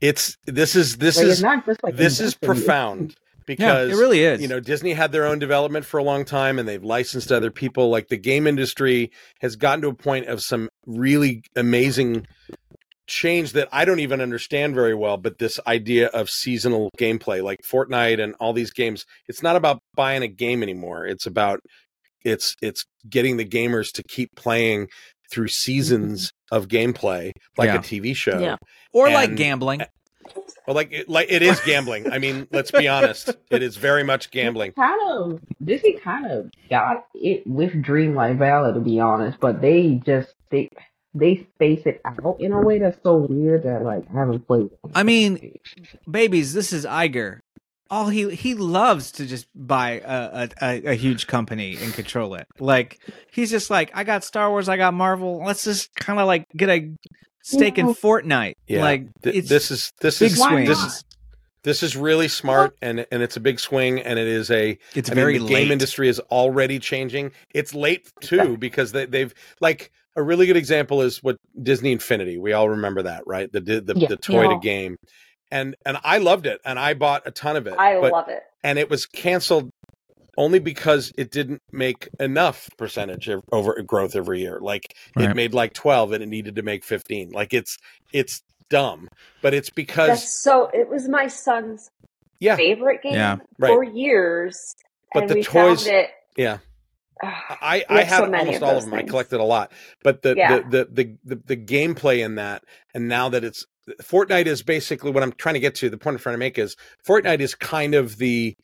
It's 0.00 0.36
this 0.46 0.74
is 0.76 0.96
this 0.98 1.16
Like, 1.16 1.26
is 1.26 1.42
not 1.42 1.64
just 1.64 1.82
like 1.84 1.96
this 1.96 2.20
is 2.20 2.36
investing. 2.42 3.14
Profound 3.46 3.60
yeah. 3.60 3.84
because 3.84 3.98
It 3.98 4.00
really 4.00 4.20
is. 4.24 4.40
you 4.40 4.48
know 4.48 4.60
Disney 4.60 4.92
had 4.92 5.12
their 5.12 5.26
own 5.26 5.38
development 5.38 5.84
for 5.84 5.98
a 5.98 6.02
long 6.02 6.24
time 6.24 6.58
and 6.58 6.68
they've 6.68 6.82
licensed 6.82 7.32
other 7.32 7.50
people 7.50 7.90
like 7.90 8.08
the 8.08 8.16
game 8.16 8.46
industry 8.46 9.10
has 9.40 9.56
gotten 9.56 9.82
to 9.82 9.88
a 9.88 9.94
point 9.94 10.26
of 10.26 10.42
some 10.42 10.68
really 10.86 11.42
amazing 11.56 12.26
change 13.06 13.52
that 13.52 13.68
I 13.70 13.84
don't 13.84 14.00
even 14.00 14.20
understand 14.20 14.74
very 14.74 14.94
well 14.94 15.16
but 15.16 15.38
this 15.38 15.60
idea 15.66 16.08
of 16.08 16.30
seasonal 16.30 16.90
gameplay 16.98 17.42
like 17.42 17.60
Fortnite 17.70 18.22
and 18.22 18.34
all 18.40 18.52
these 18.52 18.70
games 18.70 19.04
it's 19.28 19.42
not 19.42 19.56
about 19.56 19.80
buying 19.94 20.22
a 20.22 20.28
game 20.28 20.62
anymore 20.62 21.06
it's 21.06 21.26
about 21.26 21.60
it's 22.24 22.56
it's 22.62 22.84
getting 23.08 23.36
the 23.36 23.44
gamers 23.44 23.92
to 23.92 24.02
keep 24.08 24.30
playing 24.34 24.88
through 25.30 25.46
mm-hmm. 25.46 25.50
seasons 25.50 26.32
of 26.50 26.68
gameplay 26.68 27.32
like 27.56 27.66
Yeah. 27.68 27.76
a 27.76 27.78
TV 27.80 28.14
show 28.16 28.38
Yeah. 28.38 28.56
or 28.92 29.10
like 29.10 29.36
gambling. 29.36 29.82
Well, 30.66 30.74
like 30.74 30.92
it, 30.92 31.08
like 31.08 31.30
it 31.30 31.42
is 31.42 31.60
gambling. 31.60 32.10
I 32.10 32.18
mean, 32.18 32.48
let's 32.50 32.70
be 32.70 32.88
honest. 32.88 33.30
It 33.50 33.62
is 33.62 33.76
very 33.76 34.02
much 34.04 34.30
gambling. 34.30 34.72
kind 34.72 35.00
of 35.10 35.40
Disney 35.62 35.98
kind 35.98 36.30
of 36.30 36.50
got 36.70 37.06
it 37.14 37.46
with 37.46 37.72
Dreamlight 37.72 38.38
Valley 38.38 38.72
to 38.72 38.80
be 38.80 38.98
honest, 39.00 39.38
but 39.40 39.60
they 39.60 40.00
just 40.04 40.34
they 40.50 40.68
they 41.14 41.46
space 41.54 41.82
it 41.86 42.00
out 42.04 42.36
in 42.40 42.52
a 42.52 42.60
way 42.60 42.78
that's 42.78 42.98
so 43.02 43.16
weird 43.16 43.62
that 43.64 43.82
like 43.82 44.04
I 44.10 44.18
haven't 44.18 44.46
played. 44.46 44.66
it. 44.66 44.78
I 44.94 45.02
mean, 45.02 45.58
babies, 46.10 46.52
this 46.54 46.72
is 46.72 46.84
Iger. 46.84 47.40
All 47.90 48.08
he 48.08 48.34
he 48.34 48.54
loves 48.54 49.12
to 49.12 49.26
just 49.26 49.46
buy 49.54 50.00
a, 50.04 50.48
a, 50.60 50.64
a, 50.64 50.84
a 50.92 50.94
huge 50.94 51.26
company 51.26 51.76
and 51.80 51.92
control 51.92 52.34
it. 52.34 52.46
Like 52.58 52.98
he's 53.30 53.50
just 53.50 53.70
like, 53.70 53.92
I 53.94 54.02
got 54.04 54.24
Star 54.24 54.50
Wars, 54.50 54.68
I 54.68 54.76
got 54.76 54.94
Marvel. 54.94 55.44
Let's 55.44 55.62
just 55.64 55.94
kind 55.94 56.18
of 56.18 56.26
like 56.26 56.46
get 56.56 56.70
a 56.70 56.90
stake 57.44 57.78
in 57.78 57.94
Fortnite. 57.94 58.54
Yeah, 58.66 58.82
like 58.82 59.06
Th- 59.22 59.36
it's 59.36 59.48
this 59.48 59.70
is 59.70 59.92
this 60.00 60.18
big 60.18 60.32
is 60.32 60.38
swings. 60.42 60.68
this 60.68 60.82
is 60.82 61.04
this 61.62 61.82
is 61.82 61.96
really 61.96 62.28
smart 62.28 62.76
and 62.82 63.06
and 63.10 63.22
it's 63.22 63.36
a 63.36 63.40
big 63.40 63.58
swing 63.60 64.00
and 64.00 64.18
it 64.18 64.26
is 64.26 64.50
a 64.50 64.76
it's 64.94 65.10
I 65.10 65.14
very 65.14 65.34
mean, 65.38 65.46
the 65.46 65.52
late. 65.54 65.62
game 65.64 65.72
industry 65.72 66.08
is 66.08 66.20
already 66.20 66.78
changing. 66.78 67.32
It's 67.54 67.72
late 67.74 68.10
too 68.20 68.56
because 68.58 68.92
they, 68.92 69.06
they've 69.06 69.32
like 69.60 69.90
a 70.16 70.22
really 70.22 70.46
good 70.46 70.56
example 70.56 71.02
is 71.02 71.22
what 71.22 71.36
Disney 71.62 71.92
Infinity. 71.92 72.38
We 72.38 72.52
all 72.52 72.68
remember 72.68 73.02
that, 73.04 73.22
right? 73.26 73.50
The 73.50 73.60
the, 73.60 73.80
the, 73.80 73.94
Yeah. 73.96 74.08
the 74.08 74.16
toy 74.16 74.48
to 74.48 74.58
game, 74.60 74.96
and 75.50 75.74
and 75.86 75.96
I 76.04 76.18
loved 76.18 76.46
it 76.46 76.60
and 76.64 76.78
I 76.78 76.94
bought 76.94 77.22
a 77.26 77.30
ton 77.30 77.56
of 77.56 77.66
it. 77.66 77.74
I 77.78 78.00
but, 78.00 78.12
love 78.12 78.28
it. 78.28 78.42
and 78.62 78.78
it 78.78 78.88
was 78.90 79.06
canceled 79.06 79.70
only 80.36 80.58
because 80.58 81.12
it 81.16 81.30
didn't 81.30 81.62
make 81.72 82.08
enough 82.20 82.68
percentage 82.78 83.28
of 83.28 83.42
over 83.52 83.80
growth 83.82 84.16
every 84.16 84.40
year. 84.40 84.58
Like 84.60 84.94
Right. 85.16 85.30
it 85.30 85.36
made 85.36 85.54
like 85.54 85.72
12 85.74 86.12
and 86.12 86.22
it 86.22 86.26
needed 86.28 86.56
to 86.56 86.62
make 86.62 86.84
15. 86.84 87.30
Like 87.30 87.52
it's 87.54 87.78
it's 88.12 88.42
dumb, 88.70 89.08
but 89.42 89.54
it's 89.54 89.70
because 89.70 90.08
That's 90.08 90.42
so. 90.42 90.70
It 90.72 90.88
was 90.88 91.08
my 91.08 91.26
son's 91.28 91.90
yeah, 92.40 92.56
favorite 92.56 93.02
game 93.02 93.14
Yeah. 93.14 93.36
Right. 93.58 93.68
for 93.74 93.84
years, 93.84 94.74
But 95.12 95.24
and 95.24 95.30
the 95.30 95.34
we 95.36 95.42
toys- 95.44 95.84
found 95.86 95.96
it. 95.96 96.10
yeah. 96.36 96.58
Ah, 97.22 97.58
I, 97.62 97.84
I 97.88 98.02
have 98.02 98.24
so 98.26 98.34
almost 98.34 98.56
of 98.56 98.62
all 98.64 98.68
of 98.70 98.74
those 98.76 98.84
them. 98.86 98.94
I 98.94 99.02
collected 99.04 99.38
a 99.38 99.44
lot, 99.44 99.70
but 100.02 100.22
the, 100.22 100.34
Yeah. 100.36 100.58
the, 100.68 100.84
the, 100.84 100.84
the, 101.24 101.36
the, 101.36 101.42
the 101.46 101.56
gameplay 101.56 102.24
in 102.24 102.34
that, 102.34 102.64
and 102.92 103.06
now 103.08 103.28
that 103.28 103.44
it's 103.44 103.64
Fortnite 104.02 104.46
is 104.46 104.62
basically 104.62 105.10
what 105.12 105.22
I'm 105.22 105.32
trying 105.32 105.54
to 105.54 105.60
get 105.60 105.74
to. 105.76 105.90
The 105.90 105.98
point 105.98 106.14
I'm 106.16 106.20
trying 106.22 106.34
to 106.34 106.38
make 106.38 106.58
is 106.58 106.74
Fortnite 107.06 107.40
is 107.40 107.54
kind 107.54 107.94
of 107.94 108.16
the 108.16 108.56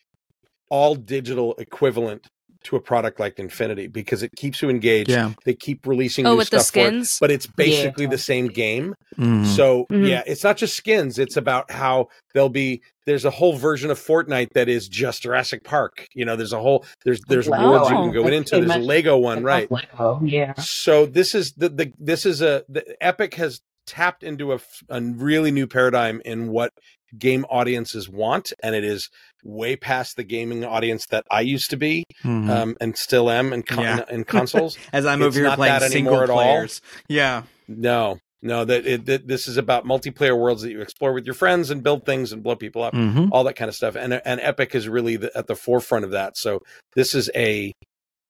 all 0.71 0.95
digital 0.95 1.55
equivalent 1.57 2.27
to 2.63 2.77
a 2.77 2.81
product 2.81 3.19
like 3.19 3.39
Infinity 3.39 3.87
because 3.87 4.23
it 4.23 4.31
keeps 4.37 4.61
you 4.61 4.69
engaged. 4.69 5.09
Yeah. 5.09 5.33
They 5.47 5.55
keep 5.55 5.87
releasing 5.87 6.27
Oh, 6.27 6.33
new 6.33 6.37
with 6.37 6.51
the 6.51 6.61
stuff 6.61 6.77
it, 6.77 6.87
skins? 6.89 7.17
but 7.19 7.31
it's 7.31 7.47
basically 7.47 8.05
Yeah. 8.05 8.11
the 8.11 8.19
same 8.19 8.49
game. 8.49 8.95
Mhm. 9.19 9.47
So 9.47 9.87
Mhm. 9.91 10.07
yeah, 10.07 10.23
it's 10.27 10.45
not 10.45 10.59
just 10.59 10.77
skins. 10.77 11.19
It's 11.19 11.39
about 11.39 11.71
how 11.71 12.09
there'll 12.35 12.51
be 12.51 12.83
there's 13.07 13.25
a 13.25 13.31
whole 13.31 13.55
version 13.57 13.91
of 13.91 13.99
Fortnite 13.99 14.49
that 14.55 14.69
is 14.69 14.89
just 14.89 15.23
Jurassic 15.23 15.65
Park. 15.65 16.07
You 16.15 16.27
know, 16.27 16.37
there's 16.37 16.53
a 16.53 16.61
whole 16.61 16.85
there's 17.07 17.21
there's 17.29 17.49
Wow. 17.49 17.71
worlds 17.73 17.91
you 17.91 17.97
can 17.97 18.13
go 18.13 18.23
Like 18.25 18.35
into. 18.35 18.61
There's 18.61 18.71
a 18.77 18.79
Lego 18.79 19.17
one, 19.17 19.43
right? 19.43 19.67
Oh 19.99 20.21
yeah. 20.23 20.53
So 20.59 21.07
this 21.07 21.35
is 21.35 21.53
the, 21.53 21.71
the 21.71 21.93
this 21.99 22.27
is 22.27 22.43
a 22.43 22.63
the 22.69 22.85
Epic 23.03 23.35
has 23.37 23.63
tapped 23.91 24.23
into 24.23 24.53
a, 24.53 24.61
a 24.89 25.01
really 25.03 25.51
new 25.51 25.67
paradigm 25.67 26.23
in 26.25 26.49
what 26.49 26.71
game 27.19 27.45
audiences 27.51 28.09
want, 28.09 28.53
and 28.63 28.75
it 28.77 28.85
is 28.85 29.09
way 29.43 29.75
past 29.75 30.17
the 30.17 30.23
gaming 30.23 30.65
audience 30.65 31.07
that 31.07 31.25
I 31.31 31.41
used 31.41 31.71
to 31.71 31.77
be, 31.77 32.05
Mhm. 32.25 32.49
um, 32.49 32.77
and 32.81 32.97
still 32.97 33.29
am 33.31 33.53
in, 33.53 33.63
con- 33.65 33.83
Yeah. 33.83 34.05
in 34.09 34.23
consoles. 34.25 34.79
As 34.93 35.05
I'm 35.07 35.21
it's 35.21 35.27
over 35.27 35.39
here 35.41 35.49
not 35.49 35.57
playing 35.57 35.81
that 35.81 35.91
single 35.91 36.13
anymore 36.15 36.25
at 36.25 36.31
all. 36.31 36.37
players. 36.37 36.81
Yeah. 37.09 37.43
no, 37.67 38.19
no, 38.43 38.65
that, 38.65 38.87
it, 38.87 39.07
that 39.07 39.27
this 39.27 39.49
is 39.49 39.57
about 39.57 39.85
multiplayer 39.85 40.39
worlds 40.39 40.63
that 40.63 40.71
you 40.71 40.81
explore 40.81 41.13
with 41.13 41.27
your 41.27 41.35
friends 41.35 41.71
and 41.71 41.83
build 41.83 42.07
things 42.07 42.33
and 42.33 42.43
blow 42.45 42.55
people 42.57 42.83
up, 42.85 42.95
Mm-hmm. 42.95 43.33
all 43.33 43.43
that 43.45 43.57
kind 43.57 43.69
of 43.69 43.75
stuff. 43.75 43.97
And 43.97 44.15
and 44.25 44.41
Epic 44.41 44.75
is 44.75 44.89
really 44.89 45.17
the, 45.17 45.37
at 45.37 45.47
the 45.49 45.57
forefront 45.57 46.05
of 46.05 46.13
that. 46.13 46.37
So 46.39 46.61
this 46.95 47.15
is 47.15 47.29
a 47.35 47.73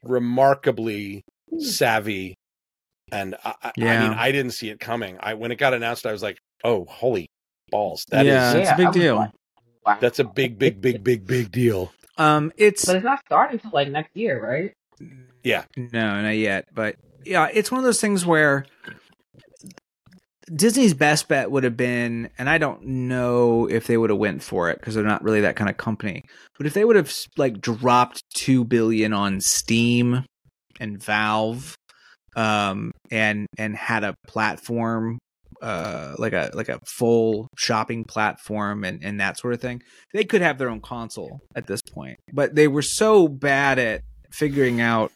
remarkably 0.03 1.23
savvy, 1.59 2.35
and 3.13 3.35
I, 3.45 3.55
I- 3.63 3.73
I 3.77 3.81
mean, 3.81 4.13
I 4.13 4.33
didn't 4.33 4.53
see 4.53 4.71
it 4.71 4.81
coming. 4.81 5.19
I 5.21 5.35
when 5.35 5.53
it 5.53 5.57
got 5.57 5.75
announced, 5.75 6.07
I 6.07 6.13
was 6.13 6.23
like, 6.23 6.39
oh, 6.65 6.85
holy 6.87 7.29
balls, 7.71 8.05
that 8.11 8.27
is 8.27 8.33
Yeah. 8.33 8.53
It's 8.55 8.71
a 8.71 8.77
big 8.77 8.93
deal. 8.93 9.17
like, 9.17 9.31
wow. 9.87 9.99
that's 10.01 10.19
a 10.19 10.25
big, 10.25 10.59
big, 10.59 10.81
big, 10.81 11.03
big, 11.05 11.27
big 11.27 11.51
deal. 11.53 11.93
Um, 12.19 12.53
it's 12.57 12.85
But 12.85 12.97
it's 12.97 13.05
not 13.05 13.21
starting 13.27 13.59
till 13.59 13.71
like 13.73 13.89
next 13.89 14.17
year, 14.17 14.43
right? 14.43 14.73
Yeah. 15.43 15.65
No, 15.77 16.21
not 16.23 16.31
yet. 16.31 16.67
But 16.75 16.97
yeah, 17.25 17.49
it's 17.53 17.71
one 17.71 17.79
of 17.79 17.85
those 17.85 18.01
things 18.01 18.27
where 18.27 18.67
Disney's 20.55 20.95
best 20.95 21.29
bet 21.29 21.51
would 21.51 21.63
have 21.65 21.77
been, 21.77 22.29
and 22.37 22.51
I 22.51 22.59
don't 22.59 22.85
know 22.85 23.69
if 23.71 23.87
they 23.87 23.97
would 23.97 24.11
have 24.11 24.19
went 24.19 24.43
for 24.43 24.69
it 24.69 24.81
because 24.81 24.95
they're 24.95 25.05
not 25.05 25.23
really 25.23 25.43
that 25.43 25.55
kind 25.57 25.71
of 25.71 25.77
company. 25.77 26.25
But 26.59 26.67
if 26.67 26.75
they 26.75 26.85
would 26.85 26.97
have 26.97 27.13
like 27.37 27.61
dropped 27.61 28.25
two 28.35 28.65
billion 28.65 29.13
on 29.13 29.41
Steam 29.41 30.25
and 30.81 31.01
Valve, 31.03 31.77
um, 32.37 32.93
and 33.11 33.47
and 33.59 33.77
had 33.77 34.05
a 34.05 34.15
platform, 34.27 35.19
uh, 35.63 36.15
like 36.19 36.33
a 36.33 36.51
like 36.55 36.69
a 36.69 36.79
full 36.87 37.49
shopping 37.57 38.05
platform 38.05 38.85
and 38.85 39.03
and 39.05 39.21
that 39.21 39.39
sort 39.39 39.55
of 39.55 39.61
thing, 39.61 39.83
they 40.13 40.25
could 40.25 40.43
have 40.43 40.59
their 40.59 40.69
own 40.71 40.81
console 40.81 41.41
at 41.55 41.67
this 41.67 41.81
point. 41.83 42.17
But 42.33 42.55
they 42.55 42.69
were 42.69 42.83
so 42.83 43.29
bad 43.29 43.79
at 43.79 44.03
figuring 44.31 44.81
out 44.81 45.11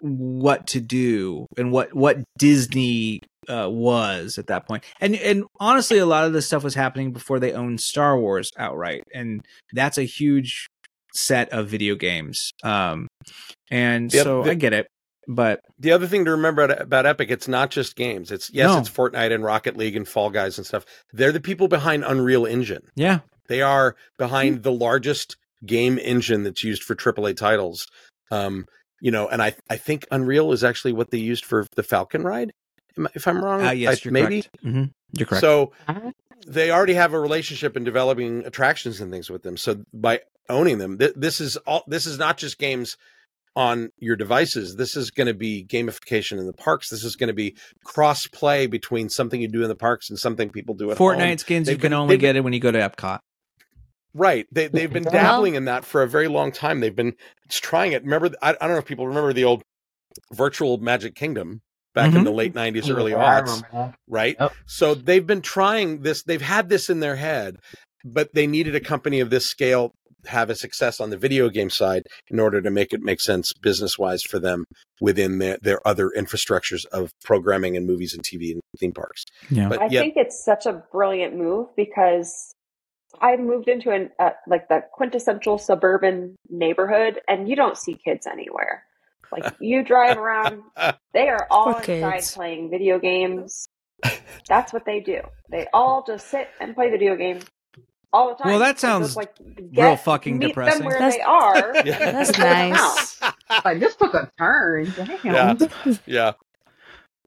what 0.00 0.66
to 0.68 0.80
do 0.80 1.46
and 1.56 1.70
what 1.70 1.94
what 1.94 2.18
Disney 2.38 3.20
uh, 3.48 3.68
was 3.70 4.36
at 4.38 4.48
that 4.48 4.66
point. 4.66 4.84
And 5.00 5.14
and 5.16 5.44
honestly, 5.60 5.98
a 5.98 6.06
lot 6.06 6.24
of 6.24 6.32
this 6.32 6.46
stuff 6.46 6.64
was 6.64 6.74
happening 6.74 7.12
before 7.12 7.38
they 7.38 7.52
owned 7.52 7.80
Star 7.80 8.18
Wars 8.18 8.50
outright, 8.58 9.04
and 9.14 9.40
that's 9.72 9.98
a 9.98 10.02
huge 10.04 10.66
set 11.14 11.50
of 11.50 11.68
video 11.68 11.94
games. 11.94 12.50
Um, 12.64 13.06
and 13.70 14.12
Yep, 14.12 14.24
so 14.24 14.42
the- 14.42 14.50
I 14.52 14.54
get 14.54 14.72
it, 14.72 14.86
but 15.28 15.60
The 15.78 15.92
other 15.92 16.06
thing 16.06 16.24
to 16.24 16.30
remember 16.32 16.62
about- 16.62 16.80
about 16.82 17.06
Epic, 17.06 17.30
it's 17.30 17.48
not 17.48 17.70
just 17.70 17.96
games. 17.96 18.30
It's 18.32 18.50
yes, 18.52 18.68
No. 18.68 18.78
it's 18.78 18.88
Fortnite 18.90 19.32
and 19.34 19.44
Rocket 19.44 19.76
League 19.76 19.96
and 19.96 20.06
Fall 20.08 20.30
Guys 20.30 20.58
and 20.58 20.66
stuff. 20.66 20.84
They're 21.12 21.32
the 21.32 21.40
people 21.40 21.68
behind 21.68 22.04
Unreal 22.04 22.46
Engine. 22.46 22.82
yeah, 22.96 23.20
They 23.48 23.62
are 23.62 23.96
behind 24.18 24.62
the 24.62 24.72
largest 24.72 25.36
game 25.64 25.98
engine 25.98 26.42
that's 26.42 26.64
used 26.64 26.82
for 26.82 26.94
AAA 26.94 27.34
titles. 27.34 27.86
Um, 28.30 28.66
you 29.00 29.10
know, 29.10 29.28
and 29.28 29.42
I 29.42 29.54
I 29.70 29.76
think 29.76 30.06
Unreal 30.10 30.52
is 30.52 30.64
actually 30.64 30.92
what 30.92 31.10
they 31.10 31.18
used 31.18 31.44
for 31.44 31.66
the 31.76 31.82
Falcon 31.82 32.22
ride. 32.22 32.52
If 33.14 33.26
I'm 33.26 33.42
wrong, 33.44 33.62
uh, 33.66 33.70
yes, 33.70 33.96
I- 33.96 34.00
you're 34.04 34.12
maybe. 34.12 34.42
correct. 34.42 34.60
hmm 34.62 34.84
You're 35.16 35.26
correct. 35.26 35.40
So 35.40 35.72
Uh-huh. 35.88 36.12
they 36.46 36.70
already 36.70 36.94
have 36.94 37.12
a 37.12 37.20
relationship 37.20 37.76
in 37.76 37.84
developing 37.84 38.44
attractions 38.46 39.00
and 39.00 39.10
things 39.12 39.30
with 39.30 39.42
them. 39.42 39.56
So 39.56 39.82
by 39.92 40.20
owning 40.48 40.78
them, 40.78 40.98
th- 40.98 41.14
this 41.16 41.40
is 41.40 41.56
all. 41.58 41.84
This 41.86 42.06
is 42.06 42.18
not 42.18 42.38
just 42.38 42.58
games 42.58 42.96
on 43.54 43.90
your 43.98 44.16
devices. 44.16 44.76
This 44.76 44.96
is 44.96 45.10
going 45.10 45.26
to 45.26 45.34
be 45.34 45.64
gamification 45.64 46.38
in 46.38 46.46
the 46.46 46.52
parks. 46.52 46.88
This 46.88 47.04
is 47.04 47.16
going 47.16 47.28
to 47.28 47.34
be 47.34 47.56
cross 47.84 48.26
play 48.26 48.66
between 48.66 49.08
something 49.08 49.40
you 49.40 49.48
do 49.48 49.62
in 49.62 49.68
the 49.68 49.74
parks 49.74 50.08
and 50.10 50.18
something 50.18 50.48
people 50.50 50.74
do 50.74 50.90
at 50.90 50.96
home. 50.98 51.16
Fortnite 51.18 51.40
skins 51.40 51.68
you 51.68 51.74
They've 51.74 51.80
can 51.80 51.90
been- 51.90 51.98
only 51.98 52.16
get 52.16 52.36
it 52.36 52.40
when 52.44 52.52
you 52.52 52.60
go 52.60 52.70
to 52.70 52.78
Epcot. 52.78 53.20
Right. 54.14 54.46
They 54.52 54.66
they've 54.68 54.92
been 54.92 55.04
dabbling 55.04 55.54
in 55.54 55.64
that 55.66 55.84
for 55.86 56.02
a 56.02 56.08
very 56.08 56.28
long 56.28 56.52
time. 56.52 56.80
They've 56.80 56.94
been 56.94 57.14
trying 57.50 57.92
it. 57.92 58.02
Remember, 58.02 58.30
I, 58.42 58.50
I 58.50 58.52
don't 58.66 58.72
know 58.72 58.76
if 58.78 58.84
people 58.84 59.06
remember 59.08 59.32
the 59.32 59.44
old 59.44 59.62
virtual 60.34 60.76
Magic 60.78 61.14
Kingdom 61.14 61.62
back 61.94 62.12
in 62.14 62.20
Mhm. 62.20 62.24
the 62.24 62.30
late 62.32 62.54
nineties, 62.54 62.90
early 62.90 63.12
Yeah, 63.12 63.18
I 63.24 63.40
aughts. 63.40 63.46
remember 63.46 63.68
that. 63.72 63.94
Right. 64.06 64.36
Yep. 64.38 64.52
So 64.66 64.94
they've 64.94 65.26
been 65.26 65.40
trying 65.40 66.02
this. 66.02 66.22
They've 66.24 66.42
had 66.42 66.68
this 66.68 66.90
in 66.90 67.00
their 67.00 67.16
head, 67.16 67.56
but 68.04 68.34
they 68.34 68.46
needed 68.46 68.74
a 68.74 68.80
company 68.80 69.20
of 69.20 69.30
this 69.30 69.46
scale 69.46 69.94
have 70.26 70.50
a 70.50 70.54
success 70.54 71.00
on 71.00 71.10
the 71.10 71.16
video 71.16 71.48
game 71.48 71.70
side 71.70 72.02
in 72.28 72.38
order 72.38 72.60
to 72.62 72.70
make 72.70 72.92
it 72.92 73.00
make 73.00 73.20
sense 73.20 73.52
business 73.52 73.98
wise 73.98 74.22
for 74.22 74.38
them 74.38 74.64
within 75.00 75.38
their, 75.38 75.58
their 75.62 75.86
other 75.86 76.10
infrastructures 76.16 76.84
of 76.92 77.10
programming 77.24 77.76
and 77.76 77.86
movies 77.86 78.14
and 78.14 78.22
TV 78.24 78.52
and 78.52 78.60
theme 78.78 78.92
parks. 78.92 79.24
Yeah. 79.50 79.68
But 79.68 79.82
I 79.82 79.86
yeah, 79.90 80.00
think 80.00 80.14
it's 80.16 80.44
such 80.44 80.66
a 80.66 80.82
brilliant 80.92 81.36
move 81.36 81.68
because 81.76 82.54
I 83.20 83.36
moved 83.36 83.68
into 83.68 83.90
an 83.90 84.10
uh, 84.18 84.30
like 84.46 84.68
the 84.68 84.84
quintessential 84.92 85.58
suburban 85.58 86.36
neighborhood, 86.48 87.20
and 87.28 87.48
you 87.48 87.56
don't 87.56 87.76
see 87.76 87.94
kids 87.94 88.26
anywhere. 88.26 88.84
Like 89.30 89.52
you 89.60 89.84
drive 89.84 90.18
around, 90.18 90.62
they 91.12 91.28
are 91.28 91.46
all 91.50 91.74
Poor 91.74 91.94
inside 91.94 92.16
kids. 92.16 92.34
playing 92.34 92.70
video 92.70 92.98
games. 92.98 93.66
That's 94.48 94.72
what 94.72 94.84
they 94.84 95.00
do. 95.00 95.20
They 95.50 95.66
all 95.72 96.04
just 96.04 96.28
sit 96.28 96.48
and 96.60 96.74
play 96.74 96.90
video 96.90 97.16
games 97.16 97.44
all 98.12 98.28
the 98.30 98.34
time. 98.42 98.50
Well, 98.50 98.58
that 98.60 98.78
sounds 98.78 99.08
it's 99.08 99.16
like 99.16 99.34
real 99.76 99.96
fucking 99.96 100.38
meet 100.38 100.48
depressing. 100.48 100.80
Them 100.80 100.86
where 100.86 100.98
That's- 100.98 101.16
they 101.16 101.22
are. 101.22 101.72
Yeah. 101.86 102.12
That's 102.12 102.28
and 102.30 102.36
take 102.36 102.44
them 102.44 102.70
nice. 102.70 103.20
Like 103.64 103.80
this 103.80 103.96
took 103.96 104.14
a 104.14 104.30
turn. 104.38 104.92
Damn. 104.96 105.18
Yeah. 105.24 105.54
yeah. 106.06 106.32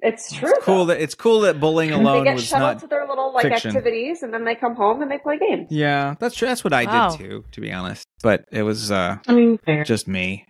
It's 0.01 0.31
true. 0.33 0.49
It's 0.49 0.63
cool 0.65 0.85
though. 0.85 0.93
that 0.93 1.01
it's 1.01 1.15
cool 1.15 1.39
that 1.41 1.59
bullying 1.59 1.89
they 1.91 1.95
alone 1.97 2.25
get 2.25 2.35
was 2.35 2.43
shuttled 2.45 2.73
not. 2.75 2.79
to 2.81 2.87
their 2.87 3.07
little 3.07 3.33
like 3.33 3.43
fiction. 3.43 3.69
activities, 3.69 4.21
and 4.21 4.31
then 4.33 4.43
they 4.45 4.53
come 4.53 4.75
home 4.75 5.01
and 5.01 5.09
they 5.09 5.17
play 5.17 5.39
games. 5.39 5.67
Yeah, 5.71 6.15
that's 6.19 6.35
true. 6.35 6.47
That's 6.47 6.63
what 6.63 6.73
I 6.73 6.85
Wow. 6.85 7.09
did 7.09 7.17
too, 7.19 7.43
to 7.53 7.61
be 7.61 7.71
honest. 7.71 8.05
But 8.21 8.45
it 8.51 8.61
was 8.63 8.91
uh 8.91 9.17
I 9.27 9.33
mean, 9.33 9.57
fair. 9.57 9.83
just 9.83 10.07
me. 10.07 10.45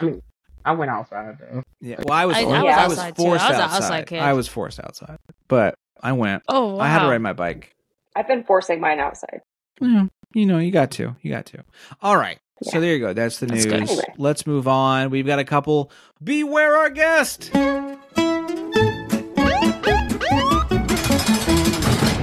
I 0.00 0.04
mean, 0.04 0.22
I 0.64 0.72
went 0.72 0.90
outside 0.92 1.38
though. 1.40 1.62
Yeah. 1.80 1.96
Well, 2.04 2.16
I 2.16 2.26
was 2.26 2.36
I- 2.36 2.40
I, 2.42 2.44
I 2.44 2.86
was 2.86 2.90
was 2.90 2.98
outside, 2.98 3.16
too. 3.16 3.22
I 3.22 3.26
forced 3.26 3.48
was 3.48 3.58
outside. 3.58 3.76
outside 3.76 4.06
kid. 4.06 4.18
I 4.20 4.32
was 4.34 4.46
forced 4.48 4.78
outside, 4.80 5.18
but 5.48 5.74
I 6.00 6.12
went. 6.12 6.42
Oh, 6.48 6.74
wow. 6.76 6.80
I 6.84 6.88
had 6.88 7.00
to 7.00 7.08
ride 7.08 7.22
my 7.22 7.32
bike. 7.32 7.72
I've 8.14 8.28
been 8.28 8.44
forcing 8.44 8.80
mine 8.80 9.00
outside. 9.00 9.40
Yeah, 9.80 10.06
you 10.34 10.46
know, 10.46 10.58
you 10.58 10.70
got 10.70 10.90
to. 10.92 11.16
You 11.22 11.30
got 11.30 11.46
to. 11.46 11.64
All 12.02 12.16
right. 12.16 12.38
So 12.62 12.80
there 12.80 12.92
you 12.92 13.00
go. 13.00 13.14
That's 13.14 13.38
the 13.38 13.46
That's 13.46 13.64
news. 13.64 13.72
good. 13.72 13.82
Anyway. 13.88 14.14
Let's 14.18 14.46
move 14.46 14.68
on. 14.68 15.10
We've 15.10 15.26
got 15.26 15.38
a 15.38 15.44
couple. 15.44 15.90
Beware 16.22 16.76
our 16.76 16.90
guest. 16.90 17.50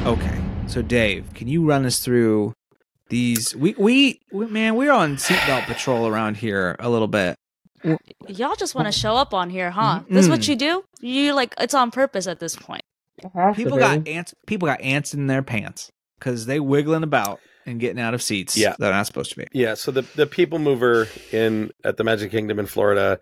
Okay. 0.05 0.41
So 0.67 0.81
Dave, 0.83 1.33
can 1.33 1.47
you 1.47 1.65
run 1.65 1.85
us 1.85 1.99
through 1.99 2.53
these? 3.09 3.55
We 3.55 3.73
we, 3.79 4.21
we 4.31 4.45
man, 4.45 4.75
we're 4.75 4.91
on 4.91 5.15
seatbelt 5.15 5.65
patrol 5.65 6.07
around 6.07 6.37
here 6.37 6.75
a 6.79 6.89
little 6.89 7.07
bit. 7.07 7.35
Uh, 7.83 7.97
y'all 8.27 8.55
just 8.55 8.75
want 8.75 8.87
to 8.87 8.91
show 8.91 9.15
up 9.15 9.33
on 9.33 9.49
here, 9.49 9.71
huh? 9.71 10.01
This 10.09 10.25
is 10.25 10.29
what 10.29 10.47
you 10.47 10.55
do? 10.55 10.83
You 11.01 11.33
like 11.33 11.55
it's 11.59 11.73
on 11.73 11.89
purpose 11.89 12.27
at 12.27 12.39
this 12.39 12.55
point. 12.55 12.83
It 13.17 13.31
has 13.33 13.55
to 13.55 13.63
People 13.63 13.79
got 13.79 14.07
ants. 14.07 14.35
People 14.45 14.67
got 14.67 14.81
ants 14.81 15.15
in 15.15 15.25
their 15.25 15.41
pants 15.41 15.91
because 16.17 16.45
they 16.45 16.59
wiggling 16.59 17.03
about 17.03 17.39
and 17.65 17.79
getting 17.79 18.01
out 18.01 18.13
of 18.13 18.21
seats. 18.21 18.57
Yeah. 18.57 18.75
they're 18.79 18.91
not 18.91 19.07
supposed 19.07 19.31
to 19.31 19.37
be. 19.37 19.47
Yeah, 19.51 19.73
so 19.75 19.91
the 19.91 20.03
the 20.15 20.27
people 20.27 20.59
mover 20.59 21.07
in 21.31 21.71
at 21.83 21.97
the 21.97 22.03
Magic 22.03 22.31
Kingdom 22.31 22.59
in 22.59 22.65
Florida 22.65 23.19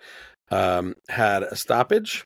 um, 0.52 0.96
had 1.10 1.44
a 1.44 1.56
stoppage, 1.56 2.26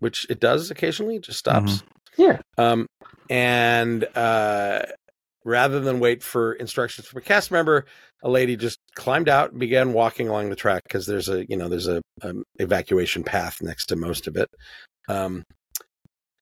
which 0.00 0.26
it 0.28 0.40
does 0.40 0.70
occasionally, 0.70 1.16
it 1.16 1.22
just 1.22 1.38
stops. 1.38 1.82
Yeah. 2.16 2.40
Um, 2.58 2.86
and 3.30 4.04
uh, 4.16 4.82
rather 5.44 5.80
than 5.80 6.00
wait 6.00 6.22
for 6.22 6.54
instructions 6.54 7.06
from 7.06 7.18
a 7.18 7.22
cast 7.22 7.50
member, 7.50 7.86
a 8.22 8.30
lady 8.30 8.56
just 8.56 8.78
climbed 8.94 9.28
out 9.28 9.50
and 9.50 9.60
began 9.60 9.92
walking 9.92 10.28
along 10.28 10.50
the 10.50 10.56
track 10.56 10.82
because 10.84 11.06
there's 11.06 11.28
a 11.28 11.44
you 11.48 11.56
know 11.56 11.68
there's 11.68 11.88
a 11.88 12.02
um, 12.22 12.44
evacuation 12.58 13.22
path 13.22 13.62
next 13.62 13.86
to 13.86 13.96
most 13.96 14.26
of 14.26 14.36
it. 14.36 14.48
Um, 15.08 15.44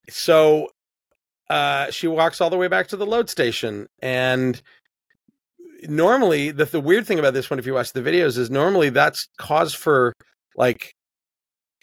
so 0.09 0.69
uh, 1.51 1.91
she 1.91 2.09
walks 2.09 2.41
all 2.41 2.51
the 2.51 2.57
way 2.57 2.69
back 2.69 2.89
to 2.89 2.97
the 2.97 3.07
load 3.07 3.29
station. 3.29 3.87
And 4.01 4.61
normally 5.89 6.51
the, 6.51 6.65
the 6.65 6.81
weird 6.81 7.07
thing 7.07 7.19
about 7.19 7.35
this 7.35 7.51
one 7.51 7.59
if 7.59 7.67
you 7.67 7.75
watch 7.75 7.93
the 7.93 8.01
videos 8.01 8.39
is 8.39 8.51
normally 8.51 8.89
that's 8.91 9.29
cause 9.39 9.75
for 9.75 10.13
like 10.57 10.95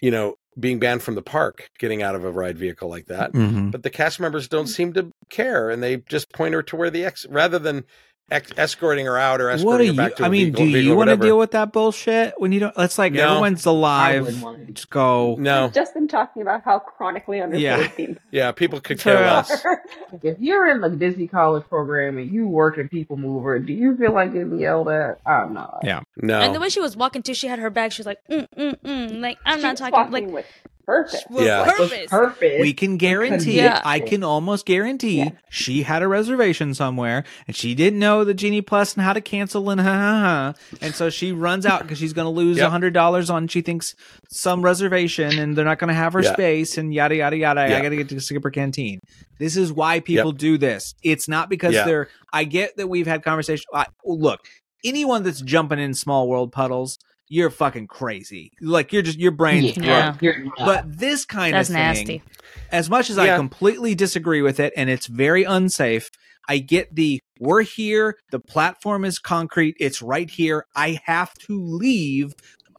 you 0.02 0.10
know 0.10 0.36
being 0.60 0.80
banned 0.80 1.02
from 1.02 1.16
the 1.16 1.22
park 1.22 1.70
getting 1.80 2.02
out 2.02 2.16
of 2.16 2.24
a 2.24 2.32
ride 2.32 2.58
vehicle 2.58 2.90
like 2.90 3.08
that. 3.08 3.34
Mm-hmm. 3.34 3.70
but 3.70 3.84
the 3.84 3.90
cast 3.90 4.20
members 4.20 4.48
don't 4.48 4.68
seem 4.68 4.94
to 4.94 5.12
care 5.30 5.70
and 5.70 5.84
they 5.84 5.98
just 5.98 6.32
point 6.34 6.54
her 6.54 6.64
to 6.64 6.76
where 6.76 6.90
the 6.90 7.06
ex 7.06 7.26
rather 7.30 7.60
than 7.60 7.84
ex- 8.32 8.52
escorting 8.58 9.06
her 9.06 9.18
out 9.18 9.42
or 9.42 9.50
escorting 9.50 9.68
What 9.68 9.78
do 9.78 9.84
her 9.86 9.92
you? 9.92 9.98
back 10.10 10.16
to 10.18 10.24
I 10.24 10.28
a 10.28 10.30
mean, 10.30 10.52
do 10.52 10.64
vehicle 10.64 10.82
you 10.82 10.96
want 10.96 11.10
to 11.10 11.18
deal 11.18 11.38
with 11.38 11.52
that 11.52 11.72
bullshit 11.72 12.34
when 12.38 12.52
you 12.52 12.60
don't? 12.62 12.74
It's 12.78 12.98
like 12.98 13.14
No. 13.14 13.28
everyone's 13.30 13.66
alive. 13.66 14.26
wouldn't 14.26 14.44
want 14.44 14.68
to. 14.68 14.74
Just 14.74 14.90
go. 14.90 15.36
no 15.40 15.66
We've 15.66 15.74
just 15.74 15.94
been 15.94 16.08
talking 16.08 16.42
about 16.42 16.64
how 16.64 16.80
chronically 16.80 17.42
underpaid 17.42 17.62
Yeah. 17.64 17.88
theme 17.88 18.20
yeah 18.32 18.52
people 18.52 18.80
could 18.82 19.00
For 19.02 19.12
care 19.12 19.22
less 19.22 19.66
If 20.24 20.40
you're 20.40 20.68
in 20.70 20.82
the 20.82 20.90
Disney 20.90 21.28
College 21.28 21.66
program 21.68 22.18
and 22.18 22.32
you 22.32 22.48
work 22.48 22.78
at 22.78 22.90
People 22.92 23.18
Mover, 23.18 23.60
do 23.60 23.74
you 23.74 23.96
feel 23.98 24.14
like 24.14 24.34
getting 24.34 24.60
yelled 24.60 24.90
at? 24.90 25.20
I'm 25.26 25.54
not. 25.54 25.80
Yeah. 25.84 26.02
No 26.22 26.40
And 26.40 26.54
the 26.56 26.60
way 26.60 26.70
she 26.70 26.80
was 26.82 26.96
walking 26.98 27.22
too, 27.24 27.34
she 27.34 27.48
had 27.48 27.60
her 27.60 27.70
bag. 27.70 27.92
She 27.92 28.00
was 28.02 28.08
like, 28.08 28.20
mm, 28.30 28.48
mm, 28.58 28.76
mm. 28.82 29.20
Like 29.20 29.38
I'm 29.46 29.62
not 29.62 29.78
She's 29.78 29.90
talking 29.90 30.12
like 30.12 30.28
with 30.28 30.46
purpose. 30.86 31.24
with 31.30 31.46
Yeah. 31.46 31.66
With 31.66 31.76
purpose. 31.78 32.08
purpose. 32.10 32.62
We 32.62 32.74
can 32.74 32.98
guarantee. 32.98 33.58
Yeah. 33.58 33.80
I 33.86 34.00
can 34.00 34.24
almost 34.24 34.66
guarantee 34.66 35.20
Yeah. 35.20 35.30
she 35.50 35.84
had 35.84 36.02
a 36.02 36.08
reservation 36.08 36.74
somewhere 36.74 37.24
and 37.48 37.56
she 37.56 37.76
didn't 37.76 38.00
know 38.00 38.24
the 38.24 38.34
Genie 38.34 38.62
Plus 38.64 38.96
and 38.96 39.04
how 39.04 39.14
to 39.14 39.22
cancel 39.22 39.70
and 39.70 39.80
ha 39.80 39.94
ha 39.94 40.20
ha. 40.22 40.54
And 40.82 40.96
so 40.96 41.10
she 41.12 41.32
runs 41.32 41.66
out 41.68 41.84
because 41.84 42.00
she's 42.00 42.14
going 42.14 42.26
to 42.26 42.32
lose 42.32 42.58
a 42.58 42.62
Yep. 42.62 42.70
hundred 42.72 42.94
dollars 42.94 43.30
on 43.30 43.48
she 43.48 43.62
thinks 43.62 43.94
some 44.32 44.62
reservation 44.64 45.38
and 45.38 45.56
they're 45.56 45.64
not 45.66 45.78
going 45.80 45.90
to 45.90 45.94
have 45.94 46.14
her 46.14 46.22
Yeah. 46.24 46.34
space 46.34 46.78
and 46.78 46.92
yada 46.94 47.16
yada 47.16 47.38
yada. 47.38 47.62
I 47.62 47.82
got 47.82 47.90
to 47.90 47.96
get 47.96 48.10
to 48.10 48.20
Skipper 48.20 48.50
Canteen. 48.50 49.00
This 49.38 49.56
is 49.58 49.72
why 49.72 50.00
people 50.00 50.32
do 50.32 50.58
this. 50.58 50.96
It's 51.04 51.28
not 51.28 51.50
because 51.50 51.76
Yeah. 51.76 51.86
they're. 51.86 52.10
I 52.34 52.44
get 52.46 52.78
that 52.78 52.88
we've 52.88 53.08
had 53.08 53.24
conversation. 53.24 53.66
I, 53.74 53.86
look, 54.04 54.42
anyone 54.84 55.24
that's 55.24 55.42
jumping 55.42 55.80
in 55.80 55.94
small 55.94 56.28
world 56.28 56.52
puddles, 56.52 56.98
you're 57.28 57.50
fucking 57.50 57.88
crazy. 57.88 58.52
Like 58.62 58.92
you're 58.92 59.02
just 59.02 59.20
your 59.20 59.32
brain's 59.32 59.78
yeah. 59.78 60.14
broke. 60.14 60.46
But 60.58 60.98
this 60.98 61.26
kind 61.26 61.54
That's 61.54 61.70
of 61.70 61.76
thing, 61.76 61.84
nasty. 61.84 62.24
as 62.72 62.90
much 62.90 63.10
as 63.10 63.18
I 63.18 63.36
completely 63.36 63.96
disagree 63.96 64.42
with 64.42 64.60
it 64.60 64.74
and 64.76 64.90
it's 64.90 65.08
very 65.08 65.44
unsafe, 65.44 66.10
I 66.48 66.58
get 66.58 66.96
the 66.96 67.20
we're 67.40 67.62
here, 67.62 68.18
the 68.32 68.40
platform 68.40 69.06
is 69.06 69.20
concrete, 69.20 69.76
it's 69.80 70.02
right 70.02 70.30
here. 70.30 70.66
I 70.76 71.00
have 71.06 71.34
to 71.48 71.62
leave. 71.62 72.34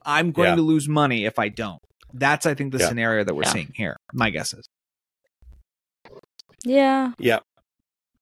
I'm 0.04 0.32
going 0.32 0.48
Yeah. 0.50 0.56
to 0.56 0.62
lose 0.62 0.88
money 0.88 1.24
if 1.24 1.38
I 1.38 1.48
don't. 1.48 1.80
That's 2.12 2.44
I 2.46 2.54
think 2.54 2.72
the 2.72 2.78
Yeah. 2.78 2.88
scenario 2.88 3.22
that 3.22 3.34
we're 3.34 3.44
Yeah. 3.44 3.52
seeing 3.52 3.72
here. 3.74 3.96
My 4.12 4.30
guess 4.30 4.52
is. 4.52 4.68
Yeah. 6.64 7.12
Yeah, 7.18 7.38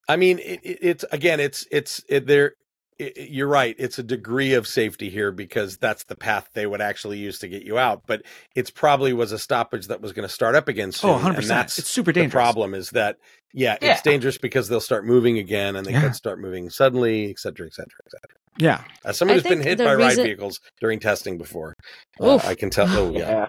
I 0.08 0.16
mean, 0.16 0.38
it, 0.38 0.60
it, 0.62 0.78
it's 0.80 1.04
again, 1.12 1.38
it's 1.38 1.66
it's 1.70 2.02
it, 2.08 2.26
there. 2.26 2.54
It, 2.98 3.16
it- 3.16 3.30
you're 3.30 3.48
right. 3.48 3.74
It's 3.78 3.98
a 3.98 4.02
degree 4.02 4.54
of 4.54 4.66
safety 4.66 5.08
here 5.10 5.30
because 5.32 5.76
that's 5.78 6.04
the 6.04 6.16
path 6.16 6.48
they 6.54 6.66
would 6.66 6.80
actually 6.80 7.18
use 7.18 7.38
to 7.40 7.48
get 7.48 7.62
you 7.62 7.78
out. 7.78 8.02
But 8.06 8.22
it's 8.54 8.70
probably 8.70 9.12
was 9.12 9.32
a 9.32 9.38
stoppage 9.38 9.86
that 9.88 10.00
was 10.00 10.12
going 10.12 10.26
to 10.26 10.32
start 10.34 10.54
up 10.54 10.68
again 10.68 10.92
soon. 10.92 11.10
Oh, 11.10 11.12
100 11.14 11.28
and 11.28 11.36
percent. 11.36 11.48
that's 11.60 11.78
It's 11.78 11.88
super 11.88 12.12
dangerous. 12.12 12.32
the 12.32 12.36
dangerous. 12.36 12.42
problem 12.42 12.74
is 12.74 12.90
that 12.90 13.16
yeah, 13.54 13.76
Yeah. 13.80 13.92
it's 13.92 14.02
dangerous 14.02 14.36
because 14.38 14.68
they'll 14.68 14.80
start 14.80 15.06
moving 15.06 15.38
again 15.38 15.76
and 15.76 15.86
they 15.86 15.92
Yeah. 15.92 16.02
could 16.02 16.14
start 16.14 16.38
moving 16.40 16.68
suddenly, 16.70 17.30
et 17.30 17.38
cetera, 17.38 17.66
et 17.66 17.74
cetera, 17.74 17.98
et 18.06 18.10
cetera. 18.10 18.36
Yeah. 18.58 18.82
As 19.04 19.16
someone 19.16 19.36
who's 19.36 19.44
been 19.44 19.62
hit 19.62 19.78
the 19.78 19.84
by 19.84 19.94
ride 19.94 20.16
vehicles 20.16 20.60
during 20.80 20.98
testing 21.00 21.38
before, 21.38 21.76
uh, 22.20 22.38
I 22.44 22.54
can 22.54 22.70
tell. 22.70 22.88
Oh 22.88 23.10
yeah. 23.12 23.18
yeah. 23.30 23.46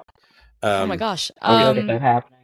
oh 0.64 0.84
Um, 0.84 0.90
my 0.90 0.96
gosh. 0.96 1.32
I 1.42 1.64
Um, 1.64 1.76
get 1.76 1.88
that 1.88 2.02
happening. 2.02 2.40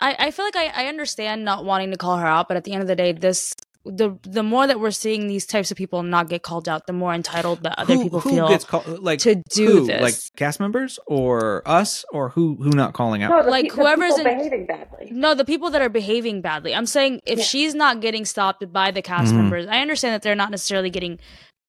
I, 0.00 0.16
I 0.18 0.30
feel 0.32 0.44
like 0.44 0.56
I, 0.56 0.66
I 0.66 0.86
understand 0.88 1.44
not 1.44 1.64
wanting 1.64 1.90
to 1.92 1.96
call 1.96 2.18
her 2.18 2.26
out, 2.26 2.48
but 2.48 2.56
at 2.58 2.64
the 2.64 2.72
end 2.72 2.82
of 2.82 2.88
the 2.88 2.96
day, 2.96 3.12
this 3.12 3.54
the 3.86 4.18
the 4.22 4.42
more 4.42 4.66
that 4.66 4.80
we're 4.80 4.90
seeing 4.90 5.26
these 5.28 5.46
types 5.46 5.70
of 5.70 5.76
people 5.76 6.02
not 6.02 6.28
get 6.28 6.42
called 6.42 6.68
out, 6.68 6.86
the 6.86 6.92
more 6.92 7.14
entitled 7.14 7.62
that 7.62 7.78
other 7.78 7.94
who, 7.94 8.02
people 8.02 8.20
who 8.20 8.30
feel 8.30 8.48
gets 8.48 8.64
called 8.64 8.86
like 9.02 9.18
to 9.20 9.36
do 9.50 9.66
who? 9.66 9.86
this. 9.86 10.02
Like 10.02 10.14
cast 10.36 10.60
members 10.60 10.98
or 11.06 11.62
us 11.66 12.04
or 12.12 12.30
who 12.30 12.56
who 12.56 12.70
not 12.70 12.92
calling 12.94 13.22
out? 13.22 13.30
No, 13.30 13.42
the, 13.44 13.50
Like, 13.50 13.64
pe- 13.64 13.68
the 13.70 13.76
whoever's 13.76 14.14
people 14.14 14.30
in- 14.30 14.38
behaving 14.38 14.66
badly. 14.66 15.08
No, 15.12 15.34
the 15.34 15.44
people 15.44 15.70
that 15.70 15.80
are 15.82 15.88
behaving 15.88 16.40
badly. 16.42 16.74
I'm 16.74 16.86
saying 16.86 17.20
if 17.26 17.38
Yeah. 17.38 17.44
she's 17.44 17.74
not 17.74 18.00
getting 18.00 18.24
stopped 18.24 18.72
by 18.72 18.90
the 18.90 19.02
cast 19.02 19.32
Mhm. 19.32 19.36
members, 19.36 19.66
I 19.66 19.78
understand 19.78 20.14
that 20.14 20.22
they're 20.22 20.34
not 20.34 20.50
necessarily 20.50 20.90
getting 20.90 21.18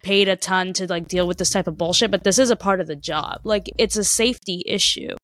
paid 0.04 0.28
a 0.28 0.36
ton 0.36 0.74
to 0.74 0.88
like 0.88 1.08
deal 1.08 1.28
with 1.28 1.38
this 1.38 1.50
type 1.50 1.68
of 1.68 1.78
bullshit, 1.78 2.12
but 2.12 2.24
this 2.24 2.38
is 2.40 2.50
a 2.50 2.56
part 2.56 2.80
of 2.80 2.88
the 2.88 2.96
job. 2.96 3.42
Like 3.44 3.70
it's 3.78 3.96
a 3.98 4.04
safety 4.04 4.64
issue. 4.66 5.16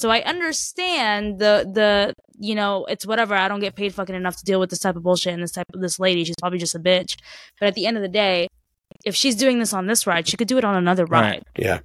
So 0.00 0.10
I 0.10 0.22
understand 0.22 1.38
the 1.38 1.68
the 1.72 2.14
you 2.38 2.54
know, 2.54 2.86
it's 2.86 3.04
whatever, 3.06 3.34
I 3.34 3.48
don't 3.48 3.60
get 3.60 3.74
paid 3.74 3.92
fucking 3.94 4.14
enough 4.14 4.36
to 4.38 4.44
deal 4.44 4.58
with 4.58 4.70
this 4.70 4.78
type 4.78 4.96
of 4.96 5.02
bullshit 5.02 5.34
and 5.34 5.42
this 5.42 5.52
type 5.52 5.66
of 5.74 5.82
this 5.82 6.00
lady, 6.00 6.24
she's 6.24 6.36
probably 6.40 6.58
just 6.58 6.74
a 6.74 6.78
bitch. 6.78 7.16
But 7.58 7.66
at 7.66 7.74
the 7.74 7.84
end 7.84 7.98
of 7.98 8.02
the 8.02 8.08
day, 8.08 8.48
if 9.04 9.14
she's 9.14 9.36
doing 9.36 9.58
this 9.58 9.74
on 9.74 9.86
this 9.88 10.06
ride, 10.06 10.26
she 10.26 10.38
could 10.38 10.48
do 10.48 10.56
it 10.56 10.64
on 10.64 10.74
another 10.74 11.04
Right. 11.04 11.20
ride. 11.20 11.42
Yeah. 11.58 11.80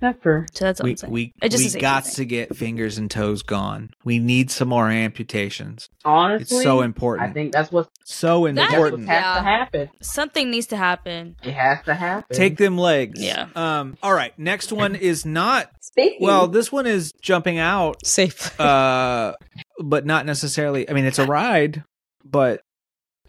Pepper. 0.00 0.46
So 0.52 0.64
that's 0.64 0.80
what 0.80 0.84
We 0.84 0.90
I'm 0.92 0.96
saying. 0.96 1.12
we, 1.12 1.32
It's 1.42 1.54
just 1.56 1.74
we 1.74 1.78
a 1.78 1.82
got 1.82 2.04
to 2.04 2.24
get 2.24 2.56
fingers 2.56 2.98
and 2.98 3.10
toes 3.10 3.42
gone. 3.42 3.90
We 4.04 4.18
need 4.18 4.50
some 4.50 4.68
more 4.68 4.88
amputations. 4.88 5.88
Honestly, 6.04 6.56
It's 6.56 6.64
so 6.64 6.80
important. 6.82 7.30
I 7.30 7.32
think 7.32 7.52
that's 7.52 7.70
what's 7.70 7.90
so 8.04 8.46
That- 8.46 8.54
that's 8.56 8.72
important. 8.74 9.08
has 9.08 9.22
Yeah. 9.22 9.34
to 9.34 9.40
happen. 9.42 9.90
Something 10.02 10.50
needs 10.50 10.66
to 10.68 10.76
happen. 10.76 11.36
It 11.42 11.52
has 11.52 11.84
to 11.84 11.94
happen. 11.94 12.36
Take 12.36 12.56
them 12.56 12.78
legs. 12.78 13.20
Yeah. 13.20 13.46
Um. 13.54 13.96
All 14.02 14.14
right. 14.14 14.36
Next 14.38 14.72
one 14.72 14.94
is 15.10 15.24
not. 15.26 15.68
Speaking. 15.80 16.18
Well, 16.26 16.46
this 16.48 16.70
one 16.72 16.86
is 16.86 17.12
jumping 17.20 17.58
out. 17.58 18.04
Safe. 18.06 18.58
Uh, 18.60 19.34
but 19.82 20.06
not 20.06 20.24
necessarily. 20.26 20.88
I 20.88 20.92
mean, 20.92 21.04
it's 21.04 21.18
a 21.18 21.26
ride, 21.26 21.84
but 22.24 22.62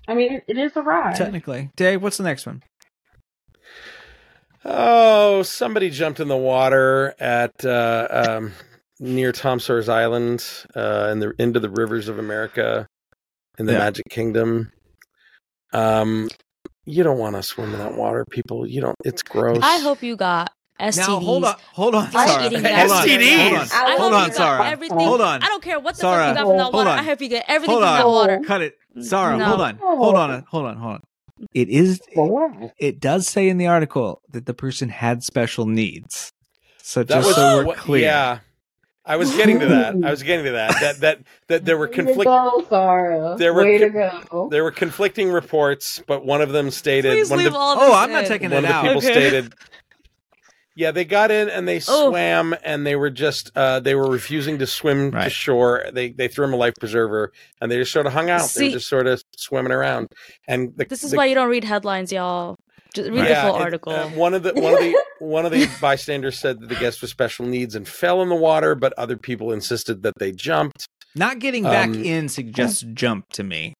I 0.08 0.14
mean, 0.16 0.34
it, 0.34 0.44
it 0.48 0.58
is 0.58 0.76
a 0.76 0.82
ride. 0.82 1.16
technically, 1.16 1.70
Dave. 1.76 2.02
What's 2.02 2.18
the 2.18 2.24
next 2.24 2.46
one? 2.46 2.62
Oh, 4.64 5.42
somebody 5.44 5.90
jumped 5.90 6.20
in 6.20 6.28
the 6.28 6.38
water 6.38 7.16
at 7.20 7.66
uh, 7.66 8.08
um, 8.12 8.54
near 9.00 9.32
Tom 9.32 9.60
Sawyer's 9.60 9.90
Island, 9.90 10.46
uh, 10.76 11.10
in 11.12 11.20
the 11.20 11.34
into 11.40 11.60
the 11.60 11.70
rivers 11.70 12.08
of 12.08 12.20
America, 12.20 12.88
in 13.58 13.66
the 13.66 13.74
Yeah. 13.74 13.80
Magic 13.80 14.06
Kingdom. 14.10 14.72
Um, 15.74 16.30
you 16.86 17.04
don't 17.04 17.18
want 17.18 17.36
to 17.38 17.44
swim 17.44 17.74
in 17.74 17.80
that 17.80 17.96
water, 17.96 18.26
people. 18.30 18.68
You 18.68 18.82
don't. 18.82 18.96
It's 19.04 19.24
gross. 19.24 19.64
I 19.64 19.80
hope 19.80 20.04
you 20.04 20.16
got 20.16 20.52
STDs. 20.80 20.98
Now 20.98 21.20
hold 21.20 21.46
on, 21.46 21.56
hold 21.74 21.96
on, 21.96 22.12
Sarah. 22.12 22.46
eating 22.46 22.64
Hold 22.64 22.92
on, 22.92 23.08
STDs. 23.08 23.38
hold 23.40 23.54
on, 23.54 23.68
I 23.72 23.98
Hold 23.98 24.00
hold 24.00 24.14
hope 24.14 24.14
on, 24.14 24.26
you 24.26 24.30
got 24.30 24.36
Sarah. 24.38 24.70
Everything. 24.70 25.00
Hold 25.00 25.22
on. 25.22 25.42
I 25.44 25.48
don't 25.48 25.64
care 25.64 25.80
what 25.80 25.96
the 25.96 26.02
Sarah. 26.02 26.18
fuck 26.18 26.28
you 26.30 26.36
got 26.36 26.48
from 26.48 26.58
that 26.58 26.74
water. 26.74 26.90
I 26.90 27.04
hope 27.04 27.22
you 27.22 27.30
get 27.30 27.46
everything 27.48 27.76
Hold 27.78 27.84
from 27.88 27.94
that 27.94 28.08
water. 28.08 28.42
Cut 28.46 28.62
it, 28.62 28.78
Sarah. 29.00 29.38
No. 29.38 29.46
Hold 29.46 29.62
on, 29.62 29.78
hold 29.78 30.16
on, 30.16 30.44
hold 30.50 30.66
on, 30.66 30.78
hold 30.78 30.94
on. 30.96 31.02
It 31.54 31.70
is. 31.70 32.02
For? 32.14 32.72
It 32.80 33.00
does 33.00 33.28
say 33.28 33.50
in 33.50 33.58
the 33.58 33.68
article 33.68 34.22
that 34.32 34.46
the 34.46 34.54
person 34.54 34.90
had 34.90 35.24
special 35.24 35.66
needs. 35.66 36.32
So 36.82 37.04
that 37.04 37.14
just 37.16 37.28
was 37.28 37.36
so 37.36 37.66
we're 37.66 37.76
clear. 37.76 38.04
Yeah, 38.04 38.40
I 39.06 39.16
was 39.18 39.36
getting 39.36 39.60
to 39.60 39.68
that. 39.68 39.96
I 40.04 40.12
was 40.12 40.24
getting 40.24 40.46
to 40.46 40.52
that. 40.52 40.80
That 40.82 41.00
that 41.00 41.20
that 41.48 41.66
there 41.66 41.78
were 41.78 41.88
Way 41.92 41.92
to 41.92 42.24
conflict. 42.24 43.40
There 43.40 43.54
were 43.54 43.64
Way 43.64 43.80
co- 43.80 43.86
to 43.86 44.26
go. 44.30 44.50
There 44.50 44.64
were 44.64 44.72
conflicting 44.72 45.32
reports, 45.32 46.02
but 46.08 46.26
one 46.26 46.42
of 46.42 46.50
them 46.52 46.70
stated 46.72 47.14
Please 47.14 47.30
one 47.30 47.40
of 47.46 47.52
the, 47.52 47.58
all 47.58 47.76
oh, 47.78 47.80
this 47.80 47.90
Oh, 47.90 47.94
I'm 47.94 48.12
not 48.12 48.26
taking 48.26 48.50
one 48.52 48.64
it 48.64 48.68
of 48.68 48.70
the 48.70 48.76
out. 48.76 48.84
people 48.84 48.98
Okay. 48.98 49.12
stated 49.12 49.54
yeah 50.76 50.92
they 50.92 51.06
got 51.06 51.32
in 51.32 51.50
and 51.50 51.68
they 51.68 51.78
Oh. 51.88 52.10
swam 52.12 52.56
and 52.64 52.86
they 52.86 52.96
were 52.96 53.10
just 53.10 53.52
uh, 53.56 53.80
they 53.80 53.96
were 53.96 54.10
refusing 54.10 54.58
to 54.60 54.68
swim 54.68 55.12
to 55.12 55.30
shore 55.30 55.86
they 55.94 56.12
they 56.12 56.28
threw 56.28 56.46
him 56.46 56.54
a 56.54 56.58
life 56.58 56.74
preserver 56.80 57.32
and 57.60 57.72
they 57.72 57.78
just 57.78 57.92
sort 57.92 58.06
of 58.06 58.14
hung 58.14 58.30
out 58.30 58.50
they 58.56 58.68
were 58.68 58.72
just 58.74 58.88
sort 58.88 59.08
of 59.08 59.22
swimming 59.38 59.72
around 59.72 60.08
and 60.48 60.74
the, 60.78 60.86
This 60.86 61.04
is 61.04 61.12
the- 61.12 61.18
why 61.18 61.26
you 61.26 61.36
don't 61.36 61.50
read 61.50 61.64
headlines, 61.64 62.12
y'all. 62.12 62.56
Just 62.94 63.10
read 63.10 63.24
yeah, 63.30 63.46
the 63.46 63.52
full 63.52 63.60
it- 63.60 63.64
article. 63.64 63.94
uh, 63.94 64.10
one 64.10 64.34
of 64.34 64.44
the 64.44 64.54
one 64.54 64.74
of 64.74 64.80
the 64.80 65.02
one 65.20 65.46
of 65.46 65.52
the 65.52 65.70
bystanders 65.80 66.38
said 66.38 66.60
that 66.60 66.68
the 66.68 66.76
guest 66.76 67.02
with 67.02 67.10
special 67.10 67.46
needs 67.46 67.74
and 67.76 67.88
fell 67.88 68.22
in 68.22 68.28
the 68.30 68.36
water 68.36 68.76
but 68.76 68.92
other 68.98 69.16
people 69.16 69.52
insisted 69.54 70.04
that 70.04 70.14
they 70.20 70.32
jumped 70.34 70.88
Not 71.16 71.40
getting 71.40 71.64
back 71.64 71.88
Um, 71.90 72.04
in 72.04 72.28
suggests 72.30 72.84
jump 72.94 73.30
to 73.34 73.44
me. 73.44 73.74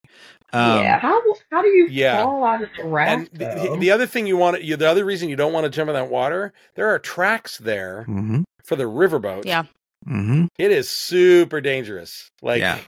Um, 0.54 0.80
Yeah. 0.84 1.00
How 1.00 1.22
how 1.52 1.62
do 1.62 1.68
you 1.70 1.88
Yeah. 1.90 2.24
fall 2.24 2.44
out 2.44 2.62
of 2.64 2.70
the 2.78 2.84
raft? 2.86 3.30
and 3.34 3.40
the, 3.40 3.78
the 3.80 3.92
other 3.92 4.06
thing 4.06 4.28
you 4.28 4.38
want 4.38 4.62
you, 4.64 4.76
the 4.76 4.90
other 4.90 5.06
reason 5.06 5.30
you 5.30 5.36
don't 5.36 5.54
want 5.54 5.64
to 5.66 5.70
jump 5.70 5.88
in 5.90 5.94
that 5.96 6.10
water 6.10 6.54
there 6.76 6.90
are 6.90 7.00
tracks 7.00 7.58
there 7.58 8.06
Mm-hmm. 8.10 8.42
for 8.66 8.76
the 8.76 8.84
riverboat 8.84 9.46
Yeah. 9.46 9.64
Mm-hmm. 10.08 10.46
It 10.58 10.72
is 10.72 10.90
super 10.90 11.62
dangerous. 11.62 12.30
Like, 12.42 12.60
Yeah. 12.60 12.80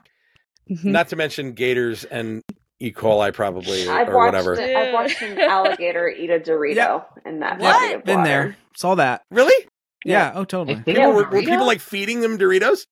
Mhm. 0.69 0.85
not 0.85 1.09
to 1.09 1.15
mention 1.15 1.53
gators 1.53 2.03
and 2.05 2.41
E. 2.79 2.91
coli, 2.91 3.33
probably, 3.33 3.87
or, 3.87 3.93
I've 3.93 4.09
or 4.09 4.15
watched 4.17 4.33
whatever. 4.33 4.53
it- 4.55 4.75
I've 4.75 4.93
watched 4.93 5.21
an 5.21 5.39
alligator 5.39 6.07
eat 6.09 6.29
a 6.29 6.39
Dorito 6.39 6.75
Yeah. 6.75 6.99
in 7.25 7.39
that 7.41 7.59
What? 7.59 7.79
body 7.79 7.93
of 7.93 8.03
Been 8.03 8.17
water. 8.17 8.27
there. 8.29 8.57
Saw 8.75 8.95
that. 8.95 9.21
Really? 9.31 9.67
Yeah. 10.05 10.31
Oh, 10.35 10.43
totally. 10.43 10.81
People 10.81 11.13
were, 11.13 11.23
were 11.29 11.41
people 11.41 11.65
like 11.65 11.79
feeding 11.79 12.19
them 12.21 12.37
Doritos? 12.37 12.87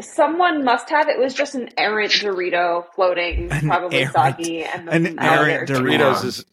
Someone 0.00 0.64
must 0.64 0.88
have. 0.90 1.08
It 1.08 1.18
was 1.18 1.34
just 1.34 1.54
an 1.54 1.68
errant 1.76 2.12
Dorito 2.12 2.84
floating, 2.94 3.52
An 3.52 3.66
probably 3.68 3.98
errant- 3.98 4.12
soggy, 4.14 4.64
and 4.64 4.88
the 4.88 4.92
an 4.92 5.18
alligator 5.18 5.50
errant 5.50 5.68
took 5.68 5.78
it 5.78 5.82
Dorito. 5.82 5.98
Doritos 5.98 6.16
out. 6.16 6.24
is 6.24 6.44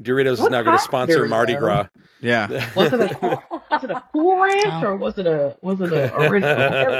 Doritos 0.00 0.32
is 0.32 0.40
What 0.40 0.52
now 0.52 0.62
going 0.62 0.78
to 0.78 0.82
sponsor 0.82 1.26
Mardi 1.28 1.52
Dorito? 1.54 1.58
Gras. 1.60 1.86
Yeah. 2.22 2.46
was 2.76 2.92
it 2.92 3.00
a 3.00 3.38
was 3.70 3.84
it 3.84 3.90
a 3.90 4.02
cool 4.12 4.36
ranch 4.40 4.84
or 4.84 4.96
was 4.96 5.18
it 5.18 5.26
a 5.26 5.56
was 5.62 5.80
it 5.80 5.92
a 5.92 6.14
original? 6.20 6.50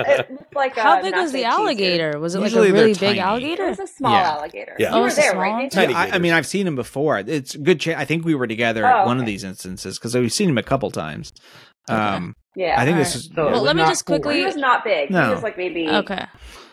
It, 0.07 0.20
it 0.20 0.31
looked 0.31 0.55
like 0.55 0.77
a 0.77 0.82
How 0.82 1.01
big 1.02 1.15
was 1.15 1.32
the 1.32 1.44
alligator? 1.44 2.19
Was 2.19 2.35
it 2.35 2.40
Usually 2.40 2.69
like 2.69 2.70
a 2.70 2.73
they're 2.73 2.82
really 2.82 2.94
tiny. 2.94 3.12
big 3.12 3.19
It 3.19 3.20
alligator? 3.23 3.66
was 3.69 3.78
a 3.81 3.86
small 3.86 4.12
Yeah. 4.12 4.31
alligator. 4.32 4.77
Yeah. 4.78 4.90
You 4.90 4.97
Oh, 4.97 5.02
were 5.02 5.11
there, 5.12 5.31
small 5.32 5.43
right? 5.43 5.52
one? 5.62 5.69
Tiny 5.70 5.94
I, 5.94 6.11
I 6.11 6.19
mean, 6.19 6.32
I've 6.32 6.47
seen 6.47 6.66
him 6.66 6.77
before. 6.77 7.19
It's 7.19 7.55
good. 7.57 7.81
Cha- 7.81 7.98
I 7.98 8.05
think 8.05 8.24
we 8.24 8.35
were 8.35 8.47
together 8.47 8.86
Oh, 8.86 9.01
at 9.01 9.07
one 9.07 9.19
of 9.19 9.27
these 9.27 9.44
instances 9.44 9.98
because 9.98 10.15
we've 10.15 10.32
seen 10.32 10.48
him 10.51 10.59
a 10.59 10.62
couple 10.62 10.90
times. 10.90 11.32
Um, 11.89 12.35
Yeah. 12.56 12.74
I 12.81 12.85
think 12.85 12.97
All 12.97 13.05
this 13.05 13.14
right, 13.14 13.16
is. 13.16 13.31
so 13.35 13.47
Well, 13.47 13.62
let 13.62 13.77
me 13.77 13.82
not 13.82 13.89
just 13.90 14.05
cool 14.06 14.16
quickly- 14.18 14.40
he 14.40 14.44
was 14.44 14.56
not 14.56 14.82
big. 14.85 15.10
No. 15.10 15.28
He 15.28 15.35
was 15.35 15.43
like 15.43 15.56
maybe. 15.56 15.89
Okay. 15.89 16.24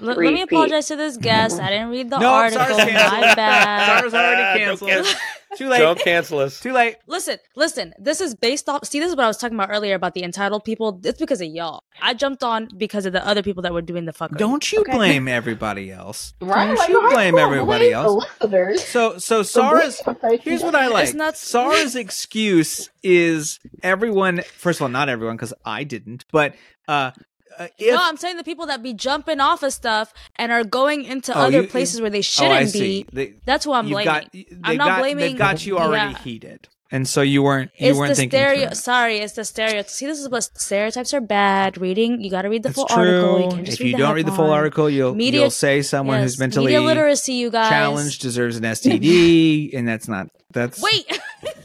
L- 0.02 0.08
let 0.08 0.18
me 0.18 0.36
feet. 0.38 0.42
apologize 0.52 0.88
to 0.88 0.96
this 0.96 1.18
guest. 1.18 1.60
I 1.60 1.70
didn't 1.70 1.90
read 1.90 2.10
the 2.10 2.20
No, 2.20 2.30
article. 2.34 2.66
Sarah's 2.66 2.84
canceled. 2.92 3.22
My 3.22 3.36
bad. 3.36 3.86
Sarah's 4.00 4.14
already 4.14 4.42
Don't 4.66 4.80
canceled. 4.80 5.16
cancel- 5.50 5.58
Too 5.66 5.70
late. 5.70 5.80
Don't 5.80 6.00
cancel 6.00 6.40
us. 6.40 6.60
Too 6.60 6.72
late. 6.74 6.96
Listen, 7.08 7.38
listen. 7.56 7.94
This 8.00 8.22
is 8.22 8.36
based 8.36 8.68
off. 8.70 8.86
See, 8.86 9.00
this 9.00 9.10
is 9.10 9.16
what 9.16 9.24
I 9.26 9.28
was 9.28 9.38
talking 9.38 9.56
about 9.58 9.70
earlier 9.72 9.96
about 9.96 10.14
the 10.14 10.24
entitled 10.24 10.64
people. 10.64 11.00
It's 11.04 11.20
because 11.20 11.42
of 11.42 11.48
y'all. 11.48 11.84
I 12.02 12.14
jumped 12.14 12.44
on 12.44 12.68
because 12.78 13.06
of 13.06 13.14
the 13.14 13.26
other 13.26 13.42
people 13.44 13.64
that 13.64 13.74
were 13.74 13.82
doing 13.82 14.06
the 14.06 14.14
fucker. 14.14 14.38
Don't 14.38 14.72
you 14.72 14.82
Okay. 14.82 14.92
blame 14.94 15.28
everybody 15.28 15.92
else. 15.92 16.34
Right? 16.42 16.68
Don't 16.68 16.78
Like, 16.78 16.90
you 16.90 17.10
blame 17.10 17.38
everybody 17.38 17.86
blame 17.90 17.94
else. 17.94 18.26
The 18.40 18.48
listeners. 18.48 18.84
So, 18.86 19.18
so 19.18 19.38
The 19.40 19.44
Sarah's. 19.46 20.02
Here's 20.42 20.64
what 20.64 20.76
I 20.76 20.88
like. 20.88 21.06
It's 21.06 21.14
not- 21.14 21.38
Sarah's 21.38 21.96
excuse 21.96 22.90
is 23.04 23.60
everyone. 23.84 24.42
First 24.42 24.80
of 24.80 24.84
all, 24.84 24.90
not 24.90 25.10
everyone 25.10 25.36
because 25.38 25.54
I 25.66 25.84
didn't. 25.84 26.26
But 26.32 26.56
uh, 26.88 27.12
uh, 27.58 27.68
if 27.78 27.94
no, 27.94 28.00
I'm 28.02 28.18
saying 28.18 28.38
the 28.38 28.44
people 28.44 28.66
that 28.68 28.84
be 28.84 28.94
jumping 28.94 29.40
off 29.40 29.64
of 29.64 29.74
stuff 29.74 30.14
and 30.36 30.52
are 30.52 30.64
going 30.64 31.04
into 31.06 31.36
Oh, 31.38 31.42
other 31.48 31.62
you- 31.64 31.68
places 31.68 32.02
where 32.02 32.10
they 32.10 32.20
oh, 32.20 32.22
shouldn't 32.22 32.54
I 32.54 32.64
be. 32.66 32.70
see. 32.70 33.06
They, 33.12 33.34
That's 33.46 33.66
who 33.66 33.74
I'm 33.74 33.88
blaming. 33.90 34.06
got. 34.06 34.32
They've 34.32 34.46
I'm 34.64 34.78
not 34.78 34.88
got, 34.88 35.00
blaming- 35.00 35.26
They've 35.26 35.38
got 35.38 35.66
you 35.66 35.78
already 35.80 36.12
Yeah. 36.14 36.18
heated, 36.20 36.68
and 36.92 37.08
so 37.08 37.22
you 37.22 37.42
weren't. 37.44 37.72
You 37.78 37.90
it's 37.90 37.98
weren't 38.00 38.10
the 38.12 38.16
thinking. 38.16 38.38
stereo. 38.40 38.74
Sorry, 38.74 39.18
it's 39.18 39.34
the 39.34 39.44
stereo. 39.44 39.84
See, 39.88 40.06
this 40.06 40.20
is 40.20 40.30
what 40.30 40.44
stereotypes 40.44 41.14
are 41.14 41.22
bad. 41.22 41.78
Reading, 41.78 42.22
you 42.22 42.30
got 42.30 42.44
to 42.44 42.50
read 42.50 42.64
the 42.64 42.70
That's 42.70 42.76
full 42.78 42.86
true. 42.88 42.98
article. 43.26 43.42
You 43.42 43.50
can't 43.52 43.66
just 43.66 43.80
if 43.82 43.86
you 43.88 43.92
the 43.94 43.98
don't 43.98 44.16
read 44.16 44.26
the 44.28 44.32
full 44.32 44.46
headline. 44.46 44.58
article, 44.60 44.90
you'll 44.90 45.16
Media- 45.16 45.42
you'll 45.42 45.50
say 45.50 45.82
someone 45.82 46.18
Yes, 46.20 46.24
who's 46.32 46.40
mentally 46.40 46.66
media 46.68 46.82
literacy. 46.82 47.34
You 47.34 47.50
guys 47.50 47.70
challenged 47.70 48.22
deserves 48.22 48.58
an 48.58 48.64
STD, 49.02 49.76
and 49.76 49.88
that's 49.88 50.08
not. 50.08 50.30
That's 50.52 50.82
Wait, 50.82 51.20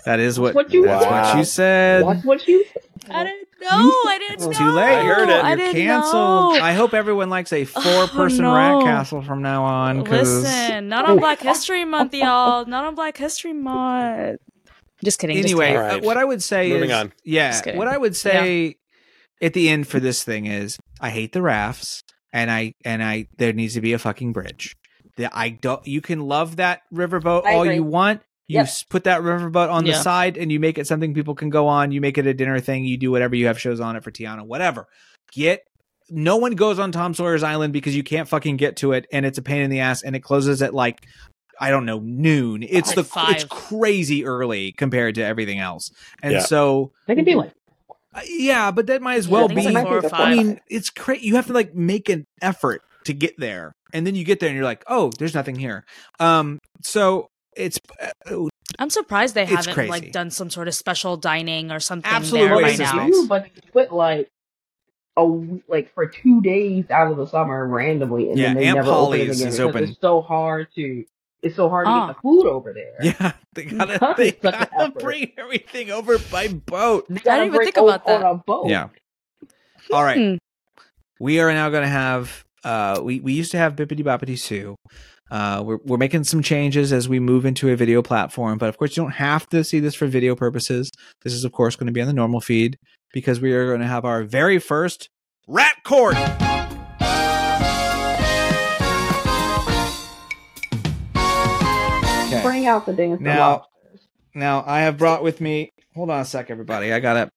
That 0.05 0.19
is 0.21 0.41
what. 0.41 0.55
What 0.55 0.73
you 0.73 0.85
that's 0.85 1.05
Wow. 1.05 1.23
what 1.29 1.39
you 1.39 1.45
said. 1.45 2.05
Watch 2.05 2.25
what 2.25 2.49
you. 2.49 2.65
I 3.11 3.25
didn't 3.25 3.49
know. 3.63 3.69
I 4.09 4.17
didn't 4.19 4.35
It's 4.35 4.47
know. 4.47 4.53
too 4.53 4.71
late. 4.73 4.99
I 4.99 5.05
heard 5.05 5.29
it. 5.29 5.45
I 5.45 5.49
You're 5.49 5.57
didn't 5.57 5.75
canceled. 5.75 6.13
know. 6.15 6.61
I 6.61 6.73
hope 6.73 6.93
everyone 6.95 7.31
likes 7.31 7.53
a 7.53 7.65
four-person 7.65 8.43
no. 8.45 8.55
rat 8.55 8.83
castle 8.85 9.23
from 9.23 9.43
now 9.43 9.65
on. 9.65 10.05
Cause 10.05 10.43
Listen, 10.43 10.89
not 10.89 11.09
on 11.09 11.19
Black 11.19 11.41
History 11.41 11.85
Month, 11.85 12.15
y'all. 12.15 12.67
Not 12.67 12.85
on 12.85 12.95
Black 12.95 13.17
History 13.17 13.53
Month. 13.53 14.41
Just 15.05 15.19
kidding. 15.19 15.37
just 15.37 15.49
anyway, 15.49 15.67
kidding. 15.69 15.77
All 15.79 15.83
right. 15.85 16.03
uh, 16.03 16.07
what 16.07 16.17
I 16.17 16.25
would 16.25 16.43
say 16.43 16.69
Moving 16.71 16.91
is, 16.91 16.97
on. 16.97 17.13
yeah, 17.25 17.77
what 17.77 17.89
I 17.89 17.97
would 17.99 18.15
say 18.15 18.77
at 19.41 19.53
the 19.53 19.69
end 19.69 19.89
for 19.89 19.99
this 19.99 20.23
thing 20.23 20.47
is, 20.47 20.79
I 21.01 21.11
hate 21.11 21.33
the 21.33 21.43
rafts, 21.43 22.05
and 22.33 22.51
I 22.51 22.75
and 22.85 23.03
I 23.03 23.27
there 23.37 23.53
needs 23.53 23.75
to 23.75 23.81
be 23.81 23.93
a 23.95 23.99
fucking 23.99 24.33
bridge. 24.33 24.77
The, 25.17 25.29
I 25.37 25.49
don't. 25.51 25.85
You 25.87 26.01
can 26.01 26.21
love 26.21 26.57
that 26.57 26.83
riverboat 26.95 27.45
I 27.45 27.55
all 27.55 27.63
agree. 27.63 27.75
you 27.77 27.83
want. 27.85 28.23
You 28.53 28.59
Yep. 28.61 28.69
put 28.91 29.05
that 29.05 29.21
riverboat 29.23 29.71
on 29.71 29.85
the 29.85 29.91
Yeah. 29.91 30.01
side, 30.03 30.37
and 30.37 30.53
you 30.53 30.61
make 30.61 30.79
it 30.79 30.87
something 30.87 31.15
people 31.15 31.35
can 31.35 31.51
go 31.51 31.67
on. 31.69 31.93
You 31.93 32.01
make 32.01 32.19
it 32.19 32.27
a 32.27 32.35
dinner 32.35 32.61
thing. 32.61 32.85
You 32.85 32.97
do 32.97 33.11
whatever. 33.11 33.35
You 33.35 33.47
have 33.47 33.61
shows 33.61 33.81
on 33.81 33.97
it 33.97 34.05
for 34.05 34.11
Tiana, 34.11 34.43
whatever. 34.47 34.87
Get. 35.33 35.63
No 36.11 36.37
one 36.37 36.53
goes 36.57 36.79
on 36.79 36.93
Tom 36.93 37.15
Sawyer's 37.15 37.43
Island 37.43 37.73
because 37.73 37.97
you 37.97 38.03
can't 38.03 38.29
fucking 38.29 38.57
get 38.59 38.77
to 38.79 38.93
it, 38.93 39.07
and 39.13 39.25
it's 39.25 39.39
a 39.39 39.43
pain 39.43 39.63
in 39.63 39.71
the 39.71 39.81
ass, 39.81 40.03
and 40.03 40.15
it 40.15 40.21
closes 40.21 40.61
at 40.63 40.75
like 40.75 41.07
I 41.61 41.71
don't 41.71 41.85
know 41.85 42.01
noon. 42.01 42.63
It's 42.69 42.89
Like 42.89 42.97
the 42.97 43.05
five. 43.05 43.35
it's 43.37 43.45
crazy 43.45 44.25
early 44.25 44.73
compared 44.73 45.15
to 45.17 45.23
everything 45.25 45.59
else, 45.61 45.91
and 46.23 46.33
Yeah. 46.33 46.41
so 46.41 46.93
They 47.07 47.15
can 47.15 47.25
be 47.25 47.35
like. 47.35 47.53
uh, 48.15 48.21
yeah, 48.27 48.71
but 48.73 48.87
that 48.89 49.01
might 49.01 49.17
as 49.17 49.29
well 49.29 49.45
I 49.45 49.55
think 49.55 49.69
be. 49.69 49.73
like 49.73 49.87
four 49.87 49.99
or 50.05 50.15
I 50.15 50.35
mean, 50.35 50.61
it's 50.69 50.91
crazy. 50.91 51.27
You 51.27 51.37
have 51.37 51.47
to 51.47 51.53
like 51.53 51.75
make 51.75 52.09
an 52.09 52.25
effort 52.41 52.83
to 53.05 53.13
get 53.15 53.39
there, 53.39 53.73
and 53.93 54.07
then 54.07 54.15
you 54.17 54.25
get 54.25 54.41
there 54.41 54.49
and 54.49 54.57
you're 54.57 54.65
like, 54.65 54.83
oh, 54.89 55.11
there's 55.19 55.35
nothing 55.35 55.55
here. 55.57 55.85
Um, 56.21 56.59
so 56.83 57.29
it's 57.57 57.79
uh, 58.31 58.47
I'm 58.79 58.91
surprised 58.91 59.35
they 59.35 59.45
haven't 59.47 59.75
crazy. 59.75 59.91
like 59.91 60.13
done 60.13 60.31
some 60.31 60.51
sort 60.51 60.69
of 60.69 60.75
special 60.75 61.17
dining 61.17 61.71
or 61.71 61.81
something 61.81 62.11
Absolute 62.11 62.49
there 62.49 62.61
by 62.63 62.75
now. 62.77 63.07
space. 63.09 63.27
But 63.27 63.47
you 63.55 63.63
put 63.73 63.93
like 63.93 64.29
a 65.17 65.21
w- 65.23 65.63
like 65.69 65.93
for 65.95 66.07
two 66.07 66.41
days 66.41 66.85
out 66.91 67.11
of 67.11 67.17
the 67.19 67.27
summer 67.27 67.67
randomly, 67.67 68.31
and 68.31 68.39
Yeah, 68.39 68.47
then 68.49 68.57
they 68.57 68.67
Aunt 68.67 68.77
never 68.77 68.91
open 68.91 69.21
it 69.21 69.29
again 69.31 69.49
is 69.49 69.61
open. 69.61 69.85
it's 69.85 70.01
so 70.01 70.23
hard 70.23 70.69
to. 70.77 71.05
It's 71.43 71.57
so 71.57 71.69
hard 71.69 71.87
to 71.87 71.91
get 71.93 72.07
the 72.15 72.21
food 72.23 72.47
over 72.47 72.73
there. 72.73 72.95
yeah, 73.03 73.33
they 73.55 73.65
gotta 73.65 73.99
That 73.99 74.17
they 74.17 74.29
is 74.29 74.35
such 74.41 74.55
an 74.55 74.67
gotta 74.79 74.91
bring 74.93 75.33
everything 75.37 75.91
over 75.91 76.17
by 76.31 76.47
boat. 76.49 77.07
I 77.11 77.15
didn't 77.15 77.47
even 77.49 77.65
think 77.65 77.77
about 77.79 78.07
on 78.07 78.21
that. 78.21 78.31
a 78.31 78.35
boat. 78.37 78.69
Yeah. 78.69 78.89
All 79.93 80.05
right. 80.05 80.17
Hmm. 80.17 80.35
We 81.19 81.41
are 81.41 81.53
now 81.53 81.69
going 81.69 81.83
to 81.83 81.89
have. 81.89 82.45
Uh, 82.65 83.01
we 83.03 83.19
we 83.21 83.33
used 83.33 83.51
to 83.51 83.59
have 83.59 83.75
Bippity 83.75 84.05
Boppity 84.05 84.39
Sue. 84.39 84.77
Uh, 85.31 85.63
we're 85.65 85.79
we're 85.85 85.97
making 85.97 86.25
some 86.25 86.43
changes 86.43 86.93
as 86.93 87.09
we 87.09 87.19
move 87.19 87.47
into 87.47 87.71
a 87.71 87.77
video 87.77 88.03
platform, 88.03 88.59
but 88.59 88.69
of 88.69 88.77
course 88.77 88.97
you 88.97 89.03
don't 89.03 89.13
have 89.13 89.49
to 89.49 89.65
see 89.65 89.81
this 89.81 89.95
for 89.95 90.07
video 90.07 90.35
purposes. 90.37 90.91
This 91.23 91.33
is 91.33 91.45
of 91.45 91.53
course 91.53 91.75
going 91.77 91.87
to 91.87 91.93
be 91.93 92.01
on 92.03 92.07
the 92.07 92.13
normal 92.13 92.41
feed. 92.41 92.77
because 93.15 93.41
we 93.41 93.53
are 93.53 93.67
going 93.69 93.81
to 93.81 93.87
have 93.87 94.05
our 94.07 94.25
very 94.25 94.59
first 94.59 95.09
rat 95.47 95.77
court. 95.85 96.17
Okay. 101.15 102.43
Bring 102.43 102.67
out 102.67 102.87
the 102.87 102.93
dance. 102.95 103.21
Now- 103.21 103.67
Now 104.35 104.65
I 104.67 104.81
have 104.81 104.97
brought 104.97 105.23
with 105.23 105.41
me. 105.43 105.71
Hold 105.95 106.09
on 106.09 106.21
a 106.21 106.25
sec, 106.25 106.51
everybody. 106.51 106.91
I 106.93 107.01
gotta. 107.01 107.29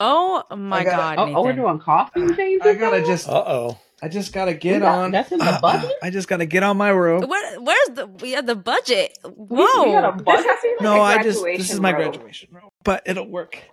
Oh 0.00 0.42
my 0.56 0.78
I 0.78 0.84
gotta- 0.84 1.16
god, 1.16 1.28
Oh, 1.30 1.34
oh, 1.36 1.44
we're 1.44 1.52
doing 1.52 1.78
coffee 1.78 2.26
changes. 2.34 2.66
I 2.66 2.74
gotta 2.74 3.00
now? 3.00 3.06
just. 3.06 3.28
Uh 3.28 3.44
oh. 3.46 3.78
I 4.02 4.08
just 4.08 4.32
gotta 4.32 4.54
get 4.54 4.80
got- 4.80 4.98
on. 4.98 5.10
That's 5.10 5.32
in 5.32 5.38
the 5.38 5.58
budget. 5.62 5.92
I 6.02 6.10
just 6.10 6.28
gotta 6.28 6.46
get 6.46 6.62
on 6.62 6.76
my 6.76 6.90
room. 6.90 7.22
Where, 7.28 7.60
where's 7.60 7.88
the 7.94 8.06
we 8.06 8.32
have 8.32 8.46
the 8.46 8.54
budget? 8.56 9.18
Whoa. 9.24 9.84
we 9.84 9.92
got 9.92 10.04
a 10.20 10.22
budget. 10.22 10.46
has 10.46 10.58
like 10.64 10.80
No, 10.80 11.00
I 11.00 11.22
just. 11.22 11.42
This 11.44 11.72
is 11.72 11.80
my 11.80 11.92
robe. 11.92 12.12
graduation 12.12 12.48
robe, 12.52 12.72
but 12.84 13.02
it'll 13.06 13.28
work. 13.28 13.58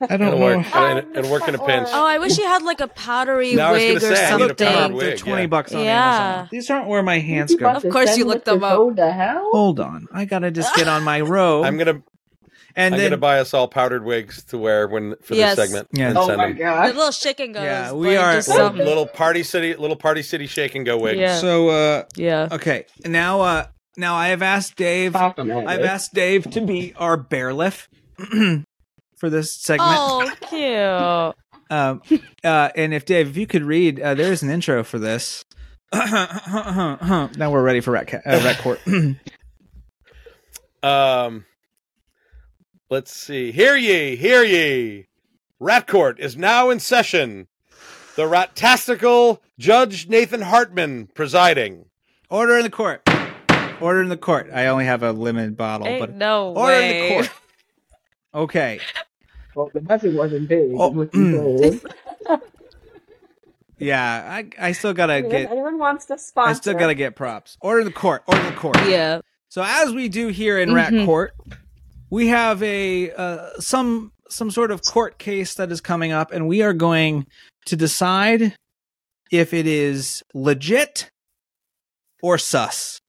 I 0.00 0.16
don't 0.16 0.26
It'll 0.26 0.40
know. 0.40 0.44
work. 0.58 0.66
It'll, 0.66 1.16
it'll 1.18 1.30
work 1.30 1.46
in 1.48 1.54
a 1.54 1.58
pinch. 1.64 1.88
Oh, 1.92 2.04
I 2.04 2.18
wish 2.18 2.36
you 2.36 2.44
had 2.44 2.62
like 2.64 2.80
a 2.80 2.88
powdery 2.88 3.54
No, 3.54 3.68
I 3.68 3.72
was 3.72 3.80
wig 3.80 3.96
or 3.96 4.00
say, 4.00 4.06
I 4.26 4.36
need 4.36 4.42
a 4.44 4.48
something. 4.48 4.66
powdered 4.66 4.88
They're 4.98 5.10
wig, 5.10 5.18
twenty 5.18 5.42
yeah. 5.42 5.46
bucks 5.46 5.72
on 5.72 5.84
Yeah. 5.84 6.14
Amazon. 6.34 6.48
These 6.50 6.70
aren't 6.70 6.88
where 6.88 7.02
my 7.04 7.20
hands 7.20 7.54
go. 7.54 7.70
Of 7.70 7.82
course 7.90 8.16
you 8.18 8.24
us 8.24 8.28
looked 8.28 8.44
them 8.44 8.64
up. 8.64 8.76
Go 8.76 8.92
to 8.92 9.12
hell. 9.12 9.48
Hold 9.52 9.78
on, 9.78 10.08
I 10.12 10.24
gotta 10.24 10.50
just 10.50 10.74
get 10.74 10.88
on 10.88 11.04
my 11.04 11.20
robe. 11.22 11.64
I'm 11.64 11.78
gonna 11.78 12.02
and 12.76 12.94
I'm 12.94 13.00
then 13.00 13.10
gonna 13.10 13.18
buy 13.18 13.38
us 13.40 13.54
all 13.54 13.68
powdered 13.68 14.04
wigs 14.04 14.42
to 14.44 14.58
wear 14.58 14.86
when 14.88 15.14
for 15.22 15.34
Yes. 15.34 15.56
this 15.56 15.66
segment. 15.66 15.88
Yeah. 15.92 16.08
and 16.08 16.18
Oh 16.18 16.26
send 16.26 16.38
my 16.38 16.48
them. 16.48 16.56
The 16.56 16.62
god. 16.64 16.94
little 16.96 17.12
chicken 17.12 17.52
goes. 17.52 17.62
Yeah, 17.62 17.92
we 17.92 18.16
are- 18.16 18.34
just 18.34 18.48
Little, 18.48 18.72
little 18.72 19.06
party 19.06 19.42
city, 19.42 19.74
little 19.74 19.96
party 19.96 20.22
city 20.22 20.46
shake 20.46 20.74
and 20.74 20.84
go 20.84 20.98
wigs. 20.98 21.18
Yeah. 21.20 21.38
so 21.38 21.68
uh 21.68 22.02
yeah. 22.16 22.48
okay 22.52 22.86
now 23.04 23.40
uh 23.42 23.66
now 23.96 24.16
I 24.16 24.28
have 24.28 24.42
asked 24.42 24.76
Dave. 24.76 25.12
Stop. 25.12 25.38
I've 25.38 25.80
asked 25.84 26.14
Dave 26.14 26.50
to 26.50 26.60
be 26.60 26.92
our 26.96 27.16
bearliff 27.16 27.86
for 29.18 29.30
this 29.30 29.54
segment. 29.54 29.90
Oh, 29.92 30.32
cute. 30.48 31.36
Um, 31.70 32.02
uh, 32.44 32.68
and 32.76 32.92
if 32.92 33.06
Dave, 33.06 33.30
if 33.30 33.36
you 33.38 33.46
could 33.46 33.62
read, 33.64 33.98
uh, 33.98 34.14
there 34.14 34.30
is 34.30 34.42
an 34.42 34.50
intro 34.50 34.84
for 34.84 34.98
this. 34.98 35.44
now 35.94 37.30
we're 37.50 37.62
ready 37.62 37.80
for 37.80 37.92
rat, 37.92 38.06
ca- 38.06 38.20
uh, 38.24 38.40
rat 38.44 38.58
court. 38.58 38.80
Um, 40.82 41.46
let's 42.90 43.12
see. 43.14 43.52
Hear 43.52 43.76
ye, 43.76 44.16
hear 44.16 44.42
ye. 44.42 45.06
Rat 45.60 45.86
Court 45.86 46.18
is 46.20 46.36
now 46.36 46.70
in 46.70 46.80
session. 46.80 47.48
The 48.16 48.22
Ratastical 48.24 49.40
Judge 49.58 50.08
Nathan 50.08 50.42
Hartman 50.42 51.08
presiding. 51.14 51.86
Order 52.30 52.56
in 52.58 52.62
the 52.64 52.70
court. 52.70 53.02
Order 53.80 54.02
in 54.02 54.08
the 54.08 54.16
court. 54.16 54.50
I 54.52 54.66
only 54.66 54.84
have 54.84 55.02
a 55.02 55.12
limited 55.12 55.56
bottle, 55.56 55.86
Ain't 55.86 56.00
but 56.00 56.14
no 56.14 56.48
order 56.52 56.60
way. 56.72 56.96
in 56.98 57.02
the 57.02 57.14
court. 57.14 57.30
Okay. 58.34 58.80
Well, 59.54 59.70
the 59.72 59.80
budget 59.80 60.14
wasn't 60.14 60.48
big. 60.48 60.72
Oh, 60.74 60.90
was 60.90 61.08
what 61.08 61.14
you 61.14 61.80
said. 62.28 62.40
Yeah, 63.76 64.00
I 64.30 64.48
I 64.68 64.72
still 64.72 64.94
gotta 64.94 65.14
Anyone, 65.14 65.30
get. 65.32 65.50
anyone 65.50 65.78
wants 65.78 66.06
to 66.06 66.16
sponsor? 66.16 66.50
I 66.50 66.52
still 66.52 66.74
gotta 66.74 66.94
get 66.94 67.16
props. 67.16 67.58
Order 67.60 67.80
in 67.80 67.86
the 67.86 67.92
court. 67.92 68.22
Order 68.28 68.40
in 68.40 68.46
the 68.54 68.58
court. 68.60 68.76
Yeah. 68.86 69.20
So 69.48 69.62
as 69.66 69.92
we 69.92 70.08
do 70.08 70.28
here 70.28 70.58
in 70.60 70.72
Rat 70.72 70.92
Mhm. 70.92 71.04
Court, 71.04 71.34
we 72.14 72.28
have 72.28 72.62
a 72.62 73.10
uh, 73.10 73.50
some 73.58 74.12
some 74.30 74.48
sort 74.48 74.70
of 74.70 74.82
court 74.82 75.18
case 75.18 75.54
that 75.54 75.72
is 75.72 75.80
coming 75.80 76.12
up, 76.12 76.30
and 76.30 76.46
we 76.46 76.62
are 76.62 76.72
going 76.72 77.26
to 77.66 77.74
decide 77.74 78.54
if 79.32 79.52
it 79.52 79.66
is 79.66 80.22
legit 80.32 81.10
or 82.22 82.38
sus. 82.38 83.00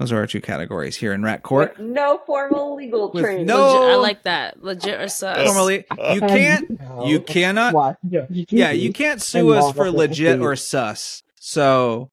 Those 0.00 0.10
are 0.10 0.18
our 0.18 0.26
two 0.26 0.40
categories 0.40 0.96
here 0.96 1.12
in 1.12 1.22
Rat 1.22 1.44
Court. 1.44 1.78
With 1.78 1.86
no 1.86 2.20
formal 2.26 2.74
legal 2.74 3.12
With 3.12 3.22
training. 3.22 3.46
no- 3.46 3.80
Legit, 3.80 3.92
I 3.92 3.94
like 3.94 4.22
that. 4.24 4.62
Legit 4.62 5.00
or 5.00 5.08
sus. 5.08 5.46
Normally, 5.46 5.84
you 6.12 6.20
can't, 6.20 6.80
you 7.04 7.20
cannot, 7.20 7.96
yeah, 8.10 8.72
you 8.72 8.92
can't- 8.92 9.22
sue 9.22 9.54
us 9.54 9.72
for 9.74 9.90
legit 9.90 10.40
or 10.40 10.56
sus. 10.56 11.22
So 11.38 12.10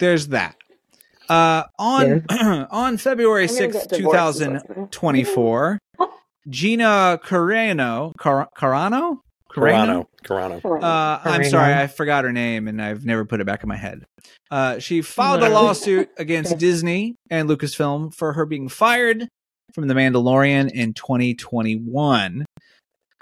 there's 0.00 0.28
that. 0.28 0.56
Uh, 1.32 1.64
on 1.78 2.24
on 2.70 2.96
February 2.98 3.48
sixth, 3.48 3.88
get 3.88 3.90
two 3.90 3.96
divorced 3.98 4.16
thousand 4.18 4.52
this 4.54 4.62
listening. 4.68 4.88
24. 4.88 5.78
Gina 6.48 7.20
Carano, 7.24 8.12
Car- 8.18 8.48
Carano? 8.56 9.18
Carano. 9.50 10.06
Carano. 10.24 10.82
Uh, 10.82 11.20
I'm 11.24 11.42
Carano. 11.42 11.50
sorry, 11.50 11.74
I 11.74 11.86
forgot 11.86 12.24
her 12.24 12.32
name 12.32 12.68
and 12.68 12.80
I've 12.82 13.04
never 13.04 13.24
put 13.24 13.40
it 13.40 13.46
back 13.46 13.62
in 13.62 13.68
my 13.68 13.76
head. 13.76 14.04
Uh, 14.50 14.78
she 14.78 15.02
filed 15.02 15.42
a 15.42 15.48
lawsuit 15.48 16.08
against 16.18 16.58
Disney 16.58 17.16
and 17.30 17.48
Lucasfilm 17.48 18.14
for 18.14 18.32
her 18.32 18.44
being 18.44 18.68
fired 18.68 19.28
from 19.74 19.88
The 19.88 19.94
Mandalorian 19.94 20.70
in 20.72 20.94
2021. 20.94 22.44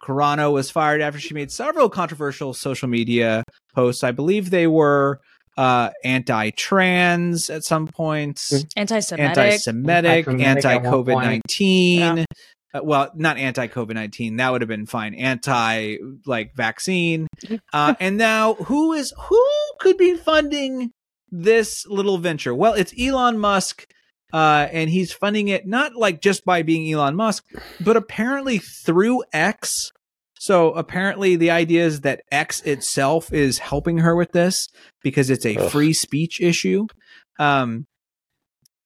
Carano 0.02 0.52
was 0.52 0.70
fired 0.70 1.00
after 1.00 1.20
she 1.20 1.34
made 1.34 1.50
several 1.50 1.88
controversial 1.90 2.54
social 2.54 2.88
media 2.88 3.44
posts. 3.74 4.02
I 4.02 4.12
believe 4.12 4.50
they 4.50 4.66
were 4.66 5.20
uh, 5.56 5.90
anti-trans 6.04 7.50
at 7.50 7.64
some 7.64 7.86
points 7.86 8.64
Anti-Semitic. 8.76 9.36
anti-Semitic, 9.38 10.28
Anti-Semitic 10.28 10.46
anti 10.46 10.74
at 10.74 10.82
one 10.82 10.92
COVID 10.92 11.12
point. 11.12 11.26
nineteen. 11.26 12.24
Uh, 12.72 12.80
well, 12.82 13.10
not 13.14 13.36
anti 13.36 13.66
COVID 13.66 13.94
nineteen. 13.94 14.36
That 14.36 14.52
would 14.52 14.60
have 14.62 14.68
been 14.68 14.86
fine. 14.86 15.14
Anti 15.14 15.96
like 16.26 16.54
vaccine. 16.54 17.26
Uh, 17.72 17.94
and 18.00 18.16
now, 18.16 18.54
who 18.54 18.92
is 18.92 19.12
who 19.28 19.44
could 19.80 19.96
be 19.96 20.14
funding 20.16 20.92
this 21.30 21.84
little 21.86 22.18
venture? 22.18 22.54
Well, 22.54 22.74
it's 22.74 22.94
Elon 22.98 23.38
Musk. 23.38 23.86
Uh, 24.32 24.68
and 24.70 24.88
he's 24.88 25.12
funding 25.12 25.48
it 25.48 25.66
not 25.66 25.96
like 25.96 26.20
just 26.20 26.44
by 26.44 26.62
being 26.62 26.88
Elon 26.92 27.16
Musk, 27.16 27.44
but 27.80 27.96
apparently 27.96 28.58
through 28.58 29.24
X. 29.32 29.90
So 30.40 30.72
apparently, 30.72 31.36
the 31.36 31.50
idea 31.50 31.84
is 31.84 32.00
that 32.00 32.22
X 32.32 32.62
itself 32.62 33.30
is 33.30 33.58
helping 33.58 33.98
her 33.98 34.16
with 34.16 34.32
this 34.32 34.68
because 35.02 35.28
it's 35.28 35.44
a 35.44 35.54
Ugh. 35.58 35.70
free 35.70 35.92
speech 35.92 36.40
issue. 36.40 36.86
Um, 37.38 37.84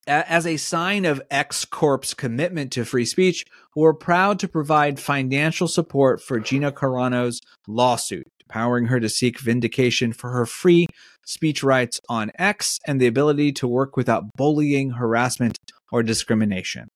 a- 0.09 0.28
as 0.28 0.48
a 0.48 0.56
sign 0.56 1.05
of 1.05 1.22
X 1.31 1.64
Corp's 1.64 2.12
commitment 2.12 2.72
to 2.72 2.85
free 2.85 3.05
speech, 3.05 3.44
we're 3.76 3.94
proud 3.94 4.40
to 4.40 4.48
provide 4.48 4.98
financial 4.98 5.68
support 5.68 6.20
for 6.20 6.40
Gina 6.40 6.72
Carano's 6.72 7.40
lawsuit, 7.68 8.26
empowering 8.48 8.86
her 8.86 8.98
to 8.98 9.09
seek 9.09 9.39
vindication 9.39 10.12
for 10.12 10.31
her 10.31 10.47
free 10.47 10.89
speech 11.24 11.62
rights 11.62 12.01
on 12.09 12.32
X 12.36 12.81
and 12.85 13.01
the 13.01 13.06
ability 13.06 13.52
to 13.52 13.68
work 13.68 13.97
without 13.97 14.24
bullying, 14.36 14.90
harassment, 14.90 15.60
or 15.95 16.03
discrimination. 16.03 16.91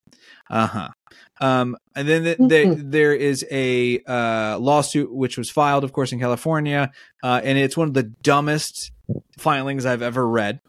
Uh 0.51 0.67
huh. 0.67 0.89
Um, 1.41 1.77
and 1.95 2.09
then 2.09 2.25
th- 2.25 2.37
there, 2.41 2.75
there 2.75 3.15
is 3.15 3.47
a 3.49 4.01
uh, 4.01 4.59
lawsuit 4.59 5.15
which 5.15 5.39
was 5.39 5.49
filed, 5.51 5.85
of 5.85 5.93
course, 5.93 6.11
in 6.11 6.19
California, 6.19 6.91
uh, 7.23 7.41
and 7.45 7.57
it's 7.57 7.77
one 7.77 7.87
of 7.87 7.95
the 7.95 8.03
dumbest 8.03 8.91
filings 9.39 9.87
I've 9.87 10.03
ever 10.03 10.27
read. 10.27 10.61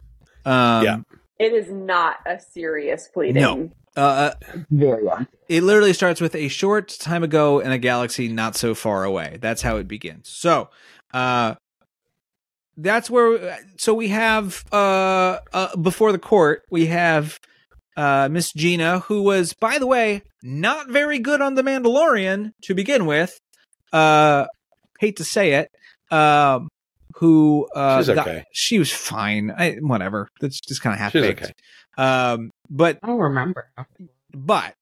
Um, 0.44 0.84
Yeah. 0.84 0.96
It 1.40 1.54
is 1.54 1.72
not 1.72 2.18
a 2.24 2.38
serious 2.38 3.08
pleading. 3.12 3.42
No. 3.42 3.70
uh, 3.96 4.32
Very 4.70 5.02
well. 5.02 5.26
it 5.48 5.62
literally 5.64 5.94
starts 5.94 6.20
with 6.20 6.36
a 6.36 6.46
short 6.48 6.88
time 7.00 7.24
ago 7.24 7.58
in 7.58 7.72
a 7.72 7.78
galaxy 7.78 8.28
not 8.28 8.54
so 8.54 8.74
far 8.74 9.02
away. 9.02 9.38
That's 9.40 9.62
how 9.62 9.78
it 9.78 9.88
begins. 9.88 10.28
So, 10.28 10.68
uh, 11.12 11.54
that's 12.76 13.10
where. 13.10 13.58
So 13.78 13.94
we 13.94 14.08
have 14.08 14.64
uh, 14.70 15.38
uh 15.52 15.76
before 15.76 16.12
the 16.12 16.18
court 16.18 16.62
we 16.70 16.86
have 16.86 17.40
uh 17.96 18.28
Miss 18.30 18.52
Gina, 18.52 19.00
who 19.00 19.22
was, 19.22 19.52
by 19.52 19.78
the 19.78 19.86
way, 19.86 20.22
not 20.42 20.88
very 20.88 21.18
good 21.18 21.40
on 21.40 21.54
the 21.54 21.62
Mandalorian 21.62 22.52
to 22.62 22.74
begin 22.74 23.06
with. 23.06 23.38
Uh, 23.92 24.46
hate 24.98 25.16
to 25.16 25.24
say 25.24 25.52
it. 25.54 25.70
Um, 26.14 26.68
who 27.16 27.68
uh, 27.74 27.98
She's 27.98 28.14
got- 28.14 28.26
okay. 28.28 28.44
she 28.52 28.78
was 28.78 28.90
fine. 28.92 29.50
I, 29.56 29.72
whatever. 29.80 30.28
That's 30.40 30.60
just 30.60 30.80
kind 30.82 30.94
of 30.94 31.00
half 31.00 31.12
She's 31.12 31.22
baked. 31.22 31.42
okay. 31.42 31.52
Um, 31.98 32.50
but 32.70 32.98
I 33.02 33.08
don't 33.08 33.18
remember. 33.18 33.68
but 34.32 34.74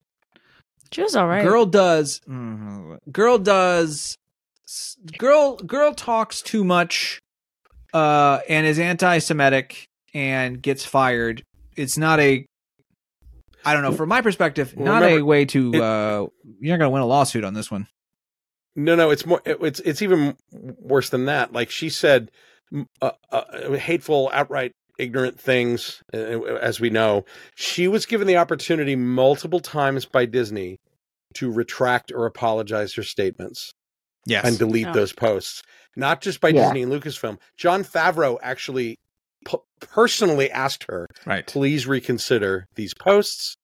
She 0.92 1.02
was 1.02 1.16
all 1.16 1.26
right. 1.26 1.42
girl 1.44 1.66
does 1.66 2.20
mm, 2.28 2.98
girl 3.10 3.38
does 3.38 4.16
girl 5.18 5.56
girl 5.56 5.94
talks 5.94 6.42
too 6.42 6.62
much 6.64 7.18
uh 7.94 8.40
and 8.48 8.66
is 8.66 8.78
anti-semitic 8.78 9.86
and 10.12 10.60
gets 10.60 10.84
fired 10.84 11.42
it's 11.76 11.96
not 11.96 12.20
a 12.20 12.44
i 13.64 13.72
don't 13.72 13.82
know 13.82 13.92
from 13.92 14.08
my 14.08 14.20
perspective 14.20 14.74
Well, 14.76 14.86
not 14.86 15.02
a 15.02 15.22
way 15.22 15.44
to 15.46 15.72
it- 15.74 15.80
uh 15.80 16.26
you're 16.60 16.76
not 16.76 16.84
gonna 16.84 16.90
win 16.90 17.02
a 17.02 17.06
lawsuit 17.06 17.44
on 17.44 17.54
this 17.54 17.70
one 17.70 17.86
No, 18.76 18.94
no, 18.94 19.10
it's 19.10 19.26
more. 19.26 19.42
it- 19.44 19.58
It's 19.60 19.80
it's 19.80 20.02
even 20.02 20.36
worse 20.54 21.10
than 21.10 21.24
that. 21.24 21.52
Like 21.52 21.68
she 21.70 21.88
said, 21.88 22.30
uh, 23.02 23.10
uh, 23.32 23.72
hateful, 23.72 24.30
outright 24.32 24.70
ignorant 25.00 25.40
things. 25.40 26.00
Uh, 26.14 26.42
as 26.60 26.78
we 26.78 26.88
know, 26.90 27.24
she 27.56 27.88
was 27.88 28.06
given 28.06 28.28
the 28.28 28.36
opportunity 28.36 28.94
multiple 28.94 29.58
times 29.58 30.04
by 30.04 30.26
Disney 30.26 30.76
to 31.34 31.50
retract 31.50 32.12
or 32.12 32.24
apologize 32.26 32.94
her 32.94 33.02
statements 33.02 33.72
yes 34.26 34.44
and 34.44 34.58
delete 34.58 34.86
Oh. 34.88 34.92
those 34.92 35.12
posts. 35.12 35.62
Not 35.96 36.20
just 36.20 36.40
by 36.40 36.50
Yeah. 36.50 36.66
Disney 36.66 36.82
and 36.84 36.92
Lucasfilm. 36.92 37.38
Jon 37.56 37.82
Favreau 37.82 38.38
actually 38.42 38.90
p- 38.90 38.98
personally 39.80 40.50
asked 40.50 40.84
her 40.88 41.06
right 41.26 41.46
please 41.46 41.86
reconsider 41.86 42.66
these 42.74 42.94
posts. 42.94 43.54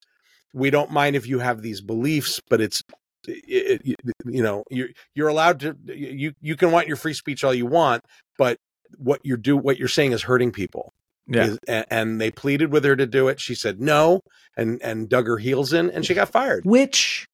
We 0.53 0.71
don't 0.71 0.91
mind 0.91 1.17
if 1.17 1.27
you 1.27 1.41
have 1.41 1.63
these 1.63 1.81
beliefs, 1.81 2.41
but 2.49 2.61
it's 2.61 2.81
it, 3.27 3.81
it- 3.85 4.01
you 4.27 4.43
know 4.43 4.65
you're 4.71 4.89
you're 5.15 5.29
allowed 5.29 5.61
to 5.61 5.77
you 5.87 6.33
you 6.41 6.57
can 6.57 6.71
want 6.71 6.87
your 6.89 6.97
free 6.97 7.15
speech 7.15 7.43
all 7.45 7.55
you 7.55 7.67
want, 7.67 8.03
but 8.39 8.59
what 8.99 9.21
you're 9.25 9.37
do 9.37 9.57
what 9.57 9.79
you're 9.79 9.89
saying 9.89 10.13
is 10.13 10.23
hurting 10.23 10.53
people. 10.53 10.93
Yeah. 11.27 11.47
Is- 11.47 11.59
a- 11.69 11.93
and 11.93 12.21
they 12.21 12.31
pleaded 12.31 12.71
with 12.71 12.85
her 12.85 12.95
to 12.97 13.07
do 13.07 13.29
it. 13.29 13.41
She 13.41 13.55
said 13.55 13.81
no, 13.81 14.21
and 14.57 14.81
and 14.83 15.09
dug 15.09 15.27
her 15.27 15.39
heels 15.39 15.73
in, 15.73 15.91
and 15.91 16.05
she 16.07 16.15
got 16.15 16.29
fired. 16.31 16.65
Which 16.65 17.27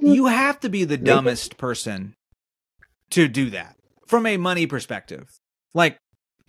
you 0.00 0.26
have 0.26 0.60
to 0.60 0.68
be 0.68 0.84
the 0.84 0.96
dumbest 0.98 1.56
person 1.58 2.14
to 3.10 3.28
do 3.28 3.50
that 3.50 3.76
from 4.06 4.26
a 4.26 4.36
money 4.36 4.66
perspective. 4.66 5.28
Like, 5.74 5.96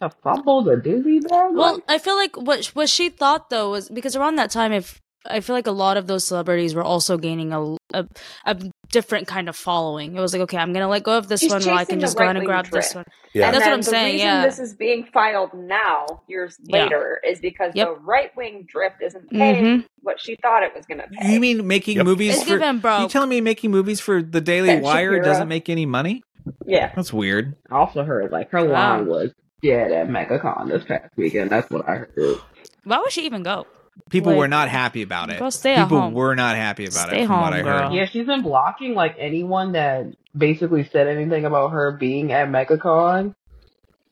A 0.02 0.10
fumble 0.10 0.62
the 0.64 0.76
Disney 0.78 1.20
bag. 1.20 1.52
Well, 1.54 1.80
I 1.88 1.98
feel 2.00 2.16
like 2.16 2.36
what 2.36 2.66
what 2.68 2.90
she 2.90 3.10
thought 3.10 3.50
though 3.50 3.72
was 3.72 3.90
because 3.90 4.16
around 4.16 4.36
that 4.36 4.52
time, 4.52 4.74
if 4.74 5.02
I 5.28 5.40
feel 5.40 5.56
like 5.56 5.66
a 5.68 5.72
lot 5.72 5.98
of 5.98 6.06
those 6.06 6.24
celebrities 6.28 6.76
were 6.76 6.84
also 6.84 7.18
gaining 7.18 7.54
a 7.54 7.78
a, 7.94 8.06
a 8.46 8.58
different 8.92 9.26
kind 9.28 9.48
of 9.50 9.56
following. 9.56 10.16
It 10.16 10.20
was 10.20 10.34
like, 10.34 10.42
okay, 10.44 10.58
I'm 10.58 10.74
gonna 10.74 10.90
let 10.90 11.04
go 11.04 11.18
of 11.18 11.28
this 11.30 11.40
She's 11.40 11.52
one, 11.52 11.64
while 11.64 11.78
I 11.78 11.86
can 11.86 12.00
just 12.02 12.18
go 12.18 12.24
in 12.26 12.32
and 12.36 12.40
right-wing 12.40 12.48
grab 12.48 12.68
this 12.70 12.94
one. 12.94 13.06
Yeah. 13.34 13.48
And 13.48 13.56
That's 13.56 13.66
what 13.66 13.74
I'm 13.74 13.80
the 13.80 13.84
saying, 13.84 14.20
yeah. 14.20 14.46
this 14.46 14.60
is 14.60 14.76
being 14.76 15.06
filed 15.14 15.54
now, 15.54 16.06
years 16.28 16.58
Yeah. 16.64 16.84
later, 16.84 17.20
is 17.28 17.40
because 17.40 17.72
Yep. 17.74 17.88
the 17.88 17.96
right 18.02 18.36
wing 18.36 18.66
drift 18.68 18.98
isn't 19.02 19.30
paying 19.32 19.64
Mhm. 19.82 19.86
what 20.02 20.20
she 20.20 20.36
thought 20.42 20.62
it 20.64 20.74
was 20.76 20.86
going 20.86 21.00
to 21.00 21.08
pay. 21.08 21.34
you 21.34 21.40
mean 21.40 21.66
making 21.68 21.98
Yep. 21.98 22.06
movies 22.06 22.36
It's 22.36 22.44
for? 22.44 22.58
given 22.60 22.80
broke. 22.80 23.02
You 23.02 23.08
telling 23.08 23.30
me 23.30 23.42
making 23.42 23.72
movies 23.72 24.00
for 24.02 24.22
the 24.22 24.42
Daily 24.42 24.68
Ben 24.68 24.82
Wire 24.84 25.12
Shapiro. 25.14 25.24
doesn't 25.24 25.48
make 25.48 25.70
any 25.70 25.86
money? 25.86 26.22
yeah. 26.66 26.92
That's 26.96 27.12
weird. 27.14 27.56
I 27.72 27.76
also 27.78 28.04
heard 28.04 28.32
like 28.32 28.52
her 28.52 28.64
Wow. 28.66 28.98
line 28.98 29.08
was 29.08 29.34
dead 29.62 29.92
that 29.92 30.08
MegaCon 30.08 30.68
this 30.70 30.84
past 30.84 31.12
weekend. 31.16 31.50
That's 31.50 31.70
what 31.70 31.88
I 31.88 32.06
heard. 32.16 32.38
Why 32.84 33.00
would 33.00 33.12
she 33.12 33.26
even 33.26 33.44
go? 33.44 33.66
People 34.10 34.32
Like, 34.34 34.40
were 34.40 34.48
not 34.48 34.68
happy 34.70 35.02
about 35.02 35.30
it. 35.30 35.40
go 35.40 35.50
stay 35.50 35.74
at 35.76 35.86
People 35.86 36.02
home. 36.02 36.14
were 36.14 36.36
not 36.36 36.56
happy 36.56 36.86
about 36.86 37.08
Stay 37.08 37.24
it. 37.24 37.28
From 37.28 37.40
what 37.42 37.46
home, 37.46 37.54
I 37.54 37.62
girl. 37.62 37.88
heard. 37.90 37.94
Yeah, 37.94 38.06
she's 38.06 38.26
been 38.26 38.42
blocking 38.42 38.94
like 38.94 39.16
anyone 39.18 39.72
that 39.72 40.08
basically 40.38 40.84
said 40.92 41.08
anything 41.08 41.46
about 41.46 41.72
her 41.72 41.94
being 41.94 42.32
at 42.34 42.50
MegaCon. 42.50 43.36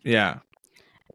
Yeah. 0.03 0.37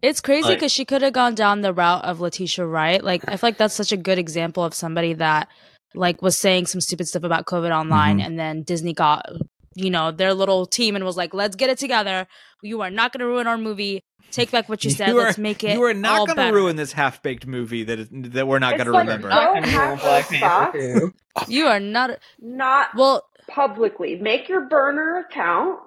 It's 0.03 0.21
crazy 0.21 0.49
Like- 0.51 0.59
because 0.59 0.71
she 0.71 0.85
could 0.85 1.03
have 1.03 1.13
gone 1.15 1.35
down 1.35 1.63
the 1.63 1.73
route 1.73 2.05
of 2.05 2.21
Letitia 2.21 2.67
Wright. 2.67 3.03
Like, 3.03 3.25
I 3.27 3.37
feel 3.37 3.49
like 3.49 3.57
that's 3.57 3.75
such 3.75 3.91
a 3.91 3.97
good 3.97 4.19
example 4.19 4.63
of 4.65 4.75
somebody 4.75 5.15
that 5.15 5.49
like 5.95 6.21
was 6.21 6.39
saying 6.39 6.67
some 6.67 6.83
stupid 6.83 7.09
stuff 7.09 7.25
about 7.25 7.47
COVID 7.47 7.75
online, 7.75 8.19
Mhm. 8.21 8.27
and 8.27 8.39
then 8.39 8.63
Disney 8.63 8.93
got 8.93 9.25
you 9.75 9.91
know 9.91 10.11
their 10.11 10.35
little 10.35 10.67
team 10.67 10.97
and 10.97 11.05
was 11.05 11.17
like, 11.17 11.35
"Let's 11.35 11.57
get 11.57 11.71
it 11.71 11.79
together. 11.79 12.27
You 12.63 12.81
are 12.83 12.91
not 12.91 13.13
going 13.13 13.21
to 13.21 13.27
ruin 13.27 13.47
our 13.47 13.59
movie. 13.59 14.03
Take 14.31 14.51
back 14.51 14.69
what 14.69 14.85
you 14.85 14.91
said. 14.99 15.09
You 15.09 15.19
are, 15.19 15.25
Let's 15.27 15.39
make 15.39 15.65
it. 15.65 15.73
You 15.75 15.83
are 15.85 15.95
not 15.95 16.19
all 16.21 16.27
going 16.27 16.37
to 16.37 16.53
ruin 16.55 16.77
this 16.77 16.93
half 16.93 17.23
baked 17.23 17.47
movie 17.47 17.85
that 17.85 17.99
is, 17.99 18.09
that 18.13 18.47
we're 18.47 18.59
not 18.59 18.77
going 18.77 18.87
to 18.87 18.93
like 18.93 19.07
remember. 19.07 19.29
Go 19.29 19.35
Not 19.35 19.55
gonna 19.55 19.67
have 19.69 19.89
ruin 19.89 19.99
Black 20.01 20.29
those 20.29 20.39
Panther 20.39 20.81
thoughts. 20.81 21.01
too. 21.01 21.15
You 21.53 21.67
are 21.67 21.81
not. 21.81 22.11
Not 22.41 22.89
Well, 22.97 23.25
publicly. 23.49 24.17
Make 24.17 24.49
your 24.49 24.63
burner 24.69 25.25
account 25.29 25.79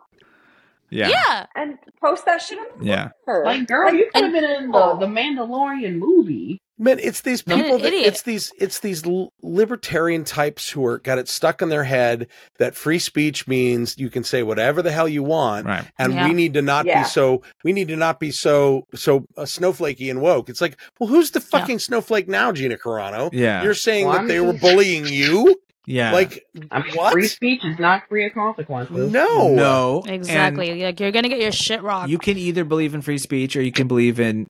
yeah. 0.90 1.10
yeah. 1.10 1.46
and 1.56 1.78
post 2.02 2.26
that 2.26 2.42
shit 2.42 2.58
on 2.58 2.84
Yeah. 2.86 3.10
her. 3.28 3.44
Like, 3.46 3.68
girl, 3.68 3.94
you 3.94 4.10
could 4.14 4.24
have 4.24 4.34
been 4.34 4.44
in 4.44 4.72
the, 4.72 4.78
oh. 4.78 4.98
the 5.00 5.06
Mandalorian 5.08 5.98
movie. 5.98 6.60
Man, 6.82 6.98
it's 6.98 7.22
these 7.22 7.44
people. 7.44 7.78
That, 7.78 7.94
it's 7.94 8.24
these. 8.24 8.52
It's 8.60 8.80
these 8.80 9.04
libertarian 9.44 10.24
types 10.24 10.68
who 10.68 10.84
are 10.86 10.98
got 10.98 11.20
it 11.20 11.28
stuck 11.28 11.62
in 11.62 11.70
their 11.70 11.84
head 11.84 12.28
that 12.58 12.74
free 12.76 12.98
speech 12.98 13.48
means 13.48 13.96
you 14.00 14.10
can 14.10 14.24
say 14.24 14.42
whatever 14.42 14.82
the 14.82 14.92
hell 14.92 15.08
you 15.08 15.22
want, 15.22 15.68
Right. 15.68 15.86
and 16.00 16.14
Yeah. 16.14 16.28
we 16.28 16.34
need 16.34 16.56
to 16.56 16.62
not 16.64 16.88
Yeah. 16.88 17.04
be 17.04 17.08
so. 17.10 17.44
We 17.64 17.72
need 17.72 17.88
to 17.90 17.96
not 17.96 18.20
be 18.20 18.32
so 18.32 18.88
so 18.96 19.26
uh, 19.38 19.44
snowflakey 19.44 20.10
and 20.10 20.22
woke. 20.22 20.50
It's 20.50 20.60
like, 20.60 20.76
well, 21.00 21.08
who's 21.08 21.30
the 21.30 21.40
Yeah. 21.40 21.60
fucking 21.60 21.78
snowflake 21.80 22.28
now, 22.28 22.52
Gina 22.52 22.78
Carano? 22.78 23.30
Yeah. 23.32 23.62
You're 23.64 23.76
saying 23.76 24.08
Well, 24.08 24.16
that 24.18 24.24
I 24.24 24.28
they 24.28 24.40
were 24.40 24.54
bullying 24.54 25.06
you? 25.06 25.56
Yeah. 25.88 26.14
Like 26.14 26.46
I 26.70 26.84
mean, 26.84 26.94
what? 26.94 27.12
free 27.12 27.28
speech 27.28 27.66
is 27.66 27.80
not 27.80 28.04
free 28.08 28.26
of 28.28 28.34
consequences. 28.34 29.12
No, 29.12 29.54
no. 29.54 30.04
and 30.06 30.16
Exactly. 30.16 30.84
Like 30.84 31.00
you're 31.00 31.12
gonna 31.12 31.28
get 31.28 31.40
your 31.42 31.52
shit 31.52 31.82
rocked. 31.82 32.10
You 32.10 32.20
can 32.20 32.38
either 32.38 32.64
believe 32.64 32.94
in 32.94 33.02
free 33.02 33.18
speech 33.18 33.56
or 33.56 33.62
you 33.64 33.72
can 33.72 33.88
believe 33.88 34.20
in 34.20 34.46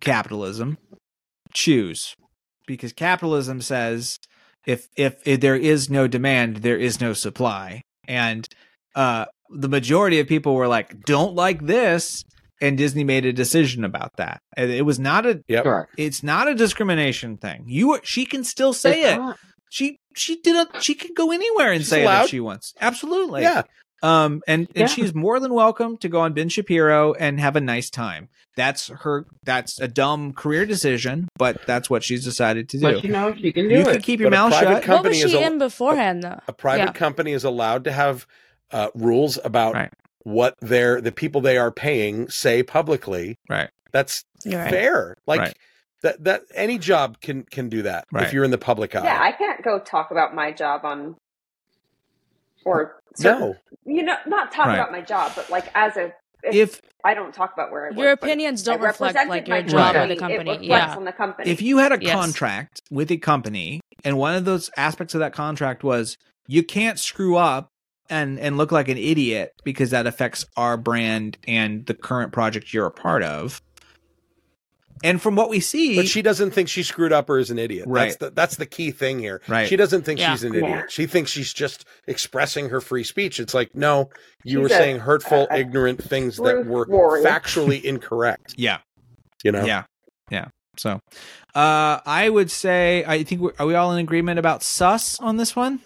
capitalism. 0.00 0.78
Choose. 1.54 2.14
Because 2.66 2.92
capitalism 2.92 3.60
says 3.60 4.18
if, 4.66 4.88
if 4.96 5.16
if 5.26 5.40
there 5.40 5.56
is 5.56 5.90
no 5.90 6.06
demand, 6.08 6.58
there 6.58 6.78
is 6.78 7.00
no 7.00 7.12
supply. 7.12 7.82
And 8.08 8.48
uh 8.94 9.26
the 9.50 9.68
majority 9.68 10.18
of 10.20 10.26
people 10.26 10.54
were 10.54 10.68
like, 10.68 11.04
don't 11.04 11.34
like 11.34 11.66
this. 11.66 12.24
And 12.60 12.78
Disney 12.78 13.04
made 13.04 13.26
a 13.26 13.32
decision 13.32 13.84
about 13.84 14.16
that. 14.16 14.40
It 14.56 14.86
was 14.86 14.98
not 14.98 15.26
a 15.26 15.42
Yep. 15.48 15.88
It's 15.98 16.22
not 16.22 16.48
a 16.48 16.54
discrimination 16.54 17.36
thing. 17.36 17.64
You 17.66 17.98
she 18.02 18.24
can 18.24 18.44
still 18.44 18.72
say 18.72 19.02
It's 19.02 19.12
it. 19.14 19.16
not. 19.18 19.38
She 19.70 19.98
she 20.16 20.40
did 20.40 20.56
a 20.56 20.80
she 20.80 20.94
can 20.94 21.12
go 21.14 21.32
anywhere 21.32 21.72
and 21.72 21.80
She's 21.82 21.88
say 21.90 22.04
it 22.06 22.24
if 22.24 22.30
she 22.30 22.40
wants. 22.40 22.72
Absolutely. 22.80 23.42
Yeah. 23.42 23.62
Um, 24.02 24.42
and, 24.46 24.66
and 24.68 24.76
Yeah. 24.76 24.86
she's 24.86 25.14
more 25.14 25.40
than 25.40 25.54
welcome 25.54 25.96
to 25.98 26.08
go 26.08 26.20
on 26.20 26.34
Ben 26.34 26.48
Shapiro 26.50 27.14
and 27.14 27.40
have 27.40 27.56
a 27.56 27.60
nice 27.60 27.88
time. 27.90 28.28
That's 28.56 28.88
her. 28.88 29.26
That's 29.42 29.80
a 29.80 29.88
dumb 29.88 30.32
career 30.32 30.66
decision, 30.66 31.28
but 31.38 31.64
that's 31.66 31.88
what 31.90 32.04
she's 32.04 32.22
decided 32.24 32.68
to 32.70 32.76
do. 32.78 32.82
But 32.82 33.04
you 33.04 33.10
know, 33.10 33.34
she 33.34 33.50
can 33.52 33.68
do 33.68 33.74
You 33.76 33.80
it. 33.80 33.92
can 33.92 34.02
keep 34.02 34.20
your 34.20 34.30
But 34.30 34.36
mouth 34.36 34.52
shut. 34.52 34.64
what 34.64 34.74
was 34.76 34.84
company 34.84 35.18
is 35.20 35.30
she 35.30 35.38
a- 35.38 35.46
in 35.46 35.58
beforehand 35.58 36.22
though? 36.22 36.38
A 36.46 36.52
private 36.52 36.84
Yeah. 36.84 36.92
company 36.92 37.32
is 37.32 37.44
allowed 37.44 37.84
to 37.84 37.92
have 37.92 38.26
uh, 38.70 38.88
rules 38.94 39.38
about 39.44 39.74
Right. 39.74 39.92
what 40.24 40.54
their 40.60 41.00
the 41.00 41.12
people 41.12 41.40
they 41.40 41.56
are 41.58 41.70
paying 41.70 42.28
say 42.28 42.62
publicly. 42.62 43.38
Right. 43.48 43.70
That's 43.92 44.24
right. 44.46 44.70
fair. 44.70 45.16
Like 45.26 45.40
Right. 45.40 45.56
that 46.02 46.22
that 46.24 46.42
any 46.54 46.78
job 46.78 47.20
can 47.20 47.42
can 47.44 47.68
do 47.68 47.82
that 47.82 48.04
Right. 48.12 48.24
if 48.26 48.32
you're 48.32 48.44
in 48.44 48.50
the 48.50 48.58
public 48.58 48.94
eye. 48.96 49.04
yeah, 49.04 49.20
I 49.20 49.32
can't 49.32 49.62
go 49.64 49.78
talk 49.78 50.10
about 50.10 50.34
my 50.34 50.50
job 50.52 50.84
on 50.84 51.16
or 52.64 53.00
certain- 53.16 53.40
no. 53.40 53.56
you 53.84 54.02
know, 54.02 54.16
not 54.26 54.52
talk 54.52 54.66
Right. 54.66 54.74
about 54.74 54.92
my 54.92 55.00
job, 55.00 55.32
but 55.36 55.50
like 55.50 55.70
as 55.74 55.96
a 55.96 56.12
if, 56.42 56.54
If 56.74 56.80
I 57.02 57.14
don't 57.14 57.32
talk 57.32 57.54
about 57.54 57.70
where 57.72 57.86
I 57.86 57.88
work. 57.88 57.98
Your 57.98 58.16
but 58.16 58.28
opinions 58.28 58.62
don't 58.62 58.78
reflect 58.82 59.16
like 59.28 59.48
your 59.48 59.62
job 59.62 59.94
or 59.96 60.00
Right. 60.00 60.08
the 60.08 60.12
It 60.14 60.18
company. 60.18 60.50
reflects 60.50 60.66
Yeah. 60.66 60.94
on 60.96 61.04
the 61.06 61.12
company. 61.12 61.50
if 61.50 61.62
you 61.62 61.78
had 61.78 61.90
a 61.92 61.98
Yes. 61.98 62.12
contract 62.14 62.82
with 62.90 63.10
a 63.10 63.16
company 63.16 63.80
and 64.04 64.18
one 64.18 64.34
of 64.34 64.44
those 64.44 64.68
aspects 64.76 65.14
of 65.14 65.20
that 65.20 65.32
contract 65.32 65.82
was 65.82 66.18
you 66.46 66.62
can't 66.62 66.98
screw 66.98 67.36
up 67.38 67.68
and 68.10 68.38
and 68.38 68.58
look 68.58 68.70
like 68.70 68.88
an 68.88 68.98
idiot 68.98 69.52
because 69.64 69.88
that 69.90 70.06
affects 70.06 70.44
our 70.58 70.76
brand 70.76 71.38
and 71.48 71.86
the 71.86 71.94
current 71.94 72.30
project 72.32 72.74
you're 72.74 72.84
a 72.86 72.90
part 72.90 73.22
of. 73.22 73.62
And 75.04 75.20
from 75.22 75.36
what 75.36 75.50
we 75.50 75.60
see, 75.60 75.96
But 75.96 76.08
she 76.08 76.22
doesn't 76.22 76.50
think 76.52 76.68
she 76.68 76.82
screwed 76.82 77.12
up 77.12 77.28
or 77.30 77.38
is 77.38 77.50
an 77.50 77.58
idiot. 77.58 77.84
That's 77.86 77.92
Right. 77.94 78.18
the 78.18 78.30
that's 78.30 78.56
the 78.56 78.66
key 78.66 78.90
thing 78.90 79.18
here. 79.20 79.40
Right. 79.46 79.68
She 79.68 79.76
doesn't 79.76 80.02
think 80.02 80.18
Yeah. 80.18 80.32
she's 80.32 80.42
an 80.44 80.54
idiot. 80.54 80.70
Yeah. 80.70 80.82
She 80.88 81.06
thinks 81.06 81.30
she's 81.30 81.52
just 81.52 81.84
expressing 82.08 82.70
her 82.70 82.80
free 82.80 83.04
speech. 83.04 83.38
It's 83.38 83.52
like, 83.54 83.74
no, 83.76 84.08
you 84.44 84.58
She's 84.58 84.58
were 84.58 84.66
a- 84.66 84.78
saying 84.78 84.98
hurtful, 85.00 85.46
a- 85.50 85.54
a 85.54 85.58
ignorant 85.58 86.02
things 86.02 86.38
that 86.38 86.66
were 86.66 86.86
warrior. 86.88 87.22
factually 87.26 87.82
incorrect. 87.84 88.54
yeah, 88.56 88.78
You 89.44 89.52
know? 89.52 89.64
Yeah. 89.64 89.84
Yeah. 90.30 90.46
So, 90.78 90.98
uh, 91.54 92.00
I 92.04 92.28
would 92.28 92.50
say, 92.50 93.04
I 93.06 93.22
think, 93.22 93.40
we're, 93.42 93.52
are 93.60 93.66
we 93.66 93.74
all 93.76 93.92
in 93.92 93.98
agreement 93.98 94.38
about 94.40 94.62
sus 94.64 95.20
on 95.20 95.36
this 95.36 95.54
one? 95.54 95.80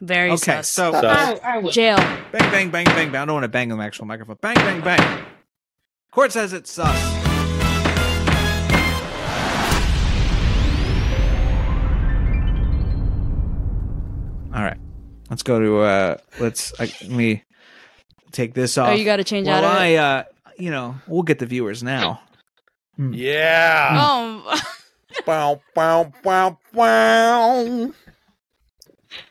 Very 0.00 0.30
Okay. 0.32 0.36
sus. 0.56 0.68
So, 0.68 0.90
So- 0.92 1.06
I, 1.08 1.38
I 1.44 1.58
would. 1.58 1.72
jail. 1.72 1.96
bang, 1.96 2.50
bang, 2.50 2.70
bang, 2.70 2.84
bang, 2.86 3.12
bang. 3.12 3.16
I 3.22 3.24
don't 3.24 3.34
want 3.34 3.44
to 3.44 3.48
bang 3.48 3.70
on 3.70 3.78
the 3.78 3.84
actual 3.84 4.04
microphone. 4.06 4.36
Bang, 4.42 4.56
bang, 4.56 4.80
bang. 4.80 5.24
Court 6.10 6.32
says 6.32 6.52
it's 6.52 6.72
sus. 6.72 7.21
All 14.54 14.62
right. 14.62 14.78
Let's 15.30 15.42
go 15.42 15.58
to, 15.60 15.78
uh, 15.80 16.16
let's, 16.40 16.72
I, 16.78 16.84
let 17.02 17.10
me 17.10 17.42
take 18.32 18.52
this 18.54 18.76
off. 18.76 18.90
Oh, 18.90 18.92
you 18.92 19.04
got 19.04 19.16
to 19.16 19.24
change 19.24 19.46
Well, 19.46 19.64
out 19.64 19.64
of 19.64 19.70
I, 19.70 19.86
it. 19.86 19.96
uh, 19.96 20.24
you 20.58 20.70
know, 20.70 20.96
we'll 21.06 21.22
get 21.22 21.38
the 21.38 21.46
viewers 21.46 21.82
now. 21.82 22.20
Yeah. 22.98 23.96
Oh, 23.98 24.60
Bow, 25.26 25.60
bow, 25.74 26.12
bow, 26.22 26.58
bow. 26.72 27.92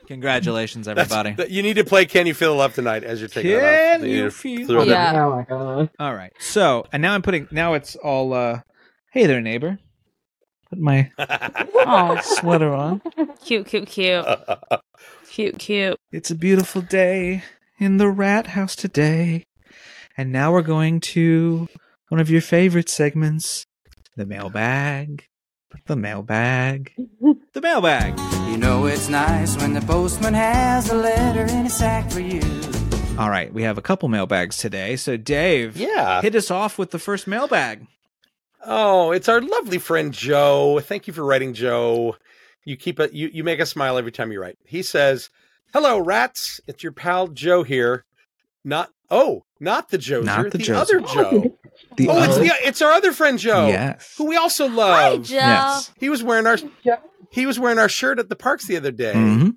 Congratulations, 0.07 0.87
everybody. 0.87 1.31
that- 1.33 1.49
you 1.51 1.63
need 1.63 1.75
to 1.75 1.83
play 1.83 2.05
Can 2.05 2.27
You 2.27 2.33
Feel 2.33 2.53
the 2.53 2.57
Love 2.59 2.75
Tonight 2.75 3.03
as 3.03 3.19
you're 3.19 3.29
taking 3.29 3.51
it 3.51 3.55
off. 3.63 4.01
Can 4.01 4.09
you 4.09 4.29
feel 4.31 4.67
throw 4.67 4.85
that- 4.85 5.13
Yeah. 5.13 5.25
Oh 5.25 5.35
my 5.35 5.43
god. 5.43 5.89
All 5.99 6.13
right. 6.15 6.31
So, 6.39 6.85
and 6.91 7.01
now 7.01 7.13
I'm 7.13 7.21
putting, 7.21 7.47
now 7.51 7.73
it's 7.73 7.95
all, 7.95 8.33
uh, 8.33 8.61
hey 9.11 9.25
there, 9.25 9.41
neighbor. 9.41 9.79
Put 10.71 10.79
my 10.79 11.11
oh, 11.19 12.17
sweater 12.23 12.73
on. 12.73 13.01
cute, 13.43 13.65
cute, 13.67 13.87
cute, 13.87 14.25
cute, 15.27 15.59
cute. 15.59 15.99
It's 16.13 16.31
a 16.31 16.35
beautiful 16.35 16.81
day 16.81 17.43
in 17.77 17.97
the 17.97 18.07
rat 18.07 18.47
house 18.47 18.77
today. 18.77 19.47
And 20.15 20.31
now 20.31 20.53
we're 20.53 20.61
going 20.61 21.01
to 21.01 21.67
one 22.07 22.21
of 22.21 22.29
your 22.29 22.39
favorite 22.39 22.87
segments 22.87 23.65
the 24.15 24.25
mailbag. 24.25 25.25
The 25.87 25.97
mailbag. 25.97 26.93
The 27.53 27.59
mailbag. 27.59 28.17
You 28.49 28.57
know 28.57 28.85
it's 28.85 29.09
nice 29.09 29.57
when 29.57 29.73
the 29.73 29.81
postman 29.81 30.33
has 30.33 30.89
a 30.89 30.95
letter 30.95 31.43
in 31.53 31.65
a 31.65 31.69
sack 31.69 32.09
for 32.09 32.21
you. 32.21 32.41
All 33.19 33.29
right. 33.29 33.53
We 33.53 33.63
have 33.63 33.77
a 33.77 33.81
couple 33.81 34.07
mailbags 34.07 34.55
today. 34.55 34.95
So, 34.95 35.17
Dave, 35.17 35.75
yeah. 35.75 36.21
hit 36.21 36.33
us 36.33 36.49
off 36.49 36.79
with 36.79 36.91
the 36.91 36.99
first 36.99 37.27
mailbag. 37.27 37.87
Oh, 38.65 39.11
it's 39.11 39.27
our 39.29 39.41
lovely 39.41 39.77
friend 39.79 40.13
Joe. 40.13 40.79
Thank 40.83 41.07
you 41.07 41.13
for 41.13 41.23
writing, 41.25 41.53
Joe. 41.53 42.15
You 42.63 42.77
keep 42.77 42.99
it. 42.99 43.13
You 43.13 43.29
you 43.33 43.43
make 43.43 43.59
us 43.59 43.69
smile 43.71 43.97
every 43.97 44.11
time 44.11 44.31
you 44.31 44.39
write. 44.41 44.57
He 44.65 44.83
says, 44.83 45.29
Hello, 45.73 45.99
rats. 45.99 46.59
It's 46.67 46.83
your 46.83 46.91
pal 46.91 47.27
Joe 47.29 47.63
here. 47.63 48.05
Not 48.63 48.91
oh, 49.09 49.45
not 49.59 49.89
the 49.89 49.97
Joe. 49.97 50.21
Not 50.21 50.51
the 50.51 50.57
the 50.59 50.73
other 50.77 50.99
Joe. 51.01 51.57
The 51.97 52.07
oh, 52.09 52.21
it's 52.23 52.37
the 52.37 52.51
it's 52.67 52.81
our 52.81 52.91
other 52.91 53.11
friend 53.11 53.39
Joe, 53.39 53.67
Yes. 53.67 54.13
who 54.17 54.25
we 54.27 54.35
also 54.37 54.67
Hi, 54.67 54.75
love. 54.75 55.23
Joe. 55.23 55.35
Yes. 55.35 55.91
He 55.99 56.09
was 56.09 56.21
wearing 56.23 56.45
our 56.45 56.57
he 57.31 57.45
was 57.45 57.59
wearing 57.59 57.79
our 57.79 57.89
shirt 57.89 58.19
at 58.19 58.29
the 58.29 58.35
parks 58.35 58.65
the 58.67 58.77
other 58.77 58.91
day. 58.91 59.13
Mhm. 59.13 59.55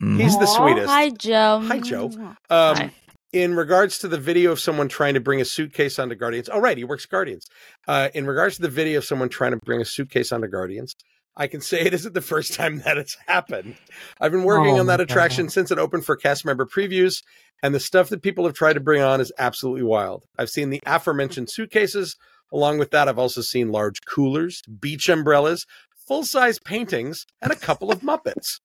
Mhm. 0.00 0.20
He's 0.20 0.38
the 0.38 0.46
sweetest. 0.46 0.88
Hi, 0.88 1.10
Joe. 1.10 1.60
Hi, 1.66 1.80
Joe. 1.80 2.10
Um, 2.14 2.36
Um, 2.50 2.90
in 3.38 3.54
regards 3.54 3.98
to 3.98 4.08
the 4.08 4.18
video 4.18 4.50
of 4.50 4.58
someone 4.58 4.88
trying 4.88 5.14
to 5.14 5.20
bring 5.20 5.40
a 5.40 5.44
suitcase 5.44 6.00
onto 6.00 6.16
Guardians, 6.16 6.48
oh 6.52 6.58
right, 6.58 6.76
he 6.76 6.82
works 6.82 7.06
Guardians. 7.06 7.46
Uh, 7.86 8.08
in 8.12 8.26
regards 8.26 8.56
to 8.56 8.62
the 8.62 8.68
video 8.68 8.98
of 8.98 9.04
someone 9.04 9.28
trying 9.28 9.52
to 9.52 9.58
bring 9.58 9.80
a 9.80 9.84
suitcase 9.84 10.32
onto 10.32 10.48
Guardians, 10.48 10.96
I 11.36 11.46
can 11.46 11.60
say 11.60 11.80
it 11.80 11.94
isn't 11.94 12.14
the 12.14 12.20
first 12.20 12.54
time 12.54 12.80
that 12.80 12.98
it's 12.98 13.16
happened. 13.28 13.76
I've 14.20 14.32
been 14.32 14.42
working 14.42 14.74
Oh 14.74 14.80
on 14.80 14.86
that 14.86 15.00
attraction 15.00 15.46
God. 15.46 15.52
since 15.52 15.70
it 15.70 15.78
opened 15.78 16.04
for 16.04 16.16
cast 16.16 16.44
member 16.44 16.66
previews, 16.66 17.22
and 17.62 17.72
the 17.72 17.80
stuff 17.80 18.08
that 18.08 18.22
people 18.22 18.44
have 18.44 18.54
tried 18.54 18.72
to 18.72 18.80
bring 18.80 19.02
on 19.02 19.20
is 19.20 19.32
absolutely 19.38 19.84
wild. 19.84 20.24
I've 20.36 20.50
seen 20.50 20.70
the 20.70 20.80
aforementioned 20.84 21.48
suitcases. 21.48 22.16
Along 22.52 22.78
with 22.78 22.90
that, 22.90 23.08
I've 23.08 23.20
also 23.20 23.42
seen 23.42 23.70
large 23.70 24.00
coolers, 24.04 24.62
beach 24.80 25.08
umbrellas, 25.08 25.64
full 26.08 26.24
size 26.24 26.58
paintings, 26.58 27.24
and 27.40 27.52
a 27.52 27.56
couple 27.56 27.92
of 27.92 28.00
Muppets. 28.00 28.58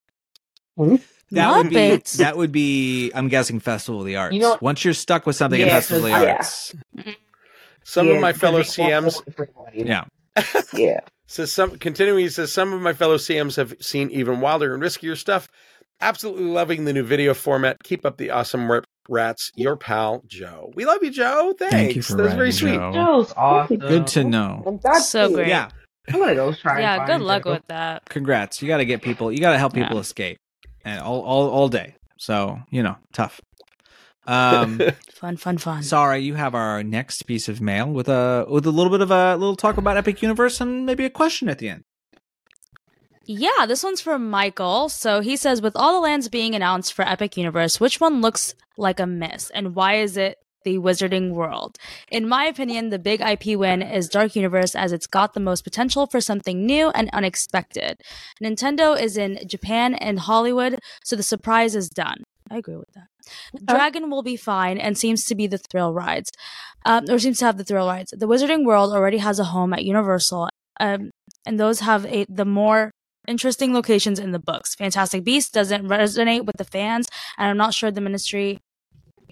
That 1.31 1.55
would 1.57 1.69
be 1.69 1.75
Muppets. 1.75 2.17
that 2.17 2.37
would 2.37 2.51
be 2.51 3.11
I'm 3.15 3.27
guessing 3.27 3.59
Festival 3.59 4.01
of 4.01 4.05
the 4.05 4.15
Arts. 4.17 4.33
You 4.35 4.41
know- 4.41 4.57
Once 4.61 4.85
you're 4.85 4.93
stuck 4.93 5.25
with 5.25 5.35
something 5.35 5.59
at 5.61 5.67
Yeah, 5.67 5.73
Festival 5.73 6.05
of 6.05 6.11
the 6.11 6.11
'cause- 6.11 6.23
yeah. 6.23 6.33
Arts. 6.33 6.75
Some 7.83 8.07
Yeah, 8.07 8.13
of 8.13 8.21
my 8.21 8.33
fellow 8.33 8.61
CMs. 8.61 9.21
Yeah. 9.73 10.05
Yeah. 10.73 10.99
Says 11.27 11.51
some 11.51 11.77
continuing, 11.77 12.19
he 12.23 12.29
says 12.29 12.51
some 12.51 12.73
of 12.73 12.81
my 12.81 12.93
fellow 12.93 13.17
CMs 13.17 13.55
have 13.55 13.73
seen 13.79 14.09
even 14.11 14.41
wilder 14.41 14.73
and 14.73 14.81
riskier 14.83 15.15
stuff. 15.17 15.47
Absolutely 16.01 16.45
loving 16.45 16.85
the 16.85 16.93
new 16.93 17.03
video 17.03 17.33
format. 17.33 17.81
Keep 17.83 18.05
up 18.05 18.17
the 18.17 18.29
awesome 18.31 18.69
rip 18.71 18.85
rats. 19.09 19.51
Your 19.55 19.75
pal 19.75 20.23
Joe. 20.27 20.71
We 20.75 20.85
love 20.85 21.03
you, 21.03 21.11
Joe. 21.11 21.53
Thanks. 21.57 21.73
Thank 21.73 21.95
you 21.95 22.01
for 22.01 22.17
that 22.17 22.23
was 22.23 22.33
very 22.33 22.51
sweet. 22.51 22.73
Joe. 22.75 22.91
Joe's 22.93 23.33
awesome. 23.37 23.77
Good 23.77 24.07
to 24.07 24.23
know. 24.23 24.79
That's 24.83 25.09
So 25.09 25.33
great. 25.33 25.47
Yeah. 25.47 25.69
I'm 26.09 26.19
gonna 26.19 26.35
go 26.35 26.51
try. 26.53 26.73
and 26.73 26.81
yeah, 26.81 26.97
find 26.97 27.07
good 27.07 27.21
luck 27.21 27.43
Joe. 27.45 27.51
with 27.51 27.67
that. 27.67 28.03
Congrats. 28.09 28.61
You 28.61 28.67
got 28.67 28.77
to 28.77 28.85
get 28.85 29.01
people. 29.01 29.31
You 29.31 29.39
got 29.39 29.53
to 29.53 29.57
help 29.59 29.73
people 29.73 29.95
Yeah. 29.95 30.01
escape, 30.01 30.37
and 30.83 30.99
all, 31.01 31.21
all 31.21 31.49
all 31.49 31.69
day. 31.69 31.95
So 32.17 32.59
you 32.69 32.83
know, 32.83 32.97
tough. 33.13 33.41
Um, 34.25 34.79
Fun, 35.15 35.35
fun, 35.37 35.57
fun. 35.57 35.83
sorry, 35.83 36.19
you 36.19 36.35
have 36.35 36.55
our 36.55 36.81
next 36.83 37.23
piece 37.23 37.49
of 37.49 37.59
mail 37.61 37.87
with 37.91 38.07
a 38.07 38.45
with 38.49 38.65
a 38.65 38.71
little 38.71 38.91
bit 38.91 39.01
of 39.01 39.11
a 39.11 39.35
little 39.35 39.55
talk 39.55 39.77
about 39.77 39.97
Epic 39.97 40.21
Universe 40.21 40.61
and 40.61 40.85
maybe 40.85 41.05
a 41.05 41.09
question 41.09 41.49
at 41.49 41.59
the 41.59 41.69
end. 41.69 41.83
Yeah, 43.25 43.65
this 43.65 43.83
one's 43.83 44.01
from 44.01 44.29
Michael. 44.29 44.89
So 44.89 45.21
he 45.21 45.37
says, 45.37 45.61
with 45.61 45.77
all 45.77 45.93
the 45.93 46.01
lands 46.01 46.27
being 46.27 46.55
announced 46.55 46.91
for 46.93 47.07
Epic 47.07 47.37
Universe, 47.37 47.79
which 47.79 48.01
one 48.01 48.19
looks 48.19 48.53
like 48.77 48.99
a 48.99 49.05
miss, 49.07 49.49
and 49.51 49.75
why 49.75 49.95
is 49.95 50.17
it 50.17 50.37
the 50.63 50.77
Wizarding 50.77 51.31
World? 51.31 51.77
In 52.09 52.27
my 52.27 52.45
opinion, 52.45 52.89
the 52.89 52.99
big 52.99 53.21
IP 53.21 53.57
win 53.57 53.81
is 53.81 54.09
Dark 54.09 54.35
Universe, 54.35 54.75
as 54.75 54.91
it's 54.91 55.07
got 55.07 55.33
the 55.33 55.39
most 55.39 55.63
potential 55.63 56.07
for 56.07 56.21
something 56.21 56.65
new 56.65 56.89
and 56.89 57.09
unexpected. 57.13 58.01
Nintendo 58.41 58.99
is 58.99 59.17
in 59.17 59.39
Japan 59.47 59.95
and 59.95 60.19
Hollywood, 60.19 60.79
so 61.03 61.15
the 61.15 61.23
surprise 61.23 61.75
is 61.75 61.89
done. 61.89 62.23
I 62.49 62.57
agree 62.57 62.75
with 62.75 62.91
that. 62.93 63.07
Dragon 63.65 64.09
will 64.09 64.23
be 64.23 64.35
fine 64.35 64.77
and 64.77 64.97
seems 64.97 65.25
to 65.25 65.35
be 65.35 65.47
the 65.47 65.57
thrill 65.57 65.93
rides, 65.93 66.31
um, 66.85 67.05
or 67.09 67.17
seems 67.19 67.39
to 67.39 67.45
have 67.45 67.57
the 67.57 67.63
thrill 67.63 67.87
rides. 67.87 68.13
The 68.15 68.27
Wizarding 68.27 68.65
World 68.65 68.93
already 68.93 69.19
has 69.19 69.39
a 69.39 69.45
home 69.45 69.73
at 69.73 69.83
Universal, 69.83 70.49
um, 70.79 71.11
and 71.45 71.59
those 71.59 71.79
have 71.79 72.05
a 72.05 72.25
the 72.29 72.45
more 72.45 72.91
interesting 73.27 73.73
locations 73.73 74.19
in 74.19 74.31
the 74.31 74.39
books. 74.39 74.75
Fantastic 74.75 75.23
Beasts 75.23 75.51
doesn't 75.51 75.87
resonate 75.87 76.45
with 76.45 76.57
the 76.57 76.65
fans, 76.65 77.07
and 77.37 77.49
I'm 77.49 77.57
not 77.57 77.73
sure 77.73 77.89
the 77.91 78.01
Ministry 78.01 78.59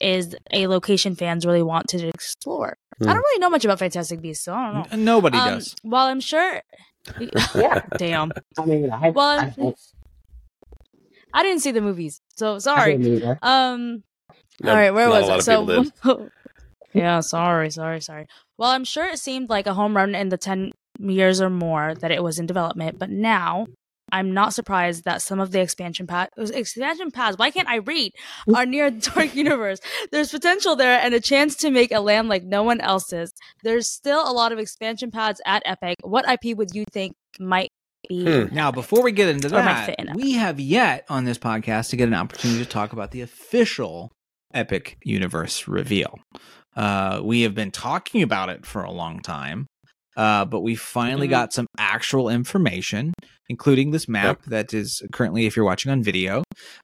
is 0.01 0.35
a 0.51 0.67
location 0.67 1.15
fans 1.15 1.45
really 1.45 1.63
want 1.63 1.87
to 1.89 2.07
explore. 2.07 2.77
Hmm. 2.99 3.09
I 3.09 3.13
don't 3.13 3.21
really 3.23 3.39
know 3.39 3.49
much 3.49 3.63
about 3.65 3.79
Fantastic 3.79 4.21
Beasts, 4.21 4.43
so 4.45 4.53
I 4.53 4.63
don't 4.65 4.73
know. 4.75 4.85
N- 4.91 5.05
Nobody 5.05 5.37
Um, 5.37 5.53
does. 5.55 5.75
While 5.83 6.07
I'm 6.07 6.19
sure, 6.19 6.61
Yeah. 7.55 7.81
damn. 7.97 8.31
I 8.59 8.65
mean, 8.65 8.89
I, 8.91 9.09
Well, 9.11 9.39
I, 9.39 9.53
I'm- 9.57 9.73
I 11.33 11.43
didn't 11.43 11.59
see 11.61 11.71
the 11.71 11.81
movies, 11.81 12.21
so 12.35 12.59
sorry. 12.59 12.95
Um. 13.41 14.03
No, 14.61 14.71
all 14.71 14.75
right, 14.77 14.91
where 14.93 15.09
was 15.09 15.27
a 15.29 15.35
it? 15.37 15.91
So, 16.03 16.29
yeah, 16.93 17.21
sorry, 17.21 17.71
sorry, 17.71 18.01
sorry. 18.01 18.27
Well, 18.57 18.69
I'm 18.69 18.83
sure 18.83 19.05
it 19.05 19.17
seemed 19.17 19.49
like 19.49 19.65
a 19.65 19.73
home 19.73 19.95
run 19.95 20.13
in 20.13 20.29
the 20.29 20.37
ten 20.37 20.71
years 20.99 21.41
or 21.41 21.49
more 21.49 21.95
that 21.95 22.11
it 22.11 22.21
was 22.21 22.37
in 22.37 22.45
development, 22.45 22.99
but 22.99 23.09
now 23.09 23.65
I'm 24.11 24.33
not 24.33 24.53
surprised 24.53 25.05
that 25.05 25.21
some 25.21 25.39
of 25.39 25.51
the 25.51 25.61
expansion 25.61 26.07
paths, 26.07 26.51
expansion 26.51 27.11
paths, 27.11 27.37
why 27.37 27.51
can't 27.51 27.67
I 27.67 27.77
read, 27.77 28.13
are 28.53 28.65
near 28.65 28.91
Dark 28.91 29.35
Universe. 29.35 29.79
There's 30.11 30.31
potential 30.31 30.75
there 30.75 30.99
and 30.99 31.13
a 31.13 31.19
chance 31.19 31.55
to 31.57 31.71
make 31.71 31.91
a 31.91 31.99
land 31.99 32.29
like 32.29 32.43
no 32.43 32.63
one 32.63 32.81
else's. 32.81 33.33
There's 33.63 33.89
still 33.89 34.29
a 34.29 34.33
lot 34.33 34.51
of 34.51 34.59
expansion 34.59 35.11
paths 35.11 35.41
at 35.45 35.63
Epic. 35.65 35.97
What 36.03 36.29
IP 36.29 36.57
would 36.57 36.73
you 36.73 36.85
think 36.91 37.15
might 37.39 37.71
be? 38.07 38.23
Hmm. 38.23 38.53
Now, 38.53 38.71
before 38.71 39.03
we 39.03 39.11
get 39.11 39.29
into 39.29 39.49
that, 39.49 39.95
in 39.99 40.13
we 40.15 40.33
have 40.33 40.59
yet 40.59 41.05
on 41.09 41.25
this 41.25 41.37
podcast 41.37 41.89
to 41.89 41.95
get 41.95 42.07
an 42.07 42.13
opportunity 42.13 42.63
to 42.63 42.69
talk 42.69 42.93
about 42.93 43.11
the 43.11 43.21
official 43.21 44.11
Epic 44.53 44.97
Universe 45.03 45.67
reveal. 45.67 46.19
Uh, 46.75 47.21
we 47.23 47.41
have 47.41 47.53
been 47.53 47.71
talking 47.71 48.21
about 48.21 48.49
it 48.49 48.65
for 48.65 48.83
a 48.83 48.91
long 48.91 49.19
time, 49.19 49.67
uh, 50.17 50.45
but 50.45 50.61
we 50.61 50.75
finally 50.75 51.27
Mhm. 51.27 51.31
got 51.31 51.53
some 51.53 51.67
actual 51.77 52.29
information, 52.29 53.13
including 53.49 53.91
this 53.91 54.07
map 54.07 54.41
that 54.47 54.73
is 54.73 55.01
currently, 55.11 55.45
if 55.45 55.55
you're 55.55 55.65
watching 55.65 55.91
on 55.91 56.03
video, 56.03 56.43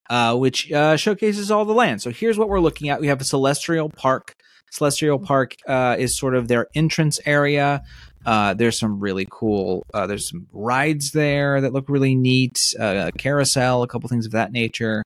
uh, 0.10 0.36
which 0.36 0.72
uh, 0.72 0.96
showcases 0.98 1.52
all 1.52 1.66
the 1.66 1.74
land. 1.74 2.02
So 2.02 2.12
here's 2.12 2.38
what 2.38 2.50
we're 2.50 2.60
looking 2.60 2.90
at. 2.90 3.00
We 3.02 3.08
have 3.08 3.22
a 3.22 3.26
Celestial 3.26 3.90
Park. 3.90 4.34
Celestial 4.72 5.18
Park 5.18 5.56
uh, 5.68 5.96
is 5.98 6.18
sort 6.18 6.36
of 6.36 6.50
their 6.50 6.68
entrance 6.76 7.20
area. 7.26 7.84
Uh, 8.26 8.54
there's 8.54 8.78
some 8.78 9.00
really 9.00 9.28
cool. 9.32 9.84
Uh, 9.94 10.06
there's 10.08 10.28
some 10.30 10.48
rides 10.52 11.12
there 11.12 11.62
that 11.62 11.74
look 11.74 11.86
really 11.88 12.16
neat. 12.16 12.60
Uh, 12.80 13.10
a 13.14 13.18
carousel, 13.18 13.84
a 13.84 13.88
couple 13.88 14.10
things 14.10 14.26
of 14.26 14.34
that 14.34 14.52
nature, 14.52 15.04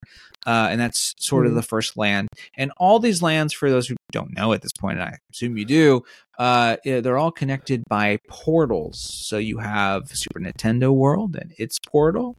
uh, 0.48 0.68
and 0.72 0.82
that's 0.82 1.14
sort 1.20 1.46
of 1.46 1.52
Mhm. 1.52 1.56
the 1.56 1.62
first 1.64 1.98
land. 1.98 2.28
And 2.58 2.72
all 2.78 3.00
these 3.00 3.22
lands, 3.22 3.54
for 3.54 3.70
those 3.70 3.88
who 3.88 3.96
don't 4.12 4.36
know 4.36 4.54
at 4.54 4.62
this 4.62 4.72
point, 4.80 5.00
and 5.00 5.10
I 5.10 5.18
assume 5.32 5.58
you 5.58 5.66
do, 5.66 6.02
uh, 6.40 6.78
they're 6.84 7.18
all 7.18 7.32
connected 7.32 7.84
by 7.88 8.18
portals. 8.28 9.00
So 9.28 9.38
you 9.38 9.60
have 9.60 10.10
Super 10.10 10.40
Nintendo 10.40 10.92
World 10.92 11.36
and 11.36 11.54
its 11.60 11.78
portal, 11.80 12.38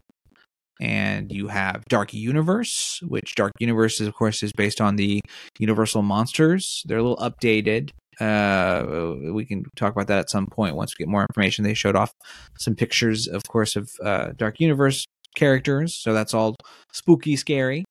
and 0.81 1.31
you 1.31 1.47
have 1.47 1.85
Dark 1.89 2.13
Universe, 2.13 3.01
which 3.07 3.37
Dark 3.37 3.53
Universe, 3.61 4.01
is, 4.01 4.09
of 4.09 4.15
course, 4.15 4.43
is 4.43 4.53
based 4.53 4.81
on 4.81 4.97
the 4.97 5.21
Universal 5.61 6.03
monsters. 6.03 6.83
They're 6.87 6.99
a 6.99 7.03
little 7.03 7.17
updated. 7.19 7.91
Uh, 8.21 9.15
we 9.33 9.45
can 9.45 9.65
talk 9.77 9.93
about 9.93 10.07
that 10.09 10.19
at 10.19 10.31
some 10.31 10.47
point 10.47 10.77
once 10.77 10.95
we 10.99 11.05
get 11.05 11.11
more 11.11 11.23
information. 11.23 11.65
They 11.65 11.75
showed 11.75 11.97
off 11.97 12.13
some 12.59 12.75
pictures, 12.75 13.27
of 13.27 13.43
course, 13.49 13.77
of 13.77 13.91
uh, 14.03 14.33
Dark 14.37 14.61
Universe 14.61 15.07
characters, 15.35 15.97
so 15.97 16.13
that's 16.13 16.35
all 16.35 16.57
spooky, 16.93 17.37
scary. 17.37 17.85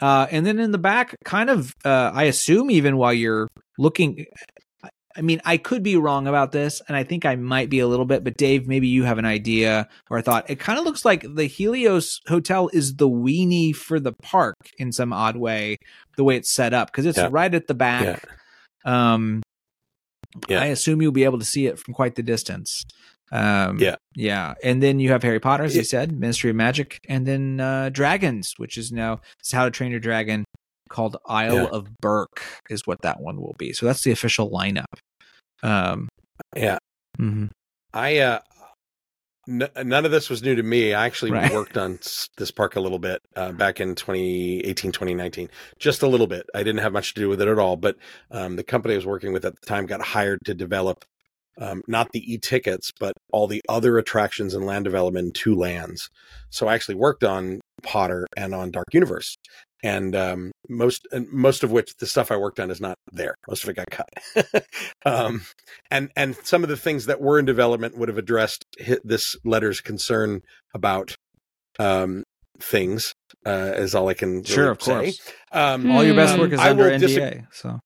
Uh, 0.00 0.26
and 0.30 0.44
then 0.44 0.58
in 0.58 0.72
the 0.72 0.78
back, 0.78 1.14
kind 1.24 1.48
of, 1.50 1.72
uh, 1.84 2.10
I 2.14 2.24
assume 2.24 2.70
even 2.70 2.96
while 2.96 3.12
you're 3.14 3.48
looking, 3.78 4.26
I 5.16 5.22
mean, 5.22 5.40
I 5.46 5.56
could 5.56 5.82
be 5.82 5.96
wrong 5.96 6.26
about 6.26 6.52
this, 6.52 6.82
and 6.88 6.96
I 6.96 7.02
think 7.04 7.24
I 7.24 7.36
might 7.36 7.70
be 7.70 7.78
a 7.80 7.86
little 7.86 8.04
bit. 8.04 8.22
But 8.22 8.36
Dave, 8.36 8.68
maybe 8.68 8.88
you 8.88 9.04
have 9.04 9.16
an 9.16 9.24
idea 9.24 9.88
or 10.10 10.18
a 10.18 10.22
thought. 10.22 10.50
It 10.50 10.58
kind 10.58 10.78
of 10.78 10.84
looks 10.84 11.04
like 11.06 11.24
the 11.34 11.46
Helios 11.46 12.20
Hotel 12.28 12.68
is 12.74 12.96
the 12.96 13.08
weenie 13.08 13.74
for 13.74 13.98
the 13.98 14.12
park 14.12 14.56
in 14.78 14.92
some 14.92 15.14
odd 15.14 15.36
way, 15.36 15.78
the 16.16 16.24
way 16.24 16.36
it's 16.36 16.52
set 16.52 16.74
up 16.74 16.88
because 16.88 17.06
it's 17.06 17.16
Yeah. 17.16 17.28
right 17.30 17.54
at 17.54 17.66
the 17.66 17.74
back. 17.74 18.22
Yeah. 18.84 19.14
Um, 19.14 19.42
Yeah. 20.48 20.60
I 20.60 20.66
assume 20.66 21.02
you'll 21.02 21.12
be 21.12 21.24
able 21.24 21.38
to 21.38 21.44
see 21.44 21.66
it 21.66 21.78
from 21.78 21.94
quite 21.94 22.14
the 22.14 22.22
distance. 22.22 22.84
Um, 23.32 23.78
Yeah. 23.78 23.96
yeah, 24.14 24.54
and 24.62 24.82
then 24.82 25.00
you 25.00 25.10
have 25.10 25.22
Harry 25.22 25.40
Potter, 25.40 25.64
as 25.64 25.74
you 25.76 25.82
said, 25.84 26.12
Ministry 26.12 26.50
of 26.50 26.56
Magic, 26.56 26.98
and 27.08 27.26
then 27.26 27.58
uh, 27.60 27.88
Dragons, 27.90 28.54
which 28.56 28.78
is 28.78 28.92
now 28.92 29.20
it's 29.40 29.52
How 29.52 29.64
to 29.64 29.70
Train 29.70 29.90
Your 29.90 30.00
Dragon, 30.00 30.44
called 30.88 31.16
Isle 31.26 31.54
Yeah. 31.54 31.64
of 31.66 31.88
Berk, 32.00 32.42
is 32.70 32.86
what 32.86 33.02
that 33.02 33.20
one 33.20 33.40
will 33.40 33.56
be. 33.58 33.72
So 33.72 33.84
that's 33.86 34.04
the 34.04 34.12
official 34.12 34.50
lineup. 34.50 34.84
Um, 35.62 36.08
Yeah. 36.54 36.78
mm-hmm. 37.18 37.46
I 37.92 38.18
uh 38.18 38.40
n- 39.48 39.68
none 39.84 40.04
of 40.04 40.10
this 40.10 40.28
was 40.30 40.42
new 40.42 40.54
to 40.54 40.62
me. 40.62 40.94
I 40.94 41.06
actually 41.06 41.32
Right. 41.32 41.52
worked 41.52 41.76
on 41.76 41.98
this 42.36 42.50
park 42.50 42.76
a 42.76 42.80
little 42.80 42.98
bit 42.98 43.22
uh, 43.36 43.52
back 43.52 43.80
in 43.80 43.94
2018, 43.94 44.92
2019, 44.92 45.48
just 45.78 46.02
a 46.02 46.06
little 46.08 46.26
bit. 46.26 46.46
I 46.54 46.62
didn't 46.62 46.82
have 46.82 46.92
much 46.92 47.14
to 47.14 47.20
do 47.20 47.28
with 47.28 47.40
it 47.40 47.48
at 47.48 47.58
all, 47.58 47.76
but 47.76 47.96
um, 48.30 48.56
the 48.56 48.64
company 48.64 48.94
I 48.94 48.98
was 48.98 49.06
working 49.06 49.32
with 49.32 49.44
at 49.44 49.54
the 49.60 49.66
time 49.66 49.86
got 49.86 50.00
hired 50.00 50.40
to 50.44 50.54
develop 50.54 51.04
um, 51.58 51.82
not 51.88 52.12
the 52.12 52.20
e-tickets, 52.32 52.92
but 53.00 53.14
all 53.32 53.46
the 53.46 53.62
other 53.68 53.96
attractions 53.96 54.52
and 54.54 54.66
land 54.66 54.84
development 54.84 55.26
in 55.28 55.32
two 55.32 55.54
lands. 55.54 56.10
So 56.50 56.68
I 56.68 56.74
actually 56.74 56.96
worked 56.96 57.24
on 57.24 57.60
Potter 57.82 58.26
and 58.36 58.54
on 58.54 58.70
Dark 58.70 58.88
Universe. 58.92 59.36
And 59.86 60.16
um, 60.16 60.50
most, 60.68 61.06
and 61.12 61.30
most 61.30 61.62
of 61.62 61.70
which 61.70 61.96
the 61.98 62.06
stuff 62.06 62.30
I 62.32 62.36
worked 62.36 62.58
on 62.58 62.70
is 62.70 62.80
not 62.80 62.96
there. 63.12 63.34
Most 63.48 63.62
of 63.64 63.70
it 63.70 63.76
got 63.76 63.90
cut. 63.90 64.64
um, 65.06 65.42
and 65.90 66.10
and 66.16 66.34
some 66.42 66.62
of 66.62 66.68
the 66.68 66.76
things 66.76 67.06
that 67.06 67.20
were 67.20 67.38
in 67.38 67.44
development 67.44 67.96
would 67.96 68.08
have 68.08 68.18
addressed 68.18 68.64
hi- 68.84 68.98
this 69.04 69.36
letter's 69.44 69.80
concern 69.80 70.40
about 70.74 71.14
um, 71.78 72.24
things. 72.58 73.12
Uh, 73.44 73.72
is 73.76 73.94
all 73.94 74.08
I 74.08 74.14
can 74.14 74.30
really 74.38 74.44
Sure, 74.44 74.70
of 74.72 74.82
say. 74.82 74.92
course. 74.92 75.32
Um, 75.52 75.88
All 75.90 76.02
your 76.02 76.16
best 76.16 76.36
work 76.36 76.50
is 76.52 76.58
I 76.58 76.70
under 76.70 76.90
NDA. 76.90 76.98
disagree- 77.00 77.42
so 77.52 77.78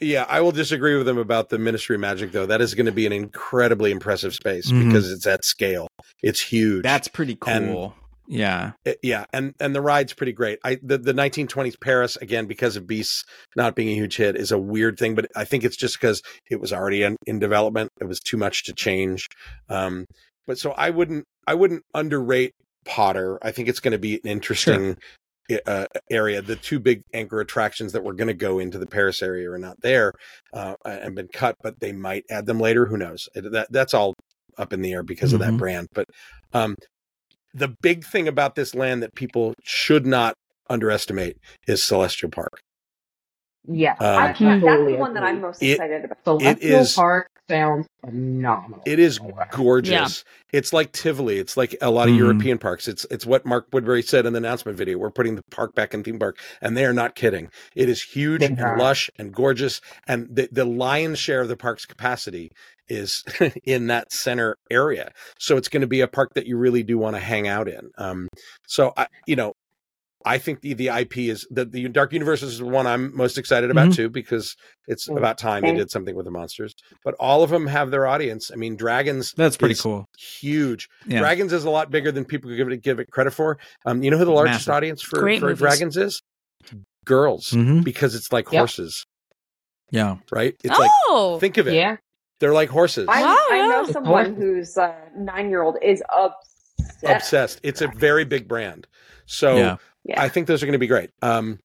Yeah, 0.00 0.24
I 0.28 0.40
will 0.42 0.52
disagree 0.52 0.96
with 0.96 1.06
them 1.06 1.18
about 1.18 1.48
the 1.48 1.58
Ministry 1.58 1.96
of 1.96 2.00
Magic, 2.00 2.30
though. 2.30 2.46
That 2.46 2.60
is 2.60 2.74
going 2.74 2.86
to 2.86 2.92
be 2.92 3.04
an 3.04 3.12
incredibly 3.12 3.90
impressive 3.90 4.32
space 4.32 4.70
Mhm. 4.70 4.86
because 4.86 5.10
it's 5.10 5.26
at 5.26 5.44
scale. 5.44 5.88
It's 6.22 6.40
huge. 6.40 6.84
that's 6.84 7.08
pretty 7.08 7.36
And- 7.48 7.66
cool. 7.72 7.94
Yeah. 8.28 8.72
Uh, 8.86 8.92
yeah, 9.02 9.24
and 9.32 9.54
and 9.58 9.74
the 9.74 9.80
ride's 9.80 10.12
pretty 10.12 10.32
great. 10.32 10.58
I 10.62 10.78
the, 10.82 10.98
the 10.98 11.14
1920s 11.14 11.80
Paris 11.80 12.16
again 12.16 12.46
because 12.46 12.76
of 12.76 12.86
Beasts 12.86 13.24
not 13.56 13.74
being 13.74 13.88
a 13.88 13.94
huge 13.94 14.16
hit 14.16 14.36
is 14.36 14.52
a 14.52 14.58
weird 14.58 14.98
thing, 14.98 15.14
but 15.14 15.26
I 15.34 15.44
think 15.44 15.64
it's 15.64 15.76
just 15.76 15.98
because 15.98 16.20
it 16.50 16.60
was 16.60 16.72
already 16.72 17.02
in, 17.02 17.16
in 17.26 17.38
development. 17.38 17.88
It 18.00 18.04
was 18.04 18.20
too 18.20 18.36
much 18.36 18.64
to 18.64 18.74
change. 18.74 19.26
Um, 19.70 20.04
but 20.46 20.58
so 20.58 20.72
I 20.72 20.90
wouldn't 20.90 21.24
I 21.46 21.54
wouldn't 21.54 21.82
underrate 21.94 22.52
Potter. 22.84 23.38
I 23.42 23.50
think 23.50 23.68
it's 23.68 23.80
going 23.80 23.92
to 23.92 23.98
be 23.98 24.14
an 24.14 24.28
interesting. 24.30 24.96
Uh, 25.64 25.86
area 26.10 26.42
the 26.42 26.56
two 26.56 26.78
big 26.78 27.00
anchor 27.14 27.40
attractions 27.40 27.92
that 27.92 28.04
were 28.04 28.12
going 28.12 28.28
to 28.28 28.34
go 28.34 28.58
into 28.58 28.78
the 28.78 28.84
paris 28.86 29.22
area 29.22 29.50
are 29.50 29.56
not 29.56 29.80
there 29.80 30.12
uh, 30.52 30.74
and 30.84 31.14
been 31.14 31.26
cut 31.32 31.54
but 31.62 31.80
they 31.80 31.90
might 31.90 32.22
add 32.30 32.44
them 32.44 32.60
later 32.60 32.84
who 32.84 32.98
knows 32.98 33.30
that 33.34 33.66
that's 33.70 33.94
all 33.94 34.12
up 34.58 34.74
in 34.74 34.82
the 34.82 34.92
air 34.92 35.02
because 35.02 35.32
of 35.32 35.40
that 35.40 35.54
Mhm. 35.54 35.58
brand 35.58 35.86
but 35.94 36.04
um 36.52 36.74
the 37.58 37.74
big 37.82 38.04
thing 38.04 38.28
about 38.28 38.54
this 38.54 38.74
land 38.74 39.02
that 39.02 39.14
people 39.14 39.54
should 39.64 40.06
not 40.06 40.34
underestimate 40.70 41.36
is 41.66 41.82
Celestial 41.82 42.30
Park. 42.30 42.60
Yeah, 43.70 43.92
Um, 44.00 44.22
I 44.22 44.32
can't. 44.32 44.62
That's 44.62 44.72
totally 44.72 44.92
the 44.94 44.98
one 44.98 45.14
that. 45.14 45.22
I'm 45.22 45.40
most 45.42 45.62
It- 45.62 45.72
excited 45.72 46.04
about. 46.04 46.18
Celestial 46.24 46.80
is- 46.80 46.94
Park 46.94 47.28
sounds 47.50 47.86
phenomenal. 48.02 48.82
It 48.86 48.98
is 48.98 49.20
wow. 49.20 49.46
gorgeous. 49.50 50.24
It's 50.52 50.72
like 50.72 50.92
Tivoli. 50.92 51.38
It's 51.38 51.56
like 51.56 51.76
a 51.82 51.90
lot 51.90 52.08
of 52.08 52.14
Mhm. 52.14 52.18
European 52.18 52.58
parks. 52.58 52.88
It's 52.88 53.04
it's 53.10 53.26
what 53.26 53.44
Mark 53.44 53.66
Woodbury 53.72 54.02
said 54.02 54.24
in 54.24 54.32
the 54.32 54.38
announcement 54.38 54.78
video. 54.78 54.96
We're 54.96 55.10
putting 55.10 55.34
the 55.34 55.42
park 55.50 55.74
back 55.74 55.92
in 55.92 56.02
theme 56.02 56.18
park, 56.18 56.38
and 56.62 56.76
they 56.76 56.84
are 56.86 56.92
not 56.94 57.14
kidding. 57.14 57.50
It 57.74 57.88
is 57.90 58.02
huge 58.02 58.42
and 58.42 58.58
lush 58.78 59.10
and 59.18 59.34
gorgeous, 59.34 59.80
and 60.06 60.28
the 60.30 60.48
the 60.50 60.64
lion's 60.64 61.18
share 61.18 61.40
of 61.42 61.48
the 61.48 61.56
park's 61.56 61.84
capacity 61.84 62.50
is 62.88 63.22
in 63.64 63.86
that 63.88 64.12
center 64.12 64.56
area. 64.70 65.12
So 65.38 65.56
it's 65.56 65.68
going 65.68 65.80
to 65.82 65.86
be 65.86 66.00
a 66.00 66.08
park 66.08 66.30
that 66.34 66.46
you 66.46 66.56
really 66.56 66.82
do 66.82 66.98
want 66.98 67.16
to 67.16 67.20
hang 67.20 67.48
out 67.48 67.68
in. 67.68 67.90
Um, 67.98 68.28
so 68.66 68.92
I, 68.96 69.06
you 69.26 69.36
know, 69.36 69.52
I 70.26 70.38
think 70.38 70.62
the, 70.62 70.74
the 70.74 70.88
IP 70.88 71.16
is 71.18 71.46
the, 71.48 71.64
the 71.64 71.88
Dark 71.88 72.12
Universe 72.12 72.42
is 72.42 72.58
the 72.58 72.66
one 72.66 72.88
I'm 72.88 73.16
most 73.16 73.38
excited 73.38 73.70
about 73.70 73.88
Mhm. 73.90 73.94
too 73.94 74.08
because 74.10 74.56
it's 74.88 75.08
Mm, 75.08 75.16
about 75.16 75.38
time 75.38 75.62
they 75.62 75.72
did 75.72 75.90
something 75.92 76.14
with 76.16 76.24
the 76.24 76.32
monsters. 76.32 76.74
But 77.04 77.14
all 77.20 77.44
of 77.44 77.50
them 77.50 77.68
have 77.68 77.92
their 77.92 78.04
audience. 78.06 78.50
I 78.52 78.56
mean, 78.56 78.74
Dragons 78.76 79.32
That's 79.36 79.56
pretty 79.56 79.76
cool. 79.76 80.06
huge. 80.40 80.88
Yeah. 81.06 81.20
Dragons 81.20 81.52
is 81.52 81.64
a 81.64 81.70
lot 81.70 81.90
bigger 81.92 82.10
than 82.10 82.24
people 82.24 82.50
give 82.54 82.68
it 82.68 82.82
give 82.82 82.98
it 82.98 83.10
credit 83.12 83.30
for. 83.32 83.58
Um, 83.86 84.02
you 84.02 84.10
know 84.10 84.18
who 84.18 84.24
the 84.24 84.32
largest 84.32 84.66
Massive. 84.66 84.74
audience 84.74 85.02
for, 85.02 85.20
Great 85.20 85.38
for 85.40 85.46
movies. 85.46 85.58
Dragons 85.60 85.96
is? 85.96 86.20
Girls, 87.04 87.50
Mhm. 87.50 87.84
because 87.84 88.14
it's 88.14 88.32
like 88.32 88.46
Yep. 88.52 88.58
horses, 88.58 89.06
Yeah. 89.90 90.16
right? 90.30 90.54
It's 90.62 90.78
like 90.78 90.90
oh, 91.06 91.38
think 91.38 91.56
of 91.56 91.68
it. 91.68 91.74
Yeah, 91.74 91.96
They're 92.40 92.52
like 92.52 92.68
horses. 92.70 93.06
I, 93.08 93.22
Wow, 93.22 93.36
I 93.50 93.68
know 93.68 93.92
someone 93.92 94.34
whose 94.34 94.76
uh, 94.78 94.94
nine 95.16 95.50
year 95.50 95.62
old 95.62 95.76
is 95.82 96.02
obsessed. 96.16 97.04
Obsessed. 97.04 97.60
It's 97.62 97.80
a 97.80 97.88
very 97.88 98.24
big 98.24 98.46
brand. 98.48 98.86
So 99.26 99.56
Yeah. 99.56 99.76
Yeah. 100.04 100.22
I 100.22 100.28
think 100.28 100.46
those 100.46 100.62
are 100.62 100.66
going 100.66 100.72
to 100.74 100.78
be 100.78 100.86
great. 100.86 101.10
Um, 101.22 101.58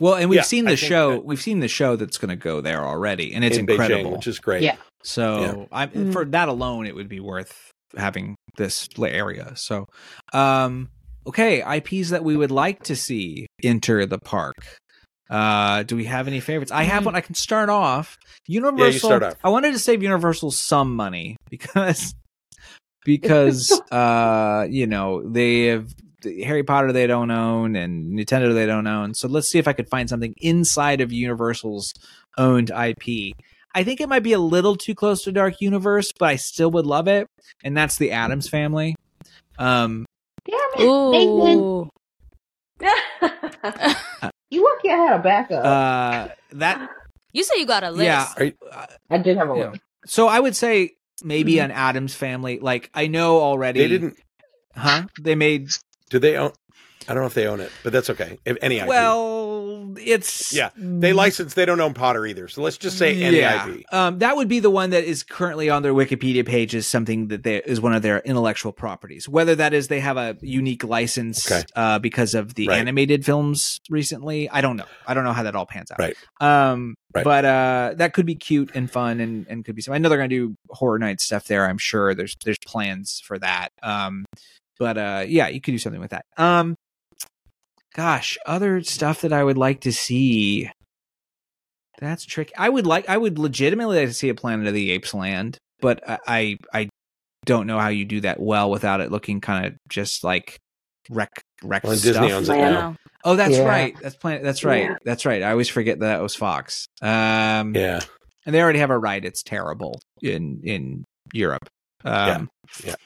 Well, 0.00 0.14
and 0.14 0.28
we've 0.28 0.38
Yeah, 0.38 0.42
seen 0.42 0.64
the 0.64 0.76
think 0.76 0.88
show. 0.90 1.10
that- 1.12 1.24
We've 1.24 1.40
seen 1.40 1.60
the 1.60 1.68
show 1.68 1.94
that's 1.96 2.18
going 2.18 2.30
to 2.30 2.36
go 2.36 2.60
there 2.60 2.84
already, 2.84 3.32
and 3.34 3.44
it's 3.44 3.56
in 3.56 3.68
incredible. 3.70 4.10
Beijing, 4.10 4.16
which 4.16 4.26
is 4.26 4.40
great. 4.40 4.62
Yeah. 4.62 4.76
So 5.04 5.68
I 5.70 5.86
Mm. 5.86 6.12
for 6.12 6.24
that 6.24 6.48
alone, 6.48 6.86
it 6.86 6.94
would 6.96 7.08
be 7.08 7.20
worth 7.20 7.70
having 7.96 8.34
this 8.56 8.88
area. 8.98 9.52
So, 9.54 9.86
um, 10.32 10.88
okay, 11.26 11.62
IPs 11.62 12.10
that 12.10 12.24
we 12.24 12.36
would 12.36 12.50
like 12.50 12.82
to 12.84 12.96
see 12.96 13.46
enter 13.62 14.04
the 14.06 14.18
park. 14.18 14.54
Uh, 15.30 15.82
do 15.84 15.96
we 15.96 16.04
have 16.04 16.28
any 16.28 16.40
favorites? 16.40 16.70
I 16.72 16.82
have 16.84 17.02
Mm. 17.02 17.06
one. 17.06 17.16
I 17.16 17.20
can 17.20 17.34
start 17.34 17.68
off. 17.70 18.18
Universal. 18.46 19.08
start 19.08 19.22
off. 19.22 19.34
I 19.42 19.48
wanted 19.48 19.72
to 19.72 19.78
save 19.78 20.02
Universal 20.02 20.50
some 20.50 20.94
money 20.94 21.36
because 21.50 22.14
because 23.04 23.70
uh, 23.92 24.66
you 24.68 24.86
know 24.86 25.22
they 25.28 25.66
have 25.66 25.94
Harry 26.42 26.62
Potter 26.62 26.92
they 26.92 27.06
don't 27.06 27.30
own 27.30 27.76
and 27.76 28.18
Nintendo 28.18 28.52
they 28.54 28.66
don't 28.66 28.86
own. 28.86 29.14
So 29.14 29.28
let's 29.28 29.48
see 29.48 29.58
if 29.58 29.66
I 29.68 29.72
could 29.72 29.88
find 29.88 30.08
something 30.08 30.34
inside 30.38 31.00
of 31.00 31.12
Universal's 31.12 31.92
owned 32.38 32.70
IP. 32.70 33.34
I 33.76 33.82
think 33.82 34.00
it 34.00 34.08
might 34.08 34.22
be 34.22 34.32
a 34.34 34.38
little 34.38 34.76
too 34.76 34.94
close 34.94 35.24
to 35.24 35.32
Dark 35.32 35.60
Universe, 35.60 36.12
but 36.18 36.28
I 36.28 36.36
still 36.36 36.70
would 36.70 36.86
love 36.86 37.08
it. 37.08 37.26
And 37.64 37.76
that's 37.76 37.96
the 37.98 38.12
Addams 38.12 38.48
family. 38.48 38.94
Um, 39.58 40.06
damn 40.46 40.58
it, 40.78 41.10
Nathan. 41.10 41.58
ooh, 41.58 41.88
You 44.50 44.62
lucky 44.64 44.90
I 44.90 44.96
had 44.96 45.20
a 45.20 45.22
backup. 45.22 45.64
uh, 45.64 46.28
that 46.52 46.88
you 47.32 47.42
say 47.44 47.54
you 47.58 47.66
got 47.66 47.82
a 47.84 47.90
list. 47.90 48.04
yeah. 48.04 48.28
Are 48.36 48.44
you- 48.44 48.54
Uh, 48.70 48.86
I 49.10 49.18
did 49.18 49.36
have 49.36 49.50
a 49.50 49.56
yeah. 49.56 49.70
list. 49.70 49.82
So 50.06 50.28
I 50.28 50.38
would 50.38 50.54
say 50.54 50.92
maybe 51.22 51.58
an 51.58 51.70
Addams 51.70 52.14
family. 52.14 52.58
Like 52.60 52.90
I 52.94 53.06
know 53.08 53.40
already. 53.40 53.80
They 53.80 53.88
didn't. 53.88 54.16
huh? 54.76 55.04
They 55.20 55.34
made 55.34 55.70
Do 56.10 56.18
they 56.18 56.36
own? 56.36 56.52
I 57.08 57.14
don't 57.14 57.22
know 57.22 57.26
if 57.26 57.34
they 57.34 57.46
own 57.46 57.60
it, 57.60 57.70
but 57.82 57.92
that's 57.92 58.08
okay. 58.10 58.38
If 58.44 58.56
any 58.62 58.78
IP. 58.78 58.86
well. 58.88 59.53
It's 59.98 60.52
yeah, 60.52 60.70
they 60.76 61.12
license. 61.12 61.54
They 61.54 61.64
don't 61.64 61.80
own 61.80 61.94
Potter 61.94 62.26
either. 62.26 62.48
So 62.48 62.62
let's 62.62 62.76
just 62.78 62.98
say 62.98 63.12
yeah. 63.14 63.74
Um, 63.92 64.18
that 64.18 64.36
would 64.36 64.48
be 64.48 64.60
the 64.60 64.70
one 64.70 64.90
that 64.90 65.04
is 65.04 65.22
currently 65.22 65.70
on 65.70 65.82
their 65.82 65.92
Wikipedia 65.94 66.46
page 66.46 66.74
is 66.74 66.86
something 66.86 67.28
that 67.28 67.42
they, 67.42 67.56
is 67.58 67.80
one 67.80 67.94
of 67.94 68.02
their 68.02 68.18
intellectual 68.20 68.72
properties. 68.72 69.28
Whether 69.28 69.54
that 69.56 69.74
is 69.74 69.88
they 69.88 70.00
have 70.00 70.16
a 70.16 70.36
unique 70.40 70.84
license 70.84 71.50
Okay. 71.50 71.64
uh, 71.76 71.98
because 71.98 72.34
of 72.34 72.54
the 72.54 72.68
Right. 72.68 72.78
animated 72.78 73.24
films 73.24 73.80
recently, 73.90 74.48
I 74.48 74.60
don't 74.60 74.76
know. 74.76 74.86
I 75.06 75.14
don't 75.14 75.24
know 75.24 75.32
how 75.32 75.42
that 75.44 75.54
all 75.54 75.66
pans 75.66 75.90
out. 75.90 75.98
Right. 75.98 76.16
Um, 76.40 76.94
Right. 77.14 77.22
but 77.22 77.44
uh, 77.44 77.92
that 77.96 78.12
could 78.12 78.26
be 78.26 78.34
cute 78.34 78.72
and 78.74 78.90
fun 78.90 79.20
and, 79.20 79.46
and 79.48 79.64
could 79.64 79.76
be 79.76 79.82
some. 79.82 79.94
I 79.94 79.98
know 79.98 80.08
they're 80.08 80.18
going 80.18 80.30
to 80.30 80.48
do 80.48 80.56
horror 80.70 80.98
night 80.98 81.20
stuff 81.20 81.44
there. 81.46 81.64
I'm 81.68 81.78
sure 81.78 82.12
there's 82.12 82.34
there's 82.44 82.58
plans 82.66 83.22
for 83.24 83.38
that. 83.38 83.68
Um, 83.84 84.24
but 84.80 84.98
uh, 84.98 85.24
yeah, 85.28 85.46
you 85.46 85.60
could 85.60 85.70
do 85.70 85.78
something 85.78 86.00
with 86.00 86.10
that. 86.10 86.26
Um, 86.36 86.74
gosh, 87.94 88.36
other 88.46 88.82
stuff 88.82 89.22
that 89.22 89.32
I 89.32 89.42
would 89.42 89.58
like 89.58 89.80
to 89.82 89.92
see. 89.92 90.70
That's 92.00 92.24
tricky. 92.24 92.54
I 92.56 92.68
would 92.68 92.86
like. 92.86 93.08
I 93.08 93.16
would 93.16 93.38
legitimately 93.38 93.98
like 93.98 94.08
to 94.08 94.14
see 94.14 94.28
a 94.28 94.34
Planet 94.34 94.66
of 94.66 94.74
the 94.74 94.90
Apes 94.90 95.14
land, 95.14 95.58
but 95.80 96.02
I 96.08 96.18
I, 96.26 96.58
I 96.72 96.88
don't 97.46 97.66
know 97.66 97.78
how 97.78 97.88
you 97.88 98.04
do 98.04 98.20
that 98.22 98.40
well 98.40 98.70
without 98.70 99.00
it 99.00 99.12
looking 99.12 99.40
kind 99.40 99.66
of 99.66 99.74
just 99.88 100.24
like 100.24 100.58
wreck 101.10 101.30
wreck 101.62 101.84
Well, 101.84 101.94
stuff. 101.96 102.14
Disney 102.14 102.32
owns 102.32 102.48
it 102.48 102.56
now. 102.56 102.96
Oh, 103.24 103.36
that's 103.36 103.54
Yeah. 103.56 103.66
right. 103.68 103.94
That's 104.02 104.16
Planet. 104.16 104.42
That's 104.42 104.64
right. 104.64 104.82
Yeah. 104.84 104.96
That's 105.04 105.24
right. 105.24 105.42
I 105.42 105.50
always 105.52 105.68
forget 105.68 105.98
that, 106.00 106.06
that 106.06 106.22
was 106.22 106.34
Fox. 106.34 106.86
Um, 107.00 107.74
Yeah. 107.74 108.00
and 108.44 108.54
they 108.54 108.60
already 108.60 108.80
have 108.80 108.90
a 108.90 108.98
ride. 108.98 109.24
It's 109.24 109.42
terrible 109.42 110.00
in 110.20 110.60
in 110.64 111.04
Europe. 111.32 111.68
Um, 112.04 112.50
yeah, 112.84 112.96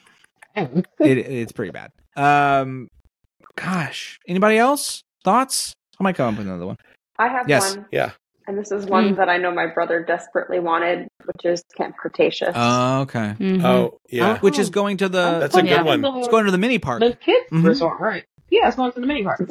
it, 0.55 0.85
it's 0.99 1.51
pretty 1.53 1.71
bad. 1.71 1.91
Um, 2.17 2.89
gosh, 3.63 4.19
anybody 4.27 4.57
else 4.57 5.03
thoughts? 5.23 5.73
I 5.99 6.03
might 6.03 6.15
come 6.15 6.33
up 6.33 6.37
with 6.37 6.47
another 6.47 6.65
one. 6.65 6.77
I 7.17 7.27
have 7.27 7.49
Yes. 7.49 7.75
one, 7.75 7.85
Yeah. 7.91 8.11
and 8.47 8.57
this 8.57 8.71
is 8.71 8.85
one 8.85 9.13
Mm. 9.13 9.17
that 9.17 9.27
I 9.29 9.37
know 9.37 9.51
my 9.51 9.67
brother 9.67 10.03
desperately 10.03 10.59
wanted, 10.59 11.07
which 11.25 11.43
is 11.45 11.63
Camp 11.75 11.97
Cretaceous. 11.97 12.53
Oh, 12.55 13.01
okay. 13.01 13.35
Mhm. 13.39 13.63
Oh, 13.65 13.99
yeah. 14.09 14.39
Which 14.39 14.57
is 14.59 14.69
going 14.69 14.97
to 14.97 15.09
the. 15.09 15.39
That's 15.39 15.55
a 15.57 15.65
Yeah. 15.65 15.83
good 15.83 16.03
one. 16.03 16.19
It's 16.19 16.27
going 16.29 16.45
to 16.45 16.51
the 16.51 16.57
mini 16.57 16.79
park. 16.79 17.01
The 17.01 17.13
kids 17.15 17.49
Mhm. 17.51 17.65
resort, 17.65 17.99
right? 17.99 18.23
Yeah, 18.49 18.67
it's 18.67 18.77
going 18.77 18.91
to 18.93 18.99
the 19.01 19.05
mini 19.07 19.23
park. 19.23 19.41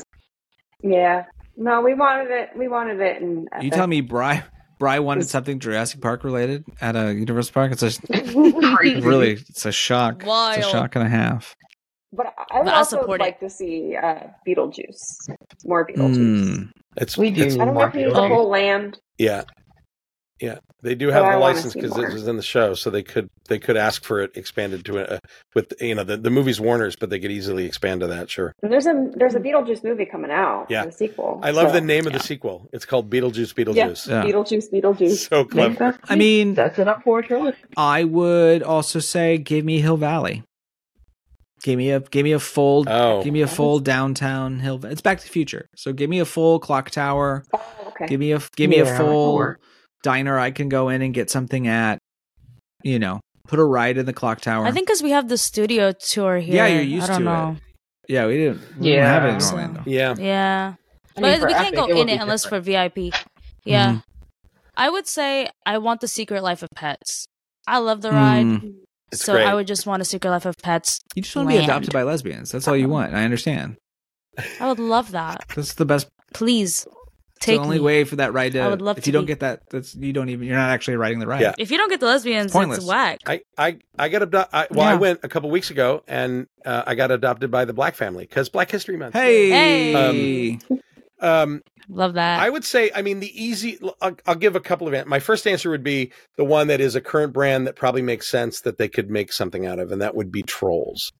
yeah. 0.82 1.24
No, 1.56 1.80
we 1.80 1.94
wanted 1.94 2.30
it. 2.30 2.50
We 2.56 2.68
wanted 2.68 3.00
it, 3.00 3.20
and 3.20 3.48
You 3.60 3.70
tell 3.70 3.86
me, 3.86 4.00
Bry. 4.00 4.44
Bry 4.78 5.00
wanted 5.00 5.22
It's- 5.22 5.32
something 5.32 5.58
Jurassic 5.58 6.00
Park 6.00 6.22
related 6.22 6.64
at 6.80 6.94
a 6.94 7.12
Universal 7.12 7.52
Park. 7.52 7.72
It's 7.72 7.82
a 7.82 7.90
really, 9.02 9.32
it's 9.32 9.66
a 9.66 9.72
shock. 9.72 10.18
It's 10.20 10.24
Wild. 10.26 10.58
a 10.60 10.62
shock 10.62 10.94
and 10.94 11.04
a 11.04 11.08
half. 11.08 11.56
But 12.12 12.34
I 12.50 12.58
would 12.58 12.64
But 12.66 12.74
also 12.74 13.00
support 13.00 13.20
it. 13.20 13.24
like 13.24 13.40
to 13.40 13.50
see 13.50 13.94
uh, 13.96 14.20
Beetlejuice, 14.46 15.28
more 15.64 15.86
Beetlejuice. 15.86 16.16
Mm. 16.16 16.70
It's 16.96 17.18
We 17.18 17.30
do. 17.30 17.42
it's- 17.42 17.58
I 17.58 17.64
don't 17.64 17.74
know 17.74 17.82
if 17.82 17.94
you 17.94 18.12
the 18.12 18.28
whole 18.28 18.48
land. 18.48 18.98
yeah. 19.18 19.44
Yeah, 20.40 20.58
they 20.84 20.94
do 20.94 21.08
have 21.08 21.24
I 21.24 21.32
the 21.32 21.40
wanna 21.40 21.54
license 21.56 21.74
because 21.74 21.98
it 21.98 22.12
was 22.12 22.28
in 22.28 22.36
the 22.36 22.44
show, 22.44 22.72
so 22.74 22.90
they 22.90 23.02
could 23.02 23.26
they 23.48 23.58
could 23.58 23.76
ask 23.76 24.04
for 24.04 24.20
it 24.20 24.30
expanded 24.36 24.84
to 24.84 25.14
a 25.16 25.18
with 25.56 25.72
you 25.80 25.96
know 25.96 26.04
the, 26.04 26.16
the 26.16 26.30
movie's 26.30 26.60
Warner's, 26.60 26.94
but 26.94 27.10
they 27.10 27.18
could 27.18 27.32
easily 27.32 27.64
expand 27.66 28.02
to 28.02 28.06
that. 28.06 28.30
Sure, 28.30 28.52
And 28.62 28.72
there's 28.72 28.86
a 28.86 29.10
there's 29.16 29.34
a 29.34 29.40
Beetlejuice 29.40 29.82
movie 29.82 30.06
coming 30.06 30.30
out. 30.30 30.66
Yeah. 30.70 30.84
the 30.86 30.92
sequel. 30.92 31.40
I 31.42 31.50
love 31.50 31.70
So- 31.70 31.72
the 31.72 31.80
name 31.80 32.06
of 32.06 32.12
Yeah. 32.12 32.18
the 32.18 32.24
sequel. 32.24 32.68
It's 32.72 32.84
called 32.84 33.10
Beetlejuice. 33.10 33.52
Beetlejuice. 33.52 34.08
Yeah. 34.08 34.22
Beetlejuice, 34.22 34.70
Beetlejuice. 34.72 35.28
So 35.28 35.44
clever. 35.44 35.98
I 36.08 36.14
mean, 36.14 36.54
that's 36.54 36.78
enough 36.78 37.02
for 37.02 37.18
a 37.18 37.26
trilogy. 37.26 37.58
I 37.76 38.04
would 38.04 38.62
also 38.62 39.00
say, 39.00 39.38
give 39.38 39.64
me 39.64 39.80
Hill 39.80 39.96
Valley. 39.96 40.44
Give 41.62 41.76
me 41.76 41.90
a 41.90 42.00
give 42.00 42.24
me 42.24 42.32
a 42.32 42.38
full 42.38 42.84
Oh, 42.88 43.22
give 43.22 43.32
me 43.32 43.42
a 43.42 43.46
full 43.48 43.80
downtown 43.80 44.60
Hill. 44.60 44.84
It's 44.86 45.00
Back 45.00 45.18
to 45.18 45.24
the 45.24 45.30
Future, 45.30 45.66
so 45.76 45.92
give 45.92 46.08
me 46.08 46.20
a 46.20 46.24
full 46.24 46.60
clock 46.60 46.90
tower. 46.90 47.42
Oh, 47.52 47.62
okay. 47.88 48.06
Give 48.06 48.20
me 48.20 48.32
a 48.32 48.40
give 48.56 48.70
me 48.70 48.78
a 48.78 48.86
full 48.86 49.38
sure. 49.38 49.58
diner 50.02 50.38
I 50.38 50.50
can 50.52 50.68
go 50.68 50.88
in 50.88 51.02
and 51.02 51.12
get 51.12 51.30
something 51.30 51.66
at. 51.66 51.98
You 52.84 52.98
know, 53.00 53.20
put 53.48 53.58
a 53.58 53.64
ride 53.64 53.98
in 53.98 54.06
the 54.06 54.12
clock 54.12 54.40
tower. 54.40 54.64
I 54.66 54.70
think 54.70 54.86
because 54.86 55.02
we 55.02 55.10
have 55.10 55.28
the 55.28 55.36
studio 55.38 55.92
tour 55.92 56.38
here. 56.38 56.54
Yeah, 56.56 56.66
you're 56.68 56.82
used 56.82 57.10
I 57.10 57.18
don't 57.18 57.24
to 57.24 57.30
it. 57.30 57.34
know. 57.34 57.56
Yeah, 58.08 58.26
we 58.26 58.36
didn't. 58.36 58.78
We 58.78 58.92
Yeah. 58.92 58.96
don't 59.02 59.06
have 59.06 59.24
it 59.24 59.34
in 59.34 59.40
So- 59.40 59.54
Orlando. 59.54 59.82
Yeah. 59.84 60.14
Yeah. 60.16 60.74
I 61.16 61.20
mean, 61.20 61.40
But 61.40 61.48
we 61.48 61.52
can't 61.54 61.66
Epic, 61.66 61.74
go 61.76 61.86
would 61.88 61.96
in 61.98 62.06
be 62.06 62.12
it 62.12 62.20
unless 62.20 62.44
different. 62.44 62.64
for 62.64 62.70
VIP. 62.70 63.12
Yeah. 63.64 63.92
Mhm. 63.94 64.02
I 64.76 64.88
would 64.88 65.08
say 65.08 65.48
I 65.66 65.78
want 65.78 66.00
the 66.00 66.08
Secret 66.08 66.42
Life 66.44 66.62
of 66.62 66.68
Pets. 66.76 67.26
I 67.66 67.78
love 67.78 68.00
the 68.00 68.12
ride. 68.12 68.46
Mm. 68.46 68.74
It's 69.12 69.24
so 69.24 69.34
great. 69.34 69.46
I 69.46 69.54
would 69.54 69.66
just 69.66 69.86
want 69.86 70.02
a 70.02 70.04
Secret 70.04 70.30
Life 70.30 70.46
of 70.46 70.56
Pets. 70.58 71.00
You 71.14 71.22
just 71.22 71.34
want 71.34 71.48
to 71.50 71.56
be 71.56 71.62
adopted 71.64 71.92
by 71.92 72.02
lesbians. 72.02 72.50
That's 72.50 72.68
all 72.68 72.76
you 72.76 72.88
want. 72.88 73.14
I 73.14 73.24
understand. 73.24 73.76
I 74.60 74.68
would 74.68 74.78
love 74.78 75.12
that. 75.12 75.44
That's 75.54 75.74
the 75.74 75.84
best. 75.84 76.08
Please 76.34 76.86
It's 77.36 77.46
take 77.46 77.56
the 77.56 77.62
only 77.62 77.78
me. 77.78 77.84
way 77.84 78.04
for 78.04 78.16
that 78.16 78.32
ride 78.32 78.52
to. 78.52 78.60
I 78.60 78.68
would 78.68 78.82
love 78.82 78.98
if 78.98 79.04
to 79.04 79.08
you 79.08 79.12
don't 79.12 79.24
be- 79.24 79.28
get 79.28 79.40
that, 79.40 79.62
that's 79.70 79.94
you 79.94 80.12
don't 80.12 80.28
even. 80.28 80.46
You're 80.46 80.56
not 80.56 80.70
actually 80.70 80.96
riding 80.96 81.18
the 81.18 81.26
ride. 81.26 81.40
Yeah. 81.40 81.54
If 81.58 81.70
you 81.70 81.78
don't 81.78 81.88
get 81.88 82.00
the 82.00 82.06
lesbians, 82.06 82.46
it's, 82.46 82.52
pointless. 82.52 82.84
whack. 82.84 83.20
I, 83.26 83.40
I, 83.56 83.78
I 83.98 84.08
got 84.10 84.22
adopted. 84.22 84.54
I, 84.54 84.66
well, 84.70 84.86
I 84.86 84.94
went 84.94 85.20
a 85.22 85.28
couple 85.28 85.50
weeks 85.50 85.70
ago, 85.70 86.04
and 86.06 86.46
uh, 86.64 86.84
I 86.86 86.94
got 86.94 87.10
adopted 87.10 87.50
by 87.50 87.64
the 87.64 87.72
Black 87.72 87.94
family 87.94 88.26
because 88.26 88.48
Black 88.48 88.70
History 88.70 88.96
Month. 88.96 89.14
Hey. 89.14 89.94
Um, 90.68 90.80
love 91.20 92.14
that. 92.14 92.40
I 92.40 92.50
would 92.50 92.64
say, 92.64 92.90
I 92.94 93.02
mean, 93.02 93.20
the 93.20 93.44
easy. 93.44 93.78
I'll, 94.00 94.16
I'll 94.26 94.34
give 94.34 94.56
a 94.56 94.60
couple 94.60 94.86
of. 94.88 94.94
an- 94.94 95.08
My 95.08 95.18
first 95.20 95.46
answer 95.46 95.70
would 95.70 95.82
be 95.84 96.12
the 96.36 96.44
one 96.44 96.68
that 96.68 96.80
is 96.80 96.94
a 96.94 97.00
current 97.00 97.32
brand 97.32 97.66
that 97.66 97.76
probably 97.76 98.02
makes 98.02 98.28
sense 98.28 98.60
that 98.62 98.78
they 98.78 98.88
could 98.88 99.10
make 99.10 99.32
something 99.32 99.66
out 99.66 99.78
of, 99.78 99.92
and 99.92 100.00
that 100.02 100.14
would 100.14 100.30
be 100.30 100.42
Trolls, 100.42 101.10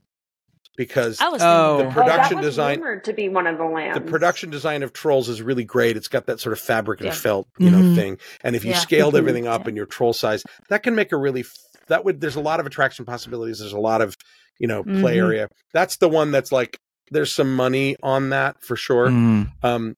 because 0.77 1.21
I 1.21 1.29
was 1.29 1.43
Oh. 1.43 1.79
thinking 1.79 1.95
the 1.95 2.01
Oh, 2.01 2.03
production 2.05 2.37
that 2.37 2.45
was 2.45 2.55
design. 2.55 2.81
rumored 2.81 3.05
to 3.05 3.13
be 3.13 3.29
one 3.29 3.47
of 3.47 3.59
the 3.59 3.65
lands. 3.65 3.99
The 3.99 4.05
production 4.11 4.51
design 4.51 4.83
of 4.83 4.93
Trolls 4.93 5.29
is 5.29 5.43
really 5.43 5.65
great. 5.65 5.97
It's 5.97 6.09
got 6.09 6.27
that 6.27 6.41
sort 6.41 6.53
of 6.53 6.61
fabric 6.61 7.01
and 7.01 7.09
Yeah. 7.09 7.15
felt, 7.15 7.49
you 7.59 7.71
know, 7.71 7.79
Mhm. 7.79 7.95
thing. 7.97 8.19
And 8.43 8.55
if 8.55 8.65
you 8.65 8.71
Yeah. 8.73 8.79
scaled 8.79 9.15
Mhm. 9.15 9.19
everything 9.19 9.47
up 9.49 9.65
Yeah. 9.65 9.71
in 9.71 9.77
your 9.77 9.87
troll 9.87 10.13
size, 10.13 10.43
that 10.69 10.83
can 10.83 10.95
make 10.95 11.13
a 11.13 11.17
really 11.17 11.45
that 11.89 12.05
would. 12.05 12.21
There's 12.21 12.37
a 12.37 12.41
lot 12.41 12.61
of 12.61 12.67
attraction 12.67 13.07
possibilities. 13.07 13.61
There's 13.61 13.73
a 13.73 13.79
lot 13.81 14.03
of, 14.03 14.15
you 14.59 14.67
know, 14.69 14.83
play 14.85 15.17
Mhm. 15.17 15.25
area. 15.25 15.49
That's 15.73 15.97
the 15.97 16.09
one 16.11 16.31
that's 16.31 16.53
like 16.53 16.79
there's 17.11 17.33
some 17.33 17.55
money 17.57 17.97
on 18.03 18.31
that 18.31 18.63
for 18.63 18.77
sure. 18.77 19.09
Mm. 19.09 19.51
Um, 19.63 19.95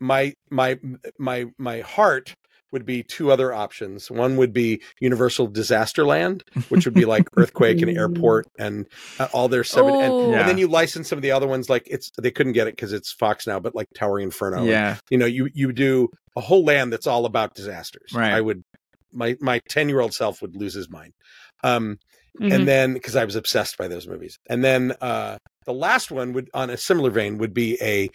my 0.00 0.34
my 0.50 0.78
my 1.18 1.46
my 1.58 1.80
heart 1.80 2.34
would 2.72 2.84
be 2.84 3.02
two 3.02 3.30
other 3.30 3.54
options. 3.54 4.10
One 4.10 4.36
would 4.36 4.52
be 4.52 4.82
Universal 5.00 5.46
Disaster 5.48 6.04
Land, 6.04 6.42
which 6.68 6.84
would 6.84 6.94
be 6.94 7.04
like 7.14 7.28
earthquake 7.36 7.80
and 7.80 7.96
airport 7.96 8.46
and 8.58 8.86
uh, 9.20 9.28
all 9.32 9.48
their 9.48 9.64
seven. 9.64 9.94
And, 9.94 10.32
Yeah. 10.32 10.40
and 10.40 10.48
then 10.48 10.58
you 10.58 10.66
license 10.68 11.08
some 11.08 11.16
of 11.18 11.22
the 11.22 11.30
other 11.30 11.46
ones, 11.46 11.70
like 11.70 11.84
it's 11.86 12.10
they 12.20 12.30
couldn't 12.32 12.52
get 12.54 12.66
it 12.66 12.72
because 12.76 12.92
it's 12.92 13.12
Fox 13.12 13.46
now, 13.46 13.60
but 13.60 13.74
like 13.74 13.86
Tower 13.94 14.18
Inferno. 14.20 14.58
and, 14.58 14.66
Yeah. 14.66 14.96
you 15.10 15.16
know, 15.16 15.26
you 15.26 15.48
you 15.54 15.72
do 15.72 16.08
a 16.34 16.40
whole 16.40 16.64
land 16.64 16.92
that's 16.92 17.06
all 17.06 17.24
about 17.24 17.54
disasters. 17.54 18.12
Right. 18.12 18.32
I 18.34 18.40
would 18.40 18.62
my 19.12 19.36
my 19.40 19.60
ten 19.68 19.88
year 19.88 20.00
old 20.00 20.12
self 20.12 20.42
would 20.42 20.56
lose 20.56 20.74
his 20.74 20.90
mind. 20.90 21.12
Um, 21.64 21.98
Mhm. 22.40 22.52
and 22.54 22.68
then 22.68 22.92
because 22.92 23.16
I 23.16 23.24
was 23.24 23.34
obsessed 23.36 23.78
by 23.78 23.88
those 23.88 24.06
movies, 24.06 24.36
and 24.50 24.62
then 24.62 24.92
uh, 25.00 25.38
the 25.66 25.72
last 25.74 26.10
one 26.10 26.32
would, 26.32 26.48
on 26.54 26.70
a 26.70 26.76
similar 26.76 27.10
vein, 27.10 27.38
would 27.38 27.52
be 27.54 27.76
a 27.82 28.08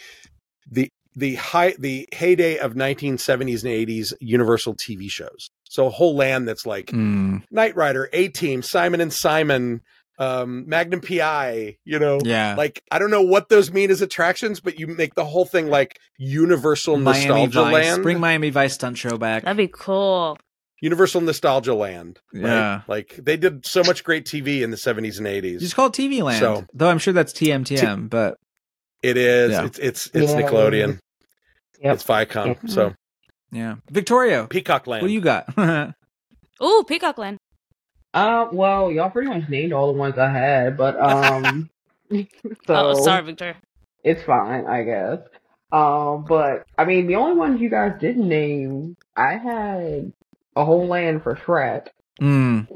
the 0.70 0.90
the 1.16 1.36
high 1.36 1.76
the 1.78 2.08
heyday 2.14 2.58
of 2.58 2.74
1970s 2.74 3.64
and 3.64 3.72
80s 3.72 4.14
Universal 4.22 4.76
TV 4.76 5.10
shows. 5.10 5.50
So 5.70 5.88
a 5.88 5.90
whole 5.90 6.16
land 6.16 6.48
that's 6.48 6.66
like 6.66 6.88
Mm. 6.88 7.44
Knight 7.52 7.76
Rider, 7.76 8.10
A 8.14 8.30
Team, 8.30 8.62
Simon 8.62 9.02
and 9.02 9.12
Simon, 9.12 9.82
um, 10.20 10.68
Magnum 10.70 11.02
PI. 11.02 11.78
You 11.84 12.00
know, 12.00 12.20
Yeah. 12.24 12.56
like 12.58 12.82
I 12.92 13.00
don't 13.00 13.12
know 13.12 13.22
what 13.22 13.50
those 13.50 13.72
mean 13.72 13.92
as 13.92 14.02
attractions, 14.02 14.60
but 14.62 14.80
you 14.80 14.88
make 14.88 15.16
the 15.16 15.26
whole 15.26 15.46
thing 15.46 15.68
like 15.70 16.00
Universal 16.18 16.98
Miami 16.98 17.26
Nostalgia 17.26 17.62
Vice. 17.64 17.74
Land. 17.74 18.04
Bring 18.04 18.20
Miami 18.20 18.50
Vice 18.50 18.74
stunt 18.76 18.98
show 18.98 19.18
back. 19.18 19.44
That'd 19.44 19.58
be 19.58 19.68
cool. 19.68 20.38
Universal 20.82 21.22
Nostalgia 21.22 21.74
Land. 21.74 22.20
right? 22.34 22.42
Yeah. 22.44 22.82
Like 22.88 23.16
they 23.18 23.38
did 23.38 23.66
so 23.66 23.84
much 23.84 24.04
great 24.04 24.26
TV 24.26 24.62
in 24.62 24.72
the 24.72 24.78
70s 24.78 25.18
and 25.20 25.28
80s. 25.28 25.52
You 25.54 25.60
Just 25.60 25.76
call 25.76 25.88
it 25.88 25.94
TV 25.94 26.22
Land. 26.22 26.40
So- 26.40 26.66
Though 26.74 26.90
I'm 26.90 26.98
sure 26.98 27.14
that's 27.14 27.34
TMTM, 27.34 28.10
but 28.10 28.38
It 29.04 29.16
is. 29.18 29.52
Yeah. 29.52 29.66
It's 29.66 29.80
it's 29.80 30.06
it's 30.14 30.32
Yeah. 30.32 30.42
Nickelodeon. 30.42 31.00
Yep. 31.82 31.94
It's 31.96 32.04
Viacom. 32.04 32.48
Yep. 32.48 32.60
So 32.70 32.94
yeah. 33.52 33.76
Victoria, 33.90 34.48
Peacock 34.50 34.88
Land. 34.88 35.02
what 35.04 35.08
do 35.08 35.14
you 35.14 35.22
got? 35.22 35.46
Ooh, 36.64 36.84
Peacock 36.88 37.18
Land. 37.18 37.38
Uh, 38.14 38.48
well, 38.52 38.92
y'all 38.92 39.10
pretty 39.10 39.30
much 39.30 39.48
named 39.50 39.72
all 39.74 39.88
the 39.92 39.98
ones 39.98 40.18
I 40.18 40.30
had, 40.30 40.78
but 40.78 41.00
um, 41.00 41.70
so 42.12 42.26
oh, 42.70 43.04
sorry, 43.04 43.24
Victor. 43.24 43.56
it's 44.04 44.22
fine, 44.24 44.66
I 44.68 44.84
guess. 44.84 45.20
Um, 45.72 46.26
but 46.28 46.66
I 46.78 46.84
mean, 46.86 47.08
the 47.08 47.16
only 47.16 47.36
ones 47.38 47.62
you 47.62 47.70
guys 47.70 47.94
didn't 48.02 48.28
name, 48.28 48.98
I 49.16 49.38
had 49.38 50.12
a 50.62 50.66
whole 50.66 50.88
land 50.88 51.24
for 51.24 51.36
Shrek. 51.36 51.88
Mm. 52.22 52.68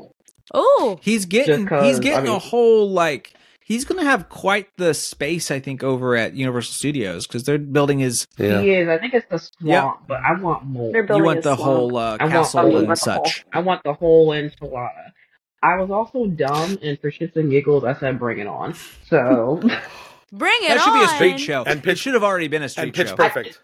Ooh, 0.55 0.97
He's 1.01 1.25
getting 1.25 1.61
Just 1.61 1.69
'cause, 1.69 1.85
he's 1.85 1.99
I 1.99 2.03
getting 2.03 2.29
a 2.29 2.39
whole 2.39 2.89
like 2.89 3.33
he's 3.61 3.83
going 3.83 3.99
to 3.99 4.05
have 4.09 4.29
quite 4.29 4.67
the 4.77 4.93
space 4.93 5.49
I 5.51 5.59
think 5.59 5.83
over 5.83 6.15
at 6.15 6.33
Universal 6.35 6.73
Studios 6.73 7.25
because 7.27 7.43
they're 7.43 7.57
building 7.57 7.99
his 7.99 8.27
Yeah. 8.37 8.61
He 8.61 8.71
is. 8.71 8.87
I 8.87 8.97
think 8.99 9.13
it's 9.13 9.25
the 9.29 9.39
swamp, 9.39 9.99
Yep. 10.01 10.07
but 10.07 10.19
I 10.21 10.39
want 10.39 10.65
more. 10.65 10.91
They're 10.91 11.05
you 11.17 11.23
want 11.23 11.41
the 11.43 11.55
swamp. 11.55 11.61
whole 11.61 11.97
uh, 11.97 12.17
I 12.19 12.23
want- 12.25 12.31
castle 12.31 12.59
I 12.59 12.63
want 12.63 12.75
and 12.75 12.83
the 12.83 12.87
whole- 12.87 12.95
such. 13.25 13.45
I 13.53 13.59
want 13.59 13.83
the 13.83 13.93
whole 13.93 14.29
enchilada. 14.29 15.11
I 15.63 15.77
was 15.77 15.89
also 15.89 16.27
dumb, 16.27 16.77
and 16.83 16.99
for 16.99 17.09
shits 17.09 17.35
and 17.35 17.49
giggles, 17.49 17.83
I 17.83 17.95
said, 17.95 18.19
"Bring 18.19 18.37
it 18.37 18.45
on." 18.45 18.75
So 19.09 19.59
bring 20.31 20.53
it 20.61 20.67
That 20.69 20.81
should 20.83 20.91
on. 20.93 20.99
be 20.99 21.05
a 21.05 21.07
street 21.07 21.39
show. 21.39 21.63
And 21.65 21.79
it 21.79 21.83
pitch- 21.83 21.97
should 21.99 22.13
have 22.13 22.23
already 22.23 22.47
been 22.47 22.61
a 22.61 22.69
street 22.69 22.83
And 22.83 22.93
Pitch 22.93 23.07
show. 23.09 23.15
Perfect. 23.15 23.59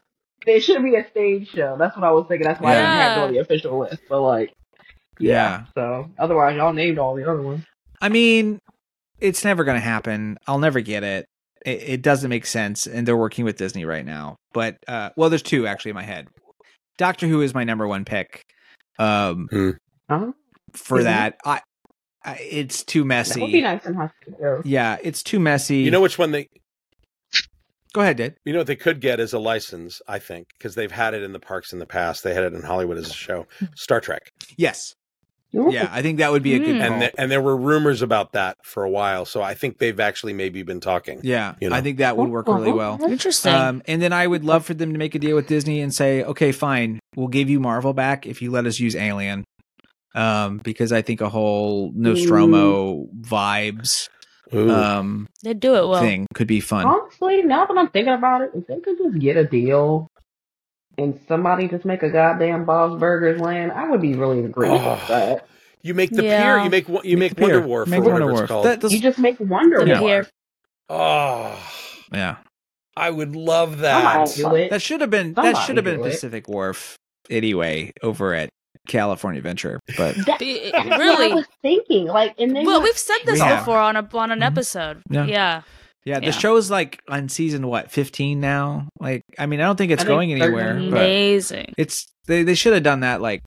It 0.48 0.62
should 0.62 0.84
be 0.84 0.96
a 0.96 1.08
stage 1.10 1.50
show. 1.50 1.76
That's 1.78 1.96
what 1.96 2.04
I 2.06 2.12
was 2.12 2.26
thinking. 2.28 2.48
That's 2.48 2.60
why 2.62 2.74
I 2.74 2.82
didn't 2.82 2.96
have 2.96 3.18
it 3.18 3.20
on 3.20 3.32
the 3.34 3.40
official 3.40 3.80
list. 3.80 4.02
But 4.10 4.22
like, 4.22 4.54
Yeah. 5.20 5.66
So 5.76 6.10
otherwise, 6.18 6.56
y'all 6.56 6.74
named 6.74 6.98
all 7.00 7.16
the 7.16 7.24
other 7.30 7.42
ones. 7.42 7.64
I 8.02 8.10
mean, 8.10 8.60
it's 9.20 9.44
never 9.44 9.64
going 9.64 9.76
to 9.78 9.82
happen. 9.86 10.38
I'll 10.48 10.58
never 10.60 10.82
get 10.82 11.04
it. 11.04 11.26
it. 11.66 11.84
It 11.84 12.02
doesn't 12.02 12.30
make 12.30 12.46
sense, 12.48 12.88
and 12.88 13.08
they're 13.08 13.18
working 13.18 13.46
with 13.46 13.58
Disney 13.58 13.86
right 13.86 14.06
now. 14.06 14.36
But 14.54 14.78
uh, 14.88 15.12
well, 15.16 15.30
there's 15.30 15.44
two 15.44 15.68
actually 15.68 15.92
in 15.92 15.96
my 15.96 16.04
head. 16.04 16.28
Doctor 16.98 17.28
Who 17.28 17.42
is 17.42 17.54
my 17.54 17.64
number 17.64 17.88
one 17.88 18.06
pick. 18.06 18.42
Um, 19.00 19.48
Huh? 20.10 20.32
for 20.74 21.00
Mhm. 21.00 21.04
that, 21.04 21.38
I, 21.46 21.62
I 22.26 22.36
it's 22.38 22.84
too 22.84 23.04
messy. 23.06 23.36
That 23.36 23.42
would 23.42 23.52
be 23.52 23.62
messy. 23.62 23.76
nice 23.76 23.86
and 23.86 23.96
hospitable. 23.96 24.62
Yeah, 24.66 24.98
it's 25.04 25.22
too 25.24 25.40
messy. 25.40 25.78
You 25.78 25.92
know 25.92 26.02
which 26.02 26.18
one 26.20 26.32
they 26.32 26.48
Go 27.94 28.02
ahead, 28.02 28.18
Did. 28.18 28.36
you 28.46 28.54
know 28.54 28.60
what 28.60 28.68
they 28.68 28.76
could 28.78 29.02
get 29.02 29.20
as 29.20 29.34
a 29.34 29.40
license, 29.40 30.02
I 30.08 30.20
think, 30.20 30.48
because 30.58 30.76
they've 30.76 30.92
had 30.92 31.14
it 31.14 31.24
in 31.24 31.34
the 31.34 31.40
parks 31.40 31.74
in 31.74 31.80
the 31.80 31.86
past. 31.86 32.24
They 32.24 32.34
had 32.34 32.44
it 32.44 32.54
in 32.54 32.62
Hollywood 32.64 32.98
as 32.98 33.10
a 33.10 33.14
show. 33.14 33.48
Star 33.76 34.00
Trek. 34.00 34.32
Yes. 34.58 34.96
Yeah, 35.54 35.90
I 35.92 36.02
think 36.02 36.20
that 36.20 36.32
would 36.32 36.44
be 36.44 36.54
a 36.56 36.60
good 36.60 36.76
Mm. 36.78 36.82
And 36.82 37.02
th- 37.02 37.14
and 37.18 37.30
there 37.30 37.42
were 37.42 37.58
rumors 37.58 38.02
about 38.02 38.32
that 38.32 38.56
for 38.64 38.86
a 38.86 38.90
while. 38.90 39.26
So 39.26 39.42
I 39.42 39.54
think 39.54 39.80
they've 39.80 40.00
actually 40.00 40.32
maybe 40.32 40.64
been 40.64 40.80
talking. 40.80 41.20
yeah, 41.24 41.56
you 41.60 41.70
know. 41.70 41.76
I 41.76 41.82
think 41.82 41.98
that 41.98 42.16
would 42.16 42.30
work 42.30 42.48
really 42.48 42.72
well. 42.72 42.98
Interesting. 43.04 43.54
Um, 43.54 43.82
and 43.86 44.02
then 44.02 44.14
I 44.14 44.26
would 44.26 44.46
love 44.46 44.64
for 44.64 44.74
them 44.74 44.94
to 44.94 44.98
make 44.98 45.14
a 45.14 45.20
deal 45.20 45.36
with 45.36 45.48
Disney 45.48 45.82
and 45.82 45.94
say, 45.94 46.24
okay, 46.24 46.54
fine, 46.54 47.02
we'll 47.18 47.28
give 47.28 47.50
you 47.50 47.60
Marvel 47.60 47.92
back 47.92 48.26
if 48.26 48.42
you 48.42 48.50
let 48.50 48.66
us 48.66 48.80
use 48.80 48.96
Alien. 48.96 49.44
Um, 50.16 50.60
because 50.64 50.94
I 50.94 51.02
think 51.02 51.20
a 51.20 51.28
whole 51.28 51.92
Nostromo 51.96 53.08
vibes 53.20 54.08
Ooh. 54.54 54.70
um 54.72 55.28
they 55.44 55.54
do 55.54 55.76
it 55.76 55.88
well. 55.88 56.02
thing 56.02 56.28
could 56.34 56.48
be 56.48 56.60
fun. 56.60 56.86
Honestly, 56.86 57.42
now 57.44 57.66
that 57.66 57.78
I'm 57.78 57.90
thinking 57.90 58.14
about 58.14 58.42
it, 58.42 58.52
if 58.56 58.68
they 58.68 58.80
could 58.80 58.98
just 58.98 59.18
get 59.20 59.38
a 59.38 59.46
deal 59.46 60.08
and 60.98 61.20
somebody 61.28 61.68
just 61.68 61.86
make 61.86 62.04
a 62.04 62.10
goddamn 62.10 62.66
Bob's 62.66 63.00
Burgers 63.00 63.40
land, 63.40 63.72
I 63.72 63.90
would 63.90 64.02
be 64.02 64.14
really 64.14 64.44
agreeable 64.44 64.80
Oh. 64.80 64.92
with 64.94 65.08
that. 65.08 65.48
you 65.84 65.94
make 65.96 66.12
the 66.12 66.24
Yeah. 66.24 66.44
pier. 66.56 66.64
You 66.66 66.70
make 66.70 66.88
wo- 66.90 67.02
you 67.04 67.18
make, 67.18 67.32
the 67.32 67.36
pier. 67.38 67.48
Wonder 67.56 67.68
Wharf 67.68 67.88
Make 67.90 68.00
or 68.02 68.12
whatever 68.12 68.26
Wonder 68.26 68.44
it's 68.44 68.50
called. 68.52 68.66
That- 68.66 68.82
that's- 68.82 68.92
You 68.94 69.00
just 69.00 69.18
make 69.18 69.38
Wonder 69.40 69.80
The 69.80 69.88
Yeah. 69.88 70.00
pier. 70.00 70.28
oh, 70.90 71.58
yeah, 72.14 72.36
I 72.96 73.10
would 73.10 73.36
love 73.36 73.74
I 73.80 73.82
that. 73.82 74.34
do 74.36 74.54
it. 74.56 74.70
that 74.70 74.82
should 74.82 75.02
have 75.02 75.10
been 75.10 75.34
that 75.34 75.44
Somebody 75.44 75.66
should 75.66 75.78
have 75.78 75.86
been 75.86 75.98
do 76.02 76.06
it. 76.06 76.12
Pacific 76.12 76.48
Wharf 76.48 76.98
anyway 77.30 77.94
over 78.04 78.34
at 78.36 78.50
California 78.92 79.40
Adventure. 79.40 79.80
But 79.98 80.16
That- 80.26 80.40
Be- 80.40 80.70
that's 80.74 80.88
what 80.90 81.32
I 81.32 81.34
was 81.36 81.46
thinking. 81.62 82.06
Like, 82.08 82.36
and 82.38 82.56
then 82.56 82.66
Well, 82.66 82.78
like, 82.80 82.84
we've 82.86 82.98
said 82.98 83.18
this 83.26 83.36
We 83.40 83.46
have. 83.46 83.60
before 83.60 83.80
on 83.80 83.96
a 83.96 84.08
on 84.14 84.32
an 84.32 84.40
Mhm. 84.42 84.46
episode. 84.46 85.02
Yeah. 85.10 85.26
Yeah. 85.26 85.62
yeah, 86.06 86.20
the 86.20 86.26
Yeah. 86.28 86.54
is 86.58 86.70
like 86.72 87.00
on 87.08 87.30
season 87.30 87.68
what 87.68 87.92
fifteen 87.92 88.40
now. 88.40 88.88
Like, 89.00 89.24
I 89.40 89.46
mean, 89.46 89.60
I 89.62 89.64
don't 89.66 89.78
think 89.78 89.92
it's 89.92 90.02
I 90.04 90.06
think 90.06 90.14
going 90.16 90.32
anywhere. 90.34 90.74
13. 90.74 90.92
But 90.92 90.98
Amazing. 90.98 91.74
it's 91.78 92.08
they 92.28 92.44
they 92.44 92.56
should 92.56 92.74
have 92.74 92.84
done 92.84 93.00
that 93.02 93.22
like 93.22 93.44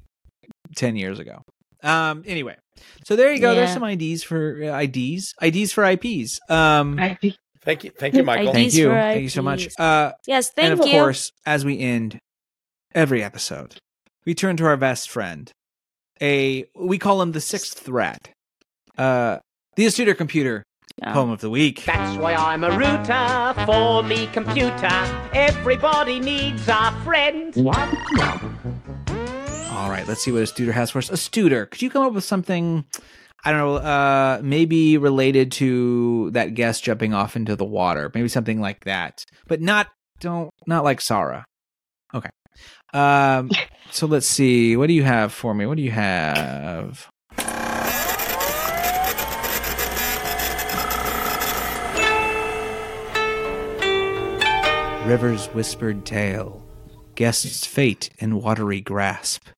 10 0.77 0.97
years 0.97 1.19
ago 1.21 1.41
um 1.85 2.25
anyway 2.27 2.57
so 3.05 3.15
there 3.15 3.33
you 3.33 3.39
go 3.41 3.55
there's 3.55 3.73
some 3.73 3.83
ids 3.85 4.23
for 4.25 4.59
uh, 4.65 4.73
ids 4.83 5.33
ids 5.41 5.73
for 5.73 5.85
ips 5.85 6.41
um 6.51 6.99
I, 6.99 7.17
Thank 7.63 7.85
you, 7.85 7.91
thank 7.99 8.15
you, 8.15 8.23
Michael. 8.31 8.49
I- 8.49 8.53
thank 8.53 8.75
you 8.75 8.89
thank 8.89 9.23
you 9.23 9.29
so 9.29 9.43
much 9.43 9.69
uh 9.79 10.13
Yes, 10.27 10.51
thank 10.51 10.67
you. 10.67 10.73
and 10.73 10.81
of 10.81 10.87
you. 10.87 10.93
course 10.93 11.31
as 11.47 11.65
we 11.65 11.79
end 11.79 12.19
every 12.95 13.23
episode 13.23 13.77
we 14.27 14.35
turn 14.35 14.57
to 14.57 14.65
our 14.67 14.77
best 14.77 15.11
friend 15.11 15.51
a 16.23 16.65
we 16.79 16.99
call 16.99 17.21
him 17.23 17.33
the 17.33 17.41
sixth 17.41 17.79
threat 17.79 18.31
uh 18.99 19.39
the 19.77 19.87
Astuter 19.87 20.17
computer 20.17 20.63
Yeah. 20.99 21.13
poem 21.13 21.31
of 21.31 21.41
the 21.41 21.51
week 21.51 21.83
That's 21.85 22.17
why 22.19 22.35
I'm 22.35 22.63
a 22.63 22.71
router 22.71 23.65
for 23.67 24.03
the 24.05 24.29
computer. 24.33 24.89
Everybody 25.35 26.21
needs 26.21 26.69
a 26.69 26.93
friend. 27.05 27.53
all 29.73 29.91
right 29.91 30.05
let's 30.07 30.23
see 30.23 30.31
what 30.31 30.41
a 30.43 30.45
Astuter 30.45 30.73
has 30.73 30.91
for 30.93 30.99
us 30.99 31.11
a 31.11 31.15
Astuter 31.15 31.69
could 31.69 31.83
you 31.83 31.91
come 31.91 32.05
up 32.07 32.13
with 32.13 32.25
something 32.25 32.85
I 33.47 33.51
don't 33.51 33.59
know, 33.61 33.77
uh, 33.77 34.41
maybe 34.43 34.97
related 34.97 35.53
to 35.53 36.31
that 36.31 36.55
guest 36.55 36.83
jumping 36.83 37.13
off 37.13 37.37
into 37.37 37.55
the 37.57 37.65
water, 37.67 38.11
maybe 38.15 38.29
something 38.29 38.59
like 38.59 38.85
that, 38.85 39.23
but 39.47 39.61
not 39.61 39.89
don't 40.21 40.49
not 40.67 40.83
like 40.83 41.03
Sarah. 41.03 41.45
Okay. 42.15 42.31
Um, 42.95 43.51
so 43.91 44.07
let's 44.07 44.27
see. 44.27 44.77
What 44.77 44.87
do 44.87 44.93
you 44.95 45.03
have 45.03 45.33
for 45.33 45.53
me? 45.55 45.67
What 45.67 45.77
do 45.77 45.83
you 45.83 45.91
have? 45.91 47.11
River's 55.07 55.47
whispered 55.49 56.07
tale, 56.07 56.63
guest's 57.15 57.67
fate 57.67 58.09
in 58.19 58.41
watery 58.41 58.81
grasp, 58.81 59.49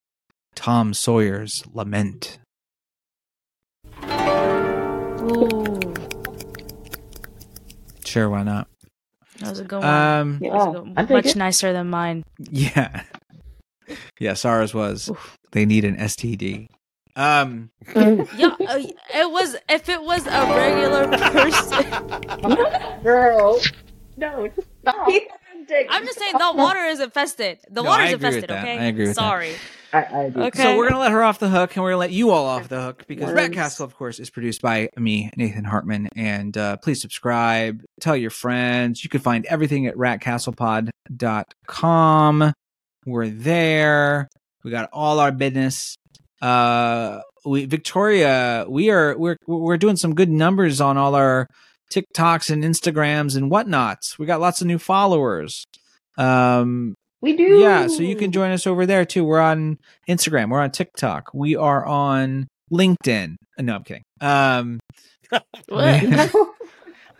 Tom 0.57 0.93
Sawyer's 0.93 1.63
lament. 1.73 2.39
Ooh, 5.23 5.81
Sure, 8.05 8.29
why 8.29 8.43
not? 8.43 8.67
that 9.39 9.51
was 9.51 9.61
a 9.61 9.65
good 9.65 9.83
one. 9.83 9.87
Um, 9.87 10.39
was 10.41 10.43
Yeah, 10.43 10.73
good- 10.81 10.93
I 10.97 11.03
dig 11.03 11.11
much 11.11 11.27
it. 11.27 11.37
nicer 11.37 11.73
than 11.73 11.91
mine. 11.91 12.25
yeah, 12.39 13.03
yeah. 14.19 14.35
Sarah's 14.35 14.75
was 14.75 15.09
Oof. 15.11 15.37
they 15.53 15.65
need 15.67 15.85
an 15.85 15.97
STD. 15.97 16.67
Um, 17.17 17.71
Yeah, 17.95 18.55
uh, 18.61 18.79
it 19.15 19.31
was. 19.31 19.57
If 19.69 19.89
it 19.89 20.03
was 20.03 20.27
a 20.27 20.31
regular 20.31 21.09
person, 21.17 23.03
Girl. 23.03 23.61
No, 24.19 24.49
stop. 24.83 25.07
Keep 25.09 25.23
on 25.55 25.65
digging. 25.67 25.87
I'm 25.91 26.05
just 26.05 26.19
saying 26.19 26.33
the 26.39 26.53
water 26.55 26.81
is 26.85 27.01
infested. 27.01 27.59
The 27.71 27.83
No, 27.83 27.89
water 27.91 28.05
is 28.05 28.13
agree 28.15 28.27
with 28.29 28.35
infested. 28.45 28.51
that. 28.51 28.63
Okay, 28.65 28.79
I 28.79 28.85
agree 28.85 29.07
with 29.07 29.15
that. 29.17 29.23
Sorry. 29.23 29.53
I, 29.93 30.03
I 30.03 30.23
agree. 30.25 30.43
Okay. 30.45 30.63
So 30.63 30.77
we're 30.77 30.89
gonna 30.89 31.01
let 31.01 31.13
her 31.13 31.23
off 31.23 31.39
the 31.39 31.49
hook, 31.49 31.77
and 31.77 31.83
we're 31.83 31.91
gonna 31.93 32.01
let 32.01 32.11
you 32.13 32.31
all 32.31 32.45
off 32.47 32.69
the 32.69 32.81
hook 32.83 33.05
because 33.07 33.33
Rat 33.33 33.45
Words. 33.45 33.55
Castle, 33.55 33.85
of 33.87 33.95
course, 33.97 34.19
is 34.19 34.29
produced 34.31 34.61
by 34.61 34.89
me, 34.97 35.31
Nathan 35.37 35.65
Hartman. 35.65 36.09
And 36.17 36.57
uh, 36.59 36.77
please 36.79 37.01
subscribe, 37.01 37.83
tell 38.01 38.17
your 38.17 38.31
friends. 38.31 39.05
You 39.05 39.11
can 39.11 39.21
find 39.21 39.47
everything 39.47 39.87
at 39.87 39.95
ratcastlepod.com. 39.97 42.53
We're 43.07 43.29
there. 43.29 44.29
We 44.65 44.71
got 44.71 44.91
all 44.93 45.21
our 45.21 45.31
business. 45.33 45.97
Uh, 46.43 47.21
we 47.45 47.65
Victoria, 47.65 48.67
we 48.69 48.91
are 48.91 49.17
we're 49.17 49.37
we're 49.47 49.77
doing 49.79 49.97
some 49.97 50.15
good 50.15 50.29
numbers 50.29 50.81
on 50.81 50.97
all 50.97 51.15
our 51.15 51.47
TikToks 51.93 52.51
and 52.51 52.65
Instagrams 52.65 53.37
and 53.37 53.51
whatnots. 53.51 54.19
We 54.19 54.27
got 54.27 54.41
lots 54.41 54.61
of 54.61 54.67
new 54.67 54.79
followers. 54.79 55.65
Um, 56.19 56.95
We 57.23 57.37
do. 57.37 57.59
yeah, 57.61 57.87
so 57.87 58.03
you 58.03 58.17
can 58.17 58.33
join 58.33 58.51
us 58.51 58.67
over 58.67 58.87
there 58.87 59.05
too. 59.05 59.25
We're 59.25 59.41
on 59.41 59.79
Instagram, 60.09 60.51
we're 60.51 60.61
on 60.61 60.73
TikTok, 60.73 61.31
we 61.33 61.55
are 61.55 61.87
on 61.87 62.49
LinkedIn. 62.73 63.37
Uh, 63.57 63.63
No, 63.63 63.77
I'm 63.77 63.85
kidding. 63.85 64.03
Um, 64.21 64.81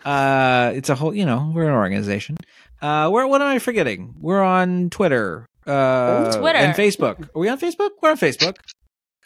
uh, 0.05 0.71
it's 0.75 0.89
a 0.89 0.95
whole, 0.95 1.13
you 1.15 1.25
know, 1.25 1.51
we're 1.53 1.67
an 1.67 1.73
organization. 1.73 2.37
Uh, 2.81 3.09
where 3.09 3.25
what 3.27 3.41
am 3.41 3.47
I 3.47 3.59
forgetting? 3.59 4.15
We're 4.19 4.43
on 4.43 4.89
Twitter, 4.89 5.45
uh, 5.67 6.31
Twitter. 6.39 6.59
and 6.59 6.75
Facebook. 6.75 7.23
Are 7.35 7.39
we 7.39 7.49
on 7.49 7.59
Facebook? 7.59 7.89
We're 8.01 8.11
on 8.11 8.17
Facebook. 8.17 8.55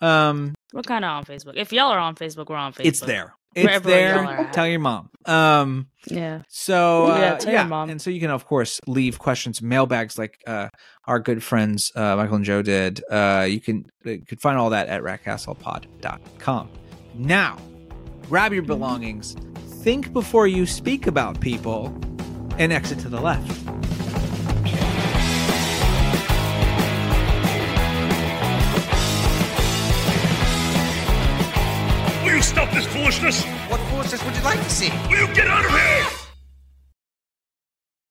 Um, 0.02 0.56
We're 0.74 0.82
kind 0.82 1.06
of 1.06 1.12
on 1.12 1.24
Facebook. 1.26 1.54
If 1.56 1.72
y'all 1.72 1.92
are 1.92 2.00
on 2.00 2.16
Facebook, 2.16 2.50
we're 2.50 2.56
on 2.56 2.74
Facebook. 2.74 2.86
it's 2.86 3.00
there. 3.02 3.36
It's 3.54 3.66
Wherever 3.66 3.90
there. 3.90 4.50
Tell 4.54 4.66
your 4.66 4.80
mom. 4.80 5.10
Um, 5.26 5.88
Yeah. 6.08 6.42
So 6.48 7.08
uh, 7.08 7.16
Yeah, 7.18 7.20
yeah, 7.20 7.36
tell 7.38 7.54
your 7.54 7.66
mom. 7.66 7.90
and 7.90 8.02
so 8.02 8.10
you 8.10 8.20
can 8.22 8.32
of 8.32 8.46
course 8.46 8.80
leave 8.88 9.20
questions, 9.20 9.62
mailbags 9.62 10.18
like 10.18 10.38
uh, 10.48 10.70
our 11.06 11.20
good 11.20 11.44
friends 11.44 11.92
uh, 11.96 12.16
Michael 12.16 12.38
and 12.38 12.46
Joe 12.46 12.62
did. 12.62 13.04
Uh, 13.12 13.46
you 13.50 13.60
can 13.60 13.86
you 14.06 14.26
can 14.26 14.38
find 14.38 14.58
all 14.58 14.70
that 14.70 14.88
at 14.88 15.02
ratcastlepod.com. 15.04 16.70
Now, 17.14 17.58
grab 18.30 18.54
your 18.54 18.64
belongings, 18.64 19.36
think 19.84 20.14
before 20.14 20.48
you 20.48 20.66
speak 20.66 21.06
about 21.08 21.40
people, 21.42 21.94
and 22.58 22.72
exit 22.72 23.00
to 23.00 23.10
the 23.10 23.20
left. 23.20 23.52
Foolishness? 33.12 33.44
What 33.70 33.80
foolishness 33.90 34.24
would 34.24 34.36
you 34.36 34.44
like 34.44 34.60
to 34.60 34.70
see? 34.70 34.90
Will 35.10 35.28
you 35.28 35.34
get 35.34 35.48
out 35.48 35.66
of 35.66 35.72
here? 35.72 36.21